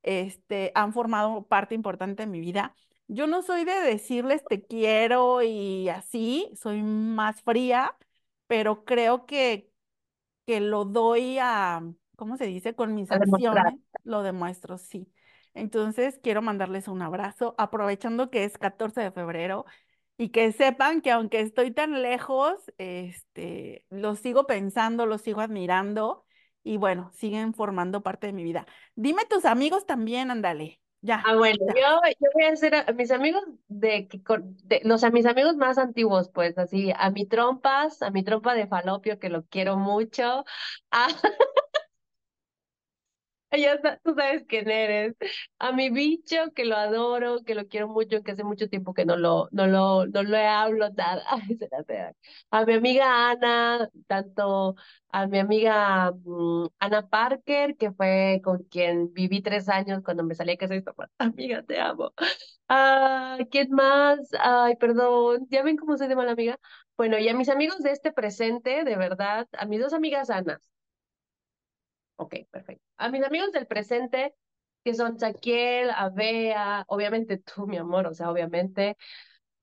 este, 0.03 0.71
han 0.75 0.93
formado 0.93 1.47
parte 1.47 1.75
importante 1.75 2.23
de 2.23 2.27
mi 2.27 2.39
vida. 2.41 2.75
Yo 3.07 3.27
no 3.27 3.41
soy 3.43 3.65
de 3.65 3.73
decirles 3.81 4.43
te 4.45 4.63
quiero 4.65 5.41
y 5.43 5.89
así, 5.89 6.51
soy 6.55 6.81
más 6.83 7.41
fría, 7.43 7.95
pero 8.47 8.85
creo 8.85 9.25
que 9.25 9.71
que 10.45 10.59
lo 10.61 10.85
doy 10.85 11.37
a, 11.39 11.81
¿cómo 12.15 12.37
se 12.37 12.45
dice? 12.45 12.75
Con 12.75 12.95
mis 12.95 13.11
A 13.13 13.17
demostrar. 13.19 13.65
acciones, 13.65 13.79
lo 14.03 14.23
demuestro, 14.23 14.77
sí. 14.77 15.11
Entonces, 15.53 16.19
quiero 16.21 16.41
mandarles 16.41 16.87
un 16.87 17.01
abrazo, 17.01 17.55
aprovechando 17.57 18.29
que 18.29 18.43
es 18.43 18.57
14 18.57 19.01
de 19.01 19.11
febrero 19.11 19.65
y 20.17 20.29
que 20.29 20.51
sepan 20.51 21.01
que 21.01 21.11
aunque 21.11 21.39
estoy 21.41 21.71
tan 21.71 22.01
lejos, 22.01 22.71
este, 22.77 23.85
los 23.89 24.19
sigo 24.19 24.45
pensando, 24.47 25.05
los 25.05 25.21
sigo 25.21 25.41
admirando 25.41 26.25
y 26.63 26.77
bueno, 26.77 27.11
siguen 27.13 27.53
formando 27.53 28.01
parte 28.03 28.27
de 28.27 28.33
mi 28.33 28.43
vida. 28.43 28.65
Dime 28.95 29.25
tus 29.25 29.45
amigos 29.45 29.85
también, 29.85 30.31
ándale. 30.31 30.81
Ya, 31.05 31.21
Ah, 31.25 31.35
bueno, 31.35 31.57
ya. 31.67 31.73
yo, 31.75 32.01
yo 32.19 32.29
voy 32.33 32.43
a 32.45 32.49
hacer 32.53 32.73
a, 32.75 32.91
mis 32.93 33.11
amigos 33.11 33.43
de, 33.67 34.07
con- 34.25 34.57
de, 34.63 34.81
o 34.91 34.97
sea, 34.97 35.11
mis 35.11 35.25
amigos 35.27 35.55
más 35.55 35.77
antiguos, 35.77 36.29
pues, 36.29 36.57
así, 36.57 36.91
a 36.97 37.11
mi 37.11 37.25
trompas, 37.27 38.01
a 38.01 38.09
mi 38.09 38.23
trompa 38.23 38.55
de 38.55 38.65
falopio, 38.67 39.19
que 39.19 39.29
lo 39.29 39.45
quiero 39.45 39.77
mucho, 39.77 40.45
a, 40.91 41.07
ya 43.57 43.79
tú 44.03 44.13
sabes 44.15 44.43
quién 44.47 44.69
eres, 44.69 45.15
a 45.59 45.71
mi 45.71 45.89
bicho, 45.89 46.35
que 46.55 46.65
lo 46.65 46.75
adoro, 46.75 47.43
que 47.45 47.55
lo 47.55 47.67
quiero 47.67 47.87
mucho, 47.87 48.23
que 48.23 48.31
hace 48.31 48.43
mucho 48.43 48.69
tiempo 48.69 48.93
que 48.93 49.05
no 49.05 49.17
lo, 49.17 49.47
no 49.51 49.67
lo, 49.67 50.05
no 50.07 50.23
le 50.23 50.45
hablo 50.47 50.89
nada. 50.91 51.23
A 52.51 52.65
mi 52.65 52.73
amiga 52.73 53.29
Ana, 53.31 53.89
tanto 54.07 54.75
a 55.09 55.27
mi 55.27 55.39
amiga 55.39 56.11
mm, 56.11 56.67
Ana 56.79 57.07
Parker, 57.09 57.75
que 57.77 57.91
fue 57.91 58.41
con 58.43 58.63
quien 58.65 59.13
viví 59.13 59.41
tres 59.41 59.69
años 59.69 60.01
cuando 60.03 60.23
me 60.23 60.35
salí 60.35 60.53
a 60.53 60.57
casa 60.57 60.73
mis 60.73 60.83
papás, 60.83 61.09
amiga, 61.19 61.63
te 61.63 61.79
amo. 61.79 62.13
Ah, 62.67 63.37
¿quién 63.51 63.71
más? 63.71 64.19
Ay, 64.39 64.75
perdón, 64.77 65.47
ya 65.49 65.63
ven 65.63 65.77
cómo 65.77 65.97
soy 65.97 66.07
de 66.07 66.15
mala 66.15 66.31
amiga. 66.31 66.59
Bueno, 66.97 67.17
y 67.19 67.27
a 67.29 67.33
mis 67.35 67.49
amigos 67.49 67.79
de 67.79 67.91
este 67.91 68.11
presente, 68.11 68.83
de 68.83 68.95
verdad, 68.97 69.47
a 69.57 69.65
mis 69.65 69.79
dos 69.81 69.93
amigas 69.93 70.29
Anas. 70.29 70.74
Ok, 72.17 72.35
perfecto. 72.51 72.83
A 72.97 73.09
mis 73.09 73.23
amigos 73.23 73.51
del 73.51 73.67
presente, 73.67 74.33
que 74.83 74.93
son 74.93 75.17
Chaquiel, 75.17 75.89
Abea, 75.91 76.85
obviamente 76.87 77.37
tú, 77.39 77.67
mi 77.67 77.77
amor, 77.77 78.07
o 78.07 78.13
sea, 78.13 78.31
obviamente. 78.31 78.97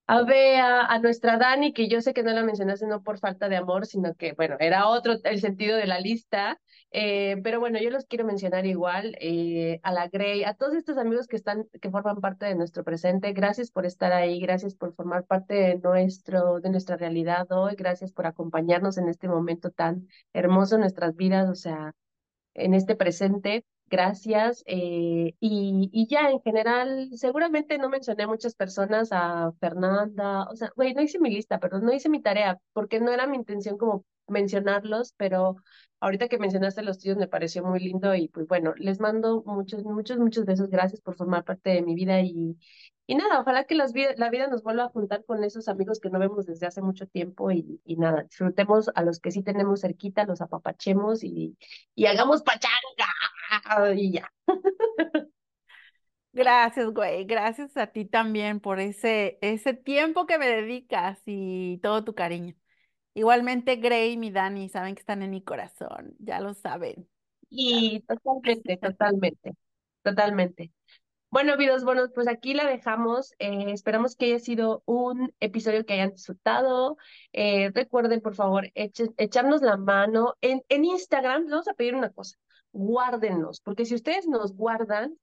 a 0.06 0.22
Bea, 0.24 0.82
a 0.86 0.98
nuestra 1.00 1.38
Dani, 1.38 1.72
que 1.72 1.88
yo 1.88 2.00
sé 2.02 2.12
que 2.14 2.22
no 2.22 2.32
la 2.32 2.42
mencionaste 2.42 2.86
no 2.86 3.02
por 3.02 3.18
falta 3.18 3.48
de 3.48 3.56
amor, 3.56 3.86
sino 3.86 4.14
que, 4.14 4.32
bueno, 4.34 4.56
era 4.60 4.88
otro 4.88 5.14
el 5.24 5.40
sentido 5.40 5.76
de 5.78 5.86
la 5.86 6.00
lista. 6.00 6.60
Eh, 6.90 7.36
pero 7.44 7.60
bueno, 7.60 7.78
yo 7.80 7.90
los 7.90 8.06
quiero 8.06 8.26
mencionar 8.26 8.66
igual, 8.66 9.16
eh, 9.20 9.80
a 9.82 9.92
la 9.92 10.08
Grey, 10.08 10.44
a 10.44 10.54
todos 10.54 10.74
estos 10.74 10.98
amigos 10.98 11.26
que 11.28 11.36
están, 11.36 11.66
que 11.80 11.90
forman 11.90 12.20
parte 12.20 12.46
de 12.46 12.54
nuestro 12.56 12.84
presente. 12.84 13.32
Gracias 13.32 13.70
por 13.70 13.86
estar 13.86 14.12
ahí, 14.12 14.40
gracias 14.40 14.74
por 14.74 14.94
formar 14.94 15.24
parte 15.24 15.54
de 15.54 15.78
nuestro, 15.78 16.60
de 16.60 16.70
nuestra 16.70 16.96
realidad 16.96 17.50
hoy, 17.52 17.74
gracias 17.76 18.12
por 18.12 18.26
acompañarnos 18.26 18.98
en 18.98 19.08
este 19.08 19.28
momento 19.28 19.70
tan 19.70 20.08
hermoso 20.34 20.74
en 20.76 20.82
nuestras 20.82 21.16
vidas, 21.16 21.48
o 21.48 21.54
sea, 21.54 21.94
en 22.54 22.74
este 22.74 22.96
presente. 22.96 23.64
Gracias. 23.86 24.62
eh, 24.66 25.34
y, 25.40 25.90
y 25.92 26.06
ya 26.08 26.30
en 26.30 26.40
general, 26.40 27.10
seguramente 27.14 27.76
no 27.78 27.88
mencioné 27.90 28.22
a 28.24 28.26
muchas 28.28 28.54
personas, 28.54 29.10
a 29.12 29.52
Fernanda, 29.60 30.44
o 30.50 30.56
sea, 30.56 30.70
güey, 30.76 30.94
no 30.94 31.02
hice 31.02 31.18
mi 31.20 31.30
lista, 31.30 31.58
perdón, 31.60 31.84
no 31.84 31.92
hice 31.92 32.08
mi 32.08 32.22
tarea, 32.22 32.58
porque 32.72 33.00
no 33.00 33.10
era 33.12 33.26
mi 33.26 33.36
intención 33.36 33.76
como 33.76 34.04
mencionarlos, 34.28 35.15
pero 35.16 35.57
ahorita 36.01 36.28
que 36.28 36.39
mencionaste 36.39 36.82
los 36.82 36.99
tíos 36.99 37.16
me 37.16 37.28
pareció 37.28 37.65
muy 37.65 37.81
lindo 37.81 38.15
y 38.15 38.28
pues 38.28 38.47
bueno, 38.47 38.74
les 38.77 39.01
mando 39.01 39.43
muchos, 39.47 39.85
muchos, 39.85 40.19
muchos 40.19 40.44
besos, 40.44 40.69
gracias 40.70 41.01
por 41.01 41.16
formar 41.16 41.44
parte 41.44 41.70
de 41.70 41.82
mi 41.82 41.94
vida 41.94 42.20
y, 42.23 42.57
y 43.07 43.15
nada, 43.15 43.40
ojalá 43.40 43.65
que 43.65 43.74
las 43.74 43.93
la 44.16 44.31
vida 44.31 44.47
nos 44.49 44.62
vuelva 44.62 44.85
a 44.85 44.89
juntar 44.89 45.24
con 45.24 45.44
esos 45.44 45.69
amigos 45.69 46.01
que 46.01 46.11
no 46.11 46.19
vemos 46.19 46.47
desde 46.47 46.66
hace 46.66 46.82
mucho 46.82 47.07
tiempo 47.07 47.51
y, 47.51 47.81
y 47.85 47.97
nada, 47.97 48.23
disfrutemos 48.24 48.90
a 48.94 49.03
los 49.03 49.20
que 49.20 49.31
sí 49.31 49.43
tenemos 49.43 49.81
cerquita, 49.82 50.24
los 50.24 50.40
apapachemos 50.40 51.23
y, 51.24 51.57
y 51.94 52.07
hagamos 52.07 52.43
pachanga 52.43 53.94
y 53.97 54.12
ya. 54.12 54.32
Gracias, 56.35 56.86
güey. 56.93 57.24
Gracias 57.27 57.77
a 57.77 57.89
ti 57.89 58.05
también 58.07 58.61
por 58.61 58.81
ese, 58.81 59.39
ese 59.43 59.74
tiempo 59.74 60.27
que 60.27 60.39
me 60.39 60.47
dedicas 60.49 61.20
y 61.27 61.78
todo 61.82 62.05
tu 62.05 62.15
cariño. 62.15 62.55
Igualmente, 63.14 63.76
Gray 63.76 64.12
y 64.12 64.16
mi 64.16 64.30
Dani 64.30 64.68
saben 64.68 64.94
que 64.94 65.01
están 65.01 65.22
en 65.22 65.30
mi 65.30 65.43
corazón, 65.43 66.14
ya 66.18 66.40
lo 66.40 66.55
saben. 66.55 67.09
Y 67.51 68.01
totalmente, 68.01 68.78
totalmente, 68.78 69.55
totalmente. 70.02 70.72
Bueno, 71.30 71.56
videos 71.56 71.84
buenos, 71.84 72.10
pues 72.14 72.28
aquí 72.28 72.55
la 72.55 72.66
dejamos. 72.66 73.32
Eh, 73.39 73.72
esperamos 73.72 74.16
que 74.16 74.26
haya 74.26 74.39
sido 74.39 74.82
un 74.86 75.34
episodio 75.40 75.84
que 75.86 75.94
hayan 75.94 76.12
disfrutado. 76.12 76.97
Eh, 77.32 77.70
recuerden, 77.74 78.20
por 78.20 78.34
favor, 78.34 78.70
eche- 78.74 79.12
echarnos 79.16 79.62
la 79.62 79.76
mano. 79.78 80.34
En, 80.43 80.62
en 80.68 80.84
Instagram, 80.84 81.43
les 81.43 81.51
vamos 81.51 81.68
a 81.68 81.74
pedir 81.74 81.94
una 81.94 82.10
cosa, 82.10 82.36
guárdennos, 82.72 83.60
porque 83.62 83.84
si 83.86 83.94
ustedes 83.94 84.26
nos 84.28 84.55
guardan, 84.56 85.18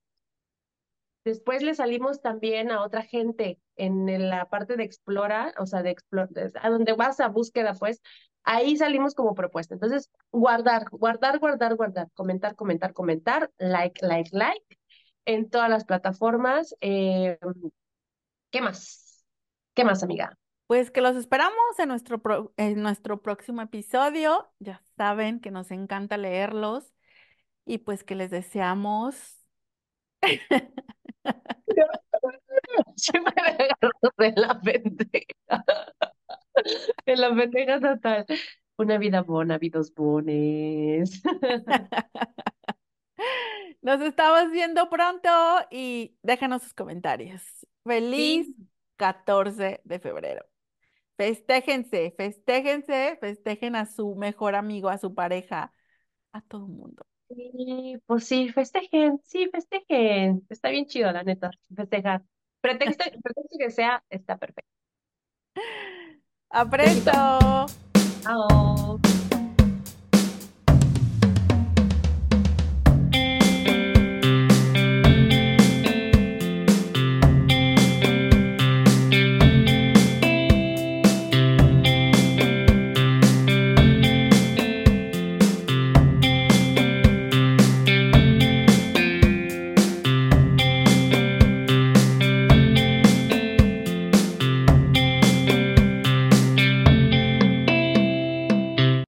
después 1.24 1.62
le 1.64 1.76
salimos 1.76 2.22
también 2.22 2.72
a 2.72 2.82
otra 2.84 3.04
gente 3.04 3.60
en 3.76 4.30
la 4.30 4.46
parte 4.50 4.76
de 4.76 4.84
Explora, 4.84 5.54
o 5.58 5.66
sea, 5.66 5.84
de 5.84 5.92
Explora, 5.92 6.30
a 6.62 6.70
donde 6.70 6.94
vas 6.94 7.20
a 7.20 7.28
búsqueda, 7.30 7.74
pues, 7.74 8.02
ahí 8.44 8.78
salimos 8.78 9.16
como 9.16 9.36
propuesta. 9.36 9.74
Entonces, 9.74 10.10
guardar, 10.32 10.86
guardar, 10.92 11.40
guardar, 11.40 11.76
guardar, 11.76 12.08
comentar, 12.14 12.56
comentar, 12.56 12.94
comentar, 12.94 13.52
like, 13.58 14.06
like, 14.06 14.30
like 14.34 14.80
en 15.26 15.50
todas 15.50 15.70
las 15.70 15.86
plataformas. 15.86 16.76
Eh, 16.82 17.38
¿qué 18.52 18.62
más? 18.62 19.24
¿Qué 19.74 19.84
más, 19.84 20.04
amiga? 20.04 20.38
Pues 20.68 20.92
que 20.92 21.02
los 21.02 21.16
esperamos 21.16 21.56
en 21.80 21.90
nuestro, 21.90 22.22
pro- 22.22 22.54
en 22.58 22.82
nuestro 22.82 23.22
próximo 23.22 23.62
episodio. 23.62 24.52
Ya 24.60 24.84
saben 24.98 25.40
que 25.40 25.52
nos 25.52 25.72
encanta 25.72 26.18
leerlos 26.18 26.94
y 27.66 27.80
pues 27.80 28.04
que 28.04 28.16
les 28.16 28.32
deseamos. 28.32 29.39
Siempre 32.96 33.34
me 33.36 33.66
agarro 33.66 33.92
de 34.18 34.34
la 34.36 34.60
pendeja, 34.62 35.64
de 37.06 37.16
la 37.16 37.36
pendeja 37.36 37.80
total. 37.80 38.26
Una 38.78 38.98
vida 38.98 39.22
buena, 39.22 39.58
vidos 39.58 39.94
bones. 39.94 41.22
Nos 43.82 44.02
estamos 44.02 44.52
viendo 44.52 44.90
pronto 44.90 45.30
y 45.72 46.16
déjanos 46.24 46.64
sus 46.64 46.74
comentarios. 46.74 47.42
Feliz 47.84 48.48
Sí, 48.48 48.56
14 48.98 49.82
de 49.84 50.00
febrero. 50.00 50.46
Festéjense, 51.18 52.14
festéjense, 52.18 53.18
festejen 53.22 53.76
a 53.76 53.86
su 53.86 54.16
mejor 54.16 54.56
amigo, 54.56 54.90
a 54.90 54.98
su 55.00 55.14
pareja, 55.16 55.74
a 56.34 56.42
todo 56.44 56.68
el 56.68 56.74
mundo. 56.74 57.08
Sí, 57.30 57.98
pues 58.06 58.26
sí, 58.26 58.50
festejen, 58.50 59.20
sí, 59.24 59.50
festejen. 59.52 60.46
Está 60.50 60.70
bien 60.70 60.86
chido, 60.86 61.12
la 61.12 61.24
neta, 61.24 61.52
festejar. 61.76 62.24
Pretexto, 62.62 63.04
pretexto 63.24 63.58
que 63.58 63.72
sea, 63.72 64.04
está 64.10 64.38
perfecto. 64.38 64.70
¡A 66.50 66.70
pronto! 66.70 67.12
Chao. 68.24 69.00